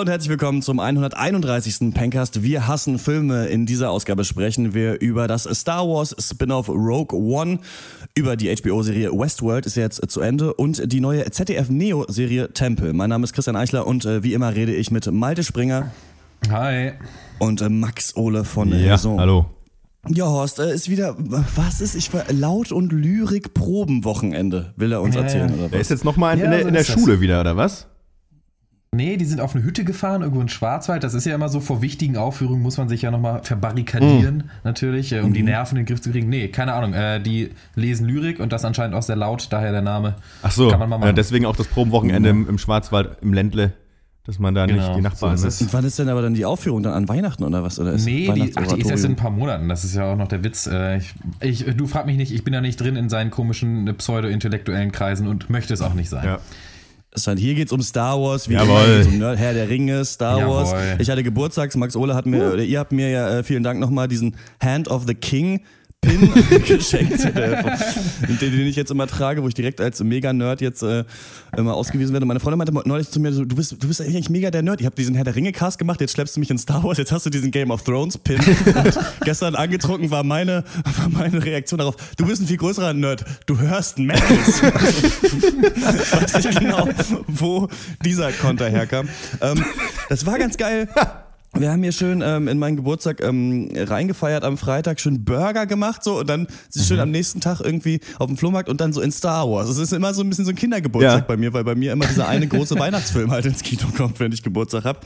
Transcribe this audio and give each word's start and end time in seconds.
Hallo 0.00 0.06
und 0.06 0.12
herzlich 0.12 0.30
willkommen 0.30 0.62
zum 0.62 0.80
131. 0.80 1.92
Pencast. 1.92 2.42
Wir 2.42 2.66
hassen 2.66 2.98
Filme. 2.98 3.48
In 3.48 3.66
dieser 3.66 3.90
Ausgabe 3.90 4.24
sprechen 4.24 4.72
wir 4.72 4.98
über 4.98 5.28
das 5.28 5.42
Star 5.52 5.86
Wars 5.86 6.16
Spin-off 6.18 6.70
Rogue 6.70 7.12
One, 7.12 7.58
über 8.16 8.34
die 8.36 8.48
HBO-Serie 8.50 9.10
Westworld 9.12 9.66
ist 9.66 9.74
jetzt 9.74 10.10
zu 10.10 10.22
Ende 10.22 10.54
und 10.54 10.90
die 10.90 11.00
neue 11.00 11.30
ZDF-Neo-Serie 11.30 12.54
Temple. 12.54 12.94
Mein 12.94 13.10
Name 13.10 13.24
ist 13.24 13.34
Christian 13.34 13.56
Eichler 13.56 13.86
und 13.86 14.06
äh, 14.06 14.22
wie 14.22 14.32
immer 14.32 14.54
rede 14.54 14.74
ich 14.74 14.90
mit 14.90 15.04
Malte 15.12 15.44
Springer. 15.44 15.90
Hi. 16.48 16.92
Und 17.38 17.60
äh, 17.60 17.68
Max 17.68 18.16
Ole 18.16 18.44
von 18.44 18.70
Ja, 18.72 18.92
Raison. 18.92 19.20
hallo. 19.20 19.50
Ja, 20.08 20.24
Horst, 20.24 20.60
äh, 20.60 20.72
ist 20.74 20.88
wieder, 20.88 21.14
was 21.18 21.82
ist? 21.82 21.94
Ich 21.94 22.10
war 22.14 22.24
Laut- 22.32 22.72
und 22.72 22.90
Lyrik-Probenwochenende, 22.94 24.72
will 24.76 24.92
er 24.92 25.02
uns 25.02 25.14
Ja, 25.14 25.20
erzählen, 25.20 25.50
ja. 25.50 25.54
oder 25.56 25.68
Der 25.68 25.72
was? 25.72 25.80
ist 25.82 25.90
jetzt 25.90 26.04
nochmal 26.06 26.38
in, 26.38 26.40
Ja, 26.40 26.44
in 26.46 26.50
der, 26.52 26.60
so 26.62 26.68
in 26.68 26.72
der 26.72 26.80
ist 26.80 26.88
das. 26.88 26.98
Schule 26.98 27.20
wieder, 27.20 27.42
oder 27.42 27.58
was? 27.58 27.86
Nee, 28.92 29.16
die 29.16 29.24
sind 29.24 29.40
auf 29.40 29.54
eine 29.54 29.62
Hütte 29.62 29.84
gefahren, 29.84 30.22
irgendwo 30.22 30.40
in 30.40 30.48
Schwarzwald. 30.48 31.04
Das 31.04 31.14
ist 31.14 31.24
ja 31.24 31.32
immer 31.32 31.48
so, 31.48 31.60
vor 31.60 31.80
wichtigen 31.80 32.16
Aufführungen 32.16 32.60
muss 32.60 32.76
man 32.76 32.88
sich 32.88 33.02
ja 33.02 33.12
nochmal 33.12 33.40
verbarrikadieren, 33.44 34.50
natürlich, 34.64 35.12
äh, 35.12 35.20
um 35.20 35.32
die 35.32 35.44
Nerven 35.44 35.76
in 35.78 35.84
den 35.84 35.86
Griff 35.88 36.00
zu 36.00 36.10
kriegen. 36.10 36.28
Nee, 36.28 36.48
keine 36.48 36.72
Ahnung. 36.72 36.92
Äh, 36.92 37.20
die 37.20 37.50
lesen 37.76 38.08
Lyrik 38.08 38.40
und 38.40 38.52
das 38.52 38.64
anscheinend 38.64 38.96
auch 38.96 39.02
sehr 39.04 39.14
laut, 39.14 39.46
daher 39.50 39.70
der 39.70 39.82
Name. 39.82 40.16
Ach 40.42 40.50
so, 40.50 40.68
Kann 40.70 40.80
man 40.80 40.88
mal 40.88 40.98
machen. 40.98 41.06
ja, 41.06 41.12
deswegen 41.12 41.46
auch 41.46 41.54
das 41.54 41.68
Probenwochenende 41.68 42.30
im, 42.30 42.48
im 42.48 42.58
Schwarzwald, 42.58 43.18
im 43.22 43.32
Ländle, 43.32 43.74
dass 44.24 44.40
man 44.40 44.56
da 44.56 44.66
Genau, 44.66 44.82
nicht 44.84 44.96
die 44.96 45.02
Nachbarn 45.02 45.36
so 45.36 45.44
ne? 45.44 45.48
ist 45.48 45.54
es. 45.60 45.62
Und 45.68 45.72
wann 45.72 45.84
ist 45.84 45.96
denn 46.00 46.08
aber 46.08 46.22
dann 46.22 46.34
die 46.34 46.44
Aufführung? 46.44 46.82
Dann 46.82 46.92
an 46.94 47.08
Weihnachten 47.08 47.44
oder 47.44 47.62
was? 47.62 47.78
Oder 47.78 47.92
ist 47.92 48.04
Nee, 48.06 48.28
die, 48.34 48.52
ach, 48.56 48.66
die 48.72 48.80
ist 48.80 48.90
erst 48.90 49.04
in 49.04 49.12
ein 49.12 49.16
paar 49.16 49.30
Monaten. 49.30 49.68
Das 49.68 49.84
ist 49.84 49.94
ja 49.94 50.12
auch 50.12 50.16
noch 50.16 50.26
der 50.26 50.42
Witz. 50.42 50.66
Äh, 50.66 50.96
Ich, 50.98 51.14
ich, 51.40 51.64
du 51.76 51.86
frag 51.86 52.06
mich 52.06 52.16
nicht, 52.16 52.32
ich 52.32 52.42
bin 52.42 52.52
ja 52.52 52.60
nicht 52.60 52.80
drin 52.80 52.96
in 52.96 53.08
seinen 53.08 53.30
komischen 53.30 53.86
äh, 53.86 53.92
pseudo-intellektuellen 53.92 54.90
Kreisen 54.90 55.28
und 55.28 55.48
möchte 55.48 55.72
es 55.74 55.80
auch 55.80 55.94
nicht 55.94 56.08
sein. 56.10 56.24
Ja. 56.24 56.38
Das 57.12 57.26
heißt, 57.26 57.40
hier 57.40 57.54
geht's 57.54 57.72
um 57.72 57.82
Star 57.82 58.20
Wars, 58.20 58.48
wie 58.48 58.52
Jawohl. 58.54 58.68
immer 58.84 58.96
geht's 58.96 59.08
um 59.08 59.18
Nerd, 59.18 59.38
Herr 59.38 59.52
der 59.52 59.68
Ringe, 59.68 60.04
Star 60.04 60.38
Jawohl. 60.38 60.54
Wars. 60.54 60.74
Ich 61.00 61.10
hatte 61.10 61.22
Geburtstags, 61.24 61.76
Max 61.76 61.96
Ole 61.96 62.14
hat 62.14 62.26
mir, 62.26 62.52
oder 62.52 62.62
ihr 62.62 62.78
habt 62.78 62.92
mir 62.92 63.10
ja, 63.10 63.38
äh, 63.38 63.42
vielen 63.42 63.64
Dank 63.64 63.80
nochmal 63.80 64.06
diesen 64.06 64.36
Hand 64.62 64.88
of 64.88 65.04
the 65.06 65.14
King 65.14 65.60
Pin 66.00 66.32
geschenkt, 66.66 67.22
äh, 67.24 67.62
den, 68.26 68.38
den 68.38 68.66
ich 68.66 68.76
jetzt 68.76 68.90
immer 68.90 69.06
trage, 69.06 69.42
wo 69.42 69.48
ich 69.48 69.54
direkt 69.54 69.82
als 69.82 70.02
Mega-Nerd 70.02 70.62
jetzt 70.62 70.82
äh, 70.82 71.04
immer 71.54 71.74
ausgewiesen 71.74 72.14
werde. 72.14 72.24
Meine 72.24 72.40
Freundin 72.40 72.58
meinte 72.58 72.88
neulich 72.88 73.10
zu 73.10 73.20
mir, 73.20 73.32
so, 73.32 73.44
du 73.44 73.54
bist, 73.54 73.72
du 73.72 73.86
bist 73.86 74.00
eigentlich 74.00 74.30
mega 74.30 74.50
der 74.50 74.62
Nerd. 74.62 74.80
Ich 74.80 74.86
habe 74.86 74.96
diesen 74.96 75.14
Herr 75.14 75.24
der 75.24 75.36
Ringe-Cast 75.36 75.78
gemacht, 75.78 76.00
jetzt 76.00 76.12
schleppst 76.12 76.36
du 76.36 76.40
mich 76.40 76.50
in 76.50 76.56
Star 76.56 76.82
Wars, 76.82 76.96
jetzt 76.96 77.12
hast 77.12 77.26
du 77.26 77.30
diesen 77.30 77.50
Game 77.50 77.70
of 77.70 77.82
Thrones-Pin. 77.82 78.38
Und 78.38 78.98
gestern 79.24 79.54
angetrunken 79.54 80.10
war 80.10 80.24
meine, 80.24 80.64
war 80.84 81.08
meine 81.10 81.44
Reaktion 81.44 81.78
darauf, 81.78 81.96
du 82.16 82.26
bist 82.26 82.40
ein 82.40 82.46
viel 82.46 82.56
größerer 82.56 82.94
Nerd, 82.94 83.24
du 83.44 83.58
hörst 83.58 83.98
Metals. 83.98 84.62
Ich 84.62 86.12
weiß 86.12 86.44
nicht 86.44 86.60
genau, 86.60 86.88
wo 87.26 87.68
dieser 88.02 88.32
Konter 88.32 88.70
herkam. 88.70 89.06
Ähm, 89.42 89.62
das 90.08 90.24
war 90.24 90.38
ganz 90.38 90.56
geil. 90.56 90.88
Wir 91.58 91.72
haben 91.72 91.82
hier 91.82 91.90
schön 91.90 92.22
ähm, 92.24 92.46
in 92.46 92.58
meinen 92.60 92.76
Geburtstag 92.76 93.20
ähm, 93.22 93.68
reingefeiert 93.74 94.44
am 94.44 94.56
Freitag, 94.56 95.00
schön 95.00 95.24
Burger 95.24 95.66
gemacht 95.66 96.04
so 96.04 96.20
und 96.20 96.28
dann 96.28 96.46
schön 96.74 97.00
am 97.00 97.10
nächsten 97.10 97.40
Tag 97.40 97.60
irgendwie 97.60 98.00
auf 98.20 98.28
dem 98.28 98.36
Flohmarkt 98.36 98.68
und 98.68 98.80
dann 98.80 98.92
so 98.92 99.00
in 99.00 99.10
Star 99.10 99.50
Wars. 99.50 99.68
Es 99.68 99.78
ist 99.78 99.92
immer 99.92 100.14
so 100.14 100.22
ein 100.22 100.28
bisschen 100.28 100.44
so 100.44 100.52
ein 100.52 100.56
Kindergeburtstag 100.56 101.18
Ja. 101.22 101.24
bei 101.26 101.36
mir, 101.36 101.52
weil 101.52 101.64
bei 101.64 101.74
mir 101.74 101.92
immer 101.92 102.06
dieser 102.06 102.28
eine 102.28 102.46
große 102.48 102.78
Weihnachtsfilm 102.78 103.32
halt 103.32 103.46
ins 103.46 103.62
Kino 103.64 103.88
kommt, 103.96 104.20
wenn 104.20 104.30
ich 104.30 104.44
Geburtstag 104.44 104.84
habe. 104.84 105.00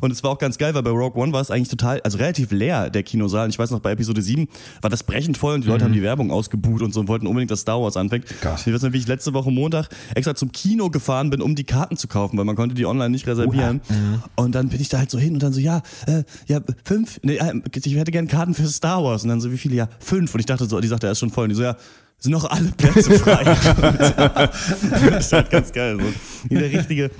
Und 0.00 0.10
es 0.10 0.22
war 0.22 0.30
auch 0.30 0.38
ganz 0.38 0.58
geil, 0.58 0.74
weil 0.74 0.82
bei 0.82 0.90
Rogue 0.90 1.20
One 1.20 1.32
war 1.32 1.40
es 1.40 1.50
eigentlich 1.50 1.68
total, 1.68 2.00
also 2.02 2.18
relativ 2.18 2.50
leer, 2.50 2.90
der 2.90 3.02
Kinosaal. 3.02 3.44
Und 3.44 3.50
ich 3.50 3.58
weiß 3.58 3.70
noch, 3.70 3.80
bei 3.80 3.92
Episode 3.92 4.22
7 4.22 4.48
war 4.80 4.90
das 4.90 5.02
brechend 5.02 5.38
voll 5.38 5.54
und 5.54 5.64
die 5.64 5.68
Leute 5.68 5.84
haben 5.84 5.92
die 5.92 6.02
Werbung 6.02 6.30
ausgebuht 6.30 6.82
und 6.82 6.92
so 6.92 7.00
und 7.00 7.08
wollten 7.08 7.26
unbedingt, 7.26 7.50
dass 7.50 7.60
Star 7.60 7.80
Wars 7.80 7.96
anfängt. 7.96 8.26
Gott. 8.40 8.66
Ich 8.66 8.72
weiß 8.72 8.82
noch, 8.82 8.92
wie 8.92 8.98
ich 8.98 9.06
letzte 9.06 9.34
Woche 9.34 9.50
Montag 9.50 9.88
extra 10.14 10.34
zum 10.34 10.52
Kino 10.52 10.90
gefahren 10.90 11.30
bin, 11.30 11.40
um 11.40 11.54
die 11.54 11.64
Karten 11.64 11.96
zu 11.96 12.08
kaufen, 12.08 12.36
weil 12.38 12.44
man 12.44 12.56
konnte 12.56 12.74
die 12.74 12.86
online 12.86 13.10
nicht 13.10 13.26
reservieren. 13.26 13.80
Und 14.34 14.54
dann 14.54 14.68
bin 14.68 14.80
ich 14.80 14.88
da 14.88 14.98
halt 14.98 15.10
so 15.10 15.18
hin 15.18 15.34
und 15.34 15.42
dann 15.42 15.52
so, 15.52 15.60
ja, 15.60 15.82
äh, 16.06 16.22
ja, 16.46 16.60
fünf, 16.84 17.20
nee, 17.22 17.36
äh, 17.36 17.60
ich 17.74 17.94
hätte 17.94 18.10
gerne 18.10 18.28
Karten 18.28 18.54
für 18.54 18.66
Star 18.66 19.02
Wars. 19.02 19.22
Und 19.22 19.30
dann 19.30 19.40
so, 19.40 19.52
wie 19.52 19.58
viele? 19.58 19.76
Ja, 19.76 19.88
fünf. 19.98 20.34
Und 20.34 20.40
ich 20.40 20.46
dachte 20.46 20.66
so, 20.66 20.80
die 20.80 20.88
sagte, 20.88 21.06
er 21.06 21.12
ist 21.12 21.18
schon 21.18 21.30
voll. 21.30 21.44
Und 21.44 21.50
die 21.50 21.56
so, 21.56 21.62
ja, 21.62 21.76
sind 22.18 22.32
noch 22.32 22.44
alle 22.44 22.72
Plätze 22.76 23.10
frei. 23.18 23.44
das 25.10 25.26
ist 25.26 25.32
halt 25.32 25.50
ganz 25.50 25.72
geil. 25.72 25.98
So. 25.98 26.54
Der 26.54 26.70
richtige, 26.70 27.10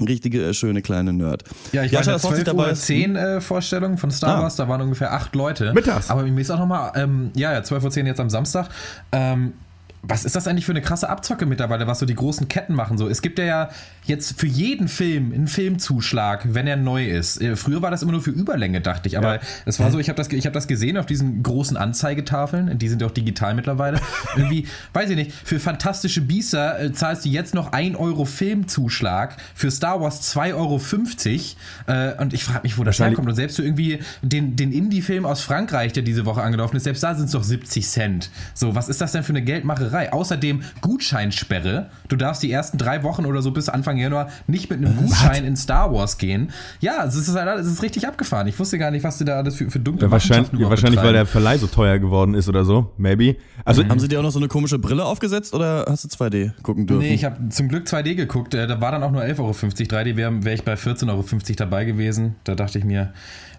richtige, 0.00 0.42
äh, 0.48 0.54
schöne 0.54 0.82
kleine 0.82 1.12
Nerd. 1.12 1.44
Ja, 1.72 1.82
ich 1.84 1.92
war 1.92 2.00
in 2.00 2.04
der 2.06 2.14
dass 2.14 2.24
Horst 2.24 2.36
nicht 2.36 2.44
12 2.46 2.58
Uhr 2.58 2.68
ist. 2.70 2.82
10 2.86 3.16
äh, 3.16 3.40
Vorstellung 3.40 3.98
von 3.98 4.10
Star 4.10 4.38
Ah. 4.38 4.42
Wars, 4.42 4.56
da 4.56 4.68
waren 4.68 4.80
ungefähr 4.80 5.12
acht 5.12 5.34
Leute. 5.34 5.72
Mittags. 5.72 6.10
Aber 6.10 6.22
mir 6.22 6.40
ist 6.40 6.50
auch 6.50 6.58
nochmal, 6.58 6.92
ähm, 6.96 7.30
ja, 7.34 7.52
ja, 7.52 7.62
12 7.62 7.84
Uhr 7.84 7.90
10 7.90 8.06
jetzt 8.06 8.20
am 8.20 8.30
Samstag. 8.30 8.68
Ähm, 9.12 9.54
was 10.02 10.24
ist 10.24 10.36
das 10.36 10.46
eigentlich 10.46 10.66
für 10.66 10.72
eine 10.72 10.82
krasse 10.82 11.08
Abzocke 11.08 11.46
mittlerweile, 11.46 11.86
was 11.86 11.98
so 11.98 12.06
die 12.06 12.14
großen 12.14 12.48
Ketten 12.48 12.74
machen? 12.74 12.96
So, 12.98 13.08
es 13.08 13.22
gibt 13.22 13.38
ja, 13.38 13.44
ja 13.44 13.68
jetzt 14.04 14.38
für 14.38 14.46
jeden 14.46 14.88
Film 14.88 15.32
einen 15.32 15.48
Filmzuschlag, 15.48 16.54
wenn 16.54 16.66
er 16.66 16.76
neu 16.76 17.06
ist. 17.08 17.40
Äh, 17.40 17.56
Früher 17.56 17.82
war 17.82 17.90
das 17.90 18.02
immer 18.02 18.12
nur 18.12 18.22
für 18.22 18.30
Überlänge, 18.30 18.80
dachte 18.80 19.08
ich. 19.08 19.18
Aber 19.18 19.36
Ja. 19.36 19.40
es 19.64 19.80
war 19.80 19.90
so, 19.90 19.98
ich 19.98 20.08
habe 20.08 20.16
das, 20.16 20.28
ich 20.28 20.46
hab 20.46 20.52
das 20.52 20.68
gesehen 20.68 20.96
auf 20.96 21.06
diesen 21.06 21.42
großen 21.42 21.76
Anzeigetafeln. 21.76 22.78
Die 22.78 22.88
sind 22.88 23.00
ja 23.02 23.08
auch 23.08 23.12
digital 23.12 23.54
mittlerweile. 23.54 24.00
Irgendwie, 24.36 24.66
weiß 24.92 25.10
ich 25.10 25.16
nicht, 25.16 25.32
für 25.32 25.58
fantastische 25.58 26.20
Biester 26.20 26.80
äh, 26.80 26.92
zahlst 26.92 27.24
du 27.24 27.28
jetzt 27.28 27.54
noch 27.54 27.72
1 27.72 27.96
Euro 27.96 28.24
Filmzuschlag, 28.24 29.36
für 29.54 29.70
Star 29.70 30.00
Wars 30.00 30.34
2,50 30.36 30.54
Euro. 30.54 30.80
Äh, 31.86 32.20
und 32.22 32.32
ich 32.32 32.44
frage 32.44 32.60
mich, 32.62 32.78
wo 32.78 32.84
das 32.84 32.98
herkommt. 32.98 33.28
Und 33.28 33.34
selbst 33.34 33.56
für 33.56 33.62
irgendwie 33.64 34.00
den, 34.22 34.56
den 34.56 34.72
Indie-Film 34.72 35.26
aus 35.26 35.40
Frankreich, 35.40 35.92
der 35.92 36.02
diese 36.02 36.26
Woche 36.26 36.42
angelaufen 36.42 36.76
ist, 36.76 36.84
selbst 36.84 37.02
da 37.02 37.14
sind 37.14 37.26
es 37.26 37.32
doch 37.32 37.42
70 37.42 37.86
Cent. 37.88 38.30
So, 38.54 38.74
was 38.74 38.88
ist 38.88 39.00
das 39.00 39.12
denn 39.12 39.22
für 39.22 39.30
eine 39.30 39.42
Geldmacherei? 39.86 40.12
Außerdem 40.12 40.62
Gutscheinsperre. 40.80 41.90
Du 42.08 42.16
darfst 42.16 42.42
die 42.42 42.50
ersten 42.50 42.78
drei 42.78 43.02
Wochen 43.02 43.26
oder 43.26 43.42
so 43.42 43.50
bis 43.50 43.68
Anfang 43.68 43.96
Januar 43.96 44.28
nicht 44.46 44.70
mit 44.70 44.78
einem 44.78 44.96
Gutschein 44.96 45.44
in 45.44 45.56
Star 45.56 45.92
Wars 45.92 46.18
gehen. 46.18 46.50
Ja, 46.80 47.04
es 47.04 47.14
ist, 47.16 47.34
halt, 47.34 47.60
es 47.60 47.66
ist 47.66 47.82
richtig 47.82 48.06
abgefahren. 48.06 48.46
Ich 48.46 48.58
wusste 48.58 48.78
gar 48.78 48.90
nicht, 48.90 49.04
was 49.04 49.18
du 49.18 49.24
da 49.24 49.36
alles 49.36 49.56
für, 49.56 49.70
für 49.70 49.80
dunkle 49.80 50.06
Ja, 50.06 50.10
wahrscheinlich, 50.10 50.50
wahrscheinlich 50.52 51.02
weil 51.02 51.12
der. 51.12 51.26
Verleih 51.26 51.58
so 51.58 51.66
teuer 51.66 51.98
geworden 51.98 52.34
ist 52.34 52.48
oder 52.48 52.64
so. 52.64 52.92
Maybe. 52.98 53.36
Also, 53.64 53.84
Haben 53.86 53.98
sie 53.98 54.08
dir 54.08 54.20
auch 54.20 54.22
noch 54.22 54.30
so 54.30 54.38
eine 54.38 54.48
komische 54.48 54.78
Brille 54.78 55.04
aufgesetzt 55.04 55.54
oder 55.54 55.84
hast 55.88 56.04
du 56.04 56.08
2D 56.08 56.52
gucken 56.62 56.86
dürfen? 56.86 57.02
Nee, 57.02 57.14
ich 57.14 57.24
habe 57.24 57.48
zum 57.48 57.68
Glück 57.68 57.86
2D 57.86 58.14
geguckt. 58.14 58.54
Äh, 58.54 58.66
Da 58.66 58.80
war 58.80 58.92
dann 58.92 59.02
auch 59.02 59.10
nur 59.10 59.22
11,50 59.22 59.40
Euro. 59.40 59.50
3D 59.50 60.16
wäre 60.16 60.44
wär 60.44 60.54
ich 60.54 60.64
bei 60.64 60.74
14,50 60.74 61.08
Euro 61.10 61.24
dabei 61.56 61.84
gewesen. 61.84 62.36
Da 62.44 62.54
dachte 62.54 62.78
ich 62.78 62.84
mir, 62.84 63.12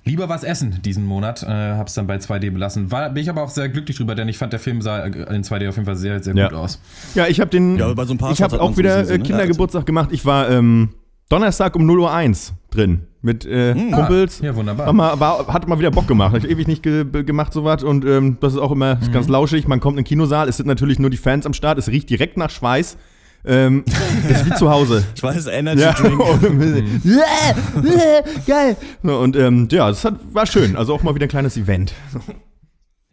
lieber 0.06 0.30
was 0.30 0.44
essen 0.44 0.80
diesen 0.84 1.06
Monat. 1.06 1.44
Äh, 1.44 1.48
hab's 1.48 1.94
dann 1.94 2.08
bei 2.08 2.18
2D 2.18 2.52
belassen. 2.52 2.92
War, 2.92 3.10
bin 3.10 3.24
ich 3.24 3.30
aber 3.30 3.44
auch 3.44 3.50
sehr 3.50 3.70
glücklich 3.70 3.98
drüber, 3.98 4.16
denn 4.16 4.28
ich 4.28 4.38
fand, 4.38 4.54
der 4.54 4.60
Film 4.60 4.82
sah 4.82 5.00
äh, 5.06 5.36
in 5.36 5.44
2D 5.44 5.70
auf 5.70 5.76
jeden 5.76 5.86
Fall 5.86 5.96
sehr, 5.96 6.22
sehr 6.24 6.36
Ja. 6.36 6.50
gut 6.50 6.58
aus. 6.58 6.82
ja, 7.16 7.28
ich 7.28 7.40
habe 7.40 7.50
den. 7.50 7.78
Ja, 7.78 7.94
bei 7.94 8.06
so 8.06 8.14
ein 8.14 8.18
paar 8.18 8.32
ich 8.32 8.42
habe 8.42 8.60
auch 8.62 8.76
wieder 8.78 9.00
gesehen, 9.02 9.16
äh, 9.16 9.18
ne? 9.20 9.24
Kindergeburtstag 9.24 9.86
gemacht. 9.86 10.10
Ich 10.12 10.26
war 10.26 10.50
ähm, 10.50 10.90
Donnerstag 11.30 11.76
um 11.76 11.86
0 11.86 12.00
Uhr 12.00 12.14
1 12.14 12.54
drin. 12.72 13.02
Mit 13.22 13.46
äh, 13.46 13.74
Kumpels. 13.74 14.40
Ah, 14.42 14.46
ja, 14.46 14.56
wunderbar. 14.56 14.94
Mal, 14.94 15.20
war, 15.20 15.48
hat 15.48 15.68
mal 15.68 15.78
wieder 15.80 15.92
Bock 15.92 16.08
gemacht. 16.08 16.34
Hab 16.34 16.44
ich 16.44 16.50
ewig 16.50 16.68
nicht 16.68 16.84
ge 16.84 17.04
gemacht, 17.24 17.52
sowas. 17.52 17.84
Und 17.84 18.06
ähm, 18.06 18.38
das 18.40 18.54
ist 18.54 18.60
auch 18.60 18.72
immer 18.72 18.96
Mhm. 18.96 19.12
ganz 19.12 19.28
lauschig. 19.28 19.68
Man 19.68 19.80
kommt 19.82 19.94
in 19.98 20.04
den 20.04 20.08
Kinosaal, 20.08 20.48
es 20.48 20.58
sind 20.58 20.68
natürlich 20.68 21.00
nur 21.00 21.10
die 21.10 21.18
Fans 21.18 21.46
am 21.46 21.54
Start. 21.54 21.78
Es 21.78 21.90
riecht 21.90 22.10
direkt 22.10 22.38
nach 22.38 22.50
Schweiß. 22.52 22.96
Ähm, 23.46 23.84
ist 24.30 24.46
wie 24.46 24.54
zu 24.56 24.70
Hause. 24.70 25.04
Ich 25.16 25.24
weiß, 25.24 25.48
Energy 25.48 25.82
Ja, 25.82 25.94
Drink. 25.94 26.20
und- 26.44 26.44
geil. 28.48 28.76
Und 29.04 29.36
ähm, 29.36 29.68
ja, 29.72 29.88
das 29.90 30.04
hat, 30.04 30.16
war 30.34 30.46
schön. 30.46 30.76
Also 30.76 30.94
auch 30.94 31.04
mal 31.04 31.16
wieder 31.16 31.26
ein 31.26 31.30
kleines 31.30 31.58
Event. 31.58 31.94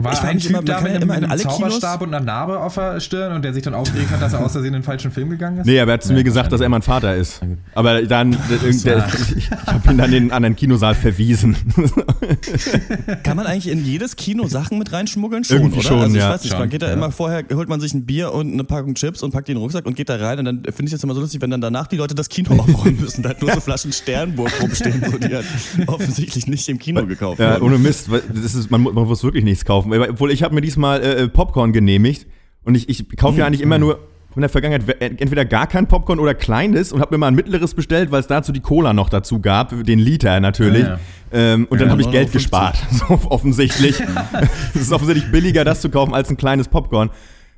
War 0.04 0.12
Ich 0.12 0.20
ein 0.20 0.38
Typ 0.38 0.50
immer, 0.50 0.58
man 0.58 0.66
da 0.66 0.74
kann 0.74 0.82
mit 0.84 0.92
ja 0.92 0.96
einem, 0.96 1.02
immer 1.02 1.14
in 1.14 1.20
mit 1.22 1.30
einem 1.30 1.32
alle 1.32 1.42
Kinos- 1.56 1.58
Zauberstab 1.80 2.02
und 2.02 2.14
einer 2.14 2.24
Narbe 2.24 2.60
auf 2.60 2.74
der 2.74 3.00
Stirn 3.00 3.32
und 3.32 3.42
der 3.42 3.54
sich 3.54 3.62
dann 3.62 3.74
aufgeregt 3.74 4.10
hat, 4.10 4.22
dass 4.22 4.32
er 4.32 4.44
aus 4.44 4.52
Versehen 4.52 4.68
in 4.68 4.80
den 4.80 4.82
falschen 4.82 5.10
Film 5.10 5.30
gegangen 5.30 5.58
ist? 5.58 5.66
Nee, 5.66 5.80
aber 5.80 5.92
er 5.92 5.94
hat 5.94 6.04
zu 6.04 6.12
mir 6.12 6.24
gesagt, 6.24 6.52
dass 6.52 6.60
er 6.60 6.68
mein 6.68 6.82
Vater 6.82 7.14
ist. 7.16 7.40
Aber 7.74 8.02
dann, 8.02 8.32
der, 8.32 8.68
ich, 8.68 9.36
ich 9.36 9.50
habe 9.50 9.90
ihn 9.90 9.98
dann 9.98 10.12
in 10.12 10.22
einen 10.24 10.30
anderen 10.30 10.56
Kinosaal 10.56 10.94
verwiesen. 10.94 11.56
Kann 13.22 13.36
man 13.36 13.46
eigentlich 13.46 13.68
in 13.68 13.84
jedes 13.84 14.16
Kino 14.16 14.46
Sachen 14.46 14.78
mit 14.78 14.92
reinschmuggeln? 14.92 15.44
Schon, 15.44 15.56
Irgendwie 15.56 15.78
oder? 15.78 15.88
schon, 15.88 16.00
also 16.00 16.16
ich 16.16 16.22
ja. 16.22 16.30
weiß 16.30 16.42
nicht, 16.44 16.52
man 16.52 16.62
Schon, 16.62 16.70
geht 16.70 16.82
da 16.82 16.88
ja. 16.88 16.92
immer 16.92 17.10
vorher, 17.10 17.44
holt 17.54 17.68
man 17.68 17.80
sich 17.80 17.94
ein 17.94 18.04
Bier 18.06 18.32
und 18.32 18.52
eine 18.52 18.64
Packung 18.64 18.94
Chips 18.94 19.22
und 19.22 19.32
packt 19.32 19.48
die 19.48 19.52
in 19.52 19.56
den 19.58 19.62
Rucksack 19.62 19.86
und 19.86 19.96
geht 19.96 20.08
da 20.08 20.16
rein 20.16 20.38
und 20.38 20.44
dann 20.44 20.62
finde 20.64 20.84
ich 20.86 20.90
das 20.92 21.02
immer 21.02 21.14
so 21.14 21.20
lustig, 21.20 21.40
wenn 21.40 21.50
dann 21.50 21.60
danach 21.60 21.86
die 21.86 21.96
Leute 21.96 22.14
das 22.14 22.28
Kino 22.28 22.52
aufräumen 22.58 23.00
müssen. 23.00 23.22
Da 23.22 23.30
halt 23.30 23.42
nur 23.42 23.52
so 23.52 23.60
Flaschen 23.60 23.92
Sternburg 23.92 24.50
rumstehen, 24.60 25.02
so, 25.10 25.18
die 25.18 25.34
halt 25.34 25.46
offensichtlich 25.86 26.46
nicht 26.46 26.68
im 26.68 26.78
Kino 26.78 27.06
gekauft 27.06 27.40
Ja, 27.40 27.60
ohne 27.60 27.78
Mist. 27.78 28.08
Das 28.32 28.54
ist, 28.54 28.70
man, 28.70 28.82
man 28.82 28.94
muss 28.94 29.22
wirklich 29.22 29.44
nichts 29.44 29.64
kaufen. 29.64 29.92
Obwohl 30.10 30.30
ich 30.30 30.42
habe 30.42 30.54
mir 30.54 30.60
diesmal 30.60 31.02
äh, 31.02 31.28
Popcorn 31.28 31.72
genehmigt 31.72 32.26
und 32.64 32.74
ich, 32.74 32.88
ich 32.88 33.16
kaufe 33.16 33.38
ja 33.38 33.46
eigentlich 33.46 33.60
immer 33.60 33.78
nur 33.78 33.98
in 34.36 34.40
der 34.40 34.50
Vergangenheit 34.50 34.88
we- 34.88 35.00
entweder 35.00 35.44
gar 35.44 35.68
kein 35.68 35.86
Popcorn 35.86 36.18
oder 36.18 36.34
kleines 36.34 36.92
und 36.92 37.00
habe 37.00 37.14
mir 37.14 37.18
mal 37.18 37.28
ein 37.28 37.36
mittleres 37.36 37.72
bestellt, 37.74 38.10
weil 38.10 38.18
es 38.20 38.26
dazu 38.26 38.50
die 38.50 38.58
Cola 38.60 38.92
noch 38.92 39.08
dazu 39.08 39.40
gab, 39.40 39.84
den 39.84 39.98
Liter 40.00 40.40
natürlich. 40.40 40.82
Ja, 40.82 40.88
ja. 40.94 40.98
Ähm, 41.32 41.66
und 41.70 41.80
dann 41.80 41.86
Ja, 41.88 41.92
habe 41.92 42.02
ich 42.02 42.08
9,50 42.08 42.12
Geld 42.12 42.32
gespart, 42.32 42.76
so 42.90 43.04
offensichtlich. 43.30 44.02
Es 44.74 44.80
ist 44.82 44.92
offensichtlich 44.92 45.30
billiger, 45.30 45.64
das 45.64 45.80
zu 45.80 45.88
kaufen, 45.88 46.14
als 46.14 46.30
ein 46.30 46.36
kleines 46.36 46.66
Popcorn. 46.68 47.10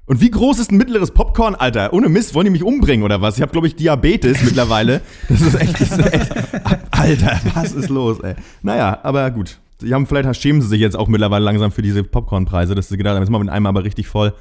Und 0.08 0.20
wie 0.20 0.30
groß 0.30 0.58
ist 0.60 0.70
ein 0.70 0.76
mittleres 0.76 1.10
Popcorn, 1.12 1.54
Alter? 1.54 1.92
Ohne 1.94 2.08
Mist, 2.10 2.34
wollen 2.34 2.44
die 2.44 2.50
mich 2.50 2.62
umbringen 2.62 3.04
oder 3.04 3.20
was? 3.22 3.36
Ich 3.36 3.42
habe, 3.42 3.50
glaube 3.52 3.66
ich, 3.68 3.74
Diabetes 3.74 4.42
mittlerweile. 4.44 5.00
Das 5.30 5.40
ist 5.40 5.54
echt, 5.60 5.80
das 5.80 5.90
ist 5.98 6.12
echt. 6.12 6.30
Alter, 6.92 7.40
was 7.54 7.72
ist 7.72 7.88
los, 7.88 8.20
ey? 8.20 8.34
Naja, 8.62 9.00
aber 9.02 9.30
gut. 9.32 9.58
Sie 9.80 9.92
haben, 9.92 10.06
vielleicht 10.06 10.40
schämen 10.40 10.62
sie 10.62 10.68
sich 10.68 10.80
jetzt 10.80 10.96
auch 10.96 11.08
mittlerweile 11.08 11.44
langsam 11.44 11.70
für 11.70 11.82
diese 11.82 12.02
Popcornpreise, 12.02 12.74
dass 12.74 12.88
sie 12.88 12.96
gedacht 12.96 13.14
haben, 13.14 13.22
jetzt 13.22 13.30
machen 13.30 13.42
wir 13.42 13.50
den 13.50 13.54
Eimer 13.54 13.68
aber 13.68 13.84
richtig 13.84 14.08
voll. 14.08 14.32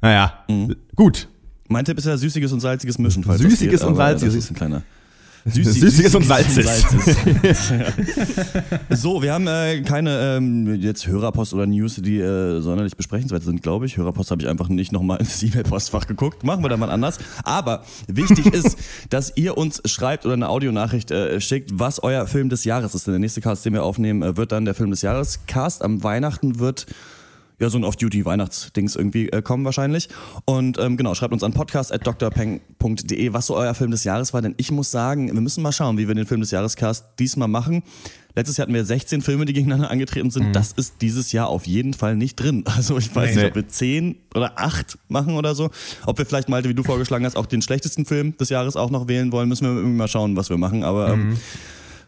Naja, 0.00 0.44
gut. 0.96 1.28
Mein 1.68 1.84
Tipp 1.84 1.96
ist 1.96 2.06
ja 2.06 2.16
süßiges 2.16 2.52
und 2.52 2.60
salziges 2.60 2.98
Mischen. 2.98 3.24
Falls 3.24 3.40
Süßiges 3.40 3.80
geht, 3.80 3.88
und 3.88 3.94
salziges. 3.94 4.34
Ist 4.34 4.50
ein 4.50 4.54
kleiner. 4.54 4.82
Süßi, 5.44 5.80
Süßiges 5.80 6.14
und. 6.14 6.24
Salzes. 6.24 6.84
so, 8.90 9.22
wir 9.22 9.32
haben 9.32 9.46
äh, 9.48 9.82
keine 9.82 10.36
ähm, 10.36 10.80
jetzt 10.80 11.06
Hörerpost 11.06 11.52
oder 11.52 11.66
News, 11.66 11.96
die 11.96 12.20
äh, 12.20 12.60
sonderlich 12.60 12.96
besprechenswert 12.96 13.42
sind, 13.42 13.62
glaube 13.62 13.86
ich. 13.86 13.96
Hörerpost 13.96 14.30
habe 14.30 14.40
ich 14.42 14.48
einfach 14.48 14.68
nicht 14.68 14.92
nochmal 14.92 15.18
ins 15.18 15.42
E-Mail-Postfach 15.42 16.06
geguckt. 16.06 16.44
Machen 16.44 16.62
wir 16.62 16.68
da 16.68 16.76
mal 16.76 16.90
anders. 16.90 17.18
Aber 17.42 17.82
wichtig 18.06 18.46
ist, 18.46 18.78
dass 19.10 19.32
ihr 19.36 19.58
uns 19.58 19.82
schreibt 19.84 20.24
oder 20.26 20.34
eine 20.34 20.48
Audionachricht 20.48 21.10
äh, 21.10 21.40
schickt, 21.40 21.70
was 21.74 22.02
euer 22.02 22.26
Film 22.26 22.48
des 22.48 22.64
Jahres 22.64 22.94
ist. 22.94 23.06
Denn 23.06 23.14
der 23.14 23.20
nächste 23.20 23.40
Cast, 23.40 23.64
den 23.64 23.72
wir 23.72 23.82
aufnehmen, 23.82 24.22
äh, 24.22 24.36
wird 24.36 24.52
dann 24.52 24.64
der 24.64 24.74
Film 24.74 24.90
des 24.90 25.02
Jahres. 25.02 25.40
Cast 25.46 25.82
am 25.82 26.04
Weihnachten 26.04 26.60
wird 26.60 26.86
ja, 27.60 27.68
so 27.70 27.78
ein 27.78 27.84
Off-Duty-Weihnachtsdings 27.84 28.96
irgendwie 28.96 29.28
äh, 29.28 29.42
kommen 29.42 29.64
wahrscheinlich. 29.64 30.08
Und 30.44 30.78
ähm, 30.78 30.96
genau, 30.96 31.14
schreibt 31.14 31.32
uns 31.32 31.42
an 31.44 31.52
podcast.drpeng.de, 31.52 33.32
was 33.32 33.46
so 33.46 33.56
euer 33.56 33.74
Film 33.74 33.90
des 33.90 34.04
Jahres 34.04 34.32
war. 34.34 34.42
Denn 34.42 34.54
ich 34.56 34.70
muss 34.70 34.90
sagen, 34.90 35.32
wir 35.32 35.40
müssen 35.40 35.62
mal 35.62 35.72
schauen, 35.72 35.98
wie 35.98 36.08
wir 36.08 36.14
den 36.14 36.26
Film 36.26 36.40
des 36.40 36.50
Jahrescast 36.50 37.04
diesmal 37.18 37.48
machen. 37.48 37.82
Letztes 38.34 38.56
Jahr 38.56 38.64
hatten 38.64 38.74
wir 38.74 38.84
16 38.84 39.20
Filme, 39.20 39.44
die 39.44 39.52
gegeneinander 39.52 39.90
angetreten 39.90 40.30
sind. 40.30 40.56
Das 40.56 40.72
ist 40.72 41.02
dieses 41.02 41.32
Jahr 41.32 41.48
auf 41.48 41.66
jeden 41.66 41.92
Fall 41.92 42.16
nicht 42.16 42.36
drin. 42.36 42.64
Also 42.74 42.96
ich 42.96 43.14
weiß 43.14 43.34
Nee. 43.34 43.42
nicht, 43.42 43.50
ob 43.50 43.54
wir 43.56 43.68
10 43.68 44.16
oder 44.34 44.58
8 44.58 44.98
machen 45.08 45.34
oder 45.34 45.54
so. 45.54 45.70
Ob 46.06 46.16
wir 46.18 46.24
vielleicht 46.24 46.48
mal, 46.48 46.64
wie 46.64 46.72
du 46.74 46.82
vorgeschlagen 46.82 47.26
hast, 47.26 47.36
auch 47.36 47.44
den 47.46 47.60
schlechtesten 47.60 48.06
Film 48.06 48.34
des 48.38 48.48
Jahres 48.48 48.76
auch 48.76 48.90
noch 48.90 49.06
wählen 49.06 49.30
wollen, 49.32 49.48
müssen 49.50 49.66
wir 49.66 49.74
irgendwie 49.74 49.96
mal 49.98 50.08
schauen, 50.08 50.34
was 50.36 50.48
wir 50.48 50.56
machen. 50.56 50.82
Aber 50.82 51.12
ähm, 51.12 51.36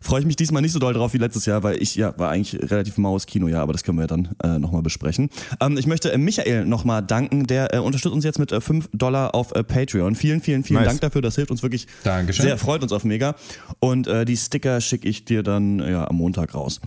freue 0.04 0.20
ich 0.20 0.26
mich 0.26 0.36
diesmal 0.36 0.62
nicht 0.62 0.72
so 0.72 0.78
doll 0.78 0.92
drauf 0.92 1.14
wie 1.14 1.18
letztes 1.18 1.46
Jahr, 1.46 1.62
weil 1.62 1.82
ich 1.82 1.94
ja 1.96 2.16
war 2.18 2.30
eigentlich 2.30 2.70
relativ 2.70 2.98
maues 2.98 3.26
Kino, 3.26 3.48
ja, 3.48 3.62
aber 3.62 3.72
das 3.72 3.82
können 3.82 3.98
wir 3.98 4.06
dann 4.06 4.28
äh, 4.42 4.58
nochmal 4.58 4.82
besprechen. 4.82 5.30
Ähm, 5.60 5.76
ich 5.78 5.86
möchte 5.86 6.12
äh, 6.12 6.18
Michael 6.18 6.66
nochmal 6.66 7.02
danken, 7.02 7.46
der 7.46 7.74
äh, 7.74 7.78
unterstützt 7.78 8.14
uns 8.14 8.24
jetzt 8.24 8.38
mit 8.38 8.52
äh, 8.52 8.60
5 8.60 8.90
Dollar 8.92 9.34
auf 9.34 9.52
äh, 9.54 9.64
Patreon. 9.64 10.14
Vielen, 10.14 10.40
vielen, 10.40 10.62
vielen 10.62 10.80
Nice. 10.80 10.88
Dank 10.88 11.00
dafür, 11.00 11.22
das 11.22 11.36
hilft 11.36 11.50
uns 11.50 11.62
wirklich 11.62 11.86
Dankeschön. 12.04 12.44
sehr, 12.44 12.58
freut 12.58 12.82
uns 12.82 12.92
auf 12.92 13.04
mega. 13.04 13.34
Und 13.80 14.06
äh, 14.06 14.24
die 14.24 14.36
Sticker 14.36 14.80
schicke 14.80 15.08
ich 15.08 15.24
dir 15.24 15.42
dann 15.42 15.80
äh, 15.80 15.92
ja, 15.92 16.08
am 16.08 16.16
Montag 16.16 16.54
raus. 16.54 16.80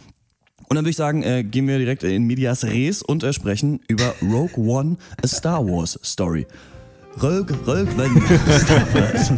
Und 0.70 0.76
dann 0.76 0.84
würde 0.84 0.92
ich 0.92 0.98
sagen, 0.98 1.24
äh, 1.24 1.44
gehen 1.44 1.68
wir 1.68 1.78
direkt 1.78 2.04
in 2.04 2.24
Medias 2.24 2.66
Res 2.66 3.02
und 3.02 3.24
äh, 3.24 3.32
sprechen 3.34 3.80
über 3.88 4.14
Rogue 4.22 4.58
One, 4.58 4.98
a 5.24 5.28
Star 5.28 5.66
Wars 5.66 5.98
Story. 6.04 6.46
Rogue, 7.22 7.56
Rogue 7.66 7.94
One, 7.98 8.22
Star 8.60 8.86
Wars. 8.94 9.32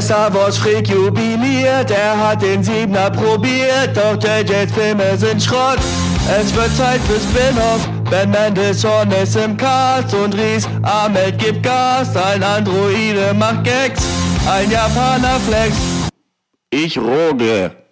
Star 0.00 0.32
Wars 0.34 0.58
Freak 0.58 0.88
jubiliert, 0.88 1.90
er 1.90 2.18
hat 2.18 2.42
den 2.42 2.62
Siebener 2.62 3.10
probiert, 3.10 3.94
doch 3.94 4.14
JJs 4.14 4.72
Filme 4.72 5.16
sind 5.16 5.42
Schrott. 5.42 5.78
Es 6.40 6.54
wird 6.54 6.74
Zeit 6.76 7.00
für 7.02 7.20
Spin-off, 7.20 7.88
Ben 8.10 8.30
Mendelssohn 8.30 9.10
ist 9.12 9.36
im 9.36 9.56
Cast 9.56 10.14
und 10.14 10.34
Ries 10.34 10.66
Ahmed 10.82 11.38
gibt 11.38 11.62
Gas, 11.62 12.16
ein 12.16 12.42
Androide 12.42 13.34
macht 13.34 13.64
Gags, 13.64 14.02
ein 14.50 14.70
Japaner 14.70 15.38
flex. 15.46 15.76
Ich 16.70 16.98
roge. 16.98 17.83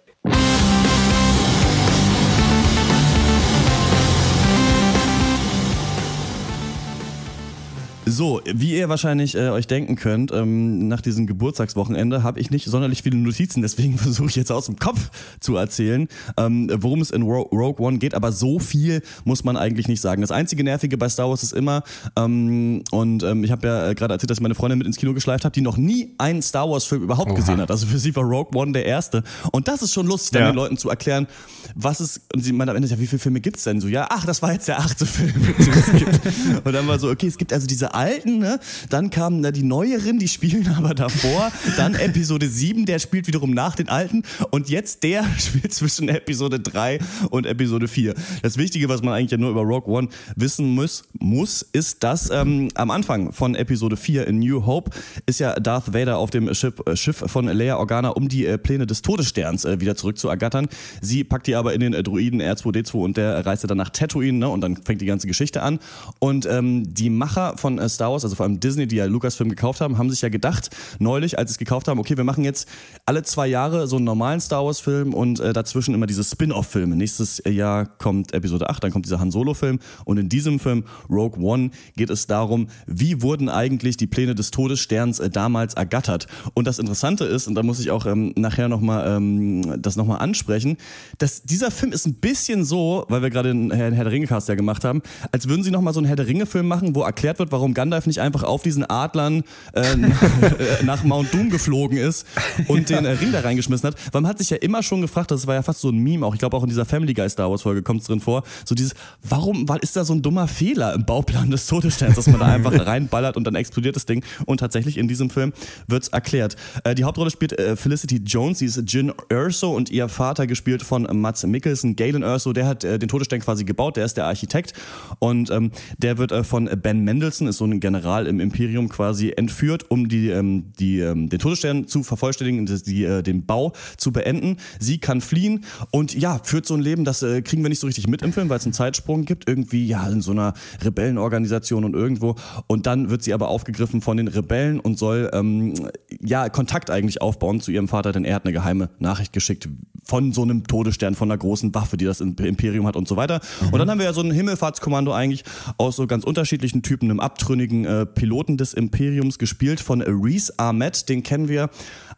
So, 8.05 8.41
wie 8.45 8.75
ihr 8.77 8.89
wahrscheinlich 8.89 9.33
äh, 9.35 9.49
euch 9.49 9.65
denken 9.65 9.95
könnt, 9.95 10.31
ähm, 10.33 10.89
nach 10.89 10.99
diesem 10.99 11.25
Geburtstagswochenende 11.25 12.21
habe 12.21 12.39
ich 12.41 12.51
nicht 12.51 12.65
sonderlich 12.65 13.01
viele 13.01 13.15
Notizen, 13.15 13.61
deswegen 13.61 13.97
versuche 13.97 14.27
ich 14.27 14.35
jetzt 14.35 14.51
aus 14.51 14.65
dem 14.65 14.75
Kopf 14.75 15.09
zu 15.39 15.55
erzählen, 15.55 16.09
ähm, 16.35 16.69
worum 16.79 16.99
es 16.99 17.11
in 17.11 17.21
Ro 17.21 17.43
Rogue 17.43 17.79
One 17.85 17.99
geht, 17.99 18.13
aber 18.13 18.33
so 18.33 18.59
viel 18.59 19.01
muss 19.23 19.45
man 19.45 19.55
eigentlich 19.55 19.87
nicht 19.87 20.01
sagen. 20.01 20.21
Das 20.21 20.31
einzige 20.31 20.65
Nervige 20.65 20.97
bei 20.97 21.07
Star 21.07 21.29
Wars 21.29 21.43
ist 21.43 21.53
immer, 21.53 21.83
ähm, 22.17 22.83
und 22.91 23.23
ähm, 23.23 23.43
ich 23.45 23.51
habe 23.51 23.67
ja 23.67 23.89
äh, 23.89 23.95
gerade 23.95 24.13
erzählt, 24.15 24.29
dass 24.31 24.37
ich 24.39 24.41
meine 24.43 24.55
Freundin 24.55 24.79
mit 24.79 24.87
ins 24.87 24.97
Kino 24.97 25.13
geschleift 25.13 25.45
habe, 25.45 25.53
die 25.53 25.61
noch 25.61 25.77
nie 25.77 26.13
einen 26.17 26.41
Star 26.41 26.69
Wars-Film 26.69 27.03
überhaupt 27.03 27.29
Oha. 27.31 27.37
gesehen 27.37 27.61
hat. 27.61 27.71
Also 27.71 27.87
für 27.87 27.99
sie 27.99 28.13
war 28.17 28.23
Rogue 28.23 28.59
One 28.59 28.73
der 28.73 28.85
erste. 28.85 29.23
Und 29.53 29.69
das 29.69 29.81
ist 29.81 29.93
schon 29.93 30.07
lustig, 30.07 30.31
dann 30.33 30.41
Ja. 30.41 30.51
den 30.51 30.55
Leuten 30.57 30.77
zu 30.77 30.89
erklären, 30.89 31.25
was 31.73 32.01
es, 32.01 32.19
und 32.33 32.43
sie 32.43 32.51
meint 32.51 32.69
am 32.69 32.75
Ende, 32.75 32.89
ja, 32.89 32.99
wie 32.99 33.07
viele 33.07 33.19
Filme 33.19 33.39
gibt's 33.39 33.63
denn 33.63 33.79
so? 33.79 33.87
Ja, 33.87 34.07
ach, 34.09 34.25
das 34.25 34.41
war 34.41 34.51
jetzt 34.51 34.67
der 34.67 34.79
achte 34.79 35.05
Film, 35.05 35.33
den 35.57 35.73
es 35.73 35.91
gibt. 35.93 36.19
Und 36.65 36.73
dann 36.73 36.85
war 36.87 36.99
so, 36.99 37.09
okay, 37.09 37.27
es 37.27 37.37
gibt 37.37 37.53
also 37.53 37.65
diese 37.65 37.92
alten, 37.93 38.39
ne? 38.39 38.59
Dann 38.89 39.09
kamen 39.09 39.41
ne, 39.41 39.51
die 39.51 39.63
neueren, 39.63 40.19
die 40.19 40.27
spielen 40.27 40.67
aber 40.77 40.93
davor. 40.93 41.51
Dann 41.77 41.95
Episode 41.95 42.47
7, 42.47 42.85
der 42.85 42.99
spielt 42.99 43.27
wiederum 43.27 43.51
nach 43.51 43.75
den 43.75 43.89
alten. 43.89 44.23
Und 44.51 44.69
jetzt 44.69 45.03
der 45.03 45.25
spielt 45.39 45.73
zwischen 45.73 46.09
Episode 46.09 46.59
3 46.59 46.99
und 47.29 47.45
Episode 47.45 47.87
4. 47.87 48.13
Das 48.41 48.57
Wichtige, 48.57 48.89
was 48.89 49.01
man 49.01 49.13
eigentlich 49.13 49.31
ja 49.31 49.37
nur 49.37 49.51
über 49.51 49.61
Rogue 49.61 49.93
One 49.93 50.09
wissen 50.35 50.73
muss, 50.73 51.03
muss 51.19 51.61
ist, 51.61 52.03
dass 52.03 52.29
ähm, 52.29 52.69
am 52.75 52.91
Anfang 52.91 53.31
von 53.31 53.55
Episode 53.55 53.97
4 53.97 54.27
in 54.27 54.39
New 54.39 54.65
Hope 54.65 54.91
ist 55.25 55.39
ja 55.39 55.53
Darth 55.59 55.93
Vader 55.93 56.17
auf 56.17 56.29
dem 56.29 56.53
Schiff, 56.53 56.75
äh, 56.85 56.95
Schiff 56.95 57.23
von 57.25 57.45
Leia 57.45 57.77
Organa, 57.77 58.09
um 58.09 58.27
die 58.27 58.45
äh, 58.45 58.57
Pläne 58.57 58.85
des 58.85 59.01
Todessterns 59.01 59.65
äh, 59.65 59.79
wieder 59.79 59.95
zurück 59.95 60.17
zu 60.17 60.29
ergattern. 60.29 60.67
Sie 61.01 61.23
packt 61.23 61.47
die 61.47 61.55
aber 61.55 61.73
in 61.73 61.79
den 61.79 61.93
äh, 61.93 62.03
Druiden 62.03 62.41
R2D2 62.41 62.95
und 62.95 63.17
der 63.17 63.45
reist 63.45 63.69
dann 63.69 63.77
nach 63.77 63.89
Tatooine, 63.89 64.37
ne? 64.37 64.49
Und 64.49 64.61
dann 64.61 64.77
fängt 64.77 65.01
die 65.01 65.05
ganze 65.05 65.27
Geschichte 65.27 65.61
an. 65.61 65.79
Und 66.19 66.45
ähm, 66.45 66.93
die 66.93 67.09
Macher 67.09 67.57
von 67.57 67.79
äh, 67.83 67.89
Star 67.89 68.11
Wars, 68.11 68.23
also 68.23 68.35
vor 68.35 68.45
allem 68.45 68.59
Disney, 68.59 68.87
die 68.87 68.97
ja 68.97 69.05
Lucasfilm 69.05 69.49
gekauft 69.49 69.81
haben, 69.81 69.97
haben 69.97 70.09
sich 70.09 70.21
ja 70.21 70.29
gedacht, 70.29 70.69
neulich, 70.99 71.37
als 71.37 71.51
sie 71.51 71.53
es 71.55 71.57
gekauft 71.57 71.87
haben, 71.87 71.99
okay, 71.99 72.17
wir 72.17 72.23
machen 72.23 72.43
jetzt 72.43 72.67
alle 73.05 73.23
zwei 73.23 73.47
Jahre 73.47 73.87
so 73.87 73.97
einen 73.97 74.05
normalen 74.05 74.41
Star 74.41 74.65
Wars-Film 74.65 75.13
und 75.13 75.39
äh, 75.39 75.53
dazwischen 75.53 75.93
immer 75.93 76.07
diese 76.07 76.23
Spin-off-Filme. 76.23 76.95
Nächstes 76.95 77.41
Jahr 77.47 77.85
kommt 77.85 78.33
Episode 78.33 78.69
8, 78.69 78.83
dann 78.83 78.91
kommt 78.91 79.05
dieser 79.05 79.19
Han 79.19 79.31
Solo-Film 79.31 79.79
und 80.05 80.17
in 80.17 80.29
diesem 80.29 80.59
Film 80.59 80.85
Rogue 81.09 81.41
One 81.43 81.71
geht 81.95 82.09
es 82.09 82.27
darum, 82.27 82.67
wie 82.87 83.21
wurden 83.21 83.49
eigentlich 83.49 83.97
die 83.97 84.07
Pläne 84.07 84.35
des 84.35 84.51
Todessterns 84.51 85.19
äh, 85.19 85.29
damals 85.29 85.73
ergattert. 85.73 86.27
Und 86.53 86.67
das 86.67 86.79
Interessante 86.79 87.25
ist, 87.25 87.47
und 87.47 87.55
da 87.55 87.63
muss 87.63 87.79
ich 87.79 87.91
auch 87.91 88.05
ähm, 88.05 88.33
nachher 88.35 88.69
nochmal 88.69 89.17
ähm, 89.17 89.81
das 89.81 89.95
nochmal 89.95 90.19
ansprechen, 90.19 90.77
dass 91.17 91.43
dieser 91.43 91.71
Film 91.71 91.91
ist 91.91 92.05
ein 92.05 92.15
bisschen 92.15 92.63
so, 92.63 93.05
weil 93.09 93.21
wir 93.21 93.29
gerade 93.29 93.49
einen 93.49 93.71
Herr, 93.71 93.91
Herr 93.91 94.03
der 94.03 94.13
Ringe-Cast 94.13 94.49
ja 94.49 94.55
gemacht 94.55 94.83
haben, 94.83 95.01
als 95.31 95.47
würden 95.47 95.63
sie 95.63 95.71
nochmal 95.71 95.93
so 95.93 95.99
einen 95.99 96.07
Herr 96.07 96.15
der 96.15 96.27
Ringe-Film 96.27 96.67
machen, 96.67 96.95
wo 96.95 97.01
erklärt 97.01 97.39
wird, 97.39 97.51
warum 97.51 97.72
Gandalf 97.73 98.07
nicht 98.07 98.21
einfach 98.21 98.43
auf 98.43 98.63
diesen 98.63 98.89
Adlern 98.89 99.43
äh, 99.73 99.95
nach, 100.83 101.03
Mount 101.03 101.33
Doom 101.33 101.49
geflogen 101.49 101.97
ist 101.97 102.25
und 102.67 102.89
den 102.89 103.05
äh, 103.05 103.11
Ring 103.11 103.31
da 103.31 103.41
reingeschmissen 103.41 103.87
hat. 103.87 103.95
Weil 104.11 104.21
man 104.21 104.29
hat 104.29 104.37
sich 104.37 104.49
ja 104.49 104.57
immer 104.57 104.83
schon 104.83 105.01
gefragt, 105.01 105.31
das 105.31 105.47
war 105.47 105.55
ja 105.55 105.61
fast 105.61 105.81
so 105.81 105.89
ein 105.89 105.97
Meme 105.97 106.25
auch, 106.25 106.33
ich 106.33 106.39
glaube 106.39 106.55
auch 106.55 106.63
in 106.63 106.69
dieser 106.69 106.85
Family 106.85 107.13
Guy 107.13 107.29
Star 107.29 107.49
Wars 107.49 107.63
Folge 107.63 107.83
kommt 107.83 108.01
es 108.01 108.07
drin 108.07 108.19
vor, 108.19 108.43
so 108.65 108.75
dieses, 108.75 108.93
warum 109.21 109.67
war, 109.67 109.81
ist 109.81 109.95
da 109.95 110.05
so 110.05 110.13
ein 110.13 110.21
dummer 110.21 110.47
Fehler 110.47 110.93
im 110.93 111.05
Bauplan 111.05 111.51
des 111.51 111.67
Todessterns, 111.67 112.15
dass 112.15 112.27
man 112.27 112.39
da 112.39 112.47
einfach 112.47 112.73
reinballert 112.85 113.37
und 113.37 113.43
dann 113.43 113.55
explodiert 113.55 113.95
das 113.95 114.05
Ding 114.05 114.23
und 114.45 114.59
tatsächlich 114.59 114.97
in 114.97 115.07
diesem 115.07 115.29
Film 115.29 115.53
wird's 115.87 116.07
erklärt. 116.09 116.55
Äh, 116.83 116.95
die 116.95 117.03
Hauptrolle 117.03 117.31
spielt 117.31 117.53
äh, 117.59 117.75
Felicity 117.75 118.21
Jones, 118.25 118.59
sie 118.59 118.65
ist 118.65 118.81
Jin 118.87 119.11
Erso 119.29 119.75
und 119.75 119.89
ihr 119.89 120.07
Vater 120.09 120.47
gespielt 120.47 120.83
von 120.83 121.07
Mats 121.11 121.43
Mikkelsen, 121.43 121.95
Galen 121.95 122.23
Erso, 122.23 122.53
der 122.53 122.67
hat 122.67 122.83
äh, 122.83 122.99
den 122.99 123.09
Todesstern 123.09 123.39
quasi 123.39 123.63
gebaut, 123.63 123.97
der 123.97 124.05
ist 124.05 124.17
der 124.17 124.25
Architekt 124.25 124.73
und 125.19 125.49
ähm, 125.51 125.71
der 125.97 126.17
wird 126.17 126.31
äh, 126.31 126.43
von 126.43 126.69
Ben 126.81 127.03
Mendelssohn, 127.03 127.47
ist 127.47 127.57
so 127.57 127.62
ein 127.65 127.79
General 127.79 128.27
im 128.27 128.39
Imperium 128.39 128.89
quasi 128.89 129.33
entführt, 129.35 129.89
um 129.89 130.07
die, 130.07 130.29
ähm, 130.29 130.73
die, 130.79 130.99
ähm, 130.99 131.29
den 131.29 131.39
Todesstern 131.39 131.87
zu 131.87 132.03
vervollständigen, 132.03 132.65
die, 132.65 133.03
äh, 133.03 133.23
den 133.23 133.45
Bau 133.45 133.73
zu 133.97 134.11
beenden. 134.11 134.57
Sie 134.79 134.97
kann 134.97 135.21
fliehen 135.21 135.65
und 135.91 136.13
ja, 136.13 136.39
führt 136.43 136.65
so 136.65 136.73
ein 136.73 136.81
Leben, 136.81 137.05
das 137.05 137.23
äh, 137.23 137.41
kriegen 137.41 137.63
wir 137.63 137.69
nicht 137.69 137.79
so 137.79 137.87
richtig 137.87 138.07
mit 138.07 138.21
im 138.21 138.33
Film, 138.33 138.49
weil 138.49 138.57
es 138.57 138.65
einen 138.65 138.73
Zeitsprung 138.73 139.25
gibt, 139.25 139.47
irgendwie 139.47 139.85
ja 139.87 140.07
in 140.07 140.21
so 140.21 140.31
einer 140.31 140.53
Rebellenorganisation 140.83 141.83
und 141.83 141.93
irgendwo 141.93 142.35
und 142.67 142.85
dann 142.85 143.09
wird 143.09 143.23
sie 143.23 143.33
aber 143.33 143.47
aufgegriffen 143.47 144.01
von 144.01 144.17
den 144.17 144.27
Rebellen 144.27 144.79
und 144.79 144.97
soll 144.97 145.29
ähm, 145.33 145.73
ja 146.21 146.49
Kontakt 146.49 146.89
eigentlich 146.89 147.21
aufbauen 147.21 147.61
zu 147.61 147.71
ihrem 147.71 147.87
Vater, 147.87 148.11
denn 148.11 148.25
er 148.25 148.35
hat 148.35 148.45
eine 148.45 148.53
geheime 148.53 148.89
Nachricht 148.99 149.33
geschickt 149.33 149.69
von 150.03 150.33
so 150.33 150.41
einem 150.41 150.67
Todesstern, 150.67 151.15
von 151.15 151.31
einer 151.31 151.37
großen 151.37 151.73
Waffe, 151.73 151.97
die 151.97 152.05
das 152.05 152.19
Imperium 152.19 152.85
hat 152.85 152.95
und 152.95 153.07
so 153.07 153.15
weiter. 153.15 153.39
Und 153.71 153.79
dann 153.79 153.89
haben 153.89 153.99
wir 153.99 154.05
ja 154.05 154.13
so 154.13 154.21
ein 154.21 154.31
Himmelfahrtskommando 154.31 155.13
eigentlich 155.13 155.43
aus 155.77 155.95
so 155.95 156.07
ganz 156.07 156.23
unterschiedlichen 156.23 156.83
Typen, 156.83 157.09
einem 157.09 157.19
abtrünnigen 157.19 157.52
äh, 157.59 158.05
Piloten 158.05 158.57
des 158.57 158.73
Imperiums 158.73 159.37
gespielt 159.39 159.79
von 159.79 160.01
Reese 160.01 160.53
Ahmed, 160.57 161.09
den 161.09 161.23
kennen 161.23 161.47
wir 161.47 161.69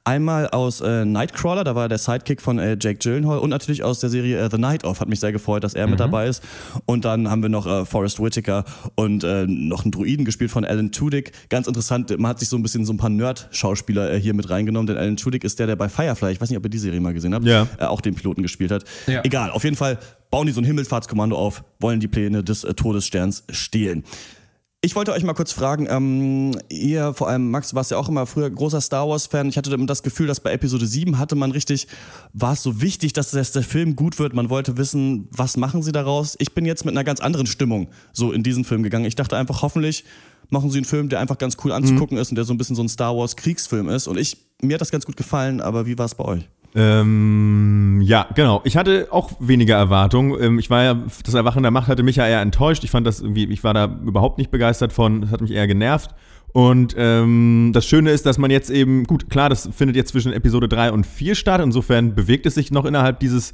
einmal 0.08 0.48
aus 0.50 0.82
äh, 0.82 1.04
Nightcrawler, 1.04 1.64
da 1.64 1.74
war 1.74 1.86
er 1.86 1.90
der 1.90 1.98
Sidekick 1.98 2.40
von 2.40 2.60
äh, 2.60 2.78
Jake 2.80 3.00
Gyllenhaal 3.00 3.40
und 3.40 3.50
natürlich 3.50 3.82
aus 3.84 4.00
der 4.00 4.12
Serie 4.12 4.38
äh, 4.38 4.50
The 4.52 4.60
Night 4.60 4.84
Of, 4.84 5.00
hat 5.00 5.10
mich 5.10 5.20
sehr 5.20 5.32
gefreut, 5.32 5.64
dass 5.64 5.74
er 5.74 5.88
mit 5.88 6.00
dabei 6.00 6.28
ist. 6.28 6.44
Und 6.86 7.06
dann 7.06 7.28
haben 7.32 7.42
wir 7.42 7.50
noch 7.50 7.66
äh, 7.66 7.86
Forrest 7.86 8.22
Whitaker 8.22 8.66
und 8.94 9.24
äh, 9.24 9.48
noch 9.48 9.84
einen 9.84 9.92
Druiden 9.92 10.24
gespielt 10.24 10.52
von 10.52 10.64
Alan 10.64 10.92
Tudyk. 10.92 11.32
Ganz 11.50 11.66
interessant, 11.68 12.16
man 12.20 12.30
hat 12.30 12.40
sich 12.40 12.50
so 12.50 12.56
ein 12.56 12.62
bisschen 12.62 12.86
so 12.86 12.94
ein 12.94 12.98
paar 12.98 13.10
Nerd-Schauspieler 13.10 14.14
äh, 14.14 14.20
hier 14.22 14.36
mit 14.36 14.48
reingenommen, 14.52 14.86
denn 14.86 14.98
Alan 14.98 15.18
Tudyk 15.18 15.44
ist 15.44 15.58
der, 15.58 15.66
der 15.66 15.76
bei 15.76 15.90
Firefly, 15.90 16.34
ich 16.34 16.40
weiß 16.40 16.50
nicht, 16.52 16.58
ob 16.60 16.66
ihr 16.66 16.70
die 16.70 16.78
Serie 16.78 17.00
mal 17.00 17.14
gesehen 17.16 17.34
habt, 17.34 17.46
Ja. 17.48 17.68
auch 17.80 18.02
den 18.02 18.14
Piloten 18.14 18.44
gespielt 18.44 18.72
hat. 18.72 18.84
Ja. 19.08 19.24
Egal, 19.24 19.50
auf 19.50 19.64
jeden 19.64 19.76
Fall 19.76 19.98
bauen 20.30 20.46
die 20.46 20.54
so 20.54 20.62
ein 20.62 20.66
Himmelfahrtskommando 20.66 21.36
auf, 21.36 21.64
wollen 21.80 22.00
die 22.00 22.08
Pläne 22.08 22.44
des 22.44 22.62
Todessterns 22.62 23.44
stehlen. 23.50 24.04
Ich 24.86 24.96
wollte 24.96 25.14
euch 25.14 25.24
mal 25.24 25.34
kurz 25.34 25.52
fragen, 25.52 25.88
ähm, 25.90 26.52
ihr, 26.70 27.16
vor 27.16 27.28
allem 27.28 27.50
Max, 27.50 27.74
warst 27.74 27.90
ja 27.90 27.98
auch 27.98 28.08
immer 28.08 28.28
früher 28.28 28.48
großer 28.52 28.80
Star 28.82 29.10
Wars-Fan. 29.10 29.50
Ich 29.50 29.58
hatte 29.58 29.74
immer 29.74 29.88
das 29.88 30.04
Gefühl, 30.04 30.28
dass 30.28 30.40
bei 30.40 30.52
Episode 30.52 30.86
7 30.86 31.18
hatte 31.18 31.34
man 31.34 31.50
richtig, 31.50 31.88
war 32.34 32.54
es 32.54 32.62
so 32.62 32.84
wichtig, 32.84 33.12
dass 33.12 33.32
das, 33.32 33.52
der 33.52 33.64
Film 33.64 33.96
gut 33.96 34.20
wird. 34.20 34.36
Man 34.36 34.52
wollte 34.52 34.78
wissen, 34.78 35.28
was 35.32 35.58
machen 35.58 35.82
sie 35.82 35.92
daraus. 35.92 36.36
Ich 36.38 36.54
bin 36.54 36.66
jetzt 36.66 36.86
mit 36.86 36.94
einer 36.94 37.04
ganz 37.04 37.20
anderen 37.20 37.48
Stimmung 37.48 37.88
so 38.14 38.32
in 38.32 38.44
diesen 38.44 38.64
Film 38.64 38.84
gegangen. 38.84 39.06
Ich 39.06 39.16
dachte 39.16 39.36
einfach, 39.36 39.64
hoffentlich 39.64 40.04
machen 40.52 40.70
sie 40.70 40.78
einen 40.78 40.86
Film, 40.86 41.10
der 41.10 41.20
einfach 41.20 41.40
ganz 41.40 41.58
cool 41.64 41.72
anzugucken 41.72 42.18
mhm. 42.18 42.22
ist 42.22 42.30
und 42.30 42.36
der 42.36 42.46
so 42.46 42.54
ein 42.54 42.60
bisschen 42.60 42.76
so 42.76 42.84
ein 42.84 42.90
Star 42.90 43.18
Wars-Kriegsfilm 43.18 43.90
ist. 43.90 44.06
Und 44.06 44.20
ich, 44.20 44.38
mir 44.62 44.76
hat 44.76 44.82
das 44.82 44.92
ganz 44.92 45.08
gut 45.08 45.18
gefallen, 45.18 45.62
aber 45.62 45.88
wie 45.88 45.98
war 45.98 46.06
es 46.06 46.14
bei 46.14 46.26
euch? 46.26 46.48
Ähm, 46.76 48.02
ja, 48.04 48.28
genau. 48.36 48.62
Ich 48.66 48.76
hatte 48.76 49.08
auch 49.10 49.32
weniger 49.40 49.78
Erwartungen. 49.78 50.38
Ähm, 50.42 50.60
ich 50.60 50.70
war 50.70 50.84
ja, 50.84 51.02
das 51.24 51.34
Erwachen 51.34 51.64
der 51.64 51.72
Macht 51.72 51.88
hatte 51.88 52.04
mich 52.04 52.18
ja 52.18 52.28
eher 52.28 52.42
enttäuscht. 52.42 52.84
Ich 52.84 52.92
fand 52.92 53.08
das 53.08 53.22
irgendwie, 53.22 53.46
ich 53.46 53.64
war 53.64 53.74
da 53.74 53.86
überhaupt 54.06 54.38
nicht 54.38 54.52
begeistert 54.52 54.92
von. 54.92 55.22
Das 55.22 55.32
hat 55.32 55.42
mich 55.42 55.52
eher 55.52 55.68
genervt. 55.68 56.12
Und 56.52 56.96
ähm, 56.98 57.72
das 57.74 57.86
Schöne 57.86 58.12
ist, 58.12 58.26
dass 58.26 58.38
man 58.38 58.52
jetzt 58.52 58.70
eben, 58.70 59.06
gut, 59.06 59.30
klar, 59.30 59.50
das 59.50 59.70
findet 59.76 59.96
jetzt 59.96 60.12
zwischen 60.12 60.34
Episode 60.34 60.68
3 60.68 60.92
und 60.92 61.06
4 61.06 61.36
statt. 61.36 61.62
Insofern 61.62 62.14
bewegt 62.14 62.46
es 62.46 62.56
sich 62.56 62.72
noch 62.72 62.86
innerhalb 62.86 63.20
dieses 63.20 63.54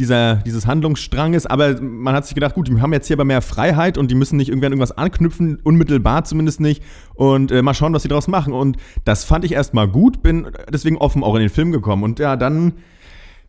dieser, 0.00 0.36
dieses 0.36 0.66
Handlungsstranges, 0.66 1.46
aber 1.46 1.78
man 1.80 2.14
hat 2.14 2.24
sich 2.24 2.34
gedacht, 2.34 2.54
gut, 2.54 2.68
die 2.68 2.80
haben 2.80 2.92
jetzt 2.94 3.06
hier 3.06 3.16
aber 3.16 3.26
mehr 3.26 3.42
Freiheit 3.42 3.98
und 3.98 4.10
die 4.10 4.14
müssen 4.14 4.38
nicht 4.38 4.48
irgendwann 4.48 4.72
irgendwas 4.72 4.96
anknüpfen, 4.96 5.60
unmittelbar 5.62 6.24
zumindest 6.24 6.58
nicht. 6.58 6.82
Und 7.14 7.52
äh, 7.52 7.60
mal 7.60 7.74
schauen, 7.74 7.92
was 7.92 8.02
sie 8.02 8.08
daraus 8.08 8.26
machen. 8.26 8.54
Und 8.54 8.78
das 9.04 9.24
fand 9.24 9.44
ich 9.44 9.52
erstmal 9.52 9.88
gut, 9.88 10.22
bin 10.22 10.48
deswegen 10.72 10.96
offen 10.96 11.22
auch 11.22 11.34
in 11.34 11.42
den 11.42 11.50
Film 11.50 11.70
gekommen. 11.70 12.02
Und 12.02 12.18
ja, 12.18 12.36
dann. 12.36 12.72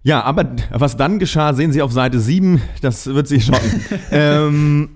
Ja, 0.04 0.24
aber 0.24 0.56
was 0.72 0.98
dann 0.98 1.20
geschah, 1.20 1.54
sehen 1.54 1.72
Sie 1.72 1.84
auf 1.84 1.92
Seite 1.92 2.20
7, 2.20 2.60
das 2.82 3.06
wird 3.06 3.28
Sie 3.28 3.40
schocken. 3.40 3.86
ähm, 4.12 4.90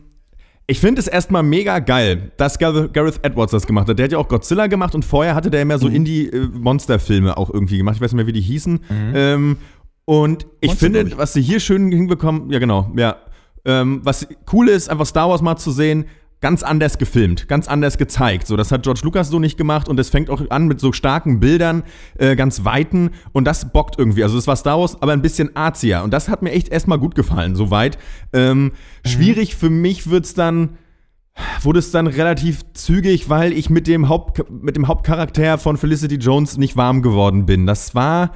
ich 0.67 0.79
finde 0.79 1.00
es 1.00 1.07
erstmal 1.07 1.43
mega 1.43 1.77
geil, 1.77 2.31
dass 2.38 2.57
Gareth 2.57 3.19
Edwards 3.24 3.51
das 3.51 3.67
gemacht 3.67 3.88
hat. 3.88 4.00
Der 4.00 4.05
hat 4.05 4.12
ja 4.12 4.17
auch 4.17 4.27
Godzilla 4.27 4.65
gemacht 4.65 4.95
und 4.95 5.05
vorher 5.05 5.35
hatte 5.35 5.51
der 5.51 5.62
immer 5.62 5.77
so 5.77 5.88
mhm. 5.88 5.95
Indie-Monster-Filme 5.95 7.38
auch 7.38 7.53
irgendwie 7.53 7.77
gemacht. 7.77 7.97
Ich 7.97 8.01
weiß 8.01 8.12
nicht 8.12 8.17
mehr, 8.17 8.25
wie 8.25 8.33
die 8.33 8.41
hießen. 8.41 8.74
Mhm. 8.74 9.13
Ähm, 9.13 9.57
und 10.05 10.47
ich 10.62 10.69
Monster, 10.69 10.85
finde, 10.85 11.01
ich. 11.01 11.17
was 11.17 11.33
sie 11.33 11.41
hier 11.41 11.59
schön 11.59 11.91
hinbekommen, 11.91 12.51
ja 12.51 12.59
genau, 12.59 12.91
ja. 12.95 13.17
Ähm, 13.67 14.01
was 14.03 14.27
cool 14.53 14.69
ist, 14.69 14.89
einfach 14.89 15.07
Star 15.07 15.29
Wars 15.29 15.41
mal 15.41 15.57
zu 15.57 15.71
sehen, 15.71 16.05
ganz 16.39 16.62
anders 16.62 17.00
gefilmt, 17.00 17.47
ganz 17.47 17.67
anders 17.67 17.97
gezeigt. 17.97 18.45
So, 18.45 18.55
das 18.55 18.71
hat 18.71 18.83
George 18.83 19.01
Lucas 19.03 19.29
so 19.29 19.39
nicht 19.39 19.57
gemacht 19.57 19.89
und 19.89 20.00
es 20.00 20.09
fängt 20.09 20.29
auch 20.29 20.41
an 20.51 20.67
mit 20.67 20.79
so 20.79 20.91
starken 20.91 21.39
Bildern, 21.39 21.81
äh, 22.19 22.35
ganz 22.35 22.63
weiten 22.63 23.12
und 23.31 23.45
das 23.45 23.71
bockt 23.71 23.97
irgendwie. 23.97 24.21
Also 24.21 24.35
das 24.35 24.45
war 24.45 24.55
Star 24.55 24.79
Wars, 24.79 25.01
aber 25.01 25.13
ein 25.13 25.24
bisschen 25.24 25.55
arzier 25.55 26.03
und 26.03 26.13
das 26.13 26.29
hat 26.29 26.43
mir 26.43 26.51
echt 26.51 26.69
erstmal 26.69 27.00
gut 27.00 27.15
gefallen, 27.15 27.55
soweit. 27.55 27.97
Ähm, 28.31 28.65
mhm. 28.65 28.71
Schwierig 29.07 29.55
für 29.55 29.71
mich 29.71 30.09
wird's 30.09 30.35
dann 30.35 30.77
wurde 31.62 31.79
es 31.79 31.91
dann 31.91 32.07
relativ 32.07 32.62
zügig, 32.74 33.29
weil 33.29 33.51
ich 33.51 33.69
mit 33.69 33.88
dem, 33.88 34.07
Haupt, 34.07 34.50
mit 34.50 34.75
dem 34.75 34.88
Hauptcharakter 34.88 35.57
von 35.57 35.77
Felicity 35.77 36.15
Jones 36.15 36.57
nicht 36.57 36.77
warm 36.77 37.01
geworden 37.01 37.45
bin. 37.45 37.65
Das 37.65 37.93
war 37.93 38.31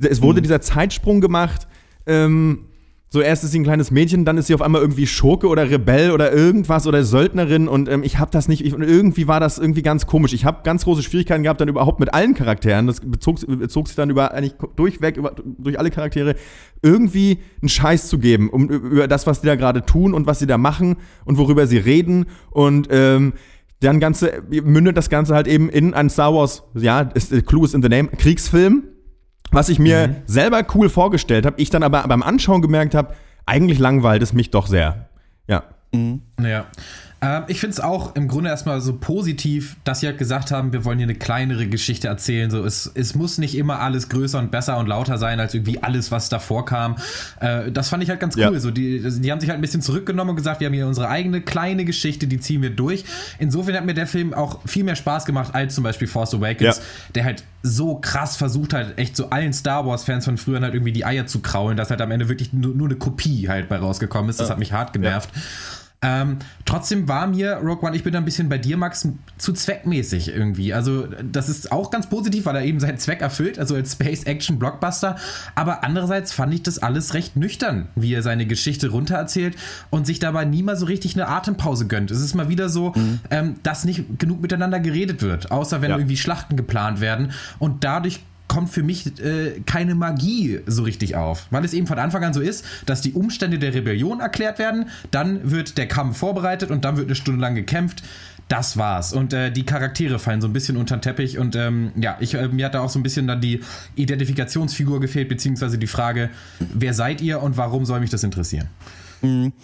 es 0.00 0.22
wurde 0.22 0.40
mhm. 0.40 0.44
dieser 0.44 0.60
Zeitsprung 0.60 1.20
gemacht. 1.20 1.66
Ähm, 2.06 2.66
so 3.12 3.20
erst 3.20 3.44
ist 3.44 3.50
sie 3.50 3.60
ein 3.60 3.64
kleines 3.64 3.90
Mädchen, 3.90 4.24
dann 4.24 4.38
ist 4.38 4.46
sie 4.46 4.54
auf 4.54 4.62
einmal 4.62 4.80
irgendwie 4.80 5.06
Schurke 5.06 5.46
oder 5.46 5.68
Rebell 5.68 6.12
oder 6.12 6.32
irgendwas 6.32 6.86
oder 6.86 7.04
Söldnerin 7.04 7.68
und 7.68 7.86
ähm, 7.90 8.04
ich 8.04 8.18
habe 8.18 8.30
das 8.30 8.48
nicht, 8.48 8.64
ich, 8.64 8.72
irgendwie 8.72 9.28
war 9.28 9.38
das 9.38 9.58
irgendwie 9.58 9.82
ganz 9.82 10.06
komisch. 10.06 10.32
Ich 10.32 10.46
habe 10.46 10.62
ganz 10.64 10.84
große 10.84 11.02
Schwierigkeiten 11.02 11.42
gehabt 11.42 11.60
dann 11.60 11.68
überhaupt 11.68 12.00
mit 12.00 12.14
allen 12.14 12.32
Charakteren, 12.32 12.86
das 12.86 13.00
bezog, 13.00 13.46
bezog 13.46 13.88
sich 13.88 13.96
dann 13.96 14.08
über 14.08 14.32
eigentlich 14.32 14.54
durchweg 14.76 15.18
über, 15.18 15.34
durch 15.58 15.78
alle 15.78 15.90
Charaktere 15.90 16.36
irgendwie 16.80 17.40
einen 17.60 17.68
Scheiß 17.68 18.08
zu 18.08 18.18
geben, 18.18 18.48
um 18.48 18.70
über 18.70 19.06
das, 19.06 19.26
was 19.26 19.42
die 19.42 19.46
da 19.46 19.56
gerade 19.56 19.84
tun 19.84 20.14
und 20.14 20.26
was 20.26 20.38
sie 20.38 20.46
da 20.46 20.56
machen 20.56 20.96
und 21.26 21.36
worüber 21.36 21.66
sie 21.66 21.76
reden 21.76 22.24
und 22.48 22.88
ähm, 22.90 23.34
dann 23.80 24.00
ganze 24.00 24.42
mündet 24.48 24.96
das 24.96 25.10
Ganze 25.10 25.34
halt 25.34 25.48
eben 25.48 25.68
in 25.68 25.92
ein 25.92 26.08
Star 26.08 26.32
Wars, 26.32 26.62
ja, 26.72 27.02
ist, 27.02 27.30
Clue 27.44 27.66
is 27.66 27.74
in 27.74 27.82
the 27.82 27.90
name, 27.90 28.08
Kriegsfilm 28.08 28.84
was 29.52 29.68
ich 29.68 29.78
mir 29.78 30.08
mhm. 30.08 30.16
selber 30.26 30.64
cool 30.74 30.88
vorgestellt 30.88 31.46
habe, 31.46 31.60
ich 31.60 31.70
dann 31.70 31.82
aber 31.82 32.02
beim 32.08 32.22
Anschauen 32.22 32.62
gemerkt 32.62 32.94
habe, 32.94 33.14
eigentlich 33.46 33.78
langweilt 33.78 34.22
es 34.22 34.32
mich 34.32 34.50
doch 34.50 34.66
sehr. 34.66 35.08
Ja. 35.46 35.64
Mhm. 35.92 36.22
Ja. 36.42 36.66
Ähm, 37.22 37.44
ich 37.46 37.60
finde 37.60 37.74
es 37.74 37.80
auch 37.80 38.16
im 38.16 38.26
Grunde 38.26 38.50
erstmal 38.50 38.80
so 38.80 38.94
positiv, 38.94 39.76
dass 39.84 40.00
sie 40.00 40.06
halt 40.08 40.18
gesagt 40.18 40.50
haben, 40.50 40.72
wir 40.72 40.84
wollen 40.84 40.98
hier 40.98 41.06
eine 41.06 41.14
kleinere 41.14 41.68
Geschichte 41.68 42.08
erzählen. 42.08 42.50
So, 42.50 42.64
es, 42.64 42.90
es 42.94 43.14
muss 43.14 43.38
nicht 43.38 43.56
immer 43.56 43.78
alles 43.78 44.08
größer 44.08 44.38
und 44.40 44.50
besser 44.50 44.76
und 44.78 44.88
lauter 44.88 45.18
sein, 45.18 45.38
als 45.38 45.54
irgendwie 45.54 45.82
alles, 45.82 46.10
was 46.10 46.28
davor 46.28 46.64
kam. 46.64 46.96
Äh, 47.40 47.70
das 47.70 47.88
fand 47.88 48.02
ich 48.02 48.10
halt 48.10 48.18
ganz 48.18 48.36
cool. 48.36 48.42
Ja. 48.42 48.58
So, 48.58 48.72
die, 48.72 49.00
die 49.00 49.30
haben 49.30 49.40
sich 49.40 49.48
halt 49.48 49.58
ein 49.58 49.62
bisschen 49.62 49.82
zurückgenommen 49.82 50.30
und 50.30 50.36
gesagt, 50.36 50.60
wir 50.60 50.66
haben 50.66 50.74
hier 50.74 50.86
unsere 50.86 51.08
eigene 51.08 51.40
kleine 51.40 51.84
Geschichte, 51.84 52.26
die 52.26 52.40
ziehen 52.40 52.60
wir 52.60 52.70
durch. 52.70 53.04
Insofern 53.38 53.76
hat 53.76 53.84
mir 53.84 53.94
der 53.94 54.08
Film 54.08 54.34
auch 54.34 54.58
viel 54.66 54.82
mehr 54.82 54.96
Spaß 54.96 55.24
gemacht 55.24 55.54
als 55.54 55.76
zum 55.76 55.84
Beispiel 55.84 56.08
Force 56.08 56.34
Awakens, 56.34 56.78
ja. 56.78 56.82
der 57.14 57.24
halt 57.24 57.44
so 57.62 57.94
krass 57.94 58.36
versucht 58.36 58.74
hat, 58.74 58.98
echt 58.98 59.16
so 59.16 59.30
allen 59.30 59.52
Star 59.52 59.86
Wars-Fans 59.86 60.24
von 60.24 60.36
früher 60.36 60.60
halt 60.60 60.74
irgendwie 60.74 60.92
die 60.92 61.04
Eier 61.04 61.26
zu 61.26 61.40
kraulen, 61.40 61.76
dass 61.76 61.90
halt 61.90 62.00
am 62.00 62.10
Ende 62.10 62.28
wirklich 62.28 62.52
nur, 62.52 62.74
nur 62.74 62.88
eine 62.88 62.96
Kopie 62.96 63.48
halt 63.48 63.68
bei 63.68 63.76
rausgekommen 63.76 64.28
ist. 64.28 64.40
Das 64.40 64.50
hat 64.50 64.58
mich 64.58 64.72
hart 64.72 64.92
genervt. 64.92 65.30
Ja. 65.32 65.40
Ähm, 66.02 66.38
trotzdem 66.64 67.08
war 67.08 67.26
mir 67.26 67.54
Rogue 67.62 67.86
One, 67.86 67.96
ich 67.96 68.02
bin 68.02 68.12
da 68.12 68.18
ein 68.18 68.24
bisschen 68.24 68.48
bei 68.48 68.58
dir, 68.58 68.76
Max, 68.76 69.08
zu 69.38 69.52
zweckmäßig 69.52 70.28
irgendwie. 70.28 70.74
Also, 70.74 71.06
das 71.06 71.48
ist 71.48 71.70
auch 71.70 71.90
ganz 71.90 72.08
positiv, 72.08 72.44
weil 72.44 72.56
er 72.56 72.64
eben 72.64 72.80
seinen 72.80 72.98
Zweck 72.98 73.20
erfüllt, 73.20 73.58
also 73.58 73.76
als 73.76 73.92
Space-Action-Blockbuster. 73.92 75.16
Aber 75.54 75.84
andererseits 75.84 76.32
fand 76.32 76.52
ich 76.54 76.62
das 76.62 76.78
alles 76.80 77.14
recht 77.14 77.36
nüchtern, 77.36 77.88
wie 77.94 78.12
er 78.12 78.22
seine 78.22 78.46
Geschichte 78.46 78.88
runtererzählt 78.88 79.56
und 79.90 80.06
sich 80.06 80.18
dabei 80.18 80.44
nie 80.44 80.62
mal 80.62 80.76
so 80.76 80.86
richtig 80.86 81.14
eine 81.14 81.28
Atempause 81.28 81.86
gönnt. 81.86 82.10
Es 82.10 82.20
ist 82.20 82.34
mal 82.34 82.48
wieder 82.48 82.68
so, 82.68 82.92
mhm. 82.94 83.20
ähm, 83.30 83.54
dass 83.62 83.84
nicht 83.84 84.18
genug 84.18 84.42
miteinander 84.42 84.80
geredet 84.80 85.22
wird, 85.22 85.50
außer 85.50 85.82
wenn 85.82 85.90
ja. 85.90 85.96
irgendwie 85.96 86.16
Schlachten 86.16 86.56
geplant 86.56 87.00
werden. 87.00 87.32
Und 87.58 87.84
dadurch 87.84 88.20
kommt 88.52 88.68
für 88.68 88.82
mich 88.82 89.18
äh, 89.18 89.62
keine 89.64 89.94
Magie 89.94 90.60
so 90.66 90.82
richtig 90.82 91.16
auf. 91.16 91.46
Weil 91.50 91.64
es 91.64 91.72
eben 91.72 91.86
von 91.86 91.98
Anfang 91.98 92.22
an 92.22 92.34
so 92.34 92.42
ist, 92.42 92.66
dass 92.84 93.00
die 93.00 93.14
Umstände 93.14 93.58
der 93.58 93.72
Rebellion 93.72 94.20
erklärt 94.20 94.58
werden, 94.58 94.90
dann 95.10 95.50
wird 95.50 95.78
der 95.78 95.88
Kampf 95.88 96.18
vorbereitet 96.18 96.70
und 96.70 96.84
dann 96.84 96.98
wird 96.98 97.06
eine 97.06 97.14
Stunde 97.14 97.40
lang 97.40 97.54
gekämpft. 97.54 98.02
Das 98.48 98.76
war's. 98.76 99.14
Und 99.14 99.32
äh, 99.32 99.50
die 99.50 99.64
Charaktere 99.64 100.18
fallen 100.18 100.42
so 100.42 100.48
ein 100.48 100.52
bisschen 100.52 100.76
unter 100.76 100.98
den 100.98 101.00
Teppich. 101.00 101.38
Und 101.38 101.56
ähm, 101.56 101.92
ja, 101.96 102.18
ich, 102.20 102.34
äh, 102.34 102.46
mir 102.48 102.66
hat 102.66 102.74
da 102.74 102.80
auch 102.80 102.90
so 102.90 102.98
ein 102.98 103.02
bisschen 103.02 103.26
dann 103.26 103.40
die 103.40 103.62
Identifikationsfigur 103.94 105.00
gefehlt, 105.00 105.30
beziehungsweise 105.30 105.78
die 105.78 105.86
Frage, 105.86 106.28
wer 106.58 106.92
seid 106.92 107.22
ihr 107.22 107.40
und 107.40 107.56
warum 107.56 107.86
soll 107.86 108.00
mich 108.00 108.10
das 108.10 108.22
interessieren? 108.22 108.68
Mhm. 109.22 109.54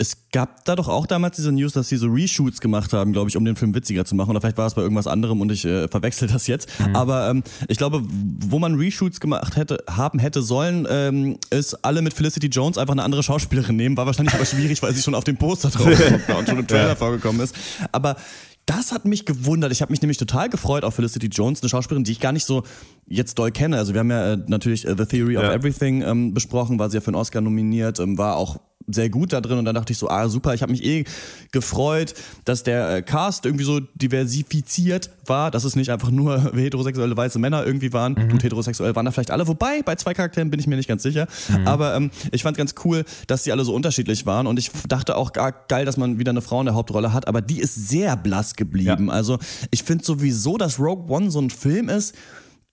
Es 0.00 0.30
gab 0.30 0.64
da 0.64 0.76
doch 0.76 0.86
auch 0.86 1.08
damals 1.08 1.34
diese 1.34 1.50
News, 1.50 1.72
dass 1.72 1.88
sie 1.88 1.96
so 1.96 2.06
Reshoots 2.06 2.60
gemacht 2.60 2.92
haben, 2.92 3.12
glaube 3.12 3.28
ich, 3.30 3.36
um 3.36 3.44
den 3.44 3.56
Film 3.56 3.74
witziger 3.74 4.04
zu 4.04 4.14
machen. 4.14 4.30
Oder 4.30 4.40
vielleicht 4.40 4.56
war 4.56 4.66
es 4.66 4.74
bei 4.74 4.82
irgendwas 4.82 5.08
anderem 5.08 5.40
und 5.40 5.50
ich 5.50 5.64
äh, 5.64 5.88
verwechsel 5.88 6.28
das 6.28 6.46
jetzt. 6.46 6.68
Mhm. 6.78 6.94
Aber 6.94 7.30
ähm, 7.30 7.42
ich 7.66 7.78
glaube, 7.78 8.02
wo 8.04 8.60
man 8.60 8.76
Reshoots 8.76 9.18
gemacht 9.18 9.56
hätte, 9.56 9.82
haben 9.90 10.20
hätte 10.20 10.40
sollen, 10.40 10.86
ähm, 10.88 11.38
ist 11.50 11.84
alle 11.84 12.00
mit 12.00 12.14
Felicity 12.14 12.46
Jones 12.46 12.78
einfach 12.78 12.92
eine 12.92 13.02
andere 13.02 13.24
Schauspielerin 13.24 13.74
nehmen. 13.74 13.96
War 13.96 14.06
wahrscheinlich 14.06 14.34
aber 14.34 14.44
schwierig, 14.44 14.80
weil 14.82 14.94
sie 14.94 15.02
schon 15.02 15.16
auf 15.16 15.24
dem 15.24 15.36
Poster 15.36 15.70
drauf 15.70 15.86
war 16.28 16.38
und 16.38 16.48
schon 16.48 16.60
im 16.60 16.66
Trailer 16.68 16.90
ja. 16.90 16.94
vorgekommen 16.94 17.40
ist. 17.40 17.56
Aber 17.90 18.14
das 18.68 18.92
hat 18.92 19.04
mich 19.04 19.24
gewundert. 19.24 19.72
Ich 19.72 19.80
habe 19.80 19.90
mich 19.90 20.02
nämlich 20.02 20.18
total 20.18 20.48
gefreut 20.50 20.84
auf 20.84 20.94
Felicity 20.94 21.28
Jones, 21.28 21.62
eine 21.62 21.70
Schauspielerin, 21.70 22.04
die 22.04 22.12
ich 22.12 22.20
gar 22.20 22.32
nicht 22.32 22.44
so 22.44 22.64
jetzt 23.06 23.38
doll 23.38 23.50
kenne. 23.50 23.78
Also 23.78 23.94
wir 23.94 24.00
haben 24.00 24.10
ja 24.10 24.34
äh, 24.34 24.38
natürlich 24.46 24.86
äh, 24.86 24.94
The 24.96 25.06
Theory 25.06 25.34
ja. 25.34 25.40
of 25.40 25.54
Everything 25.54 26.02
ähm, 26.02 26.34
besprochen, 26.34 26.78
war 26.78 26.90
sie 26.90 26.98
ja 26.98 27.00
für 27.00 27.08
einen 27.08 27.16
Oscar 27.16 27.40
nominiert, 27.40 27.98
ähm, 27.98 28.18
war 28.18 28.36
auch 28.36 28.60
sehr 28.88 29.10
gut 29.10 29.32
da 29.32 29.40
drin 29.40 29.58
und 29.58 29.64
dann 29.64 29.74
dachte 29.74 29.92
ich 29.92 29.98
so, 29.98 30.08
ah 30.08 30.28
super, 30.28 30.54
ich 30.54 30.62
habe 30.62 30.72
mich 30.72 30.84
eh 30.84 31.04
gefreut, 31.52 32.14
dass 32.44 32.62
der 32.62 32.96
äh, 32.96 33.02
Cast 33.02 33.44
irgendwie 33.44 33.64
so 33.64 33.80
diversifiziert 33.94 35.10
war, 35.26 35.50
dass 35.50 35.64
es 35.64 35.76
nicht 35.76 35.90
einfach 35.90 36.10
nur 36.10 36.52
heterosexuelle 36.54 37.16
weiße 37.16 37.38
Männer 37.38 37.64
irgendwie 37.64 37.92
waren. 37.92 38.14
Mhm. 38.14 38.30
Gut, 38.30 38.42
heterosexuell 38.42 38.94
waren 38.96 39.04
da 39.04 39.12
vielleicht 39.12 39.30
alle, 39.30 39.46
wobei 39.46 39.82
bei 39.82 39.94
zwei 39.96 40.14
Charakteren 40.14 40.50
bin 40.50 40.58
ich 40.58 40.66
mir 40.66 40.76
nicht 40.76 40.88
ganz 40.88 41.02
sicher. 41.02 41.28
Mhm. 41.48 41.66
Aber 41.66 41.94
ähm, 41.94 42.10
ich 42.32 42.42
fand 42.42 42.56
ganz 42.56 42.74
cool, 42.84 43.04
dass 43.26 43.42
die 43.42 43.52
alle 43.52 43.64
so 43.64 43.74
unterschiedlich 43.74 44.26
waren 44.26 44.46
und 44.46 44.58
ich 44.58 44.70
dachte 44.88 45.16
auch 45.16 45.32
gar 45.32 45.52
geil, 45.52 45.84
dass 45.84 45.96
man 45.96 46.18
wieder 46.18 46.30
eine 46.30 46.42
Frau 46.42 46.60
in 46.60 46.66
der 46.66 46.74
Hauptrolle 46.74 47.12
hat, 47.12 47.28
aber 47.28 47.42
die 47.42 47.60
ist 47.60 47.88
sehr 47.88 48.16
blass 48.16 48.54
geblieben. 48.54 49.08
Ja. 49.08 49.12
Also 49.12 49.38
ich 49.70 49.82
finde 49.82 50.04
sowieso, 50.04 50.56
dass 50.56 50.78
Rogue 50.78 51.14
One 51.14 51.30
so 51.30 51.40
ein 51.40 51.50
Film 51.50 51.88
ist, 51.88 52.14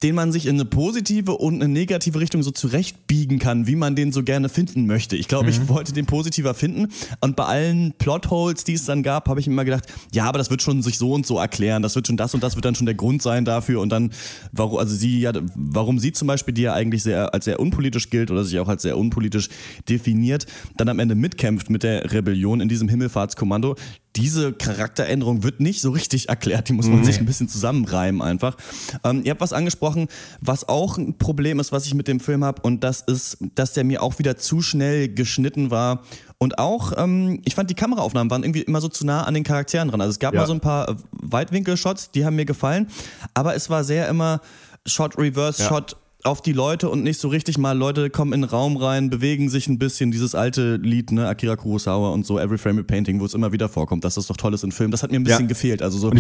den 0.04 0.14
man 0.14 0.32
sich 0.32 0.46
in 0.46 0.56
eine 0.56 0.66
positive 0.66 1.32
und 1.32 1.56
eine 1.56 1.72
negative 1.72 2.20
Richtung 2.20 2.44
so 2.44 2.52
zurechtbiegen 2.52 3.40
kann, 3.40 3.66
wie 3.66 3.76
man 3.76 3.96
den 3.96 4.12
so 4.12 4.24
gerne 4.24 4.50
finden 4.50 4.88
möchte. 4.88 5.16
Ich 5.16 5.28
glaube, 5.28 5.46
mhm. 5.46 5.50
ich 5.52 5.68
wollte 5.70 5.94
den 5.94 6.06
positiver 6.06 6.54
finden 6.54 6.90
und 7.22 7.36
bei 7.36 7.46
allen 7.46 7.94
Plotholes, 7.98 8.66
die 8.66 8.74
es 8.74 8.86
dann 8.86 9.04
gab, 9.04 9.30
habe 9.30 9.40
ich 9.40 9.48
immer 9.48 9.64
gedacht, 9.64 9.86
ja, 10.14 10.26
aber 10.26 10.38
das 10.38 10.50
wird 10.50 10.62
schon 10.62 10.82
sich 10.82 10.98
so 10.98 11.14
und 11.14 11.26
so 11.26 11.40
erklären, 11.40 11.82
das 11.82 11.96
wird 11.96 12.08
schon 12.08 12.18
das 12.18 12.34
und 12.34 12.44
das 12.44 12.56
wird 12.56 12.66
dann 12.66 12.76
schon 12.76 12.86
der 12.86 12.96
Grund 12.96 13.22
sein 13.22 13.46
dafür 13.46 13.80
und 13.80 13.90
dann, 13.90 14.12
warum, 14.52 14.80
also 14.80 14.94
sie 14.94 15.22
ja, 15.22 15.32
warum 15.56 15.98
sie 15.98 16.12
zum 16.12 16.28
Beispiel, 16.28 16.54
die 16.54 16.64
ja 16.64 16.74
eigentlich 16.74 17.04
sehr, 17.04 17.34
als 17.34 17.46
sehr 17.46 17.60
unpolitisch 17.60 18.10
gilt 18.10 18.32
oder 18.32 18.44
sich 18.44 18.60
auch 18.60 18.68
als 18.68 18.82
sehr 18.82 18.98
unpolitisch 18.98 19.50
definiert, 19.88 20.46
dann 20.76 20.90
am 20.90 21.00
Ende 21.00 21.16
mitkämpft 21.16 21.70
mit 21.70 21.84
der 21.84 22.12
Rebellion 22.12 22.60
in 22.60 22.68
diesem 22.68 22.90
Himmelfahrtskommando, 22.90 23.76
diese 24.16 24.54
Charakteränderung 24.54 25.44
wird 25.44 25.60
nicht 25.60 25.82
so 25.82 25.92
richtig 25.92 26.30
erklärt. 26.30 26.70
Die 26.70 26.74
muss 26.74 26.88
man 26.88 27.04
sich 27.04 27.20
ein 27.20 27.26
bisschen 27.26 27.50
zusammenreimen 27.50 28.22
einfach. 28.22 28.56
Ähm, 29.04 29.22
ihr 29.24 29.32
habt 29.32 29.42
was 29.42 29.54
angesprochen, 29.54 30.08
was 30.42 30.68
auch 30.70 30.98
ein 30.98 31.18
Problem 31.18 31.60
ist, 31.60 31.72
was 31.72 31.86
ich 31.86 31.94
mit 31.94 32.08
dem 32.08 32.20
Film 32.20 32.44
habe. 32.44 32.62
Und 32.62 32.84
das 32.84 33.02
ist, 33.02 33.38
dass 33.56 33.74
der 33.74 33.84
mir 33.84 34.02
auch 34.02 34.18
wieder 34.20 34.38
zu 34.38 34.62
schnell 34.62 35.10
geschnitten 35.14 35.72
war. 35.72 36.04
Und 36.38 36.60
auch, 36.60 36.94
ähm, 36.98 37.42
ich 37.46 37.56
fand 37.56 37.70
die 37.70 37.76
Kameraaufnahmen 37.76 38.30
waren 38.32 38.44
irgendwie 38.44 38.62
immer 38.62 38.82
so 38.82 38.88
zu 38.88 39.06
nah 39.06 39.24
an 39.24 39.34
den 39.34 39.44
Charakteren 39.44 39.90
dran. 39.90 40.02
Also 40.02 40.12
es 40.12 40.20
gab 40.20 40.34
Ja. 40.34 40.42
mal 40.42 40.48
so 40.48 40.54
ein 40.54 40.60
paar 40.62 40.90
äh, 40.90 40.96
Weitwinkel-Shots, 41.12 42.12
die 42.12 42.26
haben 42.26 42.36
mir 42.36 42.46
gefallen. 42.46 42.88
Aber 43.34 43.56
es 43.56 43.70
war 43.70 43.84
sehr 43.84 44.08
immer 44.10 44.42
Shot, 44.86 45.18
Reverse, 45.18 45.62
Ja. 45.64 45.70
Shot 45.70 45.98
auf 46.26 46.42
die 46.42 46.54
Leute 46.54 46.90
und 46.90 47.04
nicht 47.04 47.20
so 47.20 47.28
richtig 47.28 47.58
mal 47.58 47.78
Leute 47.78 48.10
kommen 48.10 48.34
in 48.34 48.42
den 48.42 48.50
Raum 48.50 48.78
rein, 48.78 49.10
bewegen 49.10 49.48
sich 49.48 49.68
ein 49.68 49.78
bisschen. 49.78 50.12
Dieses 50.12 50.34
alte 50.34 50.76
Lied, 50.78 51.12
ne, 51.12 51.28
Akira 51.28 51.56
Kurosawa 51.56 52.10
und 52.10 52.26
so, 52.26 52.40
Every 52.40 52.58
Frame 52.58 52.80
a 52.80 52.84
Painting, 52.84 53.20
wo 53.20 53.26
es 53.26 53.34
immer 53.36 53.52
wieder 53.52 53.70
vorkommt, 53.70 54.04
dass 54.04 54.16
das 54.16 54.26
doch 54.28 54.36
toll 54.36 54.54
ist 54.56 54.64
in 54.64 54.72
Filmen. 54.72 54.92
Das 54.92 55.04
hat 55.04 55.12
mir 55.12 55.18
ein 55.20 55.24
bisschen 55.24 55.42
Ja. 55.42 55.48
gefehlt. 55.48 55.82
Also 55.84 56.00
so, 56.00 56.12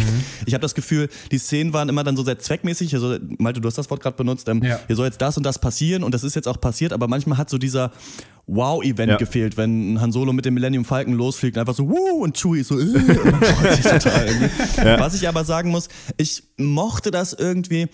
ich 0.45 0.53
habe 0.53 0.61
das 0.61 0.75
Gefühl, 0.75 1.09
die 1.31 1.39
Szenen 1.39 1.73
waren 1.73 1.89
immer 1.89 2.03
dann 2.03 2.15
so 2.15 2.23
sehr 2.23 2.37
zweckmäßig. 2.37 2.93
Also, 2.93 3.17
Malte, 3.39 3.61
du 3.61 3.67
hast 3.67 3.77
das 3.79 3.89
Wort 3.89 4.01
gerade 4.01 4.15
benutzt. 4.15 4.47
Ähm, 4.47 4.61
Ja. 4.63 4.79
Hier 4.87 4.95
soll 4.95 5.07
jetzt 5.07 5.21
das 5.21 5.37
und 5.37 5.43
das 5.43 5.57
passieren 5.59 6.03
und 6.03 6.13
das 6.13 6.23
ist 6.23 6.35
jetzt 6.35 6.47
auch 6.47 6.61
passiert, 6.61 6.93
aber 6.93 7.07
manchmal 7.07 7.37
hat 7.39 7.49
so 7.49 7.57
dieser 7.57 7.91
Wow-Event 8.47 9.09
Ja. 9.13 9.17
gefehlt, 9.17 9.57
wenn 9.57 9.99
Han 9.99 10.11
Solo 10.11 10.31
mit 10.33 10.45
dem 10.45 10.53
Millennium 10.53 10.85
Falcon 10.85 11.13
losfliegt 11.15 11.57
und 11.57 11.61
einfach 11.61 11.73
so, 11.73 11.89
wuh, 11.89 12.21
und 12.23 12.37
Chewie 12.37 12.59
ist 12.59 12.67
so, 12.67 12.77
äh, 12.79 12.83
und 12.83 13.31
man 13.31 13.41
freut 13.41 13.73
sich 13.75 13.85
total 13.85 14.27
irgendwie. 14.27 14.49
Was 15.01 15.15
ich 15.15 15.27
aber 15.27 15.43
sagen 15.43 15.71
muss, 15.71 15.89
ich 16.17 16.43
mochte 16.57 17.09
das 17.09 17.33
irgendwie. 17.33 17.87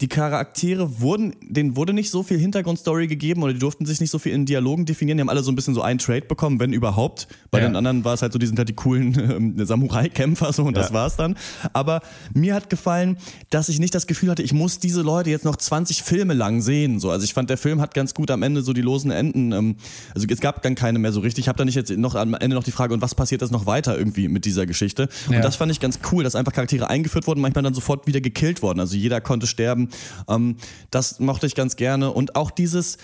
Die 0.00 0.06
Charaktere 0.08 1.00
wurden, 1.00 1.34
denen 1.42 1.74
wurde 1.74 1.92
nicht 1.92 2.10
so 2.10 2.22
viel 2.22 2.38
Hintergrundstory 2.38 3.08
gegeben 3.08 3.42
oder 3.42 3.52
die 3.52 3.58
durften 3.58 3.84
sich 3.84 4.00
nicht 4.00 4.10
so 4.10 4.20
viel 4.20 4.32
in 4.32 4.46
Dialogen 4.46 4.86
definieren. 4.86 5.18
Die 5.18 5.22
haben 5.22 5.28
alle 5.28 5.42
so 5.42 5.50
ein 5.50 5.56
bisschen 5.56 5.74
so 5.74 5.82
einen 5.82 5.98
Trade 5.98 6.20
bekommen, 6.22 6.60
wenn 6.60 6.72
überhaupt. 6.72 7.26
Bei 7.50 7.58
Ja. 7.60 7.66
den 7.68 7.74
anderen 7.74 8.04
war 8.04 8.14
es 8.14 8.22
halt 8.22 8.32
so, 8.32 8.38
die 8.38 8.46
sind 8.46 8.58
halt 8.58 8.68
die 8.68 8.74
coolen 8.74 9.14
ähm, 9.58 9.66
Samurai-Kämpfer 9.66 10.52
so 10.52 10.62
und 10.62 10.76
das 10.76 10.90
Ja. 10.90 10.94
war's 10.94 11.16
dann. 11.16 11.36
Aber 11.72 12.00
mir 12.32 12.54
hat 12.54 12.70
gefallen, 12.70 13.16
dass 13.50 13.68
ich 13.68 13.80
nicht 13.80 13.92
das 13.94 14.06
Gefühl 14.06 14.30
hatte, 14.30 14.42
ich 14.42 14.52
muss 14.52 14.78
diese 14.78 15.02
Leute 15.02 15.30
jetzt 15.30 15.44
noch 15.44 15.56
20 15.56 16.02
Filme 16.04 16.34
lang 16.34 16.60
sehen. 16.60 17.00
So. 17.00 17.10
Also 17.10 17.24
ich 17.24 17.34
fand, 17.34 17.50
der 17.50 17.58
Film 17.58 17.80
hat 17.80 17.92
ganz 17.94 18.14
gut 18.14 18.30
am 18.30 18.42
Ende 18.44 18.62
so 18.62 18.72
die 18.72 18.82
losen 18.82 19.10
Enden. 19.10 19.50
Ähm, 19.52 19.76
also 20.14 20.26
es 20.30 20.40
gab 20.40 20.62
dann 20.62 20.76
keine 20.76 21.00
mehr 21.00 21.10
so 21.10 21.18
richtig. 21.20 21.44
Ich 21.44 21.48
habe 21.48 21.58
da 21.58 21.64
nicht 21.64 21.74
jetzt 21.74 21.90
noch 21.90 22.14
am 22.14 22.34
Ende 22.34 22.54
noch 22.54 22.64
die 22.64 22.70
Frage, 22.72 22.94
und 22.94 23.02
was 23.02 23.14
passiert 23.16 23.40
jetzt 23.42 23.50
noch 23.50 23.66
weiter 23.66 23.98
irgendwie 23.98 24.28
mit 24.28 24.44
dieser 24.44 24.64
Geschichte? 24.66 25.08
Und 25.26 25.34
Ja. 25.34 25.40
das 25.40 25.56
fand 25.56 25.72
ich 25.72 25.80
ganz 25.80 25.98
cool, 26.12 26.22
dass 26.22 26.36
einfach 26.36 26.52
Charaktere 26.52 26.88
eingeführt 26.88 27.26
wurden, 27.26 27.40
manchmal 27.40 27.64
dann 27.64 27.74
sofort 27.74 28.06
wieder 28.06 28.20
gekillt 28.20 28.62
wurden. 28.62 28.78
Also 28.78 28.94
jeder 28.96 29.20
konnte 29.20 29.48
sterben. 29.48 29.87
Ähm, 30.28 30.56
das 30.90 31.20
mochte 31.20 31.46
ich 31.46 31.54
ganz 31.54 31.76
gerne. 31.76 32.12
Und 32.12 32.36
auch 32.36 32.50
dieses 32.50 32.98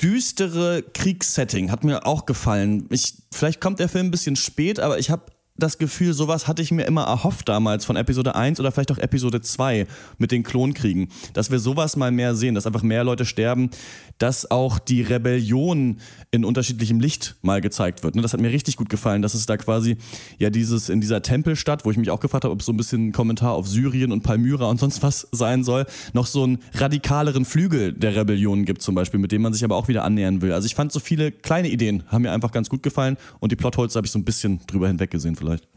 düstere 0.00 0.82
Kriegssetting 0.82 1.70
hat 1.70 1.84
mir 1.84 2.06
auch 2.06 2.26
gefallen. 2.26 2.86
Ich, 2.90 3.14
vielleicht 3.32 3.60
kommt 3.60 3.78
der 3.78 3.88
Film 3.88 4.08
ein 4.08 4.10
bisschen 4.10 4.36
spät, 4.36 4.80
aber 4.80 4.98
ich 4.98 5.10
habe 5.10 5.26
das 5.56 5.78
Gefühl, 5.78 6.14
sowas 6.14 6.48
hatte 6.48 6.62
ich 6.62 6.72
mir 6.72 6.84
immer 6.84 7.04
erhofft 7.04 7.48
damals 7.48 7.84
von 7.84 7.94
Episode 7.94 8.34
1 8.34 8.58
oder 8.58 8.72
vielleicht 8.72 8.90
auch 8.90 8.98
Episode 8.98 9.40
2 9.40 9.86
mit 10.18 10.32
den 10.32 10.42
Klonkriegen, 10.42 11.08
dass 11.32 11.52
wir 11.52 11.60
sowas 11.60 11.94
mal 11.94 12.10
mehr 12.10 12.34
sehen, 12.34 12.56
dass 12.56 12.66
einfach 12.66 12.82
mehr 12.82 13.04
Leute 13.04 13.24
sterben, 13.24 13.70
dass 14.18 14.50
auch 14.50 14.80
die 14.80 15.02
Rebellion 15.02 16.00
in 16.32 16.44
unterschiedlichem 16.44 16.98
Licht 16.98 17.36
mal 17.42 17.60
gezeigt 17.60 18.02
wird. 18.02 18.16
Ne, 18.16 18.22
Das 18.22 18.32
hat 18.32 18.40
mir 18.40 18.50
richtig 18.50 18.76
gut 18.76 18.88
gefallen, 18.88 19.22
dass 19.22 19.34
es 19.34 19.46
da 19.46 19.56
quasi 19.56 19.96
ja 20.38 20.50
dieses 20.50 20.88
in 20.88 21.00
dieser 21.00 21.22
Tempelstadt, 21.22 21.84
wo 21.84 21.92
ich 21.92 21.96
mich 21.96 22.10
auch 22.10 22.18
gefragt 22.18 22.42
habe, 22.42 22.52
ob 22.52 22.58
es 22.58 22.66
so 22.66 22.72
ein 22.72 22.76
bisschen 22.76 23.08
ein 23.08 23.12
Kommentar 23.12 23.52
auf 23.52 23.68
Syrien 23.68 24.10
und 24.10 24.22
Palmyra 24.22 24.66
und 24.66 24.80
sonst 24.80 25.04
was 25.04 25.28
sein 25.30 25.62
soll, 25.62 25.86
noch 26.14 26.26
so 26.26 26.42
einen 26.42 26.58
radikaleren 26.72 27.44
Flügel 27.44 27.92
der 27.92 28.16
Rebellion 28.16 28.64
gibt 28.64 28.82
zum 28.82 28.96
Beispiel, 28.96 29.20
mit 29.20 29.30
dem 29.30 29.42
man 29.42 29.52
sich 29.52 29.62
aber 29.62 29.76
auch 29.76 29.86
wieder 29.86 30.02
annähern 30.02 30.42
will. 30.42 30.52
Also 30.52 30.66
ich 30.66 30.74
fand 30.74 30.90
so 30.90 30.98
viele 30.98 31.30
kleine 31.30 31.68
Ideen, 31.68 32.02
haben 32.08 32.22
mir 32.22 32.32
einfach 32.32 32.50
ganz 32.50 32.68
gut 32.68 32.82
gefallen 32.82 33.16
und 33.38 33.52
die 33.52 33.56
Plotholes 33.56 33.94
habe 33.94 34.04
ich 34.04 34.10
so 34.10 34.18
ein 34.18 34.24
bisschen 34.24 34.58
drüber 34.66 34.88
hinweg 34.88 35.12
gesehen 35.12 35.36
vielleicht. 35.44 35.68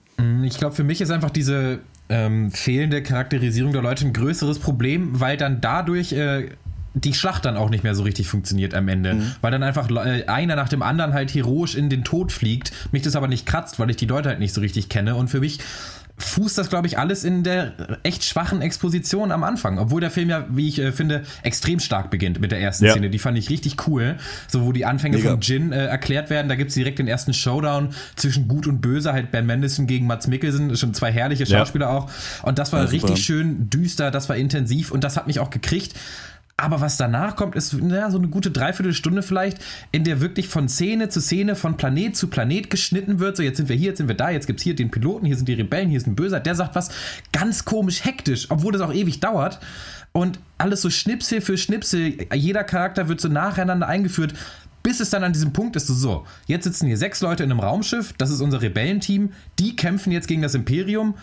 Ich 0.44 0.58
glaube, 0.58 0.76
für 0.76 0.84
mich 0.84 1.02
ist 1.02 1.12
einfach 1.12 1.30
diese 1.30 1.80
ähm, 2.10 2.52
fehlende 2.52 3.04
Charakterisierung 3.04 3.72
der 3.72 3.82
Leute 3.82 4.06
ein 4.06 4.14
größeres 4.14 4.60
Problem, 4.60 5.20
weil 5.20 5.38
dann 5.38 5.62
dadurch 5.62 6.14
äh, 6.14 6.50
die 6.96 7.14
Schlacht 7.14 7.46
dann 7.46 7.58
auch 7.58 7.70
nicht 7.70 7.84
mehr 7.84 7.94
so 7.94 8.04
richtig 8.04 8.28
funktioniert 8.28 8.74
am 8.74 8.88
Ende. 8.88 9.12
Weil 9.42 9.52
dann 9.52 9.64
einfach 9.64 9.90
äh, 9.92 10.26
einer 10.26 10.56
nach 10.56 10.70
dem 10.70 10.82
anderen 10.82 11.14
halt 11.14 11.34
heroisch 11.34 11.76
in 11.76 11.90
den 11.90 12.04
Tod 12.04 12.32
fliegt, 12.32 12.72
mich 12.92 13.04
das 13.04 13.16
aber 13.16 13.28
nicht 13.28 13.46
kratzt, 13.46 13.78
weil 13.80 13.90
ich 13.90 13.98
die 13.98 14.08
Leute 14.08 14.30
halt 14.30 14.40
nicht 14.40 14.54
so 14.54 14.62
richtig 14.62 14.90
kenne. 14.90 15.16
Und 15.16 15.28
für 15.28 15.40
mich 15.40 15.60
fußt 16.20 16.58
das, 16.58 16.70
glaube 16.70 16.88
ich, 16.88 16.98
alles 16.98 17.24
in 17.24 17.44
der 17.44 17.74
echt 18.02 18.24
schwachen 18.24 18.62
Exposition 18.62 19.32
am 19.32 19.44
Anfang. 19.44 19.78
Obwohl 19.78 20.02
der 20.02 20.10
Film 20.10 20.30
ja, 20.30 20.46
wie 20.50 20.68
ich 20.68 20.80
äh, 20.80 20.92
finde, 20.92 21.24
extrem 21.44 21.80
stark 21.80 22.10
beginnt 22.10 22.40
mit 22.42 22.52
der 22.52 22.60
ersten 22.60 22.86
Ja. 22.86 22.92
Szene. 22.94 23.10
Die 23.12 23.20
fand 23.20 23.38
ich 23.38 23.50
richtig 23.52 23.88
cool. 23.88 24.18
So, 24.48 24.66
wo 24.66 24.72
die 24.72 24.86
Anfänge 24.86 25.18
Mega. 25.18 25.32
von 25.32 25.42
Jin 25.42 25.72
äh, 25.72 25.86
erklärt 25.86 26.30
werden. 26.32 26.50
Da 26.50 26.56
gibt 26.56 26.70
es 26.70 26.76
direkt 26.76 26.98
den 26.98 27.08
ersten 27.08 27.34
Showdown 27.34 27.90
zwischen 28.16 28.48
Gut 28.48 28.66
und 28.66 28.82
Böse, 28.82 29.14
halt 29.14 29.30
Ben 29.32 29.46
Mendelsohn 29.46 29.86
gegen 29.86 30.08
Mats 30.08 30.26
Mikkelsen. 30.28 30.76
Schon 30.76 30.94
zwei 30.96 31.12
herrliche 31.12 31.44
Ja. 31.44 31.60
Schauspieler 31.60 31.90
auch. 31.92 32.10
Und 32.42 32.58
das 32.58 32.74
war 32.74 32.84
Ja, 32.84 32.90
richtig 32.90 33.24
schön 33.24 33.70
düster, 33.70 34.10
das 34.10 34.28
war 34.28 34.36
intensiv 34.38 34.92
und 34.92 35.04
das 35.04 35.18
hat 35.18 35.28
mich 35.28 35.40
auch 35.40 35.52
gekriegt. 35.52 35.94
Aber 36.60 36.82
was 36.82 36.98
danach 36.98 37.36
kommt, 37.36 37.56
ist 37.56 37.74
naja, 37.74 38.10
so 38.10 38.18
eine 38.18 38.30
gute 38.30 38.50
Dreiviertelstunde 38.50 39.22
vielleicht, 39.22 39.60
in 39.92 40.04
der 40.04 40.22
wirklich 40.22 40.48
von 40.48 40.68
Szene 40.68 41.08
zu 41.08 41.22
Szene, 41.22 41.56
von 41.56 41.78
Planet 41.78 42.16
zu 42.16 42.30
Planet 42.30 42.72
geschnitten 42.72 43.20
wird. 43.20 43.38
So, 43.38 43.44
jetzt 43.44 43.58
sind 43.58 43.70
wir 43.70 43.76
hier, 43.76 43.90
jetzt 43.90 44.00
sind 44.00 44.08
wir 44.08 44.16
da, 44.16 44.32
jetzt 44.32 44.48
gibt's 44.48 44.64
hier 44.64 44.76
den 44.76 44.90
Piloten, 44.90 45.28
hier 45.28 45.36
sind 45.38 45.48
die 45.48 45.54
Rebellen, 45.54 45.88
hier 45.88 45.98
ist 45.98 46.08
ein 46.08 46.16
Böser, 46.16 46.40
der 46.40 46.56
sagt 46.56 46.74
was 46.74 46.90
ganz 47.32 47.64
komisch 47.64 48.04
hektisch, 48.06 48.48
obwohl 48.50 48.74
das 48.74 48.82
auch 48.82 48.92
ewig 48.92 49.20
dauert. 49.20 49.60
Und 50.14 50.40
alles 50.58 50.82
so 50.82 50.90
Schnipsel 50.90 51.42
für 51.42 51.60
Schnipsel, 51.60 52.26
jeder 52.34 52.64
Charakter 52.64 53.08
wird 53.08 53.22
so 53.22 53.28
nacheinander 53.28 53.88
eingeführt, 53.88 54.34
bis 54.82 55.00
es 55.00 55.12
dann 55.12 55.24
an 55.24 55.34
diesem 55.34 55.54
Punkt 55.54 55.76
ist, 55.76 55.86
so, 55.86 56.26
jetzt 56.48 56.64
sitzen 56.64 56.88
hier 56.88 56.98
sechs 56.98 57.22
Leute 57.22 57.44
in 57.44 57.52
einem 57.52 57.60
Raumschiff, 57.60 58.14
das 58.18 58.32
ist 58.32 58.42
unser 58.42 58.64
Rebellenteam, 58.64 59.32
die 59.60 59.76
kämpfen 59.76 60.12
jetzt 60.12 60.28
gegen 60.28 60.42
das 60.42 60.56
Imperium. 60.56 61.14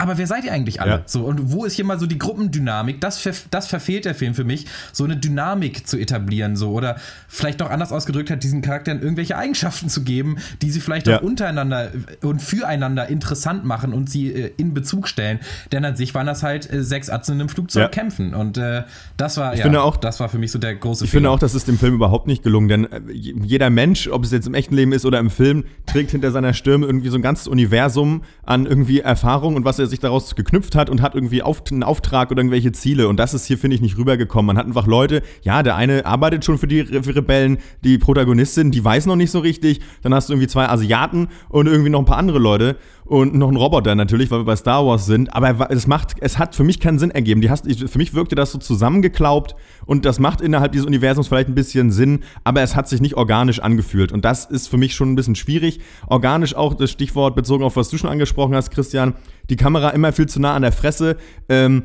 Aber 0.00 0.18
wer 0.18 0.26
seid 0.26 0.44
ihr 0.44 0.52
eigentlich 0.52 0.80
alle? 0.80 0.90
Ja. 0.90 1.02
So, 1.06 1.24
und 1.24 1.52
wo 1.52 1.64
ist 1.64 1.74
hier 1.74 1.84
mal 1.84 1.98
so 1.98 2.06
die 2.06 2.18
Gruppendynamik? 2.18 3.00
Das, 3.00 3.22
das 3.50 3.66
verfehlt 3.66 4.04
der 4.06 4.14
Film 4.14 4.34
für 4.34 4.44
mich, 4.44 4.66
so 4.92 5.04
eine 5.04 5.16
Dynamik 5.16 5.86
zu 5.86 5.98
etablieren, 5.98 6.56
so 6.56 6.72
oder 6.72 6.96
vielleicht 7.28 7.60
noch 7.60 7.70
anders 7.70 7.92
ausgedrückt 7.92 8.30
hat, 8.30 8.42
diesen 8.42 8.62
Charakteren 8.62 9.00
irgendwelche 9.02 9.36
Eigenschaften 9.36 9.88
zu 9.88 10.02
geben, 10.02 10.36
die 10.62 10.70
sie 10.70 10.80
vielleicht 10.80 11.06
Ja. 11.06 11.18
auch 11.18 11.22
untereinander 11.22 11.90
und 12.22 12.40
füreinander 12.42 13.08
interessant 13.08 13.64
machen 13.64 13.92
und 13.92 14.08
sie 14.10 14.32
äh, 14.32 14.52
in 14.56 14.74
Bezug 14.74 15.06
stellen. 15.08 15.38
Denn 15.72 15.84
an 15.84 15.96
sich 15.96 16.14
waren 16.14 16.26
das 16.26 16.42
halt 16.42 16.72
äh, 16.72 16.82
sechs 16.82 17.10
Atzen 17.10 17.34
in 17.34 17.40
einem 17.40 17.48
Flugzeug 17.48 17.82
Ja. 17.82 17.88
kämpfen. 17.88 18.34
Und 18.34 18.56
äh, 18.58 18.84
das 19.16 19.36
war, 19.36 19.54
ja, 19.54 19.62
finde 19.62 19.82
auch- 19.82 19.96
das 19.98 20.18
war 20.20 20.28
für 20.28 20.38
mich 20.38 20.50
so 20.50 20.58
der 20.58 20.74
große 20.76 21.04
Ich 21.04 21.10
finde 21.10 21.30
auch, 21.30 21.38
das 21.38 21.54
ist 21.54 21.68
dem 21.68 21.78
Film 21.78 21.94
überhaupt 21.94 22.26
nicht 22.26 22.42
gelungen, 22.42 22.68
denn 22.68 22.84
äh, 22.90 23.00
jeder 23.12 23.68
Mensch, 23.70 24.08
ob 24.08 24.24
es 24.24 24.30
jetzt 24.32 24.46
im 24.46 24.54
echten 24.54 24.74
Leben 24.74 24.92
ist 24.92 25.04
oder 25.04 25.18
im 25.18 25.28
Film, 25.30 25.64
trägt 25.86 26.10
hinter 26.12 26.30
seiner 26.30 26.54
Stirn 26.54 26.82
irgendwie 26.82 27.08
so 27.10 27.16
ein 27.16 27.22
ganzes 27.22 27.46
Universum 27.48 28.22
an 28.44 28.64
irgendwie 28.66 29.00
Erfahrung 29.00 29.56
und 29.56 29.64
was 29.64 29.78
er 29.78 29.86
sich 29.90 30.00
daraus 30.00 30.34
geknüpft 30.34 30.74
hat 30.74 30.88
und 30.88 31.02
hat 31.02 31.14
irgendwie 31.14 31.42
auf, 31.42 31.62
einen 31.70 31.82
Auftrag 31.82 32.30
oder 32.30 32.40
irgendwelche 32.40 32.72
Ziele. 32.72 33.08
Und 33.08 33.18
das 33.18 33.34
ist 33.34 33.46
hier, 33.46 33.58
finde 33.58 33.74
ich, 33.74 33.82
nicht 33.82 33.98
rübergekommen. 33.98 34.46
Man 34.46 34.58
hat 34.58 34.66
einfach 34.66 34.86
Leute, 34.86 35.22
ja, 35.42 35.62
der 35.62 35.76
eine 35.76 36.06
arbeitet 36.06 36.44
schon 36.44 36.58
für 36.58 36.66
die 36.66 36.84
für 36.84 37.14
Rebellen, 37.14 37.58
die 37.84 37.98
Protagonistin, 37.98 38.70
die 38.70 38.84
weiß 38.84 39.06
noch 39.06 39.16
nicht 39.16 39.30
so 39.30 39.40
richtig. 39.40 39.80
Dann 40.02 40.14
hast 40.14 40.28
du 40.28 40.32
irgendwie 40.32 40.48
zwei 40.48 40.68
Asiaten 40.68 41.28
und 41.48 41.66
irgendwie 41.66 41.90
noch 41.90 41.98
ein 41.98 42.06
paar 42.06 42.18
andere 42.18 42.38
Leute 42.38 42.76
und 43.10 43.34
noch 43.34 43.48
ein 43.48 43.56
Roboter 43.56 43.96
natürlich, 43.96 44.30
weil 44.30 44.38
wir 44.38 44.44
bei 44.44 44.54
Star 44.54 44.86
Wars 44.86 45.04
sind. 45.04 45.34
Aber 45.34 45.48
er 45.48 45.70
es 45.72 45.88
macht, 45.88 46.14
es 46.20 46.38
hat 46.38 46.54
für 46.54 46.62
mich 46.62 46.78
keinen 46.78 47.00
Sinn 47.00 47.10
ergeben. 47.10 47.40
Die 47.40 47.50
hast, 47.50 47.66
für 47.66 47.98
mich 47.98 48.14
wirkte 48.14 48.36
das 48.36 48.52
so 48.52 48.58
zusammengeklaubt 48.58 49.56
und 49.84 50.04
das 50.04 50.20
macht 50.20 50.40
innerhalb 50.40 50.70
dieses 50.70 50.86
Universums 50.86 51.26
vielleicht 51.26 51.48
ein 51.48 51.56
bisschen 51.56 51.90
Sinn, 51.90 52.20
aber 52.44 52.62
es 52.62 52.76
hat 52.76 52.88
sich 52.88 53.00
nicht 53.00 53.16
organisch 53.16 53.58
angefühlt. 53.58 54.12
Und 54.12 54.24
das 54.24 54.44
ist 54.44 54.68
für 54.68 54.76
mich 54.76 54.94
schon 54.94 55.10
ein 55.10 55.16
bisschen 55.16 55.34
schwierig. 55.34 55.80
Organisch 56.06 56.54
auch 56.54 56.74
das 56.74 56.92
Stichwort 56.92 57.34
bezogen 57.34 57.64
auf 57.64 57.74
was 57.74 57.88
du 57.88 57.98
schon 57.98 58.08
angesprochen 58.08 58.54
hast, 58.54 58.70
Christian. 58.70 59.14
Die 59.50 59.56
Kamera 59.56 59.90
immer 59.90 60.12
viel 60.12 60.26
zu 60.26 60.40
nah 60.40 60.54
an 60.54 60.62
der 60.62 60.70
Fresse. 60.70 61.16
Ähm, 61.48 61.82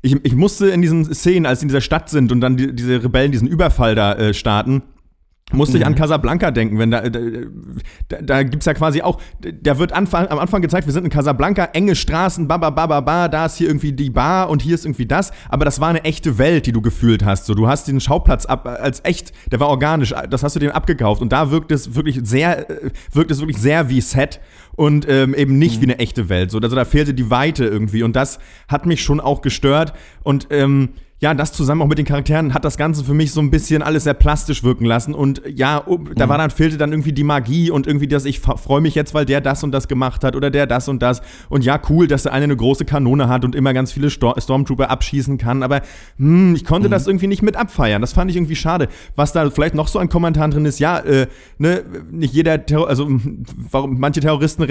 ich, 0.00 0.16
ich 0.24 0.34
musste 0.34 0.68
in 0.68 0.80
diesen 0.80 1.04
Szenen, 1.04 1.44
als 1.44 1.60
sie 1.60 1.64
in 1.64 1.68
dieser 1.68 1.82
Stadt 1.82 2.08
sind 2.08 2.32
und 2.32 2.40
dann 2.40 2.56
die, 2.56 2.74
diese 2.74 3.04
Rebellen 3.04 3.30
diesen 3.30 3.46
Überfall 3.46 3.94
da 3.94 4.14
äh, 4.14 4.32
starten, 4.32 4.82
musste 5.52 5.78
ich 5.78 5.86
an 5.86 5.94
Casablanca 5.94 6.50
denken, 6.50 6.78
wenn 6.78 6.90
da, 6.90 7.08
da, 7.08 7.20
da, 8.08 8.22
da 8.22 8.42
gibt's 8.42 8.66
ja 8.66 8.74
quasi 8.74 9.02
auch, 9.02 9.20
da 9.40 9.78
wird 9.78 9.92
Anfang, 9.92 10.28
am 10.28 10.38
Anfang 10.38 10.62
gezeigt, 10.62 10.86
wir 10.86 10.92
sind 10.92 11.04
in 11.04 11.10
Casablanca, 11.10 11.64
enge 11.72 11.94
Straßen, 11.94 12.48
ba, 12.48 12.56
ba, 12.56 12.70
ba, 12.70 12.86
ba, 12.86 13.00
ba, 13.00 13.28
da 13.28 13.46
ist 13.46 13.56
hier 13.56 13.68
irgendwie 13.68 13.92
die 13.92 14.10
Bar 14.10 14.50
und 14.50 14.62
hier 14.62 14.74
ist 14.74 14.84
irgendwie 14.84 15.06
das, 15.06 15.32
aber 15.48 15.64
das 15.64 15.80
war 15.80 15.88
eine 15.88 16.04
echte 16.04 16.38
Welt, 16.38 16.66
die 16.66 16.72
du 16.72 16.82
gefühlt 16.82 17.24
hast, 17.24 17.46
so, 17.46 17.54
du 17.54 17.68
hast 17.68 17.88
den 17.88 18.00
Schauplatz 18.00 18.46
ab, 18.46 18.66
als 18.66 19.00
echt, 19.04 19.32
der 19.50 19.60
war 19.60 19.68
organisch, 19.68 20.14
das 20.30 20.42
hast 20.42 20.56
du 20.56 20.60
dem 20.60 20.70
abgekauft. 20.70 21.22
Und 21.22 21.32
da 21.32 21.50
wirkt 21.50 21.72
es 21.72 21.94
wirklich 21.94 22.20
sehr, 22.22 22.70
äh, 22.70 22.90
wirkt 23.12 23.30
es 23.30 23.40
wirklich 23.40 23.58
sehr 23.58 23.88
wie 23.88 24.00
Set 24.00 24.40
und 24.74 25.06
ähm, 25.08 25.34
eben 25.34 25.58
nicht 25.58 25.80
wie 25.80 25.84
eine 25.84 25.98
echte 25.98 26.28
Welt, 26.28 26.50
so, 26.50 26.58
also 26.58 26.76
da 26.76 26.84
fehlte 26.84 27.14
die 27.14 27.30
Weite 27.30 27.64
irgendwie. 27.64 28.02
Und 28.02 28.16
das 28.16 28.38
hat 28.68 28.86
mich 28.86 29.02
schon 29.02 29.20
auch 29.20 29.42
gestört. 29.42 29.92
Und 30.22 30.48
ähm, 30.50 30.90
ja, 31.22 31.34
das 31.34 31.52
zusammen 31.52 31.82
auch 31.82 31.86
mit 31.86 31.98
den 31.98 32.04
Charakteren 32.04 32.52
hat 32.52 32.64
das 32.64 32.76
Ganze 32.76 33.04
für 33.04 33.14
mich 33.14 33.32
so 33.32 33.40
ein 33.40 33.50
bisschen 33.50 33.80
alles 33.80 34.04
sehr 34.04 34.14
plastisch 34.14 34.64
wirken 34.64 34.84
lassen. 34.84 35.14
Und 35.14 35.40
ja, 35.46 35.82
oh, 35.86 35.98
da 36.16 36.28
war 36.28 36.36
dann, 36.36 36.50
fehlte 36.50 36.76
dann 36.76 36.90
irgendwie 36.90 37.12
die 37.12 37.22
Magie 37.22 37.70
und 37.70 37.86
irgendwie 37.86 38.08
das, 38.08 38.24
ich 38.24 38.40
freue 38.40 38.80
mich 38.80 38.96
jetzt, 38.96 39.14
weil 39.14 39.24
der 39.24 39.40
das 39.40 39.62
und 39.62 39.70
das 39.70 39.86
gemacht 39.86 40.24
hat 40.24 40.34
oder 40.34 40.50
der 40.50 40.66
das 40.66 40.88
und 40.88 41.00
das. 41.00 41.22
Und 41.48 41.64
ja, 41.64 41.80
cool, 41.88 42.08
dass 42.08 42.24
der 42.24 42.32
eine 42.32 42.42
eine 42.42 42.56
große 42.56 42.84
Kanone 42.84 43.28
hat 43.28 43.44
und 43.44 43.54
immer 43.54 43.72
ganz 43.72 43.92
viele 43.92 44.10
Stor 44.10 44.34
Stormtrooper 44.36 44.90
abschießen 44.90 45.38
kann. 45.38 45.62
Aber 45.62 45.82
hm, 46.18 46.56
ich 46.56 46.64
konnte 46.64 46.88
mhm. 46.88 46.92
das 46.92 47.06
irgendwie 47.06 47.28
nicht 47.28 47.42
mit 47.42 47.56
abfeiern. 47.56 48.00
Das 48.00 48.12
fand 48.12 48.30
ich 48.30 48.36
irgendwie 48.36 48.56
schade. 48.56 48.88
Was 49.14 49.32
da 49.32 49.48
vielleicht 49.50 49.76
noch 49.76 49.88
so 49.88 50.00
ein 50.00 50.08
Kommentar 50.08 50.48
drin 50.48 50.64
ist, 50.64 50.80
ja, 50.80 50.98
äh, 50.98 51.28
ne, 51.58 51.84
nicht 52.10 52.34
jeder, 52.34 52.66
Terror 52.66 52.88
also 52.88 53.08
warum 53.70 54.00
manche 54.00 54.20
Terroristen, 54.20 54.66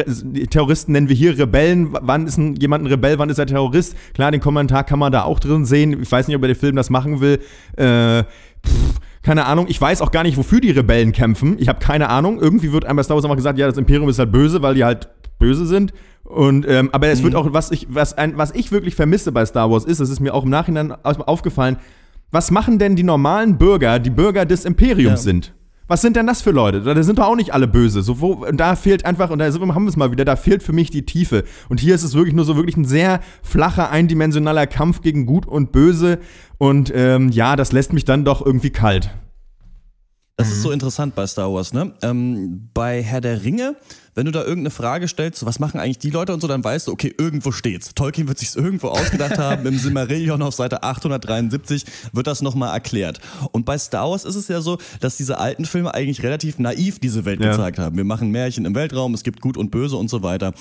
Terroristen 0.49 0.91
nennen 0.91 1.09
wir 1.09 1.15
hier 1.15 1.37
Rebellen. 1.37 1.89
Wann 1.91 2.27
ist 2.27 2.37
ein, 2.37 2.55
jemand 2.57 2.83
ein 2.83 2.87
Rebell, 2.87 3.17
wann 3.19 3.29
ist 3.29 3.39
er 3.39 3.45
Terrorist? 3.45 3.95
Klar, 4.13 4.31
den 4.31 4.41
Kommentar 4.41 4.83
kann 4.83 4.99
man 4.99 5.11
da 5.13 5.23
auch 5.23 5.39
drin 5.39 5.65
sehen. 5.65 6.01
Ich 6.01 6.11
weiß 6.11 6.27
nicht, 6.27 6.35
ob 6.35 6.40
der 6.47 6.55
Film 6.55 6.75
das 6.75 6.89
machen 6.89 7.21
will. 7.21 7.39
Äh, 7.75 8.23
pff, 8.23 8.99
keine 9.23 9.45
Ahnung. 9.45 9.67
Ich 9.69 9.79
weiß 9.79 10.01
auch 10.01 10.11
gar 10.11 10.23
nicht, 10.23 10.37
wofür 10.37 10.61
die 10.61 10.71
Rebellen 10.71 11.11
kämpfen. 11.11 11.57
Ich 11.59 11.67
habe 11.67 11.79
keine 11.79 12.09
Ahnung. 12.09 12.39
Irgendwie 12.39 12.71
wird 12.71 12.85
einmal 12.85 13.03
Star 13.03 13.15
Wars 13.15 13.25
einfach 13.25 13.37
gesagt, 13.37 13.59
ja, 13.59 13.67
das 13.67 13.77
Imperium 13.77 14.09
ist 14.09 14.19
halt 14.19 14.31
böse, 14.31 14.61
weil 14.61 14.75
die 14.75 14.83
halt 14.83 15.09
böse 15.39 15.65
sind. 15.65 15.93
Und 16.23 16.65
ähm, 16.67 16.89
aber 16.91 17.07
es 17.07 17.19
mhm. 17.19 17.25
wird 17.25 17.35
auch, 17.35 17.51
was 17.51 17.71
ich, 17.71 17.87
was, 17.89 18.17
ein, 18.17 18.37
was 18.37 18.51
ich 18.51 18.71
wirklich 18.71 18.95
vermisse 18.95 19.31
bei 19.31 19.45
Star 19.45 19.69
Wars 19.69 19.85
ist, 19.85 19.99
das 19.99 20.09
ist 20.09 20.19
mir 20.19 20.33
auch 20.33 20.43
im 20.43 20.49
Nachhinein 20.49 20.91
aufgefallen, 21.03 21.77
was 22.31 22.51
machen 22.51 22.79
denn 22.79 22.95
die 22.95 23.03
normalen 23.03 23.57
Bürger, 23.57 23.99
die 23.99 24.09
Bürger 24.09 24.45
des 24.45 24.63
Imperiums 24.63 25.09
ja. 25.11 25.17
sind? 25.17 25.53
Was 25.91 26.01
sind 26.01 26.15
denn 26.15 26.25
das 26.25 26.41
für 26.41 26.51
Leute? 26.51 26.79
Da 26.79 27.03
sind 27.03 27.19
doch 27.19 27.25
auch 27.25 27.35
nicht 27.35 27.53
alle 27.53 27.67
böse. 27.67 28.01
So, 28.01 28.21
wo, 28.21 28.45
da 28.45 28.77
fehlt 28.77 29.03
einfach, 29.03 29.29
und 29.29 29.39
da 29.39 29.51
haben 29.51 29.83
wir 29.83 29.89
es 29.89 29.97
mal 29.97 30.09
wieder, 30.09 30.23
da 30.23 30.37
fehlt 30.37 30.63
für 30.63 30.71
mich 30.71 30.89
die 30.89 31.05
Tiefe. 31.05 31.43
Und 31.67 31.81
hier 31.81 31.93
ist 31.93 32.03
es 32.03 32.13
wirklich 32.13 32.33
nur 32.33 32.45
so 32.45 32.55
wirklich 32.55 32.77
ein 32.77 32.85
sehr 32.85 33.19
flacher, 33.43 33.89
eindimensionaler 33.89 34.67
Kampf 34.67 35.01
gegen 35.01 35.25
Gut 35.25 35.45
und 35.45 35.73
Böse. 35.73 36.19
Und 36.57 36.93
ähm, 36.95 37.27
ja, 37.27 37.57
das 37.57 37.73
lässt 37.73 37.91
mich 37.91 38.05
dann 38.05 38.23
doch 38.23 38.45
irgendwie 38.45 38.69
kalt. 38.69 39.09
Das 40.37 40.47
mhm. 40.47 40.53
ist 40.53 40.61
so 40.61 40.71
interessant 40.71 41.13
bei 41.13 41.27
Star 41.27 41.53
Wars, 41.53 41.73
ne? 41.73 41.93
Ähm, 42.01 42.69
bei 42.73 43.03
Herr 43.03 43.19
der 43.19 43.43
Ringe, 43.43 43.75
wenn 44.15 44.25
du 44.25 44.31
da 44.31 44.41
irgendeine 44.41 44.71
Frage 44.71 45.07
stellst, 45.07 45.39
so, 45.39 45.45
was 45.45 45.59
machen 45.59 45.79
eigentlich 45.79 45.99
die 45.99 46.09
Leute 46.09 46.33
und 46.33 46.41
so, 46.41 46.47
dann 46.47 46.63
weißt 46.63 46.87
du, 46.87 46.91
okay, 46.91 47.13
irgendwo 47.17 47.51
steht's. 47.51 47.93
Tolkien 47.93 48.27
wird 48.27 48.39
sich's 48.39 48.55
irgendwo 48.55 48.89
ausgedacht 48.89 49.37
haben. 49.37 49.65
Im 49.65 49.77
Silmarillion 49.77 50.41
auf 50.41 50.53
Seite 50.53 50.83
873 50.83 51.85
wird 52.11 52.27
das 52.27 52.41
nochmal 52.41 52.73
erklärt. 52.73 53.19
Und 53.51 53.65
bei 53.65 53.77
Star 53.77 54.09
Wars 54.09 54.25
ist 54.25 54.35
es 54.35 54.47
ja 54.47 54.61
so, 54.61 54.77
dass 54.99 55.17
diese 55.17 55.37
alten 55.37 55.65
Filme 55.65 55.93
eigentlich 55.93 56.23
relativ 56.23 56.59
naiv 56.59 56.99
diese 56.99 57.25
Welt 57.25 57.41
ja. 57.41 57.51
gezeigt 57.51 57.79
haben. 57.79 57.97
Wir 57.97 58.03
machen 58.03 58.31
Märchen 58.31 58.65
im 58.65 58.75
Weltraum, 58.75 59.13
es 59.13 59.23
gibt 59.23 59.41
Gut 59.41 59.57
und 59.57 59.71
Böse 59.71 59.95
und 59.95 60.09
so 60.09 60.23
weiter. 60.23 60.53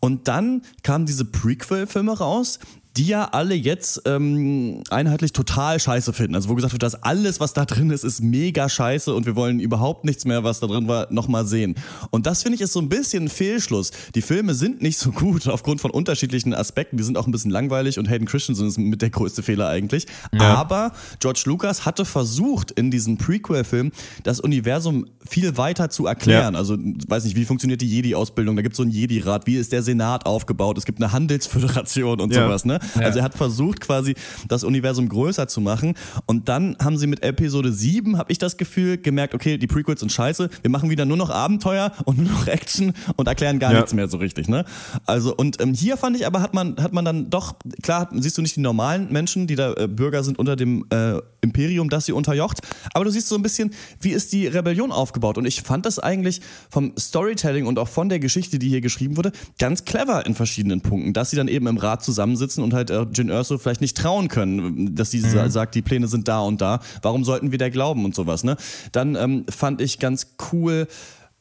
Und 0.00 0.28
dann 0.28 0.62
kamen 0.82 1.06
diese 1.06 1.24
Prequel-Filme 1.24 2.18
raus, 2.18 2.58
die 2.96 3.06
ja 3.06 3.28
alle 3.32 3.54
jetzt 3.54 4.02
ähm, 4.06 4.82
einheitlich 4.90 5.32
total 5.32 5.78
scheiße 5.78 6.12
finden. 6.12 6.34
Also 6.34 6.48
wo 6.48 6.54
gesagt 6.54 6.72
wird, 6.72 6.82
dass 6.82 7.02
alles, 7.02 7.38
was 7.38 7.52
da 7.52 7.64
drin 7.64 7.90
ist, 7.90 8.02
ist 8.02 8.20
mega 8.20 8.68
scheiße 8.68 9.14
und 9.14 9.26
wir 9.26 9.36
wollen 9.36 9.60
überhaupt 9.60 10.04
nichts 10.04 10.24
mehr, 10.24 10.42
was 10.42 10.58
da 10.58 10.66
drin 10.66 10.88
war, 10.88 11.06
nochmal 11.12 11.46
sehen. 11.46 11.76
Und 12.10 12.26
das 12.26 12.42
finde 12.42 12.56
ich 12.56 12.62
ist 12.62 12.72
so 12.72 12.80
ein 12.80 12.88
bisschen 12.88 13.24
ein 13.24 13.28
Fehlschluss. 13.28 13.92
Die 14.14 14.22
Filme 14.22 14.54
sind 14.54 14.82
nicht 14.82 14.98
so 14.98 15.12
gut 15.12 15.46
aufgrund 15.48 15.80
von 15.80 15.92
unterschiedlichen 15.92 16.52
Aspekten. 16.52 16.96
Die 16.96 17.04
sind 17.04 17.16
auch 17.16 17.26
ein 17.26 17.32
bisschen 17.32 17.52
langweilig 17.52 17.98
und 17.98 18.08
Hayden 18.08 18.26
Christensen 18.26 18.66
ist 18.66 18.78
mit 18.78 19.02
der 19.02 19.10
größte 19.10 19.42
Fehler 19.42 19.68
eigentlich. 19.68 20.06
Ja. 20.32 20.54
Aber 20.54 20.92
George 21.20 21.42
Lucas 21.46 21.86
hatte 21.86 22.04
versucht, 22.04 22.72
in 22.72 22.90
diesem 22.90 23.18
Prequel-Film 23.18 23.92
das 24.24 24.40
Universum 24.40 25.06
viel 25.24 25.56
weiter 25.56 25.90
zu 25.90 26.06
erklären. 26.06 26.54
Ja. 26.54 26.60
Also, 26.60 26.76
weiß 26.76 27.24
nicht, 27.24 27.36
wie 27.36 27.44
funktioniert 27.44 27.80
die 27.80 27.88
Jedi-Ausbildung? 27.88 28.56
Da 28.56 28.62
gibt 28.62 28.72
es 28.72 28.78
so 28.78 28.82
einen 28.82 28.92
Jedi-Rat. 28.92 29.46
Wie 29.46 29.56
ist 29.56 29.70
der 29.72 29.82
Senat 29.82 30.26
aufgebaut? 30.26 30.76
Es 30.76 30.86
gibt 30.86 31.00
eine 31.00 31.12
Handelsföderation 31.12 32.20
und 32.20 32.34
ja. 32.34 32.46
sowas, 32.46 32.64
ne? 32.64 32.79
Ja. 32.94 33.02
Also 33.02 33.18
er 33.18 33.24
hat 33.24 33.34
versucht 33.34 33.80
quasi 33.80 34.14
das 34.48 34.64
Universum 34.64 35.08
größer 35.08 35.48
zu 35.48 35.60
machen 35.60 35.94
und 36.26 36.48
dann 36.48 36.76
haben 36.82 36.96
sie 36.98 37.06
mit 37.06 37.22
Episode 37.22 37.72
7, 37.72 38.18
habe 38.18 38.32
ich 38.32 38.38
das 38.38 38.56
Gefühl, 38.56 38.98
gemerkt, 38.98 39.34
okay, 39.34 39.58
die 39.58 39.66
Prequels 39.66 40.00
sind 40.00 40.12
scheiße, 40.12 40.50
wir 40.62 40.70
machen 40.70 40.90
wieder 40.90 41.04
nur 41.04 41.16
noch 41.16 41.30
Abenteuer 41.30 41.92
und 42.04 42.18
nur 42.18 42.30
noch 42.30 42.46
Action 42.46 42.92
und 43.16 43.28
erklären 43.28 43.58
gar 43.58 43.72
ja. 43.72 43.78
nichts 43.78 43.94
mehr 43.94 44.08
so 44.08 44.18
richtig, 44.18 44.48
ne? 44.48 44.64
Also 45.06 45.34
und 45.34 45.60
ähm, 45.60 45.74
hier 45.74 45.96
fand 45.96 46.16
ich 46.16 46.26
aber 46.26 46.42
hat 46.42 46.54
man 46.54 46.76
hat 46.80 46.92
man 46.92 47.04
dann 47.04 47.30
doch 47.30 47.54
klar 47.82 48.08
siehst 48.12 48.38
du 48.38 48.42
nicht 48.42 48.56
die 48.56 48.60
normalen 48.60 49.10
Menschen, 49.12 49.46
die 49.46 49.56
da 49.56 49.72
äh, 49.74 49.88
Bürger 49.88 50.22
sind 50.22 50.38
unter 50.38 50.56
dem 50.56 50.84
äh, 50.90 51.18
Imperium, 51.40 51.88
das 51.88 52.06
sie 52.06 52.12
unterjocht, 52.12 52.60
aber 52.92 53.04
du 53.04 53.10
siehst 53.10 53.28
so 53.28 53.36
ein 53.36 53.42
bisschen, 53.42 53.72
wie 54.00 54.10
ist 54.10 54.32
die 54.32 54.46
Rebellion 54.46 54.92
aufgebaut 54.92 55.38
und 55.38 55.46
ich 55.46 55.62
fand 55.62 55.86
das 55.86 55.98
eigentlich 55.98 56.40
vom 56.70 56.92
Storytelling 56.98 57.66
und 57.66 57.78
auch 57.78 57.88
von 57.88 58.08
der 58.08 58.18
Geschichte, 58.18 58.58
die 58.58 58.68
hier 58.68 58.80
geschrieben 58.80 59.16
wurde, 59.16 59.32
ganz 59.58 59.84
clever 59.84 60.26
in 60.26 60.34
verschiedenen 60.34 60.80
Punkten, 60.80 61.12
dass 61.12 61.30
sie 61.30 61.36
dann 61.36 61.48
eben 61.48 61.66
im 61.66 61.76
Rat 61.76 62.04
zusammensitzen 62.04 62.62
und 62.62 62.69
und 62.70 62.74
halt 62.74 62.90
äh, 62.90 63.06
Jin 63.12 63.28
Erso 63.28 63.58
vielleicht 63.58 63.80
nicht 63.80 63.96
trauen 63.96 64.28
können, 64.28 64.94
dass 64.94 65.10
sie 65.10 65.20
mhm. 65.20 65.50
sagt, 65.50 65.74
die 65.74 65.82
Pläne 65.82 66.06
sind 66.06 66.28
da 66.28 66.40
und 66.40 66.60
da. 66.60 66.80
Warum 67.02 67.24
sollten 67.24 67.50
wir 67.50 67.58
der 67.58 67.70
glauben 67.70 68.04
und 68.04 68.14
sowas, 68.14 68.44
ne? 68.44 68.56
Dann 68.92 69.16
ähm, 69.16 69.44
fand 69.48 69.80
ich 69.80 69.98
ganz 69.98 70.34
cool, 70.52 70.86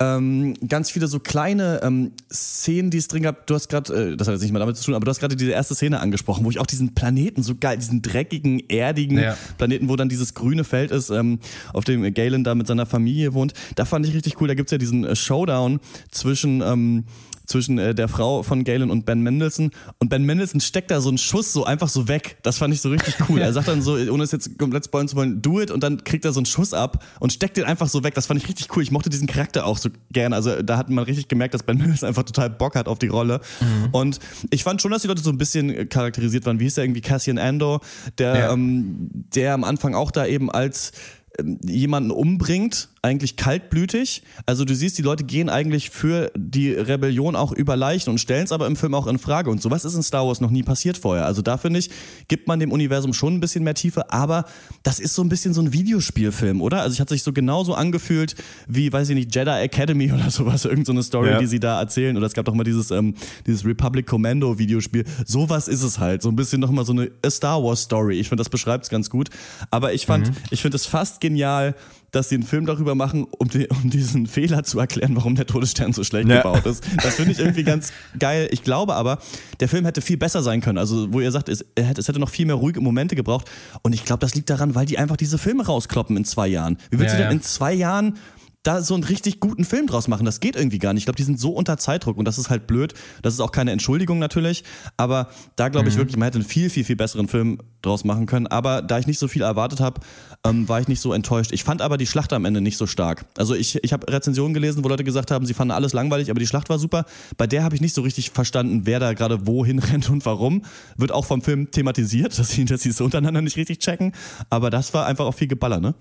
ähm, 0.01 0.53
ganz 0.67 0.89
viele 0.89 1.07
so 1.07 1.19
kleine 1.19 1.81
ähm, 1.83 2.13
Szenen, 2.31 2.89
die 2.89 2.97
es 2.97 3.09
drin 3.09 3.23
gab. 3.23 3.45
Du 3.47 3.53
hast 3.53 3.67
gerade, 3.67 4.11
äh, 4.11 4.17
das 4.17 4.27
hat 4.27 4.33
jetzt 4.33 4.41
nicht 4.41 4.53
mal 4.53 4.59
damit 4.59 4.77
zu 4.77 4.85
tun, 4.85 4.95
aber 4.95 5.03
du 5.03 5.09
hast 5.09 5.19
gerade 5.19 5.35
diese 5.35 5.51
erste 5.51 5.75
Szene 5.75 5.99
angesprochen, 5.99 6.45
wo 6.45 6.49
ich 6.49 6.59
auch 6.59 6.65
diesen 6.65 6.95
Planeten 6.95 7.43
so 7.43 7.53
geil, 7.55 7.77
diesen 7.77 8.01
dreckigen, 8.01 8.61
erdigen 8.69 9.19
ja. 9.19 9.37
Planeten, 9.57 9.89
wo 9.89 9.97
dann 9.97 10.07
dieses 10.07 10.33
grüne 10.33 10.63
Feld 10.63 10.91
ist, 10.91 11.09
ähm, 11.09 11.39
auf 11.73 11.83
dem 11.83 12.13
Galen 12.13 12.45
da 12.45 12.55
mit 12.55 12.65
seiner 12.67 12.85
Familie 12.85 13.33
wohnt. 13.33 13.53
Da 13.75 13.83
fand 13.83 14.05
ich 14.07 14.13
richtig 14.13 14.39
cool. 14.39 14.47
Da 14.47 14.53
gibt 14.53 14.69
es 14.69 14.71
ja 14.71 14.77
diesen 14.77 15.03
äh, 15.03 15.15
Showdown 15.17 15.81
zwischen 16.11 16.61
ähm, 16.61 17.03
zwischen 17.49 17.77
äh, 17.77 17.95
der 17.95 18.07
Frau 18.07 18.43
von 18.43 18.63
Galen 18.63 18.91
und 18.91 19.05
Ben 19.05 19.21
Mendelssohn. 19.21 19.71
Und 19.97 20.09
Ben 20.09 20.23
Mendelssohn 20.23 20.62
steckt 20.62 20.91
da 20.91 21.01
so 21.01 21.09
einen 21.09 21.17
Schuss 21.17 21.51
so 21.51 21.65
einfach 21.65 21.89
so 21.89 22.07
weg. 22.07 22.38
Das 22.43 22.57
fand 22.57 22.73
ich 22.73 22.81
so 22.81 22.89
richtig 22.89 23.15
cool. 23.27 23.39
Er 23.39 23.51
sagt 23.53 23.67
dann 23.67 23.81
so, 23.81 23.95
ohne 23.95 24.23
es 24.23 24.31
jetzt 24.31 24.57
komplett 24.57 24.85
spoilern 24.85 25.07
zu 25.07 25.15
wollen, 25.15 25.41
do 25.41 25.59
it 25.59 25.71
und 25.71 25.83
dann 25.83 26.03
kriegt 26.03 26.25
er 26.25 26.31
so 26.31 26.39
einen 26.39 26.45
Schuss 26.45 26.73
ab 26.73 27.03
und 27.19 27.33
steckt 27.33 27.57
den 27.57 27.65
einfach 27.65 27.88
so 27.88 28.03
weg. 28.03 28.13
Das 28.13 28.27
fand 28.27 28.41
ich 28.41 28.47
richtig 28.47 28.75
cool. 28.75 28.83
Ich 28.83 28.91
mochte 28.91 29.09
diesen 29.09 29.27
Charakter 29.27 29.65
auch 29.65 29.77
so 29.77 29.89
gerne. 30.12 30.35
Also 30.35 30.62
da 30.62 30.77
hat 30.77 30.89
man 30.89 31.03
richtig 31.03 31.27
gemerkt, 31.27 31.53
dass 31.53 31.63
Ben 31.63 31.77
Mendelssohn 31.77 32.07
einfach 32.07 32.23
total 32.23 32.49
Bock 32.49 32.75
hat 32.75 32.88
auf 32.88 32.99
die 32.99 33.07
Rolle. 33.07 33.41
Mhm. 33.59 33.89
Und 33.91 34.19
ich 34.51 34.63
fand 34.63 34.81
schon, 34.81 34.91
dass 34.91 35.01
die 35.01 35.07
Leute 35.07 35.21
so 35.21 35.31
ein 35.31 35.38
bisschen 35.38 35.89
charakterisiert 35.89 36.45
waren. 36.45 36.59
Wie 36.59 36.65
hieß 36.65 36.75
der 36.75 36.83
irgendwie 36.83 37.01
Cassian 37.01 37.38
Andor, 37.38 37.81
der, 38.17 38.38
ja. 38.38 38.53
ähm, 38.53 39.09
der 39.33 39.53
am 39.53 39.63
Anfang 39.63 39.95
auch 39.95 40.12
da 40.12 40.25
eben 40.25 40.51
als 40.51 40.91
ähm, 41.39 41.59
jemanden 41.63 42.12
umbringt 42.12 42.89
eigentlich 43.01 43.35
kaltblütig. 43.35 44.23
Also 44.45 44.65
du 44.65 44.75
siehst, 44.75 44.97
die 44.97 45.01
Leute 45.01 45.23
gehen 45.23 45.49
eigentlich 45.49 45.89
für 45.89 46.31
die 46.35 46.71
Rebellion 46.71 47.35
auch 47.35 47.51
über 47.51 47.75
Leichen 47.75 48.09
und 48.09 48.19
stellen 48.19 48.45
es 48.45 48.51
aber 48.51 48.67
im 48.67 48.75
Film 48.75 48.93
auch 48.93 49.07
in 49.07 49.19
Frage. 49.19 49.49
Und 49.49 49.62
sowas 49.62 49.85
ist 49.85 49.95
in 49.95 50.03
Star 50.03 50.25
Wars 50.25 50.41
noch 50.41 50.49
nie 50.49 50.63
passiert 50.63 50.97
vorher. 50.97 51.25
Also 51.25 51.41
da 51.41 51.57
finde 51.57 51.79
ich, 51.79 51.89
gibt 52.27 52.47
man 52.47 52.59
dem 52.59 52.71
Universum 52.71 53.13
schon 53.13 53.35
ein 53.35 53.39
bisschen 53.39 53.63
mehr 53.63 53.73
Tiefe, 53.73 54.12
aber 54.12 54.45
das 54.83 54.99
ist 54.99 55.15
so 55.15 55.23
ein 55.23 55.29
bisschen 55.29 55.53
so 55.53 55.62
ein 55.62 55.73
Videospielfilm, 55.73 56.62
oder? 56.62 56.81
Also 56.81 56.93
ich 56.93 56.99
hatte 56.99 57.13
sich 57.13 57.23
so 57.23 57.33
genauso 57.33 57.73
angefühlt 57.73 58.35
wie, 58.67 58.91
weiß 58.91 59.09
ich 59.09 59.15
nicht, 59.15 59.33
Jedi 59.33 59.51
Academy 59.51 60.12
oder 60.13 60.29
sowas, 60.29 60.65
irgendeine 60.65 60.85
so 60.85 60.91
eine 60.91 61.03
Story, 61.03 61.29
ja. 61.29 61.39
die 61.39 61.47
sie 61.47 61.59
da 61.59 61.79
erzählen. 61.79 62.17
Oder 62.17 62.25
es 62.25 62.33
gab 62.33 62.45
doch 62.45 62.53
mal 62.53 62.63
dieses, 62.63 62.91
ähm, 62.91 63.15
dieses 63.45 63.65
Republic 63.65 64.07
Commando 64.07 64.57
Videospiel. 64.57 65.05
Sowas 65.25 65.67
ist 65.67 65.83
es 65.83 65.99
halt. 65.99 66.21
So 66.21 66.29
ein 66.29 66.35
bisschen 66.35 66.59
nochmal 66.59 66.85
so 66.85 66.93
eine 66.93 67.12
Star 67.29 67.63
Wars 67.63 67.83
Story. 67.83 68.19
Ich 68.19 68.29
finde, 68.29 68.41
das 68.41 68.49
beschreibt 68.49 68.85
es 68.85 68.89
ganz 68.89 69.09
gut. 69.09 69.29
Aber 69.71 69.93
ich 69.93 70.05
fand, 70.05 70.29
mhm. 70.29 70.35
ich 70.51 70.62
finde 70.62 70.75
es 70.75 70.85
fast 70.85 71.21
genial, 71.21 71.75
dass 72.12 72.30
sie 72.30 72.36
einen 72.36 72.43
Film 72.43 72.65
darüber 72.65 72.95
machen, 72.95 73.28
um, 73.38 73.48
die, 73.50 73.67
um 73.67 73.89
diesen 73.89 74.28
Fehler 74.28 74.63
zu 74.63 74.80
erklären, 74.80 75.15
warum 75.15 75.36
der 75.36 75.45
Todesstern 75.45 75.93
so 75.93 76.04
schlecht 76.04 76.30
ja. 76.30 76.38
gebaut 76.41 76.65
ist. 76.65 76.84
Das 77.04 77.15
finde 77.15 77.32
ich 77.32 77.39
irgendwie 77.39 77.63
ganz 77.63 77.91
geil. 78.17 78.48
Ich 78.52 78.63
glaube 78.63 78.95
aber, 78.95 79.19
der 79.60 79.69
Film 79.69 79.86
hätte 79.86 80.02
viel 80.02 80.17
besser 80.17 80.41
sein 80.41 80.62
können. 80.62 80.78
Also, 80.78 81.12
wo 81.13 81.19
ihr 81.19 81.32
sagt, 81.32 81.50
es, 81.50 81.65
es 81.76 82.08
hätte 82.08 82.19
noch 82.19 82.30
viel 82.30 82.45
mehr 82.45 82.56
ruhige 82.56 82.82
Momente 82.82 83.15
gebraucht. 83.15 83.50
Und 83.82 83.93
ich 83.93 84.06
glaube, 84.06 84.22
das 84.22 84.36
liegt 84.36 84.50
daran, 84.50 84.76
weil 84.76 84.86
die 84.86 84.98
einfach 84.98 85.17
diese 85.17 85.38
Filme 85.38 85.65
rauskloppen 85.65 86.17
in 86.17 86.26
zwei 86.26 86.48
Jahren. 86.48 86.78
Wie 86.89 87.00
willst 87.00 87.13
ja, 87.13 87.19
du 87.19 87.24
denn 87.28 87.38
in 87.38 87.41
zwei 87.41 87.74
Jahren 87.74 88.17
da 88.63 88.82
so 88.82 88.93
einen 88.93 89.04
richtig 89.04 89.39
guten 89.39 89.63
Film 89.63 89.88
draus 89.88 90.08
machen. 90.08 90.26
Das 90.26 90.39
geht 90.39 90.56
irgendwie 90.56 90.80
gar 90.80 90.93
nicht. 90.93 91.02
Ich 91.02 91.06
glaube, 91.06 91.17
die 91.17 91.24
sind 91.24 91.39
so 91.39 91.52
unter 91.52 91.78
Zeitdruck 91.78 92.17
und 92.17 92.26
das 92.26 92.38
ist 92.38 92.50
halt 92.50 92.67
blöd. 92.67 92.93
Das 93.22 93.34
ist 93.34 93.39
auch 93.39 93.52
keine 93.52 93.72
Entschuldigung 93.72 94.19
natürlich, 94.19 94.63
aber 94.98 95.30
da 95.56 95.69
glaube 95.69 95.88
ich 95.88 95.95
mhm. 95.95 96.00
wirklich, 96.00 96.17
man 96.17 96.26
hätte 96.26 96.39
einen 96.39 96.48
viel, 96.48 96.69
viel, 96.69 96.84
viel 96.84 96.98
besseren 96.98 97.28
Film 97.28 97.60
draus 97.82 98.04
machen 98.04 98.26
können. 98.26 98.48
Aber 98.48 98.82
da 98.82 99.00
ich 99.00 99.08
nicht 99.08 99.19
so 99.19 99.30
viel 99.30 99.41
erwartet 99.41 99.80
habe, 99.80 100.02
ähm, 100.45 100.67
war 100.67 100.82
ich 100.82 100.89
nicht 100.89 101.00
so 101.00 101.13
enttäuscht. 101.13 101.52
Ich 101.54 101.63
fand 101.63 101.82
aber 101.82 101.98
die 101.98 102.06
Schlacht 102.06 102.34
am 102.34 102.43
Ende 102.43 102.60
nicht 102.60 102.76
so 102.78 102.86
stark. 102.86 103.26
Also 103.38 103.56
ich, 103.56 103.82
ich 103.84 103.93
habe 103.93 104.12
Rezensionen 104.12 104.54
gelesen, 104.54 104.84
wo 104.84 104.89
Leute 104.89 105.06
gesagt 105.06 105.32
haben, 105.32 105.45
sie 105.45 105.54
fanden 105.54 105.72
alles 105.72 105.93
langweilig, 105.93 106.30
aber 106.30 106.39
die 106.39 106.48
Schlacht 106.48 106.69
war 106.69 106.80
super. 106.80 107.06
Bei 107.38 107.48
der 107.48 107.63
habe 107.63 107.76
ich 107.76 107.82
nicht 107.82 107.95
so 107.95 108.02
richtig 108.02 108.32
verstanden, 108.32 108.82
wer 108.84 109.00
da 109.00 109.13
gerade 109.13 109.48
wohin 109.48 109.80
rennt 109.80 110.10
und 110.10 110.26
warum. 110.26 110.63
Wird 110.98 111.13
auch 111.13 111.26
vom 111.26 111.41
Film 111.41 111.72
thematisiert, 111.72 112.38
dass 112.39 112.50
sie, 112.50 112.65
dass 112.65 112.82
sie 112.82 112.89
es 112.89 113.00
untereinander 113.00 113.41
nicht 113.41 113.56
richtig 113.56 113.80
checken. 113.80 114.12
Aber 114.50 114.69
das 114.69 114.93
war 114.93 115.06
einfach 115.06 115.26
auch 115.26 115.36
viel 115.36 115.48
Geballer, 115.48 115.80
ne? 115.80 115.95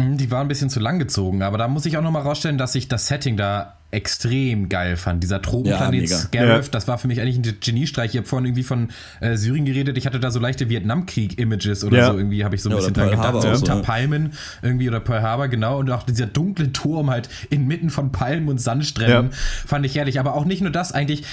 Die 0.00 0.30
war 0.30 0.40
ein 0.40 0.48
bisschen 0.48 0.70
zu 0.70 0.80
lang 0.80 0.98
gezogen, 0.98 1.42
aber 1.42 1.58
da 1.58 1.68
muss 1.68 1.86
ich 1.86 1.96
auch 1.96 2.02
nochmal 2.02 2.22
rausstellen, 2.22 2.58
dass 2.58 2.74
ich 2.74 2.88
das 2.88 3.06
Setting 3.06 3.36
da 3.36 3.76
extrem 3.92 4.68
geil 4.68 4.96
fand. 4.96 5.22
Dieser 5.22 5.42
Tropenplanet 5.42 6.08
ja, 6.08 6.16
Scarif, 6.16 6.66
ja. 6.66 6.70
das 6.70 6.86
war 6.86 6.98
für 6.98 7.08
mich 7.08 7.20
eigentlich 7.20 7.38
ein 7.38 7.60
Geniestreich. 7.60 8.12
Ich 8.12 8.16
habe 8.18 8.26
vorhin 8.26 8.46
irgendwie 8.46 8.62
von 8.62 8.88
äh, 9.20 9.36
Syrien 9.36 9.64
geredet. 9.64 9.98
Ich 9.98 10.06
hatte 10.06 10.20
da 10.20 10.30
so 10.30 10.38
leichte 10.38 10.68
Vietnamkrieg-Images 10.68 11.84
oder 11.84 11.98
ja. 11.98 12.06
so. 12.12 12.18
Irgendwie 12.18 12.44
habe 12.44 12.54
ich 12.54 12.62
so 12.62 12.70
ein 12.70 12.76
bisschen 12.76 12.94
dran 12.94 13.10
gedacht. 13.10 13.42
So 13.42 13.48
unter 13.48 13.76
so, 13.76 13.82
Palmen 13.82 14.34
irgendwie 14.62 14.88
oder 14.88 15.00
Pearl 15.00 15.22
Harbor, 15.22 15.48
genau. 15.48 15.78
Und 15.78 15.90
auch 15.90 16.04
dieser 16.04 16.26
dunkle 16.26 16.72
Turm 16.72 17.10
halt 17.10 17.28
inmitten 17.50 17.90
von 17.90 18.12
Palmen 18.12 18.48
und 18.48 18.60
Sandstränden 18.60 19.30
fand 19.32 19.84
ich 19.84 19.96
herrlich. 19.96 20.20
Aber 20.20 20.34
auch 20.34 20.44
nicht 20.44 20.62
nur 20.62 20.70
das, 20.70 20.92
eigentlich 20.92 21.24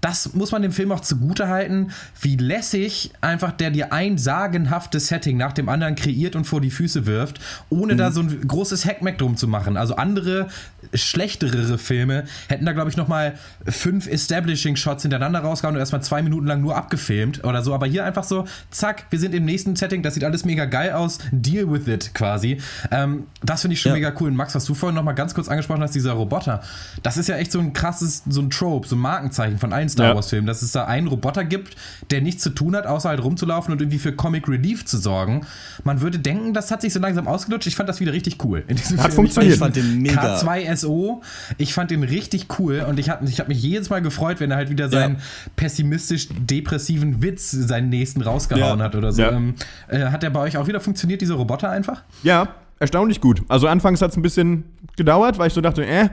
das 0.00 0.34
muss 0.34 0.52
man 0.52 0.62
dem 0.62 0.72
Film 0.72 0.92
auch 0.92 1.00
zugute 1.00 1.48
halten, 1.48 1.88
wie 2.20 2.36
lässig 2.36 3.12
einfach 3.20 3.52
der 3.52 3.70
dir 3.70 3.92
ein 3.92 4.18
sagenhaftes 4.18 5.08
Setting 5.08 5.36
nach 5.36 5.52
dem 5.52 5.68
anderen 5.68 5.94
kreiert 5.94 6.36
und 6.36 6.44
vor 6.44 6.60
die 6.60 6.70
Füße 6.70 7.06
wirft, 7.06 7.40
ohne 7.70 7.96
da 7.96 8.10
so 8.12 8.20
ein 8.20 8.46
großes 8.46 8.84
Hackmack 8.84 9.18
drum 9.18 9.36
zu 9.36 9.48
machen. 9.48 9.76
Also 9.76 9.96
andere, 9.96 10.48
schlechtere 10.92 11.78
Filme 11.78 12.24
hätten 12.48 12.66
da, 12.66 12.72
glaube 12.72 12.90
ich, 12.90 12.96
nochmal 12.96 13.34
fünf 13.66 14.06
Establishing-Shots 14.06 15.02
hintereinander 15.02 15.40
rausgehauen 15.40 15.76
und 15.76 15.80
erstmal 15.80 16.02
zwei 16.02 16.22
Minuten 16.22 16.46
lang 16.46 16.60
nur 16.60 16.76
abgefilmt 16.76 17.44
oder 17.44 17.62
so. 17.62 17.74
Aber 17.74 17.86
hier 17.86 18.04
einfach 18.04 18.24
so, 18.24 18.44
zack, 18.70 19.06
wir 19.10 19.18
sind 19.18 19.34
im 19.34 19.44
nächsten 19.44 19.76
Setting, 19.76 20.02
das 20.02 20.14
sieht 20.14 20.24
alles 20.24 20.44
mega 20.44 20.64
geil 20.64 20.92
aus, 20.92 21.18
deal 21.32 21.70
with 21.70 21.86
it 21.88 22.14
quasi. 22.14 22.58
Ähm, 22.90 23.24
das 23.42 23.62
finde 23.62 23.74
ich 23.74 23.80
schon 23.80 23.90
Ja. 23.90 23.96
mega 23.96 24.12
cool. 24.20 24.28
Und 24.28 24.36
Max, 24.36 24.54
was 24.54 24.64
du 24.64 24.74
vorhin 24.74 24.94
nochmal 24.94 25.14
ganz 25.14 25.34
kurz 25.34 25.48
angesprochen 25.48 25.82
hast, 25.82 25.94
dieser 25.94 26.12
Roboter, 26.12 26.62
das 27.02 27.16
ist 27.16 27.28
ja 27.28 27.36
echt 27.36 27.52
so 27.52 27.58
ein 27.60 27.72
krasses, 27.72 28.22
so 28.28 28.40
ein 28.40 28.50
Trope, 28.50 28.86
so 28.88 28.96
ein 28.96 29.00
Markenzeichen 29.00 29.58
von 29.58 29.72
allen 29.72 29.83
Star 29.88 30.08
Ja. 30.08 30.14
Wars-Filmen, 30.14 30.46
dass 30.46 30.62
es 30.62 30.72
da 30.72 30.84
einen 30.84 31.06
Roboter 31.06 31.44
gibt, 31.44 31.76
der 32.10 32.20
nichts 32.20 32.42
zu 32.42 32.50
tun 32.50 32.74
hat, 32.76 32.86
außer 32.86 33.08
halt 33.08 33.22
rumzulaufen 33.22 33.72
und 33.72 33.80
irgendwie 33.80 33.98
für 33.98 34.12
Comic 34.12 34.48
Relief 34.48 34.84
zu 34.84 34.98
sorgen. 34.98 35.46
Man 35.84 36.00
würde 36.00 36.18
denken, 36.18 36.54
das 36.54 36.70
hat 36.70 36.82
sich 36.82 36.92
so 36.92 37.00
langsam 37.00 37.26
ausgelutscht. 37.28 37.66
Ich 37.66 37.76
fand 37.76 37.88
das 37.88 38.00
wieder 38.00 38.12
richtig 38.12 38.44
cool. 38.44 38.64
In 38.68 38.76
diesem 38.76 38.98
Hat 38.98 39.06
Film. 39.06 39.16
funktioniert. 39.16 39.54
Ich 39.54 39.58
fand 39.58 39.76
den 39.76 40.02
mega. 40.02 40.36
K2SO, 40.38 41.22
ich 41.58 41.74
fand 41.74 41.90
den 41.90 42.02
richtig 42.02 42.46
cool 42.58 42.84
und 42.88 42.98
ich 42.98 43.10
habe 43.10 43.24
ich 43.28 43.40
hab 43.40 43.48
mich 43.48 43.62
jedes 43.62 43.90
Mal 43.90 44.02
gefreut, 44.02 44.40
wenn 44.40 44.50
er 44.50 44.56
halt 44.56 44.70
wieder 44.70 44.88
seinen 44.88 45.16
Ja. 45.16 45.20
pessimistisch-depressiven 45.56 47.22
Witz, 47.22 47.50
seinen 47.50 47.88
nächsten 47.88 48.22
rausgehauen 48.22 48.78
Ja. 48.78 48.84
hat 48.84 48.94
oder 48.94 49.12
so. 49.12 49.22
Ja. 49.22 49.32
Ähm, 49.32 49.54
äh, 49.88 50.06
hat 50.06 50.22
der 50.22 50.30
bei 50.30 50.40
euch 50.40 50.56
auch 50.56 50.66
wieder 50.66 50.80
funktioniert, 50.80 51.20
dieser 51.20 51.34
Roboter 51.34 51.70
einfach? 51.70 52.02
Ja, 52.22 52.48
erstaunlich 52.78 53.20
gut. 53.20 53.42
Also 53.48 53.66
anfangs 53.68 54.00
hat 54.02 54.10
es 54.10 54.16
ein 54.16 54.22
bisschen 54.22 54.64
gedauert, 54.96 55.38
weil 55.38 55.48
ich 55.48 55.52
so 55.54 55.60
dachte, 55.60 55.84
äh, 55.84 56.08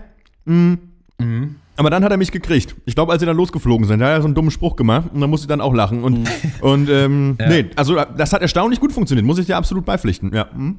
mh. 0.45 0.77
Aber 1.77 1.89
dann 1.89 2.03
hat 2.03 2.11
er 2.11 2.17
mich 2.17 2.31
gekriegt. 2.31 2.75
Ich 2.85 2.95
glaube, 2.95 3.11
als 3.11 3.21
sie 3.21 3.25
dann 3.25 3.37
losgeflogen 3.37 3.87
sind, 3.87 3.99
da 3.99 4.05
hat 4.07 4.11
er 4.13 4.21
so 4.21 4.27
einen 4.27 4.35
dummen 4.35 4.51
Spruch 4.51 4.75
gemacht 4.75 5.09
und 5.13 5.21
dann 5.21 5.29
musste 5.29 5.45
ich 5.45 5.49
dann 5.49 5.61
auch 5.61 5.73
lachen. 5.73 6.03
Und, 6.03 6.29
und 6.61 6.89
ähm, 6.89 7.37
Ja. 7.39 7.47
nee, 7.49 7.65
also 7.75 7.95
das 8.17 8.33
hat 8.33 8.41
erstaunlich 8.41 8.79
gut 8.79 8.91
funktioniert, 8.91 9.25
muss 9.25 9.37
ich 9.39 9.45
dir 9.45 9.57
absolut 9.57 9.85
beipflichten. 9.85 10.33
Ja. 10.33 10.51
hm. 10.51 10.77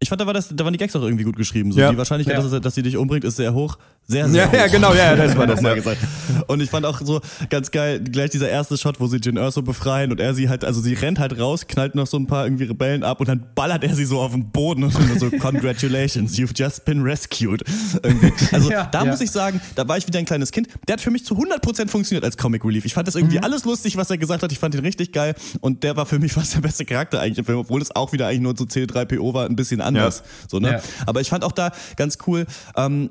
Ich 0.00 0.08
fand, 0.08 0.20
da, 0.20 0.26
war 0.26 0.32
das, 0.34 0.54
da 0.54 0.64
waren 0.64 0.72
die 0.72 0.78
Gags 0.78 0.94
auch 0.94 1.02
irgendwie 1.02 1.24
gut 1.24 1.34
geschrieben. 1.36 1.72
So. 1.72 1.80
Ja. 1.80 1.90
Die 1.90 1.98
Wahrscheinlichkeit, 1.98 2.36
Ja. 2.42 2.48
dass, 2.48 2.60
dass 2.60 2.74
sie 2.74 2.82
dich 2.82 2.96
umbringt, 2.96 3.24
ist 3.24 3.34
sehr 3.36 3.52
hoch. 3.52 3.78
Sehr, 4.10 4.26
sehr 4.26 4.44
Ja, 4.44 4.48
hoch. 4.48 4.54
ja, 4.54 4.66
genau, 4.68 4.94
ja, 4.94 5.14
das 5.14 5.36
war 5.36 5.46
das, 5.46 5.60
Mal 5.60 5.68
ja. 5.72 5.74
gesagt. 5.74 5.98
Und 6.46 6.62
ich 6.62 6.70
fand 6.70 6.86
auch 6.86 6.98
so 7.04 7.20
ganz 7.50 7.70
geil, 7.70 8.00
gleich 8.00 8.30
dieser 8.30 8.48
erste 8.48 8.78
Shot, 8.78 9.00
wo 9.00 9.06
sie 9.06 9.18
Jin 9.18 9.36
Erso 9.36 9.60
befreien 9.60 10.10
und 10.10 10.18
er 10.18 10.32
sie 10.32 10.48
halt, 10.48 10.64
also 10.64 10.80
sie 10.80 10.94
rennt 10.94 11.18
halt 11.18 11.38
raus, 11.38 11.66
knallt 11.66 11.94
noch 11.94 12.06
so 12.06 12.16
ein 12.16 12.26
paar 12.26 12.44
irgendwie 12.46 12.64
Rebellen 12.64 13.02
ab 13.04 13.20
und 13.20 13.28
dann 13.28 13.44
ballert 13.54 13.84
er 13.84 13.94
sie 13.94 14.06
so 14.06 14.18
auf 14.20 14.32
den 14.32 14.50
Boden 14.50 14.82
und 14.84 14.92
so, 15.20 15.30
congratulations, 15.32 16.38
you've 16.38 16.58
just 16.58 16.86
been 16.86 17.02
rescued. 17.02 17.62
Irgendwie. 18.02 18.32
Also 18.50 18.70
Ja, 18.78 18.86
da 18.86 19.04
ja. 19.04 19.10
muss 19.10 19.20
ich 19.20 19.30
sagen, 19.30 19.60
da 19.74 19.86
war 19.86 19.98
ich 19.98 20.06
wieder 20.06 20.18
ein 20.18 20.24
kleines 20.24 20.52
Kind. 20.52 20.68
Der 20.88 20.94
hat 20.94 21.02
für 21.02 21.10
mich 21.10 21.26
zu 21.26 21.34
100% 21.34 21.88
funktioniert 21.88 22.24
als 22.24 22.38
Comic 22.38 22.64
Relief. 22.64 22.86
Ich 22.86 22.94
fand 22.94 23.06
das 23.08 23.14
Mhm. 23.14 23.20
irgendwie 23.24 23.40
alles 23.40 23.66
lustig, 23.66 23.98
was 23.98 24.08
er 24.10 24.16
gesagt 24.16 24.42
hat. 24.42 24.50
Ich 24.52 24.58
fand 24.58 24.74
ihn 24.74 24.80
richtig 24.80 25.12
geil 25.12 25.34
und 25.60 25.82
der 25.84 25.96
war 25.96 26.06
für 26.06 26.18
mich 26.18 26.32
fast 26.38 26.54
der 26.54 26.60
beste 26.60 26.86
Charakter 26.86 27.20
eigentlich 27.20 27.38
im 27.38 27.44
Film, 27.44 27.58
obwohl 27.58 27.82
es 27.82 27.94
auch 27.94 28.12
wieder 28.12 28.26
eigentlich 28.28 28.40
nur 28.40 28.54
so 28.56 28.64
C3PO 28.64 29.34
war, 29.34 29.44
ein 29.44 29.56
bisschen 29.56 29.82
anders. 29.82 30.22
So, 30.48 30.60
ne? 30.60 30.72
Ja. 30.72 30.80
Aber 31.04 31.20
ich 31.20 31.28
fand 31.28 31.44
auch 31.44 31.52
da 31.52 31.72
ganz 31.96 32.16
cool, 32.26 32.46
ähm, 32.74 33.10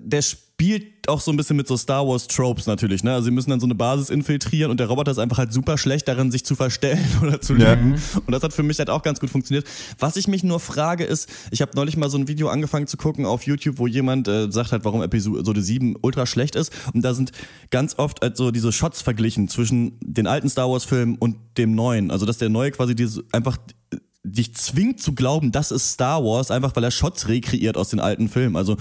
der 0.00 0.15
spielt 0.22 1.08
auch 1.08 1.20
so 1.20 1.30
ein 1.30 1.36
bisschen 1.36 1.56
mit 1.56 1.68
so 1.68 1.76
Star 1.76 2.06
Wars 2.08 2.26
Tropes 2.28 2.66
natürlich, 2.66 3.04
ne? 3.04 3.12
Also 3.12 3.26
sie 3.26 3.30
müssen 3.30 3.50
dann 3.50 3.60
so 3.60 3.66
eine 3.66 3.74
Basis 3.74 4.10
infiltrieren 4.10 4.70
und 4.70 4.80
der 4.80 4.86
Roboter 4.88 5.10
ist 5.12 5.18
einfach 5.18 5.38
halt 5.38 5.52
super 5.52 5.76
schlecht 5.78 6.08
darin, 6.08 6.30
sich 6.30 6.44
zu 6.44 6.54
verstellen 6.56 7.04
oder 7.22 7.40
zu 7.40 7.54
Ja. 7.54 7.74
lügen. 7.74 7.92
Und 8.26 8.32
das 8.32 8.42
hat 8.42 8.52
für 8.52 8.62
mich 8.62 8.78
halt 8.78 8.88
auch 8.90 9.02
ganz 9.02 9.20
gut 9.20 9.30
funktioniert. 9.30 9.66
Was 9.98 10.16
ich 10.16 10.28
mich 10.28 10.42
nur 10.42 10.58
frage 10.58 11.04
ist, 11.04 11.28
ich 11.50 11.60
habe 11.62 11.72
neulich 11.76 11.96
mal 11.96 12.08
so 12.10 12.16
ein 12.18 12.26
Video 12.26 12.48
angefangen 12.48 12.86
zu 12.86 12.96
gucken 12.96 13.26
auf 13.26 13.42
YouTube, 13.44 13.78
wo 13.78 13.86
jemand 13.86 14.28
äh, 14.28 14.50
sagt 14.50 14.72
halt, 14.72 14.84
warum 14.84 15.02
Episode 15.02 15.60
7 15.62 15.94
ultra 16.00 16.26
schlecht 16.26 16.56
ist. 16.56 16.72
Und 16.94 17.02
da 17.02 17.12
sind 17.14 17.32
ganz 17.70 17.98
oft 17.98 18.22
halt 18.22 18.36
so 18.36 18.50
diese 18.50 18.72
Shots 18.72 19.02
verglichen 19.02 19.48
zwischen 19.48 19.98
den 20.00 20.26
alten 20.26 20.48
Star 20.48 20.70
Wars 20.70 20.84
Filmen 20.84 21.16
und 21.16 21.36
dem 21.58 21.74
neuen. 21.74 22.10
Also 22.10 22.24
dass 22.26 22.38
der 22.38 22.48
neue 22.48 22.70
quasi 22.70 22.94
diese 22.94 23.22
einfach 23.32 23.58
dich 24.26 24.54
zwingt 24.54 25.00
zu 25.00 25.14
glauben, 25.14 25.52
das 25.52 25.70
ist 25.70 25.92
Star 25.92 26.22
Wars, 26.24 26.50
einfach 26.50 26.74
weil 26.76 26.84
er 26.84 26.90
Shots 26.90 27.28
rekreiert 27.28 27.76
aus 27.76 27.88
den 27.90 28.00
alten 28.00 28.28
Filmen. 28.28 28.56
Also 28.56 28.76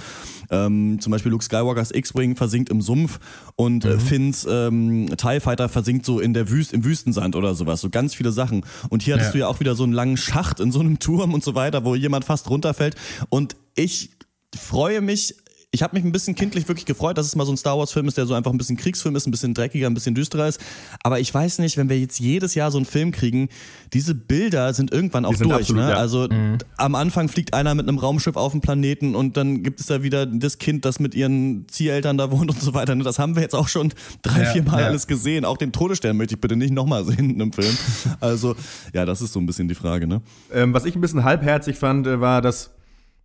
ähm, 0.50 1.00
zum 1.00 1.12
Beispiel 1.12 1.32
Luke 1.32 1.44
Skywalkers 1.44 1.92
X-Wing 1.94 2.36
versinkt 2.36 2.70
im 2.70 2.82
Sumpf 2.82 3.20
und 3.56 3.86
äh, 3.86 4.00
Finns 4.00 4.46
ähm, 4.50 5.08
TIE 5.18 5.40
Fighter 5.40 5.70
versinkt 5.70 6.06
so 6.06 6.20
in 6.20 6.34
der 6.34 6.50
Wüst, 6.50 6.74
im 6.74 6.84
Wüstensand 6.84 7.36
oder 7.36 7.54
sowas. 7.56 7.82
So 7.82 7.90
ganz 7.90 8.16
viele 8.16 8.32
Sachen. 8.32 8.66
Und 8.90 9.04
hier 9.04 9.14
hattest 9.16 9.30
Ja. 9.30 9.34
du 9.34 9.40
ja 9.40 9.48
auch 9.48 9.60
wieder 9.60 9.76
so 9.76 9.84
einen 9.84 9.94
langen 9.94 10.18
Schacht 10.18 10.60
in 10.60 10.72
so 10.72 10.80
einem 10.80 11.00
Turm 11.06 11.34
und 11.34 11.44
so 11.44 11.56
weiter, 11.56 11.86
wo 11.86 11.96
jemand 11.96 12.26
fast 12.26 12.50
runterfällt. 12.50 12.96
Und 13.30 13.56
ich 13.76 14.12
freue 14.56 15.02
mich 15.02 15.36
ich 15.76 15.84
habe 15.84 15.96
mich 15.96 16.06
ein 16.06 16.12
bisschen 16.14 16.36
kindlich 16.36 16.68
wirklich 16.70 16.86
gefreut, 16.86 17.18
dass 17.18 17.28
es 17.28 17.36
mal 17.36 17.46
so 17.46 17.52
ein 17.52 17.58
Star 17.58 17.78
Wars-Film 17.78 18.08
ist, 18.08 18.18
der 18.18 18.26
so 18.26 18.34
einfach 18.34 18.52
ein 18.52 18.58
bisschen 18.58 18.78
Kriegsfilm 18.78 19.16
ist, 19.18 19.28
ein 19.28 19.32
bisschen 19.32 19.54
dreckiger, 19.54 19.88
ein 19.88 19.94
bisschen 19.94 20.16
düsterer 20.16 20.48
ist. 20.48 20.60
Aber 21.04 21.20
ich 21.20 21.32
weiß 21.34 21.60
nicht, 21.60 21.76
wenn 21.76 21.90
wir 21.90 22.00
jetzt 22.00 22.20
jedes 22.20 22.56
Jahr 22.56 22.72
so 22.72 22.78
einen 22.78 22.86
Film 22.86 23.12
kriegen, 23.12 23.50
diese 23.92 24.16
Bilder 24.16 24.74
sind 24.74 24.92
irgendwann 24.92 25.26
auch 25.26 25.36
sind 25.36 25.50
durch. 25.50 25.62
absolut, 25.62 25.84
ne? 25.84 25.90
ja. 25.90 25.98
Also 25.98 26.30
am 26.78 26.96
Anfang 26.96 27.28
fliegt 27.28 27.54
einer 27.54 27.76
mit 27.76 27.88
einem 27.88 27.98
Raumschiff 27.98 28.38
auf 28.38 28.54
den 28.54 28.62
Planeten 28.62 29.16
und 29.16 29.36
dann 29.36 29.64
gibt 29.64 29.82
es 29.82 29.88
da 29.88 30.02
wieder 30.02 30.26
das 30.26 30.58
Kind, 30.58 30.86
das 30.86 31.00
mit 31.00 31.14
ihren 31.14 31.68
Zieheltern 31.68 32.18
da 32.18 32.32
wohnt 32.32 32.50
und 32.50 32.62
so 32.62 32.74
weiter. 32.74 32.96
ne? 32.96 33.04
Das 33.04 33.20
haben 33.20 33.36
wir 33.36 33.42
jetzt 33.44 33.56
auch 33.56 33.68
schon 33.68 33.94
drei, 34.22 34.44
Ja, 34.44 34.52
vier 34.52 34.64
Mal 34.64 34.80
ja. 34.80 34.88
alles 34.88 35.08
gesehen. 35.08 35.44
Auch 35.44 35.58
den 35.58 35.74
Todesstern 35.74 36.16
möchte 36.16 36.36
ich 36.36 36.42
bitte 36.42 36.56
nicht 36.56 36.74
nochmal 36.74 37.04
sehen 37.04 37.32
in 37.32 37.42
einem 37.42 37.52
Film. 37.52 37.76
Also 38.22 38.56
ja, 38.94 39.06
das 39.06 39.22
ist 39.22 39.34
so 39.34 39.40
ein 39.40 39.46
bisschen 39.46 39.68
die 39.68 39.76
Frage. 39.76 40.08
Ne? 40.08 40.22
Ähm, 40.54 40.74
was 40.74 40.86
ich 40.86 40.96
ein 40.96 41.02
bisschen 41.02 41.24
halbherzig 41.24 41.78
fand, 41.78 42.08
äh, 42.08 42.22
war, 42.22 42.42
dass 42.42 42.72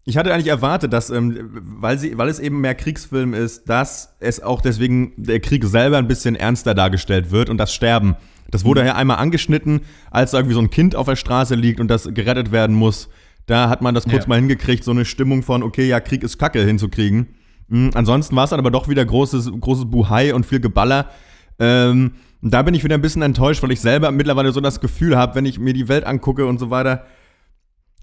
ich 0.05 0.17
hatte 0.17 0.33
eigentlich 0.33 0.49
erwartet, 0.49 0.93
dass, 0.93 1.11
ähm, 1.11 1.51
weil, 1.53 1.99
sie, 1.99 2.17
weil 2.17 2.29
es 2.29 2.39
eben 2.39 2.61
mehr 2.61 2.75
Kriegsfilm 2.75 3.35
ist, 3.35 3.69
dass 3.69 4.17
es 4.21 4.43
auch 4.43 4.61
deswegen 4.61 5.13
der 5.17 5.41
Krieg 5.41 5.65
selber 5.65 5.99
ein 5.99 6.09
bisschen 6.09 6.37
ernster 6.37 6.75
dargestellt 6.75 7.31
wird 7.31 7.51
und 7.51 7.59
das 7.59 7.73
Sterben. 7.73 8.17
Das 8.51 8.65
wurde 8.65 8.85
ja 8.85 8.97
einmal 8.97 9.19
angeschnitten, 9.19 9.83
als 10.11 10.33
da 10.33 10.39
irgendwie 10.39 10.55
so 10.55 10.61
ein 10.61 10.71
Kind 10.71 10.97
auf 10.97 11.07
der 11.07 11.17
Straße 11.17 11.55
liegt 11.55 11.79
und 11.81 11.89
das 11.89 12.09
gerettet 12.13 12.51
werden 12.51 12.75
muss. 12.75 13.09
Da 13.47 13.69
hat 13.69 13.83
man 13.83 13.95
das 13.95 14.05
kurz 14.05 14.25
Ja. 14.25 14.29
mal 14.29 14.37
hingekriegt, 14.39 14.83
so 14.85 14.91
eine 14.91 15.05
Stimmung 15.05 15.43
von, 15.43 15.63
okay, 15.63 15.87
ja, 15.87 16.01
Krieg 16.01 16.23
ist 16.23 16.39
Kacke 16.39 16.65
hinzukriegen. 16.65 17.29
Mhm, 17.69 17.91
ansonsten 17.95 18.35
war 18.35 18.45
es 18.45 18.51
dann 18.51 18.59
aber 18.59 18.71
doch 18.71 18.89
wieder 18.89 19.05
großes, 19.05 19.51
großes 19.61 19.91
Buhai 19.91 20.35
und 20.35 20.47
viel 20.47 20.61
Geballer. 20.61 21.11
Ähm, 21.59 22.13
da 22.43 22.63
bin 22.63 22.75
ich 22.75 22.83
wieder 22.85 22.95
ein 22.95 23.03
bisschen 23.03 23.23
enttäuscht, 23.23 23.63
weil 23.63 23.71
ich 23.71 23.81
selber 23.81 24.11
mittlerweile 24.11 24.51
so 24.51 24.61
das 24.61 24.81
Gefühl 24.81 25.17
habe, 25.17 25.35
wenn 25.35 25.45
ich 25.45 25.59
mir 25.59 25.75
die 25.75 25.89
Welt 25.89 26.05
angucke 26.05 26.47
und 26.47 26.59
so 26.59 26.71
weiter, 26.71 27.05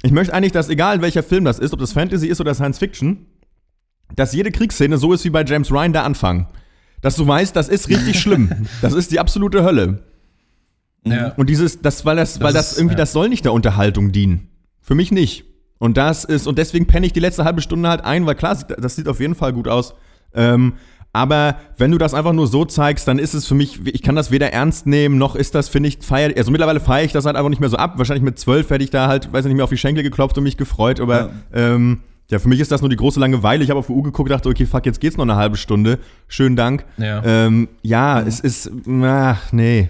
ich 0.03 0.11
möchte 0.11 0.33
eigentlich, 0.33 0.51
dass 0.53 0.69
egal 0.69 1.01
welcher 1.01 1.23
Film 1.23 1.45
das 1.45 1.59
ist, 1.59 1.73
ob 1.73 1.79
das 1.79 1.93
Fantasy 1.93 2.27
ist 2.27 2.39
oder 2.41 2.53
Science 2.53 2.77
Fiction, 2.79 3.25
dass 4.15 4.33
jede 4.33 4.51
Kriegsszene 4.51 4.97
so 4.97 5.11
ist 5.13 5.25
wie 5.25 5.29
bei 5.29 5.43
James 5.43 5.71
Ryan 5.71 5.93
der 5.93 6.03
Anfang. 6.03 6.47
Dass 7.01 7.15
du 7.15 7.27
weißt, 7.27 7.55
das 7.55 7.67
ist 7.69 7.89
richtig 7.89 8.19
schlimm. 8.21 8.67
Das 8.81 8.93
ist 8.93 9.11
die 9.11 9.19
absolute 9.19 9.63
Hölle. 9.63 10.03
Ja. 11.05 11.29
Und 11.37 11.49
dieses, 11.49 11.81
das, 11.81 12.05
weil 12.05 12.15
das, 12.15 12.39
weil 12.41 12.53
das 12.53 12.71
ist- 12.73 12.77
irgendwie, 12.79 12.93
ja. 12.95 12.99
das 12.99 13.11
soll 13.13 13.29
nicht 13.29 13.45
der 13.45 13.53
Unterhaltung 13.53 14.11
dienen. 14.11 14.49
Für 14.81 14.95
mich 14.95 15.11
nicht. 15.11 15.45
Und 15.79 15.95
das 15.97 16.23
ist, 16.23 16.47
und 16.47 16.57
deswegen 16.57 16.87
penne 16.87 17.05
ich 17.05 17.13
die 17.13 17.19
letzte 17.19 17.43
halbe 17.43 17.61
Stunde 17.61 17.87
halt 17.89 18.03
ein, 18.03 18.25
weil 18.25 18.35
klar, 18.35 18.55
das 18.55 18.95
sieht 18.95 19.07
auf 19.07 19.19
jeden 19.19 19.35
Fall 19.35 19.53
gut 19.53 19.67
aus. 19.67 19.93
Ähm, 20.33 20.73
aber 21.17 21.55
wenn 21.77 21.91
du 21.91 21.97
das 21.97 22.13
einfach 22.13 22.33
nur 22.33 22.45
so 22.45 22.63
zeigst, 22.63 23.07
dann 23.07 23.17
ist 23.17 23.33
es 23.33 23.47
für 23.47 23.55
mich, 23.55 23.79
ich 23.85 24.03
kann 24.03 24.15
das 24.15 24.29
weder 24.29 24.53
ernst 24.53 24.85
nehmen, 24.85 25.17
noch 25.17 25.35
ist 25.35 25.55
das, 25.55 25.67
finde 25.67 25.89
ich, 25.89 25.97
feier, 26.01 26.31
also 26.37 26.51
mittlerweile 26.51 26.79
feiere 26.79 27.05
ich 27.05 27.11
das 27.11 27.25
halt 27.25 27.35
einfach 27.35 27.49
nicht 27.49 27.59
mehr 27.59 27.69
so 27.69 27.77
ab. 27.77 27.97
Wahrscheinlich 27.97 28.23
mit 28.23 28.37
zwölf 28.37 28.69
hätte 28.69 28.83
ich 28.83 28.91
da 28.91 29.07
halt, 29.07 29.33
weiß 29.33 29.45
ich 29.45 29.49
nicht 29.49 29.55
mehr, 29.55 29.63
auf 29.63 29.71
die 29.71 29.77
Schenkel 29.77 30.03
geklopft 30.03 30.37
und 30.37 30.43
mich 30.43 30.57
gefreut, 30.57 30.99
aber 30.99 31.31
ja. 31.53 31.73
Ähm, 31.73 32.01
ja, 32.29 32.39
für 32.39 32.49
mich 32.49 32.59
ist 32.59 32.71
das 32.71 32.81
nur 32.81 32.89
die 32.89 32.97
große 32.97 33.19
Langeweile. 33.19 33.63
Ich 33.63 33.69
habe 33.69 33.79
auf 33.79 33.87
die 33.87 33.93
Uhr 33.93 34.03
geguckt, 34.03 34.29
dachte, 34.29 34.49
okay, 34.49 34.65
fuck, 34.65 34.85
jetzt 34.85 34.99
geht's 34.99 35.15
noch 35.15 35.23
eine 35.23 35.37
halbe 35.37 35.55
Stunde. 35.55 35.97
Schönen 36.27 36.57
Dank. 36.57 36.83
Ja. 36.97 37.23
Ähm, 37.23 37.69
ja, 37.81 38.21
es 38.21 38.41
ist, 38.41 38.69
ach, 39.01 39.51
nee. 39.53 39.89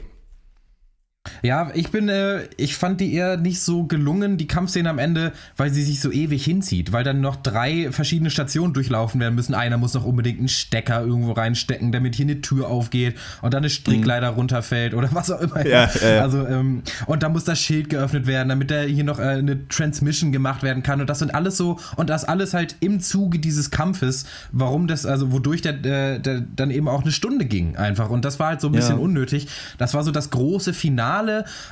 Ja, 1.44 1.72
ich 1.74 1.90
bin, 1.92 2.10
äh, 2.10 2.44
ich 2.58 2.76
fand 2.76 3.02
die 3.02 3.13
eher 3.13 3.38
nicht 3.38 3.62
so 3.62 3.84
gelungen, 3.86 4.38
die 4.38 4.48
Kampfszene 4.48 4.90
am 4.90 5.00
Ende, 5.00 5.32
weil 5.56 5.70
sie 5.72 5.84
sich 5.84 6.02
so 6.02 6.12
ewig 6.12 6.44
hinzieht, 6.44 6.92
weil 6.92 7.04
dann 7.04 7.22
noch 7.22 7.36
drei 7.36 7.92
verschiedene 7.92 8.30
Stationen 8.30 8.74
durchlaufen 8.74 9.20
werden 9.20 9.36
müssen. 9.36 9.54
Einer 9.54 9.78
muss 9.78 9.94
noch 9.94 10.06
unbedingt 10.06 10.40
einen 10.40 10.48
Stecker 10.50 11.02
irgendwo 11.02 11.32
reinstecken, 11.34 11.92
damit 11.92 12.16
hier 12.16 12.26
eine 12.26 12.42
Tür 12.42 12.68
aufgeht 12.70 13.16
und 13.42 13.54
dann 13.54 13.60
eine 13.63 13.70
Strickleiter 13.70 14.30
runterfällt 14.30 14.94
oder 14.94 15.10
was 15.13 15.32
auch 15.32 15.42
immer. 15.42 15.66
Ja, 15.66 15.90
ja. 16.02 16.22
Also, 16.22 16.46
ähm, 16.48 16.82
und 17.06 17.24
dann 17.24 17.32
muss 17.34 17.44
das 17.44 17.60
Schild 17.60 17.90
geöffnet 17.90 18.28
werden, 18.28 18.50
damit 18.50 18.72
da 18.72 18.82
hier 18.82 19.04
noch 19.04 19.20
äh, 19.20 19.24
eine 19.24 19.68
Transmission 19.68 20.32
gemacht 20.32 20.63
werden 20.63 20.84
kann. 20.84 21.02
Und 21.02 21.10
das 21.10 21.20
sind 21.20 21.34
alles 21.34 21.58
so, 21.58 21.80
und 21.96 22.10
das 22.10 22.24
alles 22.26 22.54
halt 22.54 22.76
im 22.80 23.00
Zuge 23.00 23.40
dieses 23.40 23.72
Kampfes, 23.72 24.26
warum 24.52 24.88
das, 24.88 25.06
also 25.06 25.32
wodurch 25.32 25.62
der, 25.62 25.74
der, 25.74 26.20
der 26.20 26.42
dann 26.56 26.72
eben 26.72 26.88
auch 26.88 27.02
eine 27.04 27.12
Stunde 27.12 27.46
ging 27.46 27.76
einfach. 27.78 28.10
Und 28.10 28.26
das 28.26 28.40
war 28.40 28.48
halt 28.50 28.62
so 28.62 28.68
ein 28.68 28.74
bisschen 28.74 28.98
Ja. 28.98 29.02
unnötig. 29.04 29.48
Das 29.78 29.94
war 29.94 30.04
so 30.04 30.12
das 30.12 30.30
große 30.30 30.74
Finale 30.74 31.16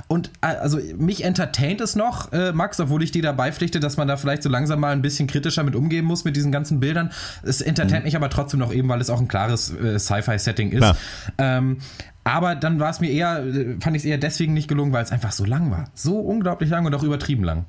und 0.07 0.31
äh, 0.41 0.47
also 0.47 0.79
mich 0.97 1.23
entertaint 1.23 1.81
es 1.81 1.95
noch, 1.95 2.31
äh, 2.31 2.51
Max, 2.51 2.79
obwohl 2.79 3.03
ich 3.03 3.11
dir 3.11 3.21
dabei 3.21 3.51
pflichte, 3.51 3.79
dass 3.79 3.97
man 3.97 4.07
da 4.07 4.17
vielleicht 4.17 4.43
so 4.43 4.49
langsam 4.49 4.79
mal 4.79 4.91
ein 4.91 5.01
bisschen 5.01 5.27
kritischer 5.27 5.63
mit 5.63 5.75
umgehen 5.75 6.05
muss 6.05 6.25
mit 6.25 6.35
diesen 6.35 6.51
ganzen 6.51 6.79
Bildern. 6.79 7.11
Es 7.43 7.61
entertaint 7.61 8.05
mich 8.05 8.15
aber 8.15 8.29
trotzdem 8.29 8.59
noch 8.59 8.73
eben, 8.73 8.89
weil 8.89 9.01
es 9.01 9.09
auch 9.09 9.19
ein 9.19 9.27
klares 9.27 9.73
äh, 9.73 9.99
Sci-Fi-Setting 9.99 10.71
ist. 10.71 10.93
Ähm, 11.37 11.77
aber 12.23 12.55
dann 12.55 12.79
war 12.79 12.89
es 12.89 12.99
mir 12.99 13.11
eher, 13.11 13.45
äh, 13.45 13.77
fand 13.79 13.95
ich 13.95 14.01
es 14.01 14.05
eher 14.05 14.17
deswegen 14.17 14.53
nicht 14.53 14.67
gelungen, 14.67 14.91
weil 14.91 15.03
es 15.03 15.11
einfach 15.11 15.31
so 15.31 15.45
lang 15.45 15.71
war. 15.71 15.85
So 15.93 16.19
unglaublich 16.19 16.69
lang 16.69 16.85
und 16.85 16.93
auch 16.95 17.03
übertrieben 17.03 17.43
lang. 17.43 17.65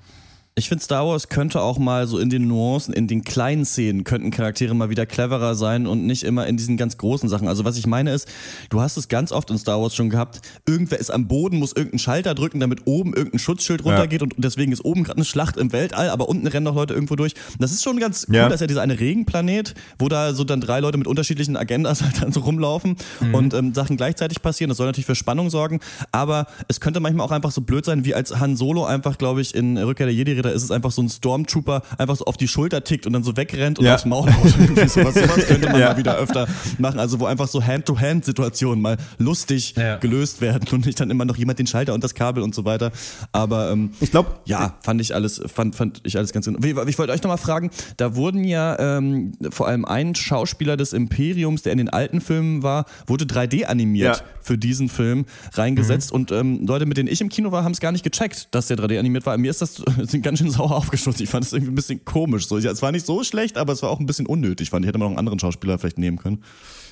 Ich 0.58 0.70
finde, 0.70 0.82
Star 0.82 1.06
Wars 1.06 1.28
könnte 1.28 1.60
auch 1.60 1.76
mal 1.76 2.06
so 2.06 2.18
in 2.18 2.30
den 2.30 2.48
Nuancen, 2.48 2.94
in 2.94 3.06
den 3.06 3.24
kleinen 3.24 3.66
Szenen, 3.66 4.04
könnten 4.04 4.30
Charaktere 4.30 4.72
mal 4.74 4.88
wieder 4.88 5.04
cleverer 5.04 5.54
sein 5.54 5.86
und 5.86 6.06
nicht 6.06 6.22
immer 6.22 6.46
in 6.46 6.56
diesen 6.56 6.78
ganz 6.78 6.96
großen 6.96 7.28
Sachen. 7.28 7.46
Also 7.46 7.66
was 7.66 7.76
ich 7.76 7.86
meine 7.86 8.10
ist, 8.14 8.26
du 8.70 8.80
hast 8.80 8.96
es 8.96 9.08
ganz 9.08 9.32
oft 9.32 9.50
in 9.50 9.58
Star 9.58 9.82
Wars 9.82 9.94
schon 9.94 10.08
gehabt, 10.08 10.40
irgendwer 10.66 10.98
ist 10.98 11.10
am 11.10 11.28
Boden, 11.28 11.58
muss 11.58 11.72
irgendeinen 11.72 11.98
Schalter 11.98 12.34
drücken, 12.34 12.58
damit 12.58 12.86
oben 12.86 13.12
irgendein 13.12 13.38
Schutzschild 13.38 13.84
runtergeht 13.84 14.22
und 14.22 14.32
deswegen 14.38 14.72
ist 14.72 14.82
oben 14.82 15.04
gerade 15.04 15.18
eine 15.18 15.26
Schlacht 15.26 15.58
im 15.58 15.72
Weltall, 15.72 16.08
aber 16.08 16.26
unten 16.26 16.46
rennen 16.46 16.64
noch 16.64 16.74
Leute 16.74 16.94
irgendwo 16.94 17.16
durch. 17.16 17.34
Das 17.58 17.70
ist 17.72 17.82
schon 17.84 17.98
ganz 18.00 18.24
cool, 18.30 18.36
Ja. 18.36 18.48
dass 18.48 18.60
ja 18.62 18.66
dieser 18.66 18.80
eine 18.80 18.98
Regenplanet, 18.98 19.74
wo 19.98 20.08
da 20.08 20.32
so 20.32 20.42
dann 20.44 20.62
drei 20.62 20.80
Leute 20.80 20.96
mit 20.96 21.06
unterschiedlichen 21.06 21.58
Agendas 21.58 22.00
halt 22.02 22.22
dann 22.22 22.32
so 22.32 22.40
rumlaufen 22.40 22.96
Mhm. 23.20 23.34
und 23.34 23.52
ähm, 23.52 23.74
Sachen 23.74 23.98
gleichzeitig 23.98 24.40
passieren. 24.40 24.70
Das 24.70 24.78
soll 24.78 24.86
natürlich 24.86 25.04
für 25.04 25.14
Spannung 25.16 25.50
sorgen, 25.50 25.80
aber 26.12 26.46
es 26.68 26.80
könnte 26.80 27.00
manchmal 27.00 27.26
auch 27.26 27.32
einfach 27.32 27.50
so 27.50 27.60
blöd 27.60 27.84
sein, 27.84 28.06
wie 28.06 28.14
als 28.14 28.34
Han 28.40 28.56
Solo 28.56 28.86
einfach, 28.86 29.18
glaube 29.18 29.42
ich, 29.42 29.54
in 29.54 29.76
Rückkehr 29.76 30.06
der 30.06 30.14
Jedi-Ritter 30.46 30.52
ist 30.56 30.62
es 30.62 30.70
einfach 30.70 30.90
so 30.90 31.02
ein 31.02 31.08
Stormtrooper 31.08 31.82
einfach 31.98 32.16
so 32.16 32.24
auf 32.24 32.36
die 32.36 32.48
Schulter 32.48 32.82
tickt 32.84 33.06
und 33.06 33.12
dann 33.12 33.22
so 33.24 33.36
wegrennt 33.36 33.78
und 33.78 33.84
Ja. 33.84 33.94
aufs 33.94 34.04
Maul 34.04 34.32
haut. 34.32 34.48
Sowas, 34.88 35.14
sowas 35.14 35.46
könnte 35.46 35.68
man 35.70 35.80
Ja. 35.80 35.88
mal 35.90 35.96
wieder 35.96 36.16
öfter 36.16 36.46
machen. 36.78 36.98
Also 36.98 37.20
wo 37.20 37.26
einfach 37.26 37.48
so 37.48 37.62
Hand-to-Hand-Situationen 37.64 38.80
mal 38.80 38.96
lustig 39.18 39.74
Ja. 39.76 39.96
gelöst 39.96 40.40
werden 40.40 40.66
und 40.72 40.86
nicht 40.86 41.00
dann 41.00 41.10
immer 41.10 41.24
noch 41.24 41.36
jemand 41.36 41.58
den 41.58 41.66
Schalter 41.66 41.94
und 41.94 42.02
das 42.04 42.14
Kabel 42.14 42.42
und 42.42 42.54
so 42.54 42.64
weiter. 42.64 42.92
Aber 43.32 43.70
ähm, 43.70 43.90
Ich 44.00 44.10
glaube, 44.10 44.30
ja, 44.44 44.74
fand 44.82 45.00
ich 45.00 45.14
alles, 45.14 45.40
fand, 45.52 45.74
fand 45.74 46.00
ich 46.04 46.16
alles 46.16 46.32
ganz 46.32 46.46
genau. 46.46 46.58
Ich 46.86 46.98
wollte 46.98 47.12
euch 47.12 47.22
nochmal 47.22 47.38
fragen, 47.38 47.70
da 47.96 48.14
wurden 48.16 48.44
ja 48.44 48.78
ähm, 48.98 49.32
vor 49.50 49.66
allem 49.68 49.84
ein 49.84 50.14
Schauspieler 50.14 50.76
des 50.76 50.92
Imperiums, 50.92 51.62
der 51.62 51.72
in 51.72 51.78
den 51.78 51.88
alten 51.88 52.20
Filmen 52.20 52.62
war, 52.62 52.84
wurde 53.06 53.24
3D 53.24 53.64
animiert 53.66 54.16
Ja. 54.18 54.22
für 54.40 54.58
diesen 54.58 54.88
Film 54.88 55.26
reingesetzt 55.54 56.12
und 56.12 56.30
ähm, 56.32 56.66
Leute, 56.66 56.86
mit 56.86 56.96
denen 56.96 57.08
ich 57.08 57.20
im 57.20 57.28
Kino 57.28 57.52
war, 57.52 57.64
haben 57.64 57.72
es 57.72 57.80
gar 57.80 57.92
nicht 57.92 58.04
gecheckt, 58.04 58.48
dass 58.52 58.68
der 58.68 58.76
3D 58.76 58.98
animiert 58.98 59.26
war. 59.26 59.36
Mir 59.38 59.50
ist 59.50 59.62
das 59.62 59.76
sind 60.02 60.22
ganz 60.36 60.38
schön 60.38 60.50
sauer 60.58 60.76
aufgestoßen. 60.76 61.22
Ich 61.22 61.30
fand 61.30 61.44
es 61.44 61.52
irgendwie 61.52 61.72
ein 61.72 61.74
bisschen 61.74 62.04
komisch. 62.04 62.46
So, 62.46 62.58
ja, 62.58 62.70
es 62.70 62.82
war 62.82 62.92
nicht 62.92 63.06
so 63.06 63.24
schlecht, 63.24 63.58
aber 63.58 63.72
es 63.72 63.82
war 63.82 63.90
auch 63.90 64.00
ein 64.00 64.06
bisschen 64.06 64.26
unnötig, 64.26 64.70
fand 64.70 64.84
ich. 64.84 64.88
Hätte 64.88 64.98
man 64.98 65.06
noch 65.06 65.12
einen 65.12 65.18
anderen 65.18 65.38
Schauspieler 65.38 65.78
vielleicht 65.78 65.98
nehmen 65.98 66.18
können. 66.18 66.42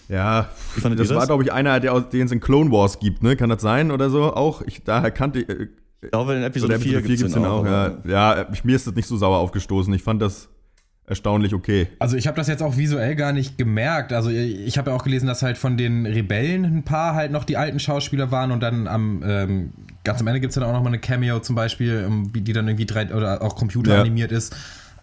ja, 0.08 0.48
das 0.76 0.84
ihr 0.84 0.98
war, 1.10 1.16
das? 1.20 1.26
glaube 1.26 1.42
ich, 1.44 1.52
einer, 1.52 1.80
der 1.80 2.00
den 2.00 2.26
es 2.26 2.32
in 2.32 2.40
Clone 2.40 2.70
Wars 2.70 2.98
gibt, 2.98 3.22
ne? 3.22 3.36
Kann 3.36 3.48
das 3.50 3.62
sein 3.62 3.90
oder 3.90 4.10
so? 4.10 4.34
Auch, 4.34 4.62
ich, 4.62 4.82
daher 4.82 5.10
kannte 5.10 5.40
ich, 5.40 5.48
äh, 5.48 5.68
Ich 6.02 6.10
glaube, 6.10 6.34
in 6.34 6.42
Episode 6.42 6.74
oder 6.74 6.80
4 6.82 6.98
Episode 6.98 7.06
4 7.06 7.16
gibt 7.16 7.28
es 7.28 7.34
den 7.34 7.44
auch. 7.44 7.64
Ja, 7.64 7.84
aber- 7.86 8.10
ja 8.10 8.46
ich, 8.52 8.64
mir 8.64 8.76
ist 8.76 8.86
das 8.86 8.94
nicht 8.94 9.06
so 9.08 9.16
sauer 9.16 9.38
aufgestoßen. 9.38 9.92
Ich 9.94 10.02
fand 10.02 10.20
das 10.20 10.48
erstaunlich 11.06 11.54
okay. 11.54 11.88
Also 11.98 12.16
ich 12.16 12.26
habe 12.26 12.36
das 12.36 12.48
jetzt 12.48 12.62
auch 12.62 12.76
visuell 12.76 13.14
gar 13.16 13.32
nicht 13.32 13.58
gemerkt. 13.58 14.12
Also 14.12 14.30
ich 14.30 14.78
habe 14.78 14.90
ja 14.90 14.96
auch 14.96 15.04
gelesen, 15.04 15.26
dass 15.26 15.42
halt 15.42 15.58
von 15.58 15.76
den 15.76 16.06
Rebellen 16.06 16.64
ein 16.64 16.82
paar 16.82 17.14
halt 17.14 17.30
noch 17.30 17.44
die 17.44 17.56
alten 17.56 17.78
Schauspieler 17.78 18.30
waren 18.30 18.52
und 18.52 18.60
dann 18.60 18.86
am 18.88 19.22
ähm, 19.26 19.70
ganz 20.04 20.20
am 20.20 20.26
Ende 20.26 20.40
gibt 20.40 20.50
es 20.50 20.54
dann 20.54 20.64
auch 20.64 20.72
noch 20.72 20.82
mal 20.82 20.88
eine 20.88 20.98
Cameo 20.98 21.40
zum 21.40 21.56
Beispiel, 21.56 22.04
ähm, 22.06 22.30
die 22.32 22.52
dann 22.52 22.66
irgendwie 22.68 22.86
drei 22.86 23.14
oder 23.14 23.42
auch 23.42 23.56
Computer 23.56 23.94
Ja. 23.94 24.00
animiert 24.00 24.32
ist. 24.32 24.56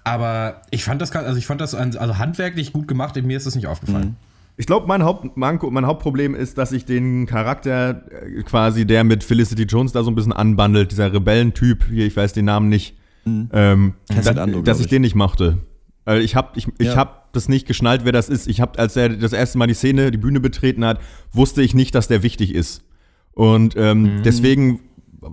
Aber 0.04 0.62
ich 0.72 0.84
fand 0.84 1.02
das, 1.02 1.12
also 1.16 1.38
ich 1.38 1.46
fand 1.46 1.62
das 1.62 1.76
also 1.76 2.18
handwerklich 2.18 2.74
gut 2.74 2.88
gemacht. 2.88 3.16
Mir 3.22 3.38
ist 3.38 3.46
das 3.46 3.56
nicht 3.56 3.68
aufgefallen. 3.68 4.16
Ich 4.58 4.66
glaube, 4.66 4.88
mein, 4.88 5.04
Haupt, 5.04 5.38
mein 5.38 5.86
Hauptproblem 5.86 6.36
ist, 6.36 6.58
dass 6.58 6.72
ich 6.72 6.86
den 6.86 7.26
Charakter 7.26 8.04
äh, 8.12 8.44
quasi, 8.44 8.86
der 8.86 9.04
mit 9.04 9.24
Felicity 9.24 9.64
Jones 9.64 9.92
da 9.92 10.04
so 10.04 10.12
ein 10.12 10.16
bisschen 10.16 10.34
anbandelt, 10.34 10.92
dieser 10.92 11.14
Rebellentyp, 11.14 11.86
hier, 11.90 12.06
ich 12.06 12.16
weiß 12.16 12.34
den 12.34 12.46
Namen 12.46 12.70
nicht, 12.70 12.98
ähm, 13.26 13.94
Cassian 14.10 14.36
da, 14.36 14.44
Andor, 14.44 14.64
dass 14.64 14.80
ich 14.80 14.86
ich. 14.86 14.90
den 14.90 15.04
nicht 15.04 15.16
mochte. 15.16 15.60
Weil 16.12 16.24
ich 16.24 16.36
habe 16.36 16.50
ich, 16.56 16.67
ich 16.78 16.88
Ja. 16.88 16.95
hab 16.97 17.32
das 17.32 17.47
nicht 17.47 17.65
geschnallt, 17.65 18.02
wer 18.04 18.12
das 18.12 18.28
ist. 18.28 18.47
Ich 18.47 18.60
habe, 18.60 18.78
als 18.78 18.97
er 18.97 19.08
das 19.08 19.32
erste 19.32 19.58
Mal 19.58 19.67
die 19.67 19.74
Szene, 19.74 20.12
die 20.12 20.17
Bühne 20.17 20.41
betreten 20.41 20.84
hat, 20.84 21.00
wusste 21.32 21.62
ich 21.62 21.74
nicht, 21.74 21.95
dass 21.95 22.10
der 22.10 22.21
wichtig 22.21 22.54
ist. 22.54 22.84
Und 23.32 23.76
ähm, 23.78 24.21
deswegen 24.26 24.82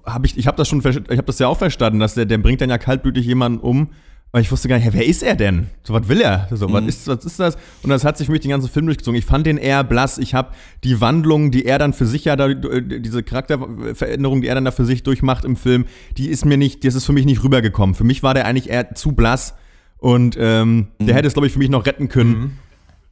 habe 0.06 0.26
ich, 0.26 0.38
ich 0.38 0.46
habe 0.46 0.56
das 0.56 0.68
schon, 0.68 0.78
ich 0.78 0.86
habe 0.94 1.22
das 1.24 1.40
ja 1.40 1.48
auch 1.48 1.58
verstanden, 1.58 1.98
dass 1.98 2.14
der, 2.14 2.26
der 2.26 2.38
bringt 2.38 2.60
dann 2.60 2.70
ja 2.70 2.78
kaltblütig 2.78 3.26
jemanden 3.26 3.58
um. 3.58 3.88
Aber 4.30 4.40
ich 4.40 4.52
wusste 4.52 4.68
gar 4.68 4.78
nicht, 4.78 4.92
wer 4.92 5.04
ist 5.04 5.24
er 5.24 5.34
denn? 5.34 5.66
So, 5.82 5.94
was 5.94 6.06
will 6.06 6.20
er? 6.20 6.46
So, 6.52 6.72
was, 6.72 6.84
ist, 6.84 7.08
was 7.08 7.24
ist 7.24 7.40
das? 7.40 7.56
Und 7.82 7.90
das 7.90 8.04
hat 8.04 8.16
sich 8.16 8.26
für 8.26 8.32
mich 8.32 8.42
den 8.42 8.50
ganzen 8.52 8.68
Film 8.68 8.86
durchgezogen. 8.86 9.18
Ich 9.18 9.24
fand 9.24 9.46
den 9.46 9.56
eher 9.58 9.82
blass. 9.82 10.18
Ich 10.18 10.32
habe 10.34 10.52
die 10.84 11.00
Wandlung, 11.00 11.50
die 11.50 11.64
er 11.64 11.80
dann 11.80 11.92
für 11.92 12.06
sich 12.06 12.26
ja, 12.26 12.36
da, 12.36 12.46
äh, 12.46 13.00
diese 13.00 13.24
Charakterveränderung, 13.24 14.42
die 14.42 14.46
er 14.46 14.54
dann 14.54 14.66
da 14.66 14.70
für 14.70 14.84
sich 14.84 15.02
durchmacht 15.02 15.44
im 15.44 15.56
Film, 15.56 15.86
die 16.18 16.28
ist 16.28 16.44
mir 16.44 16.56
nicht, 16.56 16.84
das 16.84 16.94
ist 16.94 17.04
für 17.06 17.12
mich 17.12 17.26
nicht 17.26 17.42
rübergekommen. 17.42 17.96
Für 17.96 18.04
mich 18.04 18.22
war 18.22 18.34
der 18.34 18.44
eigentlich 18.44 18.70
eher 18.70 18.94
zu 18.94 19.10
blass. 19.12 19.54
Und 19.98 20.37
ähm, 20.38 20.88
der 21.00 21.14
hätte 21.14 21.26
es, 21.28 21.32
glaube 21.34 21.46
ich, 21.46 21.52
für 21.52 21.58
mich 21.58 21.70
noch 21.70 21.84
retten 21.87 22.08
können. 22.08 22.58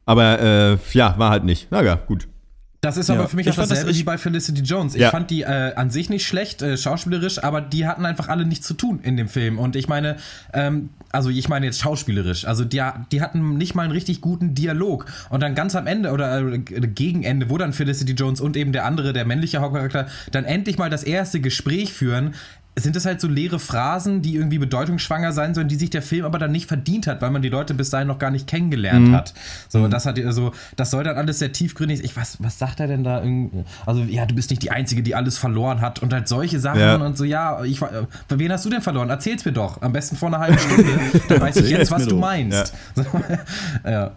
Aber 0.05 0.39
äh, 0.41 0.77
ja, 0.93 1.15
war 1.17 1.29
halt 1.31 1.43
nicht. 1.43 1.67
Na 1.69 1.83
ja, 1.83 1.95
gut. 1.95 2.27
Das 2.79 2.95
ist 2.95 3.09
Ja. 3.09 3.15
aber 3.15 3.27
für 3.27 3.35
mich 3.35 3.47
Ich 3.47 3.51
auch 3.51 3.55
fand 3.55 3.71
das- 3.71 3.79
dasselbe 3.79 3.91
ich- 3.91 3.99
wie 3.99 4.03
bei 4.03 4.17
Felicity 4.19 4.61
Jones. 4.61 4.93
Ich 4.95 5.01
Ja. 5.01 5.09
fand 5.09 5.31
die 5.31 5.41
äh, 5.41 5.73
an 5.75 5.89
sich 5.89 6.09
nicht 6.09 6.25
schlecht, 6.27 6.61
äh, 6.61 6.77
schauspielerisch, 6.77 7.43
aber 7.43 7.59
die 7.59 7.87
hatten 7.87 8.05
einfach 8.05 8.29
alle 8.29 8.45
nichts 8.45 8.67
zu 8.67 8.75
tun 8.75 8.99
in 9.01 9.17
dem 9.17 9.27
Film. 9.27 9.57
Und 9.57 9.75
ich 9.75 9.89
meine, 9.89 10.15
ähm, 10.53 10.89
also 11.11 11.29
ich 11.29 11.49
meine 11.49 11.65
jetzt 11.65 11.81
schauspielerisch, 11.81 12.45
also 12.45 12.63
die, 12.63 12.81
die 13.11 13.21
hatten 13.21 13.57
nicht 13.57 13.73
mal 13.73 13.81
einen 13.83 13.91
richtig 13.91 14.21
guten 14.21 14.53
Dialog. 14.53 15.05
Und 15.29 15.41
dann 15.41 15.55
ganz 15.55 15.75
am 15.75 15.87
Ende 15.87 16.11
oder 16.11 16.39
äh, 16.53 16.59
gegen 16.59 17.23
Ende, 17.23 17.49
wo 17.49 17.57
dann 17.57 17.73
Felicity 17.73 18.13
Jones 18.13 18.39
und 18.39 18.55
eben 18.55 18.71
der 18.71 18.85
andere, 18.85 19.11
der 19.11 19.25
männliche 19.25 19.57
Hauptcharakter, 19.59 20.07
dann 20.31 20.45
endlich 20.45 20.77
mal 20.77 20.91
das 20.91 21.03
erste 21.03 21.41
Gespräch 21.41 21.91
führen, 21.91 22.35
sind 22.83 22.95
es 22.95 23.05
halt 23.05 23.19
so 23.19 23.27
leere 23.27 23.59
Phrasen, 23.59 24.21
die 24.21 24.35
irgendwie 24.35 24.59
bedeutungsschwanger 24.59 25.31
sein 25.33 25.53
sollen, 25.53 25.67
die 25.67 25.75
sich 25.75 25.89
der 25.89 26.01
Film 26.01 26.25
aber 26.25 26.37
dann 26.39 26.51
nicht 26.51 26.67
verdient 26.67 27.07
hat, 27.07 27.21
weil 27.21 27.31
man 27.31 27.41
die 27.41 27.49
Leute 27.49 27.73
bis 27.73 27.89
dahin 27.89 28.07
noch 28.07 28.19
gar 28.19 28.31
nicht 28.31 28.47
kennengelernt 28.47 29.11
hat. 29.11 29.33
So, 29.67 29.87
das 29.87 30.05
hat 30.05 30.19
also, 30.23 30.51
das 30.75 30.91
soll 30.91 31.03
dann 31.03 31.17
alles 31.17 31.39
sehr 31.39 31.51
tiefgründig. 31.51 32.03
Ich 32.03 32.15
was, 32.15 32.41
was 32.41 32.59
sagt 32.59 32.79
er 32.79 32.87
denn 32.87 33.03
da? 33.03 33.21
irgendwie? 33.23 33.63
Also 33.85 34.01
ja, 34.03 34.25
du 34.25 34.35
bist 34.35 34.49
nicht 34.49 34.61
die 34.63 34.71
Einzige, 34.71 35.01
die 35.03 35.15
alles 35.15 35.37
verloren 35.37 35.81
hat 35.81 36.01
und 36.01 36.13
halt 36.13 36.27
solche 36.27 36.59
Sachen 36.59 36.79
Ja. 36.79 36.95
und 36.95 37.17
so. 37.17 37.23
Ja, 37.23 37.63
ich, 37.63 37.81
äh, 37.81 37.87
wen 38.29 38.51
hast 38.51 38.65
du 38.65 38.69
denn 38.69 38.81
verloren? 38.81 39.09
Erzähl's 39.09 39.43
mir 39.43 39.53
doch. 39.53 39.81
Am 39.81 39.91
besten 39.91 40.15
vor 40.15 40.27
einer 40.27 40.39
halben 40.39 40.59
Stunde. 40.59 40.99
Dann 41.29 41.41
weiß 41.41 41.57
ich 41.57 41.69
jetzt, 41.69 41.91
was 41.91 42.05
du 42.05 42.17
meinst. 42.17 42.73
So, 42.95 43.03
ja. 43.85 44.11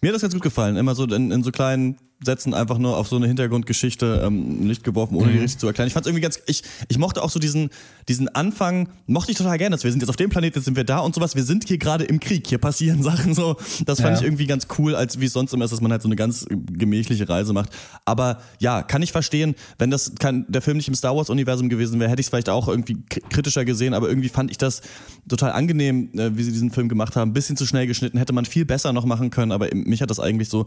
Mir 0.00 0.08
hat 0.08 0.14
das 0.16 0.22
ganz 0.22 0.34
gut 0.34 0.42
gefallen. 0.42 0.76
Immer 0.76 0.94
so 0.94 1.04
in, 1.04 1.30
in 1.30 1.42
so 1.42 1.50
kleinen 1.50 1.96
Sätzen 2.22 2.54
einfach 2.54 2.78
nur 2.78 2.96
auf 2.96 3.08
so 3.08 3.16
eine 3.16 3.26
Hintergrundgeschichte 3.26 4.22
ähm, 4.24 4.66
Licht 4.66 4.84
geworfen, 4.84 5.16
ohne 5.16 5.32
die 5.32 5.38
richtig 5.38 5.58
zu 5.58 5.66
erklären. 5.66 5.88
Ich 5.88 5.92
fand 5.94 6.06
irgendwie 6.06 6.22
ganz, 6.22 6.40
ich, 6.46 6.62
ich 6.88 6.98
mochte 6.98 7.22
auch 7.22 7.30
so 7.30 7.38
diesen, 7.38 7.70
diesen 8.08 8.28
Anfang, 8.28 8.88
mochte 9.06 9.32
ich 9.32 9.36
total 9.38 9.58
gerne, 9.58 9.74
dass 9.74 9.84
wir 9.84 9.90
sind 9.90 10.00
jetzt 10.00 10.08
auf 10.08 10.16
dem 10.16 10.30
Planeten, 10.30 10.56
jetzt 10.58 10.64
sind 10.64 10.76
wir 10.76 10.84
da 10.84 10.98
und 11.00 11.14
sowas. 11.14 11.34
Wir 11.34 11.42
sind 11.44 11.66
hier 11.68 11.78
gerade 11.78 12.04
im 12.04 12.20
Krieg, 12.20 12.46
hier 12.46 12.58
passieren 12.58 13.02
Sachen 13.02 13.34
so. 13.34 13.56
Das 13.84 14.00
fand 14.00 14.14
Ja. 14.14 14.18
ich 14.20 14.24
irgendwie 14.24 14.46
ganz 14.46 14.68
cool, 14.78 14.94
als 14.94 15.20
wie 15.20 15.26
es 15.26 15.32
sonst 15.32 15.52
immer 15.52 15.64
ist, 15.64 15.72
dass 15.72 15.80
man 15.80 15.90
halt 15.92 16.02
so 16.02 16.08
eine 16.08 16.16
ganz 16.16 16.46
gemächliche 16.50 17.28
Reise 17.28 17.52
macht. 17.52 17.70
Aber 18.04 18.40
ja, 18.58 18.82
kann 18.82 19.02
ich 19.02 19.12
verstehen, 19.12 19.54
wenn 19.78 19.90
das 19.90 20.12
kein, 20.18 20.46
der 20.48 20.62
Film 20.62 20.76
nicht 20.78 20.88
im 20.88 20.94
Star 20.94 21.16
Wars-Universum 21.16 21.68
gewesen 21.68 22.00
wäre, 22.00 22.10
hätte 22.10 22.20
ich 22.20 22.26
es 22.26 22.30
vielleicht 22.30 22.48
auch 22.48 22.68
irgendwie 22.68 23.02
kritischer 23.30 23.64
gesehen, 23.64 23.92
aber 23.94 24.08
irgendwie 24.08 24.28
fand 24.28 24.50
ich 24.50 24.58
das 24.58 24.80
total 25.28 25.52
angenehm, 25.52 26.10
äh, 26.16 26.36
wie 26.36 26.42
sie 26.42 26.52
diesen 26.52 26.70
Film 26.70 26.88
gemacht 26.88 27.16
haben. 27.16 27.30
Ein 27.30 27.34
bisschen 27.34 27.56
zu 27.56 27.66
schnell 27.66 27.86
geschnitten, 27.86 28.18
hätte 28.18 28.32
man 28.32 28.44
viel 28.44 28.64
besser 28.64 28.92
noch 28.92 29.04
machen 29.04 29.30
können, 29.30 29.52
aber 29.52 29.68
mich 29.74 30.00
hat 30.00 30.10
das 30.10 30.20
eigentlich 30.20 30.48
so 30.48 30.66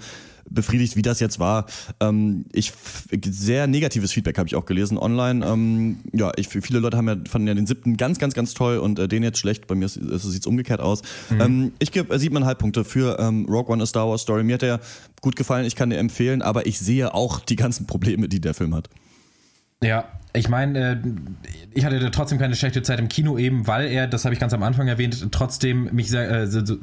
befriedigt, 0.50 0.96
wie 0.96 1.02
das 1.02 1.20
jetzt 1.20 1.37
war. 1.39 1.65
Ähm, 2.00 2.45
ich 2.52 2.73
sehr 3.26 3.67
negatives 3.67 4.12
Feedback 4.12 4.38
habe 4.38 4.47
ich 4.47 4.56
auch 4.56 4.65
gelesen 4.65 4.97
online. 4.97 5.45
Ähm, 5.45 6.00
ja, 6.13 6.32
ich, 6.36 6.47
viele 6.47 6.80
Leute 6.80 6.97
haben 6.97 7.08
ja, 7.08 7.15
fanden 7.30 7.47
ja 7.47 7.54
den 7.54 7.67
siebten 7.67 7.97
ganz, 7.97 8.19
ganz, 8.19 8.34
ganz 8.34 8.54
toll 8.54 8.78
und 8.78 9.00
äh, 9.00 9.08
den 9.08 9.23
jetzt 9.23 9.39
schlecht. 9.39 9.67
Bei 9.67 9.76
mir 9.76 9.88
sieht 9.88 10.12
es 10.12 10.45
umgekehrt 10.45 10.82
aus. 10.82 11.02
Ähm, 11.39 11.71
ich 11.80 11.91
gebe 11.91 12.13
äh, 12.13 12.19
siebeneinhalb 12.19 12.60
Punkte 12.60 12.84
für 12.84 13.19
ähm, 13.19 13.45
Rogue 13.50 13.73
One 13.73 13.84
A 13.84 13.86
Star 13.86 14.08
Wars 14.08 14.21
Story. 14.21 14.43
Mir 14.43 14.56
hat 14.56 14.62
der 14.62 14.80
gut 15.21 15.36
gefallen, 15.36 15.65
ich 15.65 15.76
kann 15.76 15.89
dir 15.89 15.97
empfehlen, 15.97 16.41
aber 16.41 16.65
ich 16.65 16.80
sehe 16.80 17.13
auch 17.13 17.39
die 17.39 17.56
ganzen 17.56 17.88
Probleme, 17.88 18.28
die 18.28 18.39
der 18.39 18.54
Film 18.54 18.76
hat. 18.76 18.89
Ja, 19.84 20.06
ich 20.34 20.50
meine, 20.50 20.80
äh, 20.80 20.98
ich 21.74 21.86
hatte 21.86 22.00
da 22.00 22.10
trotzdem 22.10 22.38
keine 22.38 22.56
schlechte 22.56 22.82
Zeit 22.82 23.00
im 23.00 23.08
Kino, 23.08 23.38
eben 23.38 23.68
weil 23.68 23.88
er, 23.88 24.08
das 24.08 24.26
habe 24.26 24.34
ich 24.34 24.40
ganz 24.40 24.54
am 24.54 24.63
Anfang 24.63 24.88
erwähnt, 24.88 25.28
trotzdem 25.32 25.90
mich 25.94 26.10
sehr 26.10 26.30
äh, 26.30 26.48
so, 26.48 26.78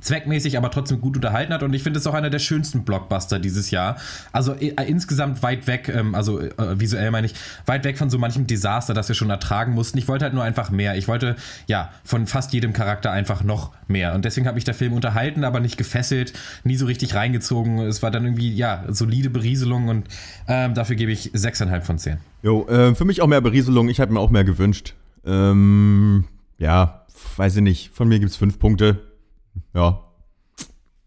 zweckmäßig, 0.00 0.56
aber 0.56 0.70
trotzdem 0.70 1.00
gut 1.00 1.16
unterhalten 1.16 1.52
hat. 1.52 1.62
Und 1.62 1.74
ich 1.74 1.82
finde 1.82 1.98
es 1.98 2.06
auch 2.06 2.14
einer 2.14 2.30
der 2.30 2.38
schönsten 2.38 2.84
Blockbuster 2.84 3.38
dieses 3.38 3.70
Jahr. 3.70 3.96
Also 4.32 4.54
äh, 4.54 4.74
insgesamt 4.86 5.42
weit 5.42 5.66
weg, 5.66 5.92
ähm, 5.94 6.14
also 6.14 6.40
äh, 6.40 6.52
visuell 6.80 7.10
meine 7.10 7.26
ich, 7.26 7.34
weit 7.66 7.84
weg 7.84 7.98
von 7.98 8.10
so 8.10 8.18
manchem 8.18 8.46
Desaster, 8.46 8.94
das 8.94 9.08
wir 9.08 9.14
schon 9.14 9.30
ertragen 9.30 9.74
mussten. 9.74 9.98
Ich 9.98 10.08
wollte 10.08 10.24
halt 10.24 10.34
nur 10.34 10.44
einfach 10.44 10.70
mehr. 10.70 10.96
Ich 10.96 11.08
wollte, 11.08 11.36
ja, 11.66 11.90
von 12.04 12.26
fast 12.26 12.52
jedem 12.52 12.72
Charakter 12.72 13.10
einfach 13.10 13.44
noch 13.44 13.72
mehr. 13.86 14.14
Und 14.14 14.24
deswegen 14.24 14.46
hat 14.46 14.54
mich 14.54 14.64
der 14.64 14.74
Film 14.74 14.92
unterhalten, 14.92 15.44
aber 15.44 15.60
nicht 15.60 15.76
gefesselt, 15.76 16.32
nie 16.64 16.76
so 16.76 16.86
richtig 16.86 17.14
reingezogen. 17.14 17.78
Es 17.80 18.02
war 18.02 18.10
dann 18.10 18.24
irgendwie, 18.24 18.52
ja, 18.52 18.84
solide 18.88 19.30
Berieselung 19.30 19.88
und 19.88 20.06
ähm, 20.46 20.74
dafür 20.74 20.96
gebe 20.96 21.12
ich 21.12 21.32
6,5 21.32 21.80
von 21.82 21.98
10. 21.98 22.18
Jo, 22.42 22.66
äh, 22.68 22.77
für 22.94 23.04
mich 23.04 23.22
auch 23.22 23.26
mehr 23.26 23.40
Berieselung. 23.40 23.88
Ich 23.88 23.98
hätte 23.98 24.12
mir 24.12 24.20
auch 24.20 24.30
mehr 24.30 24.44
gewünscht. 24.44 24.94
Ähm, 25.24 26.24
ja, 26.58 27.06
weiß 27.36 27.56
ich 27.56 27.62
nicht. 27.62 27.90
Von 27.92 28.08
mir 28.08 28.18
gibt's 28.18 28.36
fünf 28.36 28.58
Punkte. 28.58 29.00
Ja. 29.74 30.04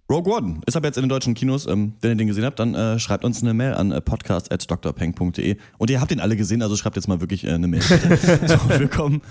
Rogue 0.10 0.34
One 0.34 0.60
ist 0.65 0.75
aber 0.75 0.88
jetzt 0.88 0.97
in 0.97 1.03
den 1.03 1.10
deutschen 1.10 1.34
Kinos. 1.34 1.65
Ähm, 1.67 1.93
wenn 2.01 2.12
ihr 2.12 2.15
den 2.17 2.27
gesehen 2.27 2.43
habt, 2.43 2.60
dann 2.60 2.75
äh, 2.75 2.99
schreibt 2.99 3.23
uns 3.23 3.41
eine 3.41 3.53
Mail 3.53 3.75
an 3.75 3.91
äh, 3.91 4.01
podcast.drpeng.de. 4.01 5.55
Und 5.77 5.89
ihr 5.89 6.01
habt 6.01 6.12
den 6.12 6.19
alle 6.19 6.36
gesehen, 6.36 6.62
also 6.62 6.75
schreibt 6.75 6.97
jetzt 6.97 7.07
mal 7.07 7.21
wirklich 7.21 7.45
äh, 7.45 7.51
eine 7.51 7.67
Mail. 7.67 7.81
so, 7.81 7.97
wir 7.97 8.88
kommen 8.89 9.21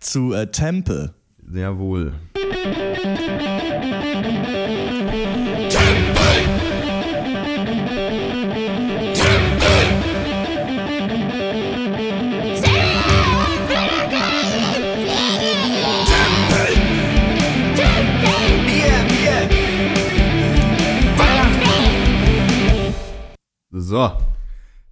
zu 0.00 0.32
äh, 0.32 0.48
Temple. 0.48 1.14
Sehr 1.46 1.78
wohl. 1.78 2.14
So. 23.84 24.33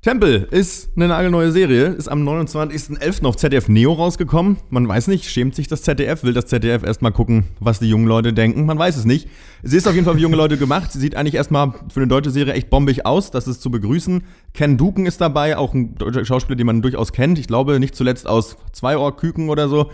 Tempel 0.04 0.48
ist 0.50 0.90
eine 0.96 1.06
nagelneue 1.06 1.52
Serie, 1.52 1.84
ist 1.84 2.08
am 2.08 2.28
29.11. 2.28 3.24
auf 3.24 3.36
ZDF 3.36 3.68
Neo 3.68 3.92
rausgekommen. 3.92 4.56
Man 4.68 4.88
weiß 4.88 5.06
nicht, 5.06 5.30
schämt 5.30 5.54
sich 5.54 5.68
das 5.68 5.82
ZDF, 5.82 6.24
will 6.24 6.32
das 6.32 6.46
ZDF 6.46 6.82
erstmal 6.82 7.12
gucken, 7.12 7.44
was 7.60 7.78
die 7.78 7.88
jungen 7.88 8.08
Leute 8.08 8.32
denken. 8.32 8.66
Man 8.66 8.76
weiß 8.76 8.96
es 8.96 9.04
nicht. 9.04 9.28
Sie 9.62 9.76
ist 9.76 9.86
auf 9.86 9.94
jeden 9.94 10.04
Fall 10.04 10.14
für 10.14 10.20
junge 10.20 10.34
Leute 10.34 10.56
gemacht. 10.56 10.90
Sie 10.90 10.98
sieht 10.98 11.14
eigentlich 11.14 11.36
erstmal 11.36 11.74
für 11.88 12.00
eine 12.00 12.08
deutsche 12.08 12.32
Serie 12.32 12.54
echt 12.54 12.68
bombig 12.68 13.06
aus. 13.06 13.30
Das 13.30 13.46
ist 13.46 13.62
zu 13.62 13.70
begrüßen. 13.70 14.24
Ken 14.54 14.76
Duken 14.76 15.06
ist 15.06 15.20
dabei, 15.20 15.56
auch 15.56 15.72
ein 15.72 15.94
deutscher 15.94 16.24
Schauspieler, 16.24 16.56
den 16.56 16.66
man 16.66 16.82
durchaus 16.82 17.12
kennt. 17.12 17.38
Ich 17.38 17.46
glaube, 17.46 17.78
nicht 17.78 17.94
zuletzt 17.94 18.26
aus 18.26 18.56
Zwei 18.72 18.96
Küken 19.12 19.50
oder 19.50 19.68
so. 19.68 19.92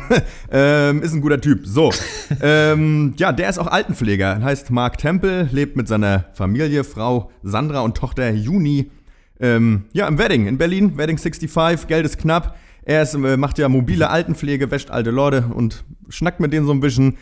ähm, 0.50 1.02
ist 1.02 1.12
ein 1.12 1.20
guter 1.20 1.38
Typ. 1.38 1.66
So. 1.66 1.92
ähm, 2.40 3.12
ja, 3.18 3.30
der 3.30 3.50
ist 3.50 3.58
auch 3.58 3.66
Altenpfleger. 3.66 4.40
Heißt 4.42 4.70
Mark 4.70 4.96
Temple, 4.96 5.50
lebt 5.52 5.76
mit 5.76 5.86
seiner 5.86 6.24
Familie, 6.32 6.82
Frau 6.82 7.30
Sandra 7.42 7.80
und 7.80 7.94
Tochter 7.94 8.30
Juni 8.30 8.90
ähm, 9.40 9.84
ja, 9.92 10.06
im 10.06 10.18
Wedding 10.18 10.46
in 10.46 10.58
Berlin, 10.58 10.96
Wedding 10.96 11.18
65, 11.18 11.88
Geld 11.88 12.04
ist 12.04 12.18
knapp. 12.18 12.56
Er 12.82 13.02
ist, 13.02 13.14
äh, 13.14 13.36
macht 13.36 13.58
ja 13.58 13.68
mobile 13.68 14.08
Altenpflege, 14.10 14.70
wäscht 14.70 14.90
alte 14.90 15.10
Leute 15.10 15.46
und 15.54 15.84
schnackt 16.08 16.40
mit 16.40 16.52
denen 16.52 16.66
so 16.66 16.72
ein 16.72 16.80
bisschen. 16.80 17.16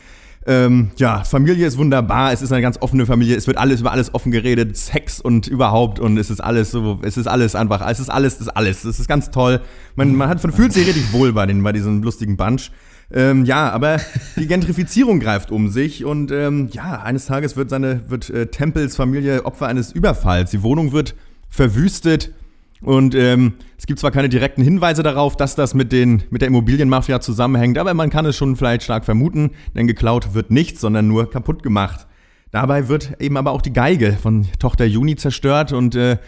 Ähm, 0.46 0.92
ja, 0.96 1.24
Familie 1.24 1.66
ist 1.66 1.76
wunderbar, 1.76 2.32
es 2.32 2.40
ist 2.40 2.52
eine 2.52 2.62
ganz 2.62 2.78
offene 2.80 3.04
Familie, 3.04 3.36
es 3.36 3.46
wird 3.46 3.58
alles 3.58 3.80
über 3.80 3.92
alles 3.92 4.14
offen 4.14 4.32
geredet, 4.32 4.76
Sex 4.78 5.20
und 5.20 5.46
überhaupt 5.46 6.00
und 6.00 6.16
es 6.16 6.30
ist 6.30 6.40
alles 6.40 6.70
so, 6.70 7.00
es 7.02 7.18
ist 7.18 7.26
alles 7.26 7.54
einfach, 7.54 7.86
es 7.86 8.00
ist 8.00 8.08
alles, 8.08 8.36
es 8.36 8.42
ist 8.42 8.48
alles, 8.48 8.84
es 8.84 8.98
ist 8.98 9.08
ganz 9.08 9.30
toll. 9.30 9.60
Man, 9.94 10.14
man 10.14 10.28
hat, 10.28 10.42
man 10.42 10.52
fühlt 10.52 10.72
sich 10.72 10.86
richtig 10.86 11.12
wohl 11.12 11.34
bei, 11.34 11.44
den, 11.44 11.62
bei 11.62 11.72
diesem 11.72 12.02
lustigen 12.02 12.38
Bunch. 12.38 12.70
Ähm, 13.10 13.44
ja, 13.44 13.70
aber 13.70 13.98
die 14.36 14.46
Gentrifizierung 14.46 15.20
greift 15.20 15.50
um 15.50 15.68
sich 15.68 16.04
und 16.04 16.30
ähm, 16.30 16.68
ja, 16.72 17.02
eines 17.02 17.26
Tages 17.26 17.56
wird 17.56 17.68
seine, 17.68 18.08
wird 18.08 18.30
äh, 18.30 18.46
Tempels 18.46 18.96
Familie 18.96 19.44
Opfer 19.44 19.66
eines 19.66 19.92
Überfalls. 19.92 20.50
Die 20.50 20.62
Wohnung 20.62 20.92
wird 20.92 21.14
verwüstet. 21.48 22.32
Und 22.80 23.14
ähm, 23.14 23.54
es 23.76 23.86
gibt 23.86 23.98
zwar 23.98 24.10
keine 24.10 24.28
direkten 24.28 24.62
Hinweise 24.62 25.02
darauf, 25.02 25.36
dass 25.36 25.56
das 25.56 25.74
mit, 25.74 25.90
den, 25.90 26.22
mit 26.30 26.42
der 26.42 26.48
Immobilienmafia 26.48 27.20
zusammenhängt, 27.20 27.76
aber 27.76 27.92
man 27.94 28.10
kann 28.10 28.24
es 28.26 28.36
schon 28.36 28.54
vielleicht 28.54 28.84
stark 28.84 29.04
vermuten, 29.04 29.50
denn 29.74 29.86
geklaut 29.86 30.34
wird 30.34 30.50
nichts, 30.50 30.80
sondern 30.80 31.08
nur 31.08 31.28
kaputt 31.28 31.62
gemacht. 31.62 32.06
Dabei 32.50 32.88
wird 32.88 33.20
eben 33.20 33.36
aber 33.36 33.50
auch 33.50 33.62
die 33.62 33.72
Geige 33.72 34.12
von 34.12 34.46
Tochter 34.58 34.84
Juni 34.84 35.16
zerstört 35.16 35.72
und 35.72 35.96
äh, 35.96 36.18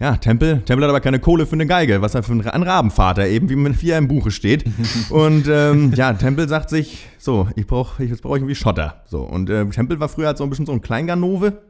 ja, 0.00 0.16
Tempel, 0.16 0.62
Tempel 0.62 0.82
hat 0.82 0.90
aber 0.90 1.00
keine 1.00 1.20
Kohle 1.20 1.46
für 1.46 1.52
eine 1.52 1.66
Geige, 1.66 2.02
was 2.02 2.16
er 2.16 2.24
für 2.24 2.32
ein 2.32 2.62
Rabenvater 2.62 3.28
eben, 3.28 3.48
wie, 3.48 3.82
wie 3.82 3.90
er 3.90 3.98
im 3.98 4.08
Buche 4.08 4.32
steht. 4.32 4.64
und 5.10 5.46
ähm, 5.48 5.92
ja, 5.94 6.12
Tempel 6.14 6.48
sagt 6.48 6.70
sich, 6.70 7.06
so, 7.18 7.48
ich 7.54 7.68
brauche 7.68 8.02
jetzt 8.02 8.20
brauche 8.20 8.36
ich 8.36 8.40
irgendwie 8.40 8.56
Schotter. 8.56 9.02
So, 9.06 9.20
und 9.22 9.48
äh, 9.48 9.64
Tempel 9.66 10.00
war 10.00 10.08
früher 10.08 10.26
halt 10.26 10.38
so 10.38 10.44
ein 10.44 10.50
bisschen 10.50 10.66
so 10.66 10.72
ein 10.72 10.80
Kleinganove. 10.80 11.62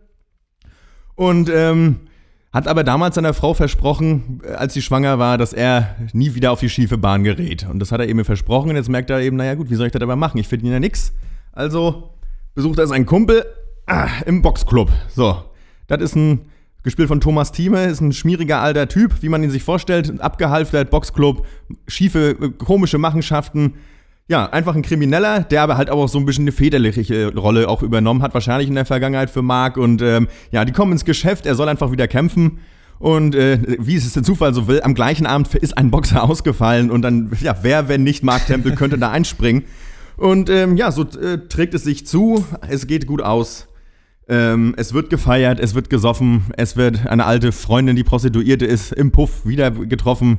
Und 1.15 1.51
ähm, 1.51 1.97
hat 2.53 2.69
aber 2.69 2.85
damals 2.85 3.15
seiner 3.15 3.33
Frau 3.33 3.55
versprochen, 3.55 4.41
äh, 4.45 4.53
als 4.53 4.75
sie 4.75 4.83
schwanger 4.83 5.19
war, 5.19 5.39
dass 5.39 5.53
er 5.53 5.97
nie 6.13 6.35
wieder 6.35 6.53
auf 6.53 6.61
die 6.61 6.69
schiefe 6.69 6.99
Bahn 6.99 7.25
gerät. 7.25 7.67
Und 7.69 7.79
das 7.79 7.93
hat 7.93 8.01
er 8.01 8.09
eben 8.09 8.25
versprochen. 8.25 8.71
Und 8.71 8.77
jetzt 8.77 8.91
merkt 8.91 9.11
er 9.11 9.21
eben, 9.21 9.37
naja 9.37 9.55
gut, 9.55 9.71
wie 9.71 9.75
soll 9.75 9.87
ich 9.87 9.93
das 9.93 10.03
aber 10.03 10.17
machen? 10.17 10.39
Ich 10.39 10.49
verdiene 10.49 10.75
ja 10.75 10.81
nichts. 10.81 11.13
Also 11.53 12.11
besucht 12.55 12.79
er 12.79 12.87
seinen 12.87 13.07
Kumpel 13.07 13.47
ah, 13.87 14.09
im 14.27 14.43
Boxclub. 14.43 14.91
So, 15.15 15.43
das 15.87 16.03
ist 16.03 16.15
ein, 16.15 16.47
gespielt 16.83 17.09
von 17.09 17.21
Thomas 17.21 17.53
Thieme, 17.53 17.85
ist 17.85 18.01
ein 18.01 18.13
schmieriger 18.13 18.61
alter 18.61 18.89
Typ, 18.89 19.23
wie 19.23 19.31
man 19.31 19.43
ihn 19.43 19.51
sich 19.51 19.63
vorstellt. 19.63 20.21
Abgehalftert, 20.21 20.91
Boxclub, 20.91 21.47
schiefe, 21.87 22.37
äh, 22.39 22.51
komische 22.51 22.99
Machenschaften 22.99 23.75
ja, 24.29 24.47
einfach 24.47 24.75
ein 24.75 24.83
Krimineller, 24.83 25.41
der 25.41 25.63
aber 25.63 25.77
halt 25.77 25.91
auch 25.91 26.09
so 26.09 26.19
ein 26.19 26.25
bisschen 26.25 26.45
eine 26.45 26.53
väterliche 26.53 27.35
Rolle 27.35 27.69
auch 27.69 27.83
übernommen 27.83 28.23
hat, 28.23 28.35
wahrscheinlich 28.35 28.69
in 28.69 28.75
der 28.75 28.87
Vergangenheit 28.87 29.31
für 29.31 29.43
Mark. 29.43 29.77
Und 29.77 30.01
ähm, 30.01 30.29
ja, 30.51 30.65
die 30.65 30.73
kommen 30.73 30.93
ins 30.93 31.05
Geschäft, 31.05 31.45
er 31.45 31.55
soll 31.55 31.69
einfach 31.69 31.91
wieder 31.91 32.09
kämpfen. 32.09 32.61
Und 32.99 33.35
äh, 33.35 33.59
wie 33.81 33.97
es 33.97 34.13
der 34.13 34.23
Zufall 34.23 34.55
so 34.55 34.69
will, 34.69 34.81
am 34.83 34.95
gleichen 34.95 35.27
Abend 35.27 35.53
ist 35.57 35.77
ein 35.77 35.91
Boxer 35.91 36.23
ausgefallen 36.29 36.91
und 36.91 37.03
dann, 37.03 37.33
ja, 37.41 37.57
wer, 37.63 37.89
wenn 37.89 38.05
nicht 38.05 38.23
Mark 38.23 38.47
Temple, 38.47 38.75
könnte 38.75 38.97
da 38.97 39.11
einspringen. 39.11 39.65
Und 40.17 40.49
ähm, 40.51 40.77
ja, 40.77 40.93
so 40.93 41.03
äh, 41.03 41.49
trägt 41.49 41.75
es 41.75 41.83
sich 41.83 42.07
zu, 42.07 42.45
es 42.69 42.87
geht 42.87 43.09
gut 43.09 43.21
aus. 43.21 43.67
Ähm, 44.29 44.75
es 44.77 44.95
wird 44.95 45.11
gefeiert, 45.11 45.59
es 45.59 45.75
wird 45.75 45.91
gesoffen, 45.91 46.45
es 46.57 46.77
wird 46.77 47.07
eine 47.07 47.27
alte 47.27 47.51
Freundin, 47.51 47.97
die 47.97 48.05
Prostituierte 48.05 48.67
ist, 48.67 48.93
im 48.93 49.11
Puff 49.11 49.45
wieder 49.45 49.73
getroffen. 49.73 50.39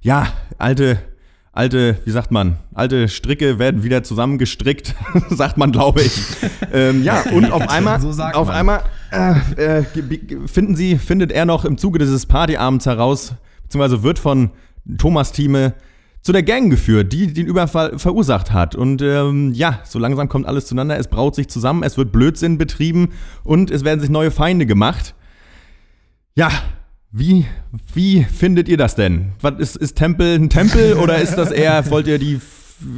Ja, 0.00 0.28
alte 0.56 0.98
alte, 1.58 1.98
wie 2.04 2.12
sagt 2.12 2.30
man, 2.30 2.56
alte 2.72 3.08
Stricke 3.08 3.58
werden 3.58 3.82
wieder 3.82 4.04
zusammengestrickt, 4.04 4.94
sagt 5.30 5.58
man, 5.58 5.72
glaube 5.72 6.02
ich. 6.02 6.12
ähm, 6.72 7.02
ja, 7.02 7.22
und 7.32 7.50
auf 7.50 7.68
einmal, 7.68 8.00
so 8.00 8.10
auf 8.22 8.48
einmal 8.48 8.84
äh, 9.10 9.80
äh, 9.80 9.84
finden 10.46 10.76
sie, 10.76 10.98
findet 10.98 11.32
er 11.32 11.46
noch 11.46 11.64
im 11.64 11.76
Zuge 11.76 11.98
dieses 11.98 12.26
Partyabends 12.26 12.86
heraus, 12.86 13.34
beziehungsweise 13.64 14.04
wird 14.04 14.20
von 14.20 14.50
Thomas 14.98 15.32
Thieme 15.32 15.74
zu 16.22 16.30
der 16.32 16.44
Gang 16.44 16.70
geführt, 16.70 17.12
die 17.12 17.32
den 17.32 17.46
Überfall 17.46 17.98
verursacht 17.98 18.52
hat. 18.52 18.76
Und 18.76 19.02
ähm, 19.02 19.52
ja, 19.52 19.80
so 19.84 19.98
langsam 19.98 20.28
kommt 20.28 20.46
alles 20.46 20.66
zueinander, 20.66 20.96
es 20.96 21.08
braut 21.08 21.34
sich 21.34 21.48
zusammen, 21.48 21.82
es 21.82 21.98
wird 21.98 22.12
Blödsinn 22.12 22.56
betrieben 22.56 23.10
und 23.42 23.72
es 23.72 23.82
werden 23.82 24.00
sich 24.00 24.10
neue 24.10 24.30
Feinde 24.30 24.64
gemacht. 24.64 25.14
Ja, 26.36 26.50
wie, 27.10 27.46
wie 27.94 28.24
findet 28.24 28.68
ihr 28.68 28.76
das 28.76 28.94
denn? 28.94 29.32
Was 29.40 29.58
ist, 29.58 29.76
ist 29.76 29.96
Tempel 29.96 30.36
ein 30.36 30.50
Tempel 30.50 30.94
oder 31.02 31.18
ist 31.18 31.36
das 31.36 31.50
eher, 31.50 31.88
wollt 31.90 32.06
ihr 32.06 32.18
die, 32.18 32.40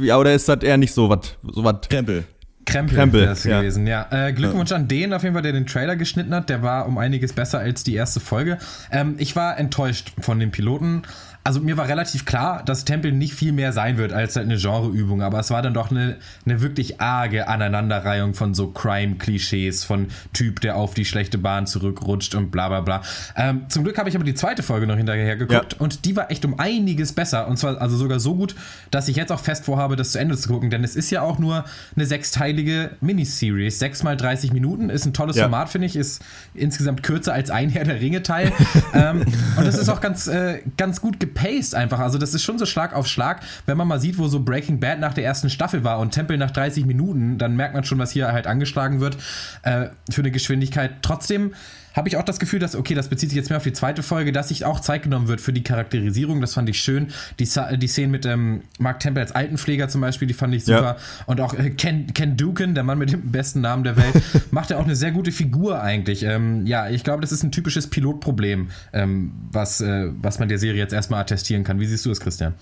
ja, 0.01 0.17
oder 0.17 0.33
ist 0.33 0.49
das 0.49 0.63
eher 0.63 0.77
nicht 0.77 0.93
so 0.93 1.09
was? 1.09 1.37
So? 1.43 1.63
Krempel. 1.89 2.25
Krempel, 2.65 2.95
Krempel 2.95 3.23
ist 3.23 3.45
ja. 3.45 3.59
gewesen, 3.59 3.87
ja. 3.87 4.07
Äh, 4.11 4.33
Glückwunsch 4.33 4.69
ja. 4.69 4.77
an 4.77 4.87
den 4.87 5.13
auf 5.13 5.23
jeden 5.23 5.33
Fall, 5.33 5.41
der 5.41 5.51
den 5.51 5.65
Trailer 5.65 5.95
geschnitten 5.95 6.33
hat. 6.33 6.49
Der 6.49 6.61
war 6.61 6.87
um 6.87 6.97
einiges 6.97 7.33
besser 7.33 7.59
als 7.59 7.83
die 7.83 7.95
erste 7.95 8.19
Folge. 8.19 8.59
Ähm, 8.91 9.15
ich 9.17 9.35
war 9.35 9.57
enttäuscht 9.57 10.11
von 10.19 10.39
dem 10.39 10.51
Piloten 10.51 11.01
also 11.43 11.59
mir 11.59 11.75
war 11.75 11.87
relativ 11.87 12.25
klar, 12.25 12.61
dass 12.63 12.85
Tempel 12.85 13.11
nicht 13.11 13.33
viel 13.33 13.51
mehr 13.51 13.73
sein 13.73 13.97
wird 13.97 14.13
als 14.13 14.35
halt 14.35 14.45
eine 14.45 14.57
Genreübung, 14.57 15.23
aber 15.23 15.39
es 15.39 15.49
war 15.49 15.63
dann 15.63 15.73
doch 15.73 15.89
eine, 15.89 16.17
eine 16.45 16.61
wirklich 16.61 17.01
arge 17.01 17.47
Aneinanderreihung 17.47 18.35
von 18.35 18.53
so 18.53 18.67
Crime-Klischees, 18.67 19.83
von 19.83 20.07
Typ, 20.33 20.61
der 20.61 20.75
auf 20.75 20.93
die 20.93 21.03
schlechte 21.03 21.39
Bahn 21.39 21.65
zurückrutscht 21.65 22.35
und 22.35 22.51
bla 22.51 22.67
bla 22.67 22.81
bla. 22.81 23.01
Ähm, 23.35 23.65
zum 23.69 23.83
Glück 23.83 23.97
habe 23.97 24.07
ich 24.07 24.15
aber 24.15 24.23
die 24.23 24.35
zweite 24.35 24.61
Folge 24.61 24.85
noch 24.85 24.97
hinterher 24.97 25.35
geguckt 25.35 25.73
ja. 25.73 25.79
und 25.79 26.05
die 26.05 26.15
war 26.15 26.29
echt 26.29 26.45
um 26.45 26.59
einiges 26.59 27.13
besser 27.13 27.47
und 27.47 27.57
zwar 27.57 27.81
also 27.81 27.97
sogar 27.97 28.19
so 28.19 28.35
gut, 28.35 28.55
dass 28.91 29.07
ich 29.07 29.15
jetzt 29.15 29.31
auch 29.31 29.39
fest 29.39 29.65
vorhabe, 29.65 29.95
das 29.95 30.11
zu 30.11 30.19
Ende 30.19 30.37
zu 30.37 30.47
gucken, 30.47 30.69
denn 30.69 30.83
es 30.83 30.95
ist 30.95 31.09
ja 31.09 31.23
auch 31.23 31.39
nur 31.39 31.65
eine 31.95 32.05
sechsteilige 32.05 32.91
Miniseries. 33.01 33.79
Sechs 33.79 34.03
mal 34.03 34.15
30 34.15 34.53
Minuten 34.53 34.91
ist 34.91 35.05
ein 35.05 35.13
tolles 35.13 35.37
ja. 35.37 35.43
Format, 35.43 35.69
finde 35.69 35.87
ich, 35.87 35.95
ist 35.95 36.21
insgesamt 36.53 37.01
kürzer 37.01 37.33
als 37.33 37.49
ein 37.49 37.69
Herr 37.69 37.83
der 37.83 37.99
Ringe-Teil. 37.99 38.51
ähm, 38.93 39.25
und 39.57 39.65
das 39.65 39.75
ist 39.75 39.89
auch 39.89 40.01
ganz, 40.01 40.27
äh, 40.27 40.61
ganz 40.77 41.01
gut 41.01 41.19
geplant 41.19 41.30
gepaced 41.33 41.75
einfach. 41.75 41.99
Also 41.99 42.17
das 42.17 42.33
ist 42.33 42.43
schon 42.43 42.57
so 42.57 42.65
Schlag 42.65 42.93
auf 42.93 43.07
Schlag. 43.07 43.41
Wenn 43.65 43.77
man 43.77 43.87
mal 43.87 43.99
sieht, 43.99 44.17
wo 44.17 44.27
so 44.27 44.41
Breaking 44.41 44.79
Bad 44.79 44.99
nach 44.99 45.13
der 45.13 45.23
ersten 45.23 45.49
Staffel 45.49 45.83
war 45.83 45.99
und 45.99 46.11
Tempel 46.11 46.37
nach 46.37 46.51
30 46.51 46.85
Minuten, 46.85 47.37
dann 47.37 47.55
merkt 47.55 47.73
man 47.73 47.83
schon, 47.83 47.99
was 47.99 48.11
hier 48.11 48.31
halt 48.31 48.47
angeschlagen 48.47 48.99
wird 48.99 49.17
äh, 49.63 49.87
für 50.09 50.21
eine 50.21 50.31
Geschwindigkeit. 50.31 50.91
Trotzdem 51.01 51.53
habe 51.93 52.07
ich 52.07 52.17
auch 52.17 52.23
das 52.23 52.39
Gefühl, 52.39 52.59
dass, 52.59 52.75
okay, 52.75 52.93
das 52.93 53.09
bezieht 53.09 53.29
sich 53.29 53.37
jetzt 53.37 53.49
mehr 53.49 53.57
auf 53.57 53.63
die 53.63 53.73
zweite 53.73 54.03
Folge, 54.03 54.31
dass 54.31 54.49
sich 54.49 54.65
auch 54.65 54.79
Zeit 54.79 55.03
genommen 55.03 55.27
wird 55.27 55.41
für 55.41 55.53
die 55.53 55.63
Charakterisierung. 55.63 56.41
Das 56.41 56.53
fand 56.53 56.69
ich 56.69 56.79
schön. 56.79 57.07
Die, 57.39 57.47
die 57.77 57.87
Szenen 57.87 58.11
mit 58.11 58.25
ähm, 58.25 58.61
Mark 58.79 58.99
Temple 58.99 59.21
als 59.21 59.31
Altenpfleger 59.31 59.89
zum 59.89 60.01
Beispiel, 60.01 60.27
die 60.27 60.33
fand 60.33 60.53
ich 60.53 60.65
super. 60.65 60.81
Ja. 60.81 60.97
Und 61.25 61.41
auch 61.41 61.53
äh, 61.53 61.71
Ken, 61.71 62.13
Ken 62.13 62.37
Duken, 62.37 62.75
der 62.75 62.83
Mann 62.83 62.97
mit 62.97 63.11
dem 63.11 63.31
besten 63.31 63.61
Namen 63.61 63.83
der 63.83 63.97
Welt, 63.97 64.21
macht 64.51 64.69
ja 64.69 64.77
auch 64.77 64.85
eine 64.85 64.95
sehr 64.95 65.11
gute 65.11 65.31
Figur 65.31 65.81
eigentlich. 65.81 66.23
Ähm, 66.23 66.65
ja, 66.65 66.89
ich 66.89 67.03
glaube, 67.03 67.21
das 67.21 67.31
ist 67.31 67.43
ein 67.43 67.51
typisches 67.51 67.87
Pilotproblem, 67.87 68.69
ähm, 68.93 69.31
was, 69.51 69.81
äh, 69.81 70.09
was 70.21 70.39
man 70.39 70.49
der 70.49 70.59
Serie 70.59 70.79
jetzt 70.79 70.93
erstmal 70.93 71.21
attestieren 71.21 71.63
kann. 71.63 71.79
Wie 71.79 71.85
siehst 71.85 72.05
du 72.05 72.09
das, 72.09 72.19
Christian? 72.19 72.53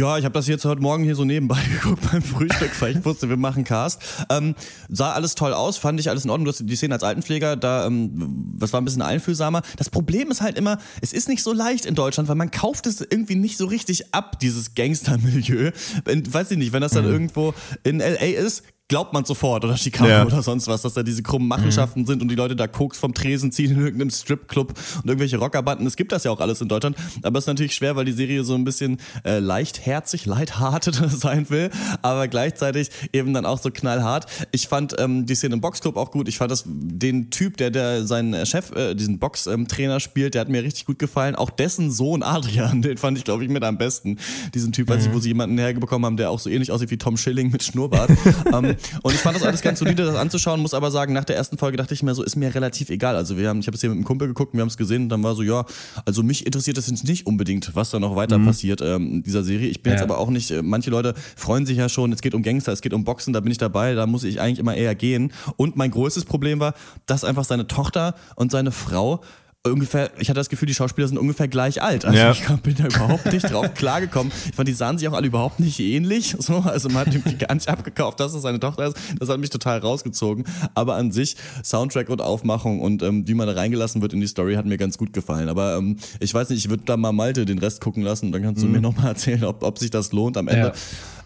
Ja, 0.00 0.16
ich 0.16 0.24
habe 0.24 0.32
das 0.32 0.46
jetzt 0.46 0.64
heute 0.64 0.80
Morgen 0.80 1.04
hier 1.04 1.14
so 1.14 1.26
nebenbei 1.26 1.60
geguckt 1.74 2.10
beim 2.10 2.22
Frühstück, 2.22 2.70
weil 2.80 2.96
ich 2.96 3.04
wusste, 3.04 3.28
wir 3.28 3.36
machen 3.36 3.64
Cast. 3.64 4.00
Ähm, 4.30 4.54
sah 4.88 5.12
alles 5.12 5.34
toll 5.34 5.52
aus, 5.52 5.76
fand 5.76 6.00
ich 6.00 6.08
alles 6.08 6.24
in 6.24 6.30
Ordnung. 6.30 6.46
Du 6.46 6.52
hast 6.52 6.62
die 6.64 6.74
Szene 6.74 6.94
als 6.94 7.02
Altenpfleger, 7.02 7.54
da, 7.54 7.84
ähm, 7.84 8.54
das 8.56 8.72
war 8.72 8.80
ein 8.80 8.86
bisschen 8.86 9.02
einfühlsamer. 9.02 9.60
Das 9.76 9.90
Problem 9.90 10.30
ist 10.30 10.40
halt 10.40 10.56
immer, 10.56 10.78
es 11.02 11.12
ist 11.12 11.28
nicht 11.28 11.42
so 11.42 11.52
leicht 11.52 11.84
in 11.84 11.94
Deutschland, 11.94 12.30
weil 12.30 12.36
man 12.36 12.50
kauft 12.50 12.86
es 12.86 13.02
irgendwie 13.02 13.34
nicht 13.34 13.58
so 13.58 13.66
richtig 13.66 14.14
ab, 14.14 14.38
dieses 14.40 14.74
Gangstermilieu. 14.74 15.70
Weiß 16.06 16.50
ich 16.50 16.56
nicht, 16.56 16.72
wenn 16.72 16.80
das 16.80 16.92
dann 16.92 17.04
mhm. 17.04 17.12
irgendwo 17.12 17.52
in 17.82 18.00
L.A. 18.00 18.24
ist, 18.24 18.62
glaubt 18.90 19.12
man 19.12 19.24
sofort 19.24 19.64
oder 19.64 19.76
Chicago 19.76 20.10
ja. 20.10 20.26
oder 20.26 20.42
sonst 20.42 20.66
was, 20.66 20.82
dass 20.82 20.94
da 20.94 21.04
diese 21.04 21.22
krummen 21.22 21.46
Machenschaften 21.46 22.00
mhm. 22.00 22.06
sind 22.06 22.22
und 22.22 22.28
die 22.28 22.34
Leute 22.34 22.56
da 22.56 22.66
Koks 22.66 22.98
vom 22.98 23.14
Tresen 23.14 23.52
ziehen 23.52 23.70
in 23.70 23.80
irgendeinem 23.80 24.10
Stripclub 24.10 24.74
und 24.96 25.08
irgendwelche 25.08 25.38
Rockerbanden. 25.38 25.86
Es 25.86 25.94
gibt 25.94 26.10
das 26.10 26.24
ja 26.24 26.32
auch 26.32 26.40
alles 26.40 26.60
in 26.60 26.66
Deutschland, 26.66 26.96
aber 27.22 27.38
es 27.38 27.44
ist 27.44 27.48
natürlich 27.48 27.74
schwer, 27.74 27.94
weil 27.94 28.04
die 28.04 28.12
Serie 28.12 28.42
so 28.42 28.56
ein 28.56 28.64
bisschen 28.64 28.98
äh, 29.24 29.38
leichtherzig, 29.38 30.26
lighthearted 30.26 30.96
sein 31.08 31.48
will, 31.50 31.70
aber 32.02 32.26
gleichzeitig 32.26 32.90
eben 33.12 33.32
dann 33.32 33.46
auch 33.46 33.60
so 33.60 33.70
knallhart. 33.70 34.26
Ich 34.50 34.66
fand 34.66 34.96
ähm, 34.98 35.24
die 35.24 35.36
Szene 35.36 35.54
im 35.54 35.60
Boxclub 35.60 35.96
auch 35.96 36.10
gut. 36.10 36.26
Ich 36.26 36.38
fand 36.38 36.50
das 36.50 36.64
den 36.66 37.30
Typ, 37.30 37.58
der 37.58 37.70
der 37.70 38.04
seinen 38.04 38.44
Chef, 38.44 38.72
äh, 38.72 38.96
diesen 38.96 39.20
Boxtrainer 39.20 39.94
ähm, 39.94 40.00
spielt, 40.00 40.34
der 40.34 40.40
hat 40.40 40.48
mir 40.48 40.64
richtig 40.64 40.84
gut 40.84 40.98
gefallen. 40.98 41.36
Auch 41.36 41.50
dessen 41.50 41.92
Sohn 41.92 42.24
Adrian, 42.24 42.82
den 42.82 42.98
fand 42.98 43.16
ich 43.18 43.22
glaube 43.22 43.44
ich 43.44 43.50
mit 43.50 43.62
am 43.62 43.78
besten. 43.78 44.18
Diesen 44.52 44.72
Typ, 44.72 44.88
mhm. 44.88 44.94
weiß 44.94 45.06
ich, 45.06 45.14
wo 45.14 45.20
sie 45.20 45.28
jemanden 45.28 45.56
herbekommen 45.58 46.06
haben, 46.06 46.16
der 46.16 46.30
auch 46.30 46.40
so 46.40 46.50
ähnlich 46.50 46.72
aussieht 46.72 46.90
wie 46.90 46.98
Tom 46.98 47.16
Schilling 47.16 47.52
mit 47.52 47.62
Schnurrbart. 47.62 48.10
ähm, 48.52 48.74
Und 49.02 49.14
ich 49.14 49.20
fand 49.20 49.36
das 49.36 49.42
alles 49.42 49.62
ganz 49.62 49.78
solide, 49.78 50.04
das 50.04 50.16
anzuschauen, 50.16 50.60
muss 50.60 50.74
aber 50.74 50.90
sagen, 50.90 51.12
nach 51.12 51.24
der 51.24 51.36
ersten 51.36 51.58
Folge 51.58 51.76
dachte 51.76 51.94
ich 51.94 52.02
mir 52.02 52.14
so, 52.14 52.22
ist 52.22 52.36
mir 52.36 52.54
relativ 52.54 52.90
egal. 52.90 53.16
Also 53.16 53.36
wir 53.36 53.48
haben, 53.48 53.60
ich 53.60 53.66
habe 53.66 53.74
es 53.74 53.80
hier 53.80 53.90
mit 53.90 53.96
einem 53.96 54.04
Kumpel 54.04 54.28
geguckt, 54.28 54.54
wir 54.54 54.60
haben 54.60 54.68
es 54.68 54.76
gesehen 54.76 55.04
und 55.04 55.08
dann 55.08 55.22
war 55.22 55.34
so, 55.34 55.42
ja, 55.42 55.64
also 56.04 56.22
mich 56.22 56.46
interessiert 56.46 56.76
das 56.76 56.88
jetzt 56.88 57.04
nicht 57.04 57.26
unbedingt, 57.26 57.74
was 57.74 57.90
da 57.90 57.98
noch 58.00 58.16
weiter 58.16 58.38
passiert 58.38 58.80
ähm, 58.82 59.14
in 59.14 59.22
dieser 59.22 59.42
Serie. 59.42 59.68
Ich 59.68 59.82
bin 59.82 59.92
jetzt 59.92 60.00
Ja. 60.00 60.06
aber 60.06 60.18
auch 60.18 60.30
nicht, 60.30 60.50
äh, 60.50 60.62
manche 60.62 60.90
Leute 60.90 61.14
freuen 61.36 61.66
sich 61.66 61.78
ja 61.78 61.88
schon, 61.88 62.12
es 62.12 62.20
geht 62.20 62.34
um 62.34 62.42
Gangster, 62.42 62.72
es 62.72 62.80
geht 62.80 62.92
um 62.92 63.04
Boxen, 63.04 63.32
da 63.32 63.40
bin 63.40 63.52
ich 63.52 63.58
dabei, 63.58 63.94
da 63.94 64.06
muss 64.06 64.24
ich 64.24 64.40
eigentlich 64.40 64.58
immer 64.58 64.74
eher 64.74 64.94
gehen. 64.94 65.32
Und 65.56 65.76
mein 65.76 65.90
größtes 65.90 66.24
Problem 66.24 66.60
war, 66.60 66.74
dass 67.06 67.24
einfach 67.24 67.44
seine 67.44 67.66
Tochter 67.66 68.14
und 68.36 68.50
seine 68.52 68.72
Frau 68.72 69.20
ungefähr, 69.66 70.10
ich 70.18 70.28
hatte 70.30 70.40
das 70.40 70.48
Gefühl, 70.48 70.66
die 70.66 70.74
Schauspieler 70.74 71.06
sind 71.06 71.18
ungefähr 71.18 71.46
gleich 71.46 71.82
alt. 71.82 72.04
Also 72.06 72.16
Ja. 72.18 72.30
ich 72.32 72.46
bin 72.62 72.74
da 72.76 72.86
überhaupt 72.86 73.30
nicht 73.30 73.50
drauf 73.50 73.72
klargekommen. 73.74 74.32
Ich 74.48 74.54
fand, 74.56 74.66
die 74.68 74.72
sahen 74.72 74.96
sich 74.96 75.06
auch 75.08 75.12
alle 75.12 75.26
überhaupt 75.26 75.60
nicht 75.60 75.78
ähnlich. 75.80 76.36
So, 76.50 76.58
also 76.60 76.88
man 76.88 77.06
hat 77.06 77.14
irgendwie 77.14 77.36
gar 77.36 77.54
nicht 77.54 77.68
abgekauft, 77.68 78.18
dass 78.18 78.32
es 78.34 78.42
seine 78.42 78.58
Tochter 78.58 78.86
ist. 78.86 78.96
Das 79.18 79.28
hat 79.28 79.38
mich 79.38 79.50
total 79.50 79.78
rausgezogen. 79.78 80.44
Aber 80.74 80.96
an 80.96 81.12
sich, 81.12 81.36
Soundtrack 81.62 82.08
und 82.08 82.22
Aufmachung 82.22 82.80
und 82.80 83.02
ähm, 83.02 83.28
wie 83.28 83.34
man 83.34 83.46
da 83.46 83.52
reingelassen 83.52 84.00
wird 84.00 84.14
in 84.14 84.20
die 84.20 84.26
Story, 84.26 84.54
hat 84.54 84.64
mir 84.64 84.78
ganz 84.78 84.96
gut 84.96 85.12
gefallen. 85.12 85.48
Aber 85.50 85.76
ähm, 85.76 85.96
ich 86.18 86.32
weiß 86.32 86.48
nicht, 86.48 86.64
ich 86.64 86.70
würde 86.70 86.84
da 86.86 86.96
mal 86.96 87.12
Malte 87.12 87.44
den 87.44 87.58
Rest 87.58 87.80
gucken 87.82 88.02
lassen 88.02 88.26
und 88.26 88.32
dann 88.32 88.42
kannst 88.42 88.62
du 88.62 88.66
mir 88.66 88.80
nochmal 88.80 89.08
erzählen, 89.08 89.44
ob, 89.44 89.62
ob 89.62 89.78
sich 89.78 89.90
das 89.90 90.12
lohnt 90.12 90.36
am 90.38 90.48
Ende. 90.48 90.72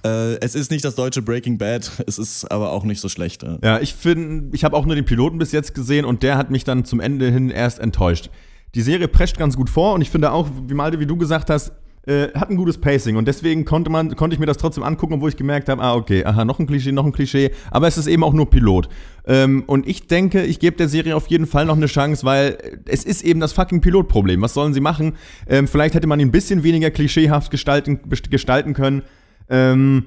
Äh, 0.05 0.39
es 0.41 0.55
ist 0.55 0.71
nicht 0.71 0.85
das 0.85 0.95
deutsche 0.95 1.23
Breaking 1.23 1.57
Bad, 1.59 1.91
es 2.07 2.19
ist 2.19 2.45
aber 2.51 2.73
auch 2.73 2.85
nicht 2.85 3.01
so 3.01 3.09
schlecht. 3.09 3.43
äh. 3.43 3.59
Ja, 3.63 3.81
ich 3.81 3.95
finde, 3.95 4.55
ich 4.55 4.65
habe 4.65 4.77
auch 4.77 4.85
nur 4.85 4.95
den 4.95 5.05
Piloten 5.05 5.39
bis 5.39 5.53
jetzt 5.53 5.75
gesehen 5.75 6.05
und 6.05 6.23
der 6.23 6.37
hat 6.37 6.51
mich 6.51 6.65
dann 6.65 6.85
zum 6.85 7.01
Ende 7.01 7.31
hin 7.31 7.51
erst 7.51 7.79
enttäuscht. 7.79 8.31
Die 8.75 8.83
Serie 8.83 9.09
prescht 9.09 9.39
ganz 9.39 9.57
gut 9.57 9.71
vor 9.71 9.95
und 9.95 10.03
ich 10.03 10.11
finde 10.11 10.33
auch, 10.33 10.49
wie 10.67 10.75
Malte, 10.75 11.01
wie 11.01 11.07
du 11.07 11.17
gesagt 11.17 11.49
hast, 11.49 11.73
äh, 12.07 12.29
hat 12.35 12.51
ein 12.51 12.57
gutes 12.57 12.77
Pacing 12.77 13.17
und 13.17 13.27
deswegen 13.27 13.65
konnte 13.65 13.91
man 13.91 14.15
konnte 14.15 14.35
ich 14.35 14.41
mir 14.41 14.45
das 14.45 14.59
trotzdem 14.59 14.85
angucken, 14.85 15.15
obwohl 15.15 15.31
ich 15.31 15.37
gemerkt 15.37 15.71
habe, 15.71 15.83
ah 15.83 15.95
okay, 15.95 16.23
aha, 16.23 16.45
noch 16.45 16.59
ein 16.59 16.67
Klischee, 16.67 16.93
noch 16.93 17.07
ein 17.07 17.13
Klischee, 17.13 17.51
aber 17.71 17.87
es 17.87 17.97
ist 17.97 18.09
eben 18.09 18.23
auch 18.25 18.35
nur 18.35 18.51
Pilot. 18.51 18.91
Ähm, 19.27 19.65
und 19.67 19.89
ich 19.89 20.07
denke, 20.07 20.43
ich 20.43 20.59
gebe 20.59 20.77
der 20.77 20.89
Serie 20.89 21.17
auf 21.17 21.29
jeden 21.29 21.47
Fall 21.47 21.65
noch 21.65 21.77
eine 21.77 21.87
Chance, 21.87 22.27
weil 22.27 22.59
es 22.85 23.05
ist 23.05 23.23
eben 23.23 23.41
das 23.41 23.55
fucking 23.55 23.81
Pilotproblem. 23.81 24.43
Was 24.43 24.53
sollen 24.53 24.75
sie 24.75 24.81
machen? 24.81 25.15
Ähm, 25.49 25.67
vielleicht 25.67 25.95
hätte 25.95 26.07
man 26.07 26.21
ihn 26.21 26.29
ein 26.29 26.33
bisschen 26.33 26.63
weniger 26.63 26.91
klischeehaft 26.91 27.51
gestalten, 27.51 28.01
gestalten 28.29 28.75
können. 28.75 29.03
Ähm, 29.49 30.05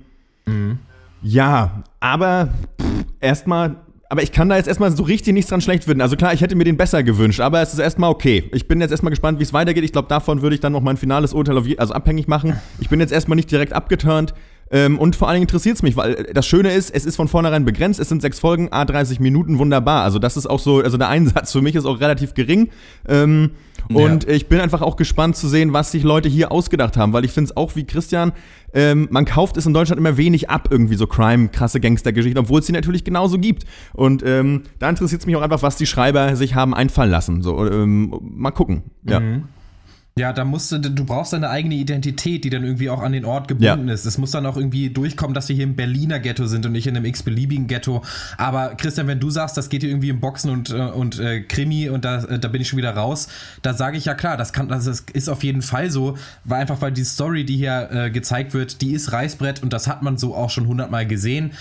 ja, 1.22 1.84
aber 2.00 2.50
erstmal, 3.20 3.76
aber 4.10 4.24
ich 4.24 4.32
kann 4.32 4.50
da 4.50 4.56
jetzt 4.56 4.68
erstmal 4.68 4.96
so 4.96 5.04
richtig 5.04 5.34
nichts 5.34 5.50
dran 5.50 5.62
schlecht 5.62 5.84
finden. 5.84 6.02
Also 6.02 6.16
klar, 6.16 6.34
ich 6.34 6.42
hätte 6.42 6.56
mir 6.56 6.64
den 6.64 6.78
besser 6.78 7.04
gewünscht, 7.04 7.40
aber 7.40 7.62
es 7.62 7.74
ist 7.74 7.80
erstmal 7.80 8.10
okay. 8.10 8.50
Ich 8.54 8.68
bin 8.68 8.80
jetzt 8.82 8.92
erstmal 8.92 9.10
gespannt, 9.10 9.40
wie 9.40 9.44
es 9.44 9.54
weitergeht. 9.54 9.84
Ich 9.84 9.92
glaube, 9.92 10.08
davon 10.08 10.42
würde 10.42 10.56
ich 10.56 10.62
dann 10.62 10.72
noch 10.72 10.82
mein 10.82 10.98
finales 10.98 11.34
Urteil 11.34 11.58
auf 11.58 11.68
je 11.68 11.78
also 11.78 11.94
abhängig 11.94 12.28
machen. 12.28 12.60
Ich 12.80 12.90
bin 12.90 13.00
jetzt 13.00 13.12
erstmal 13.12 13.36
nicht 13.36 13.52
direkt 13.52 13.74
abgeturnt. 13.74 14.34
Ähm, 14.70 15.00
und 15.00 15.16
vor 15.16 15.28
allen 15.28 15.36
Dingen 15.36 15.44
interessiert 15.44 15.78
es 15.78 15.84
mich, 15.84 15.96
weil 15.96 16.14
äh, 16.14 16.34
das 16.34 16.46
Schöne 16.46 16.74
ist, 16.74 16.94
es 16.94 17.06
ist 17.06 17.16
von 17.16 17.28
vornherein 17.28 17.64
begrenzt, 17.64 18.00
es 18.02 18.10
sind 18.10 18.22
sechs 18.22 18.40
Folgen, 18.40 18.68
a 18.72 18.84
30 18.84 19.20
Minuten, 19.22 19.60
wunderbar. 19.60 20.04
Also 20.04 20.20
das 20.20 20.36
ist 20.36 20.46
auch 20.46 20.60
so, 20.60 20.80
also 20.80 20.98
der 20.98 21.08
Einsatz 21.08 21.54
für 21.54 21.62
mich 21.62 21.76
ist 21.76 21.86
auch 21.86 22.02
relativ 22.02 22.34
gering. 22.34 22.70
Ähm, 23.08 23.52
und 23.94 24.28
ich 24.28 24.48
bin 24.48 24.60
einfach 24.60 24.82
auch 24.82 24.96
gespannt 24.96 25.36
zu 25.36 25.48
sehen, 25.48 25.74
was 25.74 25.92
sich 25.92 26.04
Leute 26.04 26.30
hier 26.30 26.52
ausgedacht 26.52 26.98
haben, 26.98 27.14
weil 27.14 27.26
ich 27.26 27.32
finde 27.32 27.52
es 27.52 27.58
auch 27.58 27.76
wie 27.76 27.86
Christian, 27.86 28.34
ähm, 28.74 29.08
man 29.12 29.26
kauft 29.26 29.58
es 29.58 29.66
in 29.66 29.74
Deutschland 29.74 30.00
immer 30.00 30.18
wenig 30.18 30.50
ab, 30.50 30.68
irgendwie 30.72 30.96
so 30.96 31.08
Crime, 31.08 31.50
krasse 31.50 31.80
Gangstergeschichten, 31.80 32.40
obwohl 32.40 32.60
es 32.60 32.66
sie 32.66 32.74
natürlich 32.74 33.04
genauso 33.04 33.38
gibt. 33.40 33.66
Und 33.94 34.24
ähm, 34.26 34.64
da 34.80 34.90
interessiert 34.90 35.22
es 35.22 35.28
mich 35.28 35.36
auch 35.36 35.42
einfach, 35.42 35.62
was 35.62 35.78
die 35.78 35.86
Schreiber 35.86 36.36
sich 36.36 36.56
haben 36.56 36.74
einfallen 36.74 37.12
lassen. 37.12 37.42
So, 37.42 37.66
ähm, 37.66 38.14
mal 38.22 38.52
gucken. 38.52 38.84
Ja. 39.04 39.22
Ja, 40.18 40.34
da 40.34 40.46
musst 40.46 40.72
du, 40.72 40.80
du 40.80 41.06
brauchst 41.06 41.34
deine 41.34 41.50
eigene 41.50 41.76
Identität, 41.76 42.44
die 42.44 42.50
dann 42.50 42.64
irgendwie 42.64 42.90
auch 42.90 43.02
an 43.02 43.12
den 43.12 43.26
Ort 43.26 43.48
gebunden 43.48 43.88
Ja. 43.88 43.94
ist. 43.94 44.06
Es 44.06 44.18
muss 44.18 44.32
dann 44.32 44.46
auch 44.46 44.58
irgendwie 44.58 44.90
durchkommen, 44.90 45.34
dass 45.34 45.48
wir 45.50 45.56
hier 45.56 45.64
im 45.66 45.76
Berliner 45.76 46.20
Ghetto 46.20 46.48
sind 46.48 46.66
und 46.66 46.72
nicht 46.72 46.88
in 46.88 46.96
einem 46.96 47.06
x-beliebigen 47.06 47.68
Ghetto. 47.68 48.04
Aber 48.38 48.76
Christian, 48.76 49.08
wenn 49.08 49.20
du 49.20 49.30
sagst, 49.30 49.58
das 49.58 49.70
geht 49.70 49.82
hier 49.82 49.90
irgendwie 49.92 50.10
im 50.10 50.20
Boxen 50.20 50.50
und, 50.52 50.70
äh, 50.72 50.76
und 50.76 51.20
äh, 51.20 51.42
Krimi 51.42 51.90
und 51.90 52.04
da, 52.06 52.24
äh, 52.24 52.40
da 52.40 52.48
bin 52.48 52.62
ich 52.62 52.68
schon 52.70 52.78
wieder 52.78 52.92
raus, 52.96 53.28
da 53.62 53.74
sage 53.74 53.98
ich 53.98 54.06
ja 54.06 54.14
klar, 54.16 54.38
das 54.38 54.54
kann, 54.54 54.68
das 54.68 54.88
ist, 54.88 55.12
ist 55.12 55.30
auf 55.30 55.44
jeden 55.44 55.62
Fall 55.62 55.92
so, 55.92 56.18
weil 56.44 56.62
einfach 56.62 56.82
weil 56.82 56.92
die 56.92 57.04
Story, 57.04 57.46
die 57.46 57.58
hier 57.58 57.90
äh, 57.92 58.10
gezeigt 58.10 58.54
wird, 58.54 58.82
die 58.82 58.92
ist 58.94 59.12
Reißbrett 59.12 59.62
und 59.64 59.74
das 59.74 59.88
hat 59.88 60.04
man 60.04 60.18
so 60.18 60.36
auch 60.36 60.50
schon 60.50 60.68
hundertmal 60.68 61.06
gesehen. 61.06 61.52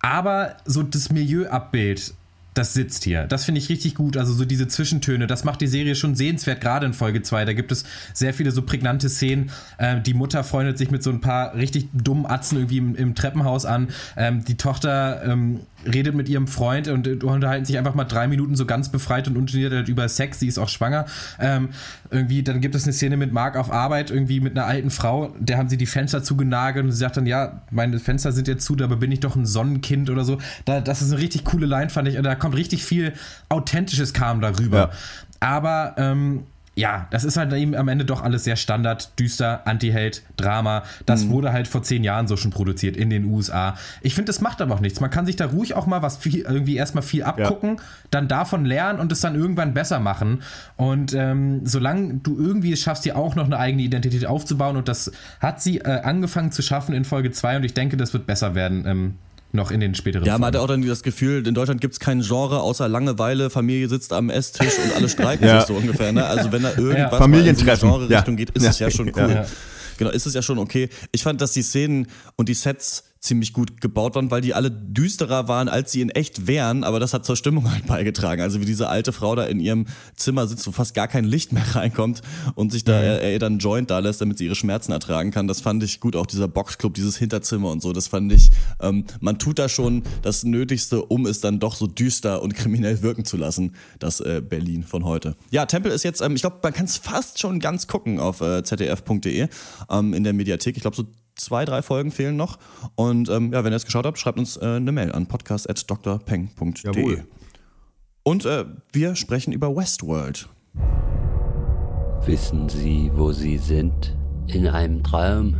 Aber 0.00 0.56
so 0.64 0.82
das 0.82 1.10
Milieuabbild, 1.12 2.14
das 2.54 2.74
sitzt 2.74 3.04
hier. 3.04 3.24
Das 3.24 3.44
finde 3.44 3.60
ich 3.60 3.68
richtig 3.68 3.94
gut. 3.94 4.16
Also 4.16 4.32
so 4.32 4.44
diese 4.44 4.68
Zwischentöne, 4.68 5.26
das 5.26 5.44
macht 5.44 5.60
die 5.60 5.66
Serie 5.66 5.94
schon 5.94 6.14
sehenswert, 6.14 6.60
gerade 6.60 6.86
in 6.86 6.92
Folge 6.92 7.22
2. 7.22 7.44
Da 7.46 7.52
gibt 7.52 7.72
es 7.72 7.84
sehr 8.12 8.34
viele 8.34 8.50
so 8.50 8.62
prägnante 8.62 9.08
Szenen. 9.08 9.50
Ähm, 9.78 10.02
die 10.02 10.14
Mutter 10.14 10.44
freundet 10.44 10.76
sich 10.76 10.90
mit 10.90 11.02
so 11.02 11.10
ein 11.10 11.20
paar 11.20 11.54
richtig 11.54 11.88
dummen 11.92 12.26
Atzen 12.26 12.58
irgendwie 12.58 12.78
im, 12.78 12.94
im 12.94 13.14
Treppenhaus 13.14 13.64
an. 13.64 13.88
Ähm, 14.16 14.44
die 14.44 14.56
Tochter 14.56 15.22
ähm, 15.24 15.60
redet 15.86 16.14
mit 16.14 16.28
ihrem 16.28 16.46
Freund 16.46 16.88
und 16.88 17.06
äh, 17.06 17.14
unterhalten 17.24 17.64
sich 17.64 17.78
einfach 17.78 17.94
mal 17.94 18.04
drei 18.04 18.28
Minuten 18.28 18.56
so 18.56 18.66
ganz 18.66 18.90
befreit 18.90 19.28
und 19.28 19.36
ungeniert 19.36 19.72
halt 19.72 19.88
über 19.88 20.08
Sex. 20.08 20.40
Sie 20.40 20.48
ist 20.48 20.58
auch 20.58 20.68
schwanger. 20.68 21.06
Ähm, 21.38 21.70
irgendwie, 22.10 22.42
dann 22.42 22.60
gibt 22.60 22.74
es 22.74 22.84
eine 22.84 22.92
Szene 22.92 23.16
mit 23.16 23.32
Marc 23.32 23.56
auf 23.56 23.70
Arbeit, 23.72 24.10
irgendwie 24.10 24.40
mit 24.40 24.56
einer 24.56 24.66
alten 24.66 24.90
Frau. 24.90 25.34
Der 25.38 25.58
haben 25.58 25.68
sie 25.68 25.76
die 25.76 25.86
Fenster 25.86 26.22
zugenagelt 26.22 26.84
und 26.84 26.92
sie 26.92 26.98
sagt 26.98 27.16
dann, 27.16 27.26
ja, 27.26 27.62
meine 27.70 27.98
Fenster 27.98 28.32
sind 28.32 28.48
jetzt 28.48 28.64
zu, 28.64 28.76
dabei 28.76 28.96
bin 28.96 29.12
ich 29.12 29.20
doch 29.20 29.36
ein 29.36 29.46
Sonnenkind 29.46 30.10
oder 30.10 30.24
so. 30.24 30.38
Da, 30.64 30.80
das 30.80 31.02
ist 31.02 31.12
eine 31.12 31.20
richtig 31.20 31.44
coole 31.44 31.66
Line, 31.66 31.90
fand 31.90 32.08
ich. 32.08 32.16
Und 32.16 32.24
da 32.24 32.34
kommt 32.34 32.56
richtig 32.56 32.84
viel 32.84 33.12
Authentisches 33.48 34.12
kam 34.12 34.40
darüber. 34.40 34.78
Ja. 34.78 34.90
Aber 35.40 35.94
ähm, 35.96 36.44
ja, 36.74 37.06
das 37.10 37.24
ist 37.24 37.36
halt 37.36 37.52
eben 37.52 37.74
am 37.74 37.88
Ende 37.88 38.06
doch 38.06 38.22
alles 38.22 38.44
sehr 38.44 38.56
Standard, 38.56 39.18
düster, 39.18 39.66
Anti-Held, 39.66 40.22
Drama. 40.38 40.84
Das 41.04 41.28
wurde 41.28 41.52
halt 41.52 41.68
vor 41.68 41.82
zehn 41.82 42.02
Jahren 42.02 42.26
so 42.26 42.38
schon 42.38 42.50
produziert 42.50 42.96
in 42.96 43.10
den 43.10 43.26
USA. 43.26 43.76
Ich 44.00 44.14
finde, 44.14 44.28
das 44.28 44.40
macht 44.40 44.62
aber 44.62 44.74
auch 44.74 44.80
nichts. 44.80 44.98
Man 44.98 45.10
kann 45.10 45.26
sich 45.26 45.36
da 45.36 45.46
ruhig 45.46 45.74
auch 45.74 45.86
mal 45.86 46.00
was 46.00 46.16
viel, 46.16 46.40
irgendwie 46.40 46.76
erstmal 46.76 47.02
viel 47.02 47.24
abgucken, 47.24 47.76
dann 48.10 48.26
davon 48.26 48.64
lernen 48.64 49.00
und 49.00 49.12
es 49.12 49.20
dann 49.20 49.34
irgendwann 49.34 49.74
besser 49.74 50.00
machen. 50.00 50.42
Und 50.76 51.12
ähm, 51.12 51.60
solange 51.64 52.14
du 52.14 52.38
irgendwie 52.38 52.72
es 52.72 52.80
schaffst, 52.80 53.04
dir 53.04 53.18
auch 53.18 53.34
noch 53.34 53.44
eine 53.44 53.58
eigene 53.58 53.82
Identität 53.82 54.24
aufzubauen, 54.24 54.76
und 54.76 54.88
das 54.88 55.12
hat 55.40 55.60
sie 55.60 55.78
äh, 55.78 56.00
angefangen 56.00 56.52
zu 56.52 56.62
schaffen 56.62 56.94
in 56.94 57.04
Folge 57.04 57.30
2 57.30 57.58
und 57.58 57.64
ich 57.64 57.74
denke, 57.74 57.98
das 57.98 58.14
wird 58.14 58.26
besser 58.26 58.54
werden. 58.54 58.84
Ähm, 58.86 59.14
noch 59.52 59.70
in 59.70 59.80
den 59.80 59.94
späteren 59.94 60.24
Ja, 60.24 60.32
man 60.34 60.42
Folgen. 60.52 60.56
hat 60.56 60.62
auch 60.62 60.66
dann 60.68 60.86
das 60.86 61.02
Gefühl, 61.02 61.46
in 61.46 61.54
Deutschland 61.54 61.80
gibt 61.80 61.92
es 61.94 62.00
kein 62.00 62.20
Genre 62.22 62.60
außer 62.60 62.88
Langeweile, 62.88 63.50
Familie 63.50 63.88
sitzt 63.88 64.12
am 64.12 64.30
Esstisch 64.30 64.74
und 64.84 64.94
alle 64.96 65.08
streiten 65.10 65.44
Ja. 65.44 65.60
sich 65.60 65.68
so 65.68 65.74
ungefähr. 65.74 66.12
Ne? 66.12 66.24
Also 66.24 66.52
wenn 66.52 66.62
da 66.62 66.70
irgendwas 66.76 67.20
Ja. 67.20 67.26
mal 67.28 67.46
in 67.46 67.56
so 67.56 67.62
eine. 67.68 67.76
Genre-Richtung 67.78 68.10
Ja. 68.38 68.44
geht, 68.44 68.50
ist 68.50 68.64
es 68.64 68.78
ja 68.78 68.90
schon 68.90 69.12
cool. 69.14 69.44
Genau, 69.98 70.10
ist 70.10 70.26
es 70.26 70.34
ja 70.34 70.42
schon 70.42 70.58
okay. 70.58 70.88
Ich 71.12 71.22
fand, 71.22 71.40
dass 71.40 71.52
die 71.52 71.62
Szenen 71.62 72.06
und 72.36 72.48
die 72.48 72.54
Sets 72.54 73.04
ziemlich 73.22 73.52
gut 73.52 73.80
gebaut 73.80 74.16
waren, 74.16 74.32
weil 74.32 74.40
die 74.40 74.52
alle 74.52 74.68
düsterer 74.70 75.46
waren, 75.46 75.68
als 75.68 75.92
sie 75.92 76.00
in 76.00 76.10
echt 76.10 76.48
wären, 76.48 76.82
aber 76.82 76.98
das 76.98 77.14
hat 77.14 77.24
zur 77.24 77.36
Stimmung 77.36 77.70
halt 77.70 77.86
beigetragen. 77.86 78.42
Also 78.42 78.60
wie 78.60 78.64
diese 78.64 78.88
alte 78.88 79.12
Frau 79.12 79.36
da 79.36 79.44
in 79.44 79.60
ihrem 79.60 79.86
Zimmer 80.16 80.48
sitzt, 80.48 80.66
wo 80.66 80.72
fast 80.72 80.92
gar 80.92 81.06
kein 81.06 81.24
Licht 81.24 81.52
mehr 81.52 81.62
reinkommt 81.76 82.20
und 82.56 82.72
sich 82.72 82.82
da 82.84 82.98
Mhm. 82.98 83.04
er, 83.04 83.20
er 83.22 83.38
dann 83.38 83.52
einen 83.52 83.58
Joint 83.60 83.90
da 83.90 84.00
lässt, 84.00 84.20
damit 84.20 84.38
sie 84.38 84.46
ihre 84.46 84.56
Schmerzen 84.56 84.90
ertragen 84.90 85.30
kann. 85.30 85.46
Das 85.46 85.60
fand 85.60 85.84
ich 85.84 86.00
gut. 86.00 86.16
Auch 86.16 86.26
dieser 86.26 86.48
Boxclub, 86.48 86.94
dieses 86.94 87.16
Hinterzimmer 87.16 87.70
und 87.70 87.80
so, 87.80 87.92
das 87.92 88.08
fand 88.08 88.32
ich, 88.32 88.50
ähm, 88.80 89.04
man 89.20 89.38
tut 89.38 89.58
da 89.60 89.68
schon 89.68 90.02
das 90.22 90.42
Nötigste, 90.42 91.02
um 91.04 91.24
es 91.26 91.40
dann 91.40 91.60
doch 91.60 91.76
so 91.76 91.86
düster 91.86 92.42
und 92.42 92.54
kriminell 92.54 93.02
wirken 93.02 93.24
zu 93.24 93.36
lassen, 93.36 93.76
das 94.00 94.18
äh, 94.20 94.42
Berlin 94.46 94.82
von 94.82 95.04
heute. 95.04 95.36
Ja, 95.50 95.64
Tempel 95.66 95.92
ist 95.92 96.02
jetzt, 96.02 96.20
ähm, 96.22 96.34
ich 96.34 96.40
glaube, 96.42 96.56
man 96.62 96.72
kann 96.72 96.86
es 96.86 96.96
fast 96.96 97.38
schon 97.38 97.60
ganz 97.60 97.86
gucken 97.86 98.18
auf 98.18 98.40
äh, 98.40 98.64
zdf.de 98.64 99.46
ähm, 99.90 100.12
in 100.12 100.24
der 100.24 100.32
Mediathek. 100.32 100.76
Ich 100.76 100.82
glaube, 100.82 100.96
so 100.96 101.04
zwei, 101.42 101.64
drei 101.64 101.82
Folgen 101.82 102.10
fehlen 102.10 102.36
noch. 102.36 102.58
Und 102.94 103.28
ähm, 103.28 103.52
ja, 103.52 103.64
wenn 103.64 103.72
ihr 103.72 103.76
es 103.76 103.84
geschaut 103.84 104.06
habt, 104.06 104.18
schreibt 104.18 104.38
uns 104.38 104.56
äh, 104.56 104.64
eine 104.64 104.92
Mail 104.92 105.12
an 105.12 105.26
podcast.drpeng.de. 105.26 106.82
Jawohl. 106.84 107.24
Und 108.22 108.46
äh, 108.46 108.64
wir 108.92 109.16
sprechen 109.16 109.52
über 109.52 109.74
Westworld. 109.74 110.48
Wissen 112.24 112.68
Sie, 112.68 113.10
wo 113.14 113.32
Sie 113.32 113.58
sind? 113.58 114.16
In 114.46 114.68
einem 114.68 115.02
Traum? 115.02 115.56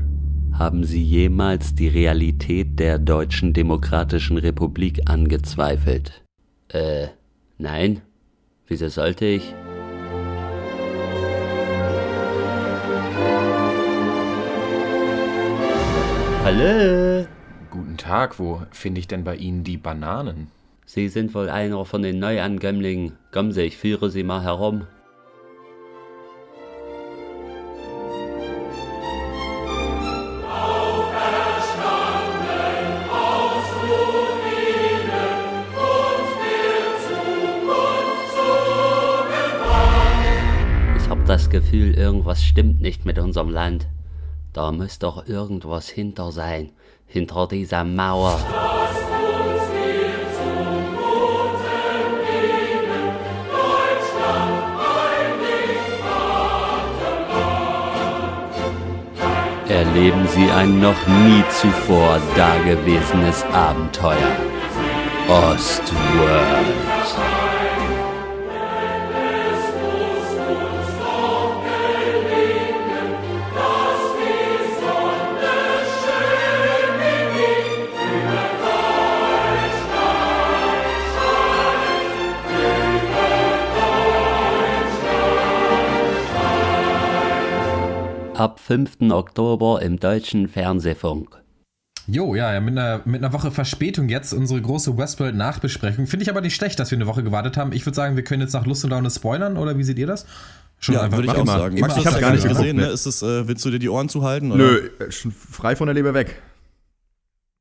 Haben 0.53 0.85
Sie 0.85 1.03
jemals 1.03 1.75
die 1.75 1.89
Realität 1.89 2.79
der 2.79 2.99
Deutschen 2.99 3.53
Demokratischen 3.53 4.37
Republik 4.37 5.01
angezweifelt? 5.07 6.23
Äh, 6.69 7.09
nein? 7.59 8.03
Wieso 8.67 8.89
sollte 8.89 9.25
ich? 9.25 9.55
Hallo? 16.45 17.25
Guten 17.71 17.97
Tag, 17.97 18.41
wo 18.41 18.63
finde 18.73 18.99
ich 18.99 19.07
denn 19.07 19.23
bei 19.23 19.37
Ihnen 19.37 19.63
die 19.63 19.77
Bananen? 19.77 20.49
Sie 20.85 21.09
sind 21.09 21.33
wohl 21.37 21.49
einer 21.49 21.85
von 21.85 22.03
den 22.03 22.19
Neuankömmlingen. 22.19 23.17
Kommen 23.31 23.53
Sie, 23.53 23.63
ich 23.63 23.77
führe 23.77 24.11
Sie 24.11 24.25
mal 24.25 24.43
herum. 24.43 24.89
Ich 40.97 41.09
hab 41.09 41.25
das 41.27 41.49
Gefühl, 41.51 41.95
irgendwas 41.95 42.43
stimmt 42.43 42.81
nicht 42.81 43.07
mit 43.07 43.21
unserem 43.21 43.49
Land. 43.49 43.87
Da 44.53 44.71
muss 44.71 44.99
doch 44.99 45.27
irgendwas 45.27 45.89
hinter 45.89 46.31
sein, 46.31 46.73
hinter 47.07 47.47
dieser 47.49 47.85
Mauer. 47.85 48.39
Erleben 59.69 60.29
Sie 60.29 60.51
ein 60.51 60.81
noch 60.81 61.07
nie 61.07 61.43
zuvor 61.49 62.21
dagewesenes 62.37 63.43
Abenteuer. 63.55 64.37
Ostworld. 65.29 66.92
Ab 88.43 88.59
5. 88.59 89.03
Oktober 89.13 89.81
im 89.83 90.01
deutschen 90.01 90.49
Fernsehfunk. 90.49 91.41
Jo, 92.09 92.35
ja, 92.35 92.53
ja 92.53 92.61
mit, 92.61 92.77
einer, 92.77 93.01
mit 93.05 93.23
einer 93.23 93.33
Woche 93.33 93.53
Verspätung 93.53 94.09
jetzt 94.09 94.33
unsere 94.33 94.61
große 94.61 94.99
Westworld-Nachbesprechung. 94.99 96.09
Finde 96.09 96.25
ich 96.25 96.29
aber 96.29 96.41
nicht 96.41 96.57
schlecht, 96.57 96.81
dass 96.81 96.91
wir 96.91 96.99
eine 96.99 97.07
Woche 97.07 97.23
gewartet 97.23 97.57
haben. 97.57 97.71
Ich 97.73 97.87
würde 97.87 97.95
sagen, 97.95 98.17
wir 98.17 98.25
können 98.25 98.43
jetzt 98.43 98.53
nach 98.53 98.67
Lust 98.67 98.83
und 98.83 98.91
Laune 98.91 99.09
spoilern, 99.13 99.57
oder 99.57 99.79
wie 99.79 99.85
seht 99.85 99.97
ihr 99.97 100.09
das? 100.09 100.27
Schon 100.81 100.97
ja, 100.97 101.13
würde 101.13 101.23
ich 101.23 101.31
auch 101.31 101.39
immer. 101.39 101.57
sagen. 101.57 101.77
Immer 101.77 101.87
Max, 101.87 102.01
ich 102.01 102.05
hast 102.05 102.19
gar 102.19 102.33
nicht 102.33 102.49
gesehen, 102.49 102.79
ne? 102.79 102.87
Ist 102.87 103.07
es, 103.07 103.23
äh, 103.23 103.47
willst 103.47 103.65
du 103.65 103.71
dir 103.71 103.79
die 103.79 103.89
Ohren 103.89 104.09
zuhalten? 104.09 104.51
Oder? 104.51 104.65
Nö, 104.65 104.91
äh, 104.99 105.13
schon 105.13 105.31
frei 105.31 105.77
von 105.77 105.87
der 105.87 105.95
Leber 105.95 106.13
weg. 106.13 106.43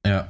Ja. 0.04 0.30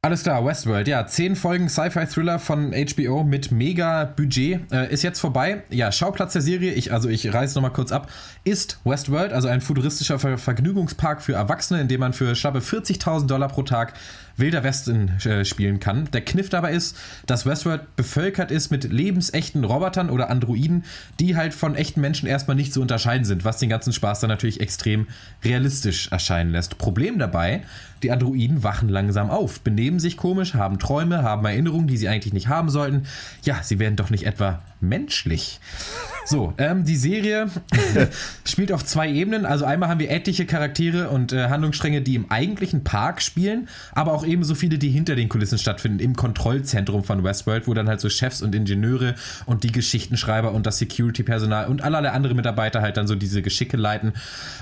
Alles 0.00 0.22
klar, 0.22 0.46
Westworld, 0.46 0.86
ja, 0.86 1.08
zehn 1.08 1.34
Folgen 1.34 1.68
Sci-Fi-Thriller 1.68 2.38
von 2.38 2.72
HBO 2.72 3.24
mit 3.24 3.50
mega 3.50 4.04
Budget 4.04 4.60
äh, 4.72 4.92
ist 4.92 5.02
jetzt 5.02 5.18
vorbei. 5.18 5.64
Ja, 5.70 5.90
Schauplatz 5.90 6.34
der 6.34 6.42
Serie, 6.42 6.72
ich, 6.72 6.92
also 6.92 7.08
ich 7.08 7.34
reiße 7.34 7.56
nochmal 7.56 7.72
kurz 7.72 7.90
ab, 7.90 8.08
ist 8.44 8.78
Westworld, 8.84 9.32
also 9.32 9.48
ein 9.48 9.60
futuristischer 9.60 10.20
Ver 10.20 10.38
Vergnügungspark 10.38 11.20
für 11.20 11.32
Erwachsene, 11.32 11.80
in 11.80 11.88
dem 11.88 11.98
man 11.98 12.12
für 12.12 12.36
schlappe 12.36 12.60
40.000 12.60 13.26
Dollar 13.26 13.48
pro 13.48 13.64
Tag 13.64 13.94
Wilder 14.38 14.62
Westen 14.62 15.08
äh, 15.24 15.44
spielen 15.44 15.80
kann. 15.80 16.08
Der 16.12 16.20
Kniff 16.20 16.48
dabei 16.48 16.72
ist, 16.72 16.96
dass 17.26 17.46
Westworld 17.46 17.96
bevölkert 17.96 18.50
ist 18.50 18.70
mit 18.70 18.84
lebensechten 18.84 19.64
Robotern 19.64 20.10
oder 20.10 20.30
Androiden, 20.30 20.84
die 21.20 21.36
halt 21.36 21.54
von 21.54 21.74
echten 21.74 22.00
Menschen 22.00 22.28
erstmal 22.28 22.56
nicht 22.56 22.72
zu 22.72 22.80
unterscheiden 22.80 23.24
sind, 23.24 23.44
was 23.44 23.58
den 23.58 23.68
ganzen 23.68 23.92
Spaß 23.92 24.20
dann 24.20 24.30
natürlich 24.30 24.60
extrem 24.60 25.08
realistisch 25.44 26.08
erscheinen 26.12 26.52
lässt. 26.52 26.78
Problem 26.78 27.18
dabei, 27.18 27.62
die 28.02 28.12
Androiden 28.12 28.62
wachen 28.62 28.88
langsam 28.88 29.30
auf, 29.30 29.60
benehmen 29.60 29.98
sich 29.98 30.16
komisch, 30.16 30.54
haben 30.54 30.78
Träume, 30.78 31.22
haben 31.22 31.44
Erinnerungen, 31.44 31.88
die 31.88 31.96
sie 31.96 32.08
eigentlich 32.08 32.32
nicht 32.32 32.48
haben 32.48 32.70
sollten. 32.70 33.04
Ja, 33.42 33.62
sie 33.62 33.78
werden 33.78 33.96
doch 33.96 34.10
nicht 34.10 34.24
etwa 34.24 34.62
menschlich. 34.80 35.60
So, 36.28 36.52
ähm, 36.58 36.84
die 36.84 36.96
Serie 36.96 37.48
spielt 38.44 38.70
auf 38.70 38.84
zwei 38.84 39.10
Ebenen. 39.10 39.46
Also 39.46 39.64
einmal 39.64 39.88
haben 39.88 39.98
wir 39.98 40.10
etliche 40.10 40.44
Charaktere 40.44 41.08
und 41.08 41.32
äh, 41.32 41.48
Handlungsstränge, 41.48 42.02
die 42.02 42.16
im 42.16 42.30
eigentlichen 42.30 42.84
Park 42.84 43.22
spielen, 43.22 43.66
aber 43.92 44.12
auch 44.12 44.26
ebenso 44.26 44.54
viele, 44.54 44.76
die 44.76 44.90
hinter 44.90 45.16
den 45.16 45.30
Kulissen 45.30 45.56
stattfinden, 45.56 46.00
im 46.00 46.14
Kontrollzentrum 46.16 47.02
von 47.02 47.24
Westworld, 47.24 47.66
wo 47.66 47.72
dann 47.72 47.88
halt 47.88 48.02
so 48.02 48.10
Chefs 48.10 48.42
und 48.42 48.54
Ingenieure 48.54 49.14
und 49.46 49.64
die 49.64 49.72
Geschichtenschreiber 49.72 50.52
und 50.52 50.66
das 50.66 50.76
Security-Personal 50.76 51.66
und 51.66 51.80
allerlei 51.82 52.10
andere 52.10 52.34
Mitarbeiter 52.34 52.82
halt 52.82 52.98
dann 52.98 53.06
so 53.06 53.14
diese 53.14 53.40
Geschicke 53.40 53.78
leiten. 53.78 54.12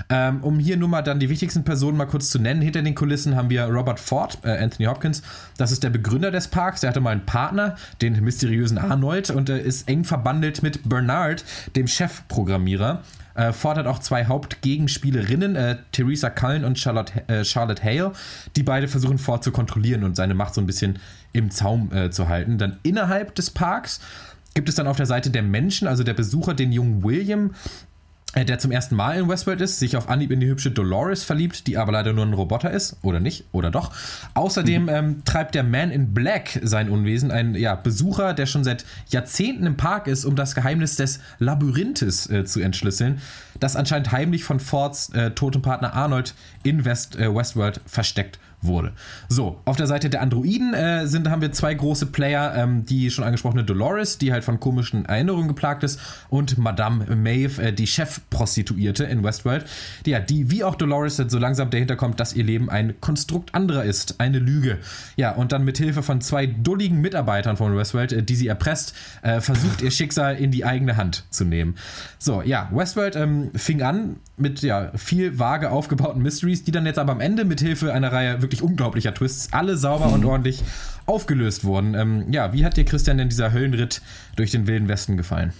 Ähm, 0.09 0.43
um 0.43 0.59
hier 0.59 0.77
nur 0.77 0.87
mal 0.87 1.01
dann 1.01 1.19
die 1.19 1.27
wichtigsten 1.27 1.65
Personen 1.65 1.97
mal 1.97 2.05
kurz 2.05 2.29
zu 2.29 2.39
nennen, 2.39 2.61
hinter 2.61 2.81
den 2.81 2.95
Kulissen 2.95 3.35
haben 3.35 3.49
wir 3.49 3.65
Robert 3.65 3.99
Ford, 3.99 4.37
äh, 4.43 4.57
Anthony 4.57 4.85
Hopkins. 4.85 5.21
Das 5.57 5.73
ist 5.73 5.83
der 5.83 5.89
Begründer 5.89 6.31
des 6.31 6.47
Parks. 6.47 6.79
Der 6.79 6.91
hatte 6.91 7.01
mal 7.01 7.11
einen 7.11 7.25
Partner, 7.25 7.75
den 8.01 8.23
mysteriösen 8.23 8.77
Arnold, 8.77 9.31
und 9.31 9.49
er 9.49 9.59
ist 9.59 9.89
eng 9.89 10.05
verbandelt 10.05 10.63
mit 10.63 10.87
Bernard, 10.87 11.43
dem 11.75 11.87
Chefprogrammierer. 11.87 13.03
Äh, 13.35 13.53
Ford 13.53 13.77
hat 13.77 13.85
auch 13.85 13.99
zwei 13.99 14.25
Hauptgegenspielerinnen, 14.25 15.55
äh, 15.55 15.77
Theresa 15.91 16.29
Cullen 16.29 16.65
und 16.65 16.79
Charlotte, 16.79 17.27
äh, 17.27 17.45
Charlotte 17.45 17.83
Hale, 17.83 18.11
die 18.55 18.63
beide 18.63 18.87
versuchen 18.87 19.19
Ford 19.19 19.43
zu 19.43 19.51
kontrollieren 19.51 20.03
und 20.03 20.15
seine 20.15 20.33
Macht 20.33 20.55
so 20.55 20.61
ein 20.61 20.67
bisschen 20.67 20.99
im 21.33 21.51
Zaum 21.51 21.91
äh, 21.93 22.09
zu 22.09 22.27
halten. 22.27 22.57
Dann 22.57 22.79
innerhalb 22.83 23.35
des 23.35 23.51
Parks 23.51 23.99
gibt 24.55 24.69
es 24.69 24.75
dann 24.75 24.87
auf 24.87 24.97
der 24.97 25.05
Seite 25.05 25.29
der 25.29 25.43
Menschen, 25.43 25.87
also 25.87 26.03
der 26.03 26.15
Besucher, 26.15 26.55
den 26.55 26.71
jungen 26.71 27.03
William, 27.03 27.53
der 28.35 28.59
zum 28.59 28.71
ersten 28.71 28.95
Mal 28.95 29.17
in 29.17 29.29
Westworld 29.29 29.61
ist, 29.61 29.79
sich 29.79 29.97
auf 29.97 30.09
Anhieb 30.09 30.31
in 30.31 30.39
die 30.39 30.47
hübsche 30.47 30.69
Dolores 30.69 31.23
verliebt, 31.23 31.65
die 31.65 31.77
aber 31.77 31.91
leider 31.91 32.13
nur 32.13 32.25
ein 32.25 32.33
Roboter 32.33 32.69
ist, 32.69 32.97
oder 33.01 33.19
nicht, 33.19 33.45
oder 33.51 33.71
doch. 33.71 33.91
Außerdem 34.33 34.83
Mhm. 34.83 34.89
ähm, 34.89 35.21
treibt 35.25 35.55
der 35.55 35.63
Man 35.63 35.91
in 35.91 36.13
Black 36.13 36.59
sein 36.61 36.89
Unwesen, 36.89 37.31
ein 37.31 37.55
ja, 37.55 37.75
Besucher, 37.75 38.33
der 38.33 38.45
schon 38.45 38.63
seit 38.63 38.85
Jahrzehnten 39.09 39.65
im 39.65 39.77
Park 39.77 40.07
ist, 40.07 40.25
um 40.25 40.35
das 40.35 40.55
Geheimnis 40.55 40.97
des 40.97 41.19
Labyrinthes 41.39 42.29
äh, 42.29 42.45
zu 42.45 42.59
entschlüsseln, 42.59 43.21
das 43.59 43.75
anscheinend 43.75 44.11
heimlich 44.11 44.43
von 44.43 44.59
Fords 44.59 45.09
äh, 45.09 45.31
totem 45.31 45.61
Partner 45.61 45.93
Arnold 45.93 46.35
in 46.63 46.85
West, 46.85 47.17
äh, 47.17 47.33
Westworld 47.33 47.81
versteckt 47.85 48.39
wurde. 48.61 48.93
So, 49.29 49.61
auf 49.65 49.75
der 49.75 49.87
Seite 49.87 50.09
der 50.09 50.21
Androiden 50.21 50.73
äh, 50.73 51.05
sind, 51.05 51.29
haben 51.29 51.41
wir 51.41 51.51
zwei 51.51 51.73
große 51.73 52.07
Player, 52.07 52.55
ähm, 52.55 52.85
die 52.85 53.11
schon 53.11 53.23
angesprochene 53.23 53.63
Dolores, 53.63 54.17
die 54.17 54.31
halt 54.31 54.43
von 54.43 54.59
komischen 54.59 55.05
Erinnerungen 55.05 55.47
geplagt 55.47 55.83
ist, 55.83 55.99
und 56.29 56.57
Madame 56.57 57.05
Maeve, 57.15 57.61
äh, 57.61 57.73
die 57.73 57.85
Chefprostituierte 57.85 59.03
in 59.03 59.23
Westworld, 59.23 59.65
die, 60.05 60.11
ja, 60.11 60.19
die 60.19 60.49
wie 60.49 60.63
auch 60.63 60.75
Dolores 60.75 61.17
so 61.17 61.37
langsam 61.37 61.69
dahinter 61.69 61.95
kommt, 61.95 62.19
dass 62.19 62.33
ihr 62.33 62.43
Leben 62.43 62.69
ein 62.69 62.99
Konstrukt 62.99 63.53
anderer 63.53 63.83
ist, 63.83 64.19
eine 64.19 64.39
Lüge. 64.39 64.79
Ja, 65.15 65.31
und 65.31 65.51
dann 65.51 65.63
mit 65.63 65.77
Hilfe 65.77 66.01
von 66.01 66.21
zwei 66.21 66.47
dulligen 66.47 66.99
Mitarbeitern 66.99 67.57
von 67.57 67.75
Westworld, 67.77 68.11
äh, 68.11 68.23
die 68.23 68.35
sie 68.35 68.47
erpresst, 68.47 68.95
äh, 69.21 69.39
versucht 69.39 69.81
ihr 69.81 69.91
Schicksal 69.91 70.35
in 70.35 70.49
die 70.49 70.65
eigene 70.65 70.97
Hand 70.97 71.25
zu 71.29 71.45
nehmen. 71.45 71.75
So, 72.17 72.41
ja, 72.41 72.69
Westworld 72.73 73.15
ähm, 73.15 73.51
fing 73.55 73.83
an 73.83 74.17
mit 74.35 74.61
ja, 74.61 74.91
viel 74.95 75.39
vage 75.39 75.71
aufgebauten 75.71 76.21
Mysteries, 76.21 76.63
die 76.63 76.71
dann 76.71 76.85
jetzt 76.85 76.99
aber 76.99 77.11
am 77.11 77.21
Ende 77.21 77.45
mit 77.45 77.59
Hilfe 77.59 77.93
einer 77.93 78.11
Reihe 78.11 78.41
wirklich 78.41 78.46
unglaublicher 78.61 79.13
Twists 79.13 79.53
alle 79.53 79.77
sauber 79.77 80.11
und 80.11 80.25
ordentlich 80.25 80.63
aufgelöst 81.05 81.63
wurden. 81.63 81.93
Ähm, 81.95 82.31
ja, 82.31 82.53
wie 82.53 82.65
hat 82.65 82.77
dir 82.77 82.85
Christian 82.85 83.17
denn 83.17 83.29
dieser 83.29 83.51
Höllenritt 83.53 84.01
durch 84.35 84.51
den 84.51 84.67
Wilden 84.67 84.87
Westen 84.87 85.17
gefallen? 85.17 85.53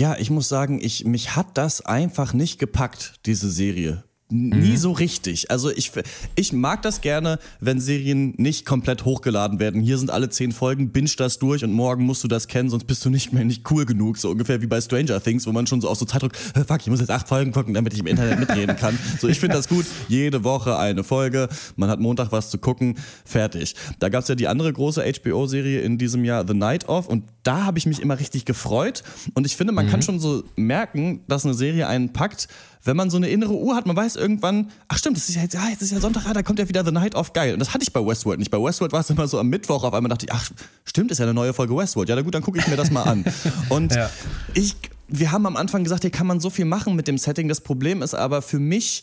Ja, 0.00 0.16
ich 0.18 0.30
muss 0.30 0.48
sagen, 0.48 0.80
ich, 0.82 1.04
mich 1.04 1.36
hat 1.36 1.46
das 1.54 1.84
einfach 1.84 2.32
nicht 2.32 2.58
gepackt, 2.58 3.20
diese 3.26 3.50
Serie. 3.50 4.04
Nie 4.32 4.76
so 4.76 4.92
richtig. 4.92 5.50
Also 5.50 5.70
ich, 5.70 5.92
ich 6.34 6.52
mag 6.52 6.82
das 6.82 7.00
gerne, 7.00 7.38
wenn 7.60 7.80
Serien 7.80 8.34
nicht 8.38 8.64
komplett 8.64 9.04
hochgeladen 9.04 9.58
werden. 9.58 9.82
Hier 9.82 9.98
sind 9.98 10.10
alle 10.10 10.30
zehn 10.30 10.52
Folgen, 10.52 10.90
binge 10.90 11.10
das 11.16 11.38
durch 11.38 11.64
und 11.64 11.72
morgen 11.72 12.04
musst 12.04 12.24
du 12.24 12.28
das 12.28 12.48
kennen, 12.48 12.70
sonst 12.70 12.84
bist 12.84 13.04
du 13.04 13.10
nicht 13.10 13.32
mehr 13.32 13.44
nicht 13.44 13.70
cool 13.70 13.84
genug. 13.84 14.18
So 14.18 14.30
ungefähr 14.30 14.62
wie 14.62 14.66
bei 14.66 14.80
Stranger 14.80 15.20
Things, 15.22 15.46
wo 15.46 15.52
man 15.52 15.66
schon 15.66 15.80
so 15.80 15.88
auf 15.88 15.98
so 15.98 16.04
Zeitdruck, 16.04 16.32
"Äh, 16.54 16.64
fuck, 16.64 16.80
ich 16.80 16.88
muss 16.88 17.00
jetzt 17.00 17.10
acht 17.10 17.28
Folgen 17.28 17.52
gucken, 17.52 17.74
damit 17.74 17.92
ich 17.92 18.00
im 18.00 18.06
Internet 18.06 18.38
mitreden 18.38 18.76
kann. 18.76 18.98
So, 19.20 19.28
ich 19.28 19.38
finde 19.38 19.56
das 19.56 19.68
gut. 19.68 19.84
Jede 20.08 20.42
Woche 20.42 20.78
eine 20.78 21.04
Folge. 21.04 21.48
Man 21.76 21.90
hat 21.90 22.00
Montag 22.00 22.32
was 22.32 22.50
zu 22.50 22.58
gucken. 22.58 22.96
Fertig. 23.24 23.74
Da 23.98 24.08
gab 24.08 24.22
es 24.22 24.28
ja 24.28 24.34
die 24.34 24.48
andere 24.48 24.72
große 24.72 25.02
HBO-Serie 25.02 25.80
in 25.82 25.98
diesem 25.98 26.24
Jahr, 26.24 26.46
The 26.46 26.54
Night 26.54 26.88
Of, 26.88 27.08
und 27.08 27.24
da 27.42 27.64
habe 27.64 27.78
ich 27.78 27.86
mich 27.86 28.00
immer 28.00 28.18
richtig 28.18 28.44
gefreut. 28.44 29.02
Und 29.34 29.46
ich 29.46 29.56
finde, 29.56 29.72
man 29.72 29.88
kann 29.88 30.00
schon 30.02 30.20
so 30.20 30.44
merken, 30.56 31.20
dass 31.26 31.44
eine 31.44 31.54
Serie 31.54 31.88
einen 31.88 32.12
packt, 32.12 32.48
wenn 32.84 32.96
man 32.96 33.10
so 33.10 33.16
eine 33.16 33.28
innere 33.28 33.52
Uhr 33.54 33.74
hat, 33.76 33.86
man 33.86 33.96
weiß 33.96 34.16
irgendwann, 34.16 34.70
ach 34.88 34.98
stimmt, 34.98 35.16
das 35.16 35.28
ist 35.28 35.34
ja 35.36 35.42
jetzt, 35.42 35.54
ja, 35.54 35.68
jetzt 35.68 35.82
ist 35.82 35.92
ja 35.92 36.00
Sonntag, 36.00 36.24
ah, 36.26 36.32
da 36.32 36.42
kommt 36.42 36.58
ja 36.58 36.68
wieder 36.68 36.84
The 36.84 36.90
Night 36.92 37.14
of 37.14 37.32
geil. 37.32 37.52
Und 37.52 37.58
das 37.60 37.72
hatte 37.74 37.82
ich 37.84 37.92
bei 37.92 38.04
Westworld 38.04 38.38
nicht. 38.38 38.50
Bei 38.50 38.58
Westworld 38.62 38.92
war 38.92 39.00
es 39.00 39.10
immer 39.10 39.26
so 39.28 39.38
am 39.38 39.48
Mittwoch, 39.48 39.84
auf 39.84 39.94
einmal 39.94 40.10
dachte 40.10 40.26
ich, 40.26 40.32
ach, 40.32 40.50
stimmt, 40.84 41.10
ist 41.10 41.18
ja 41.18 41.24
eine 41.24 41.34
neue 41.34 41.52
Folge 41.52 41.76
Westworld. 41.76 42.08
Ja, 42.08 42.16
na 42.16 42.22
gut, 42.22 42.34
dann 42.34 42.42
gucke 42.42 42.58
ich 42.58 42.66
mir 42.68 42.76
das 42.76 42.90
mal 42.90 43.02
an. 43.04 43.24
Und 43.68 43.94
Ja. 43.94 44.10
ich, 44.54 44.76
wir 45.08 45.30
haben 45.32 45.46
am 45.46 45.56
Anfang 45.56 45.84
gesagt, 45.84 46.02
hier 46.02 46.10
kann 46.10 46.26
man 46.26 46.40
so 46.40 46.48
viel 46.50 46.64
machen 46.64 46.94
mit 46.96 47.06
dem 47.08 47.18
Setting. 47.18 47.48
Das 47.48 47.60
Problem 47.60 48.02
ist 48.02 48.14
aber 48.14 48.40
für 48.42 48.58
mich, 48.58 49.02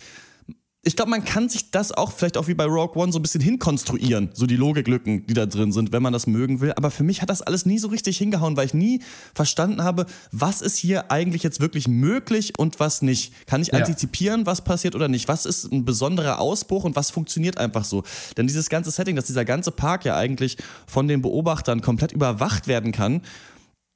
ich 0.90 0.96
glaube, 0.96 1.12
man 1.12 1.24
kann 1.24 1.50
sich 1.50 1.72
das 1.72 1.92
auch 1.92 2.12
vielleicht 2.12 2.36
auch 2.36 2.48
wie 2.48 2.56
bei 2.56 2.66
Rogue 2.66 3.02
One 3.02 3.12
so 3.12 3.20
ein 3.20 3.22
bisschen 3.22 3.42
hinkonstruieren, 3.42 4.30
so 4.34 4.46
die 4.48 4.56
Logiklücken, 4.56 5.26
die 5.28 5.34
da 5.36 5.46
drin 5.46 5.72
sind, 5.72 5.92
wenn 5.92 6.02
man 6.02 6.12
das 6.14 6.26
mögen 6.28 6.62
will. 6.62 6.74
Aber 6.76 6.90
für 6.90 7.04
mich 7.04 7.22
hat 7.22 7.30
das 7.30 7.42
alles 7.42 7.66
nie 7.66 7.78
so 7.78 7.90
richtig 7.90 8.18
hingehauen, 8.18 8.58
weil 8.58 8.66
ich 8.66 8.74
nie 8.74 9.02
verstanden 9.36 9.84
habe, 9.84 10.08
was 10.32 10.62
ist 10.62 10.78
hier 10.78 11.12
eigentlich 11.12 11.44
jetzt 11.44 11.60
wirklich 11.60 11.88
möglich 11.88 12.58
und 12.58 12.80
was 12.80 13.02
nicht. 13.02 13.34
Kann 13.46 13.62
ich 13.62 13.68
Ja. 13.68 13.76
antizipieren, 13.76 14.46
was 14.48 14.64
passiert 14.64 14.96
oder 14.96 15.08
nicht? 15.08 15.28
Was 15.28 15.46
ist 15.46 15.72
ein 15.72 15.86
besonderer 15.86 16.40
Ausbruch 16.40 16.84
und 16.84 16.96
was 16.96 17.12
funktioniert 17.12 17.58
einfach 17.60 17.86
so? 17.86 18.04
Denn 18.36 18.48
dieses 18.48 18.70
ganze 18.70 18.90
Setting, 18.92 19.16
dass 19.16 19.26
dieser 19.26 19.46
ganze 19.46 19.72
Park 19.72 20.06
ja 20.06 20.18
eigentlich 20.18 20.58
von 20.88 21.08
den 21.08 21.22
Beobachtern 21.22 21.82
komplett 21.82 22.12
überwacht 22.12 22.68
werden 22.68 22.92
kann, 22.92 23.22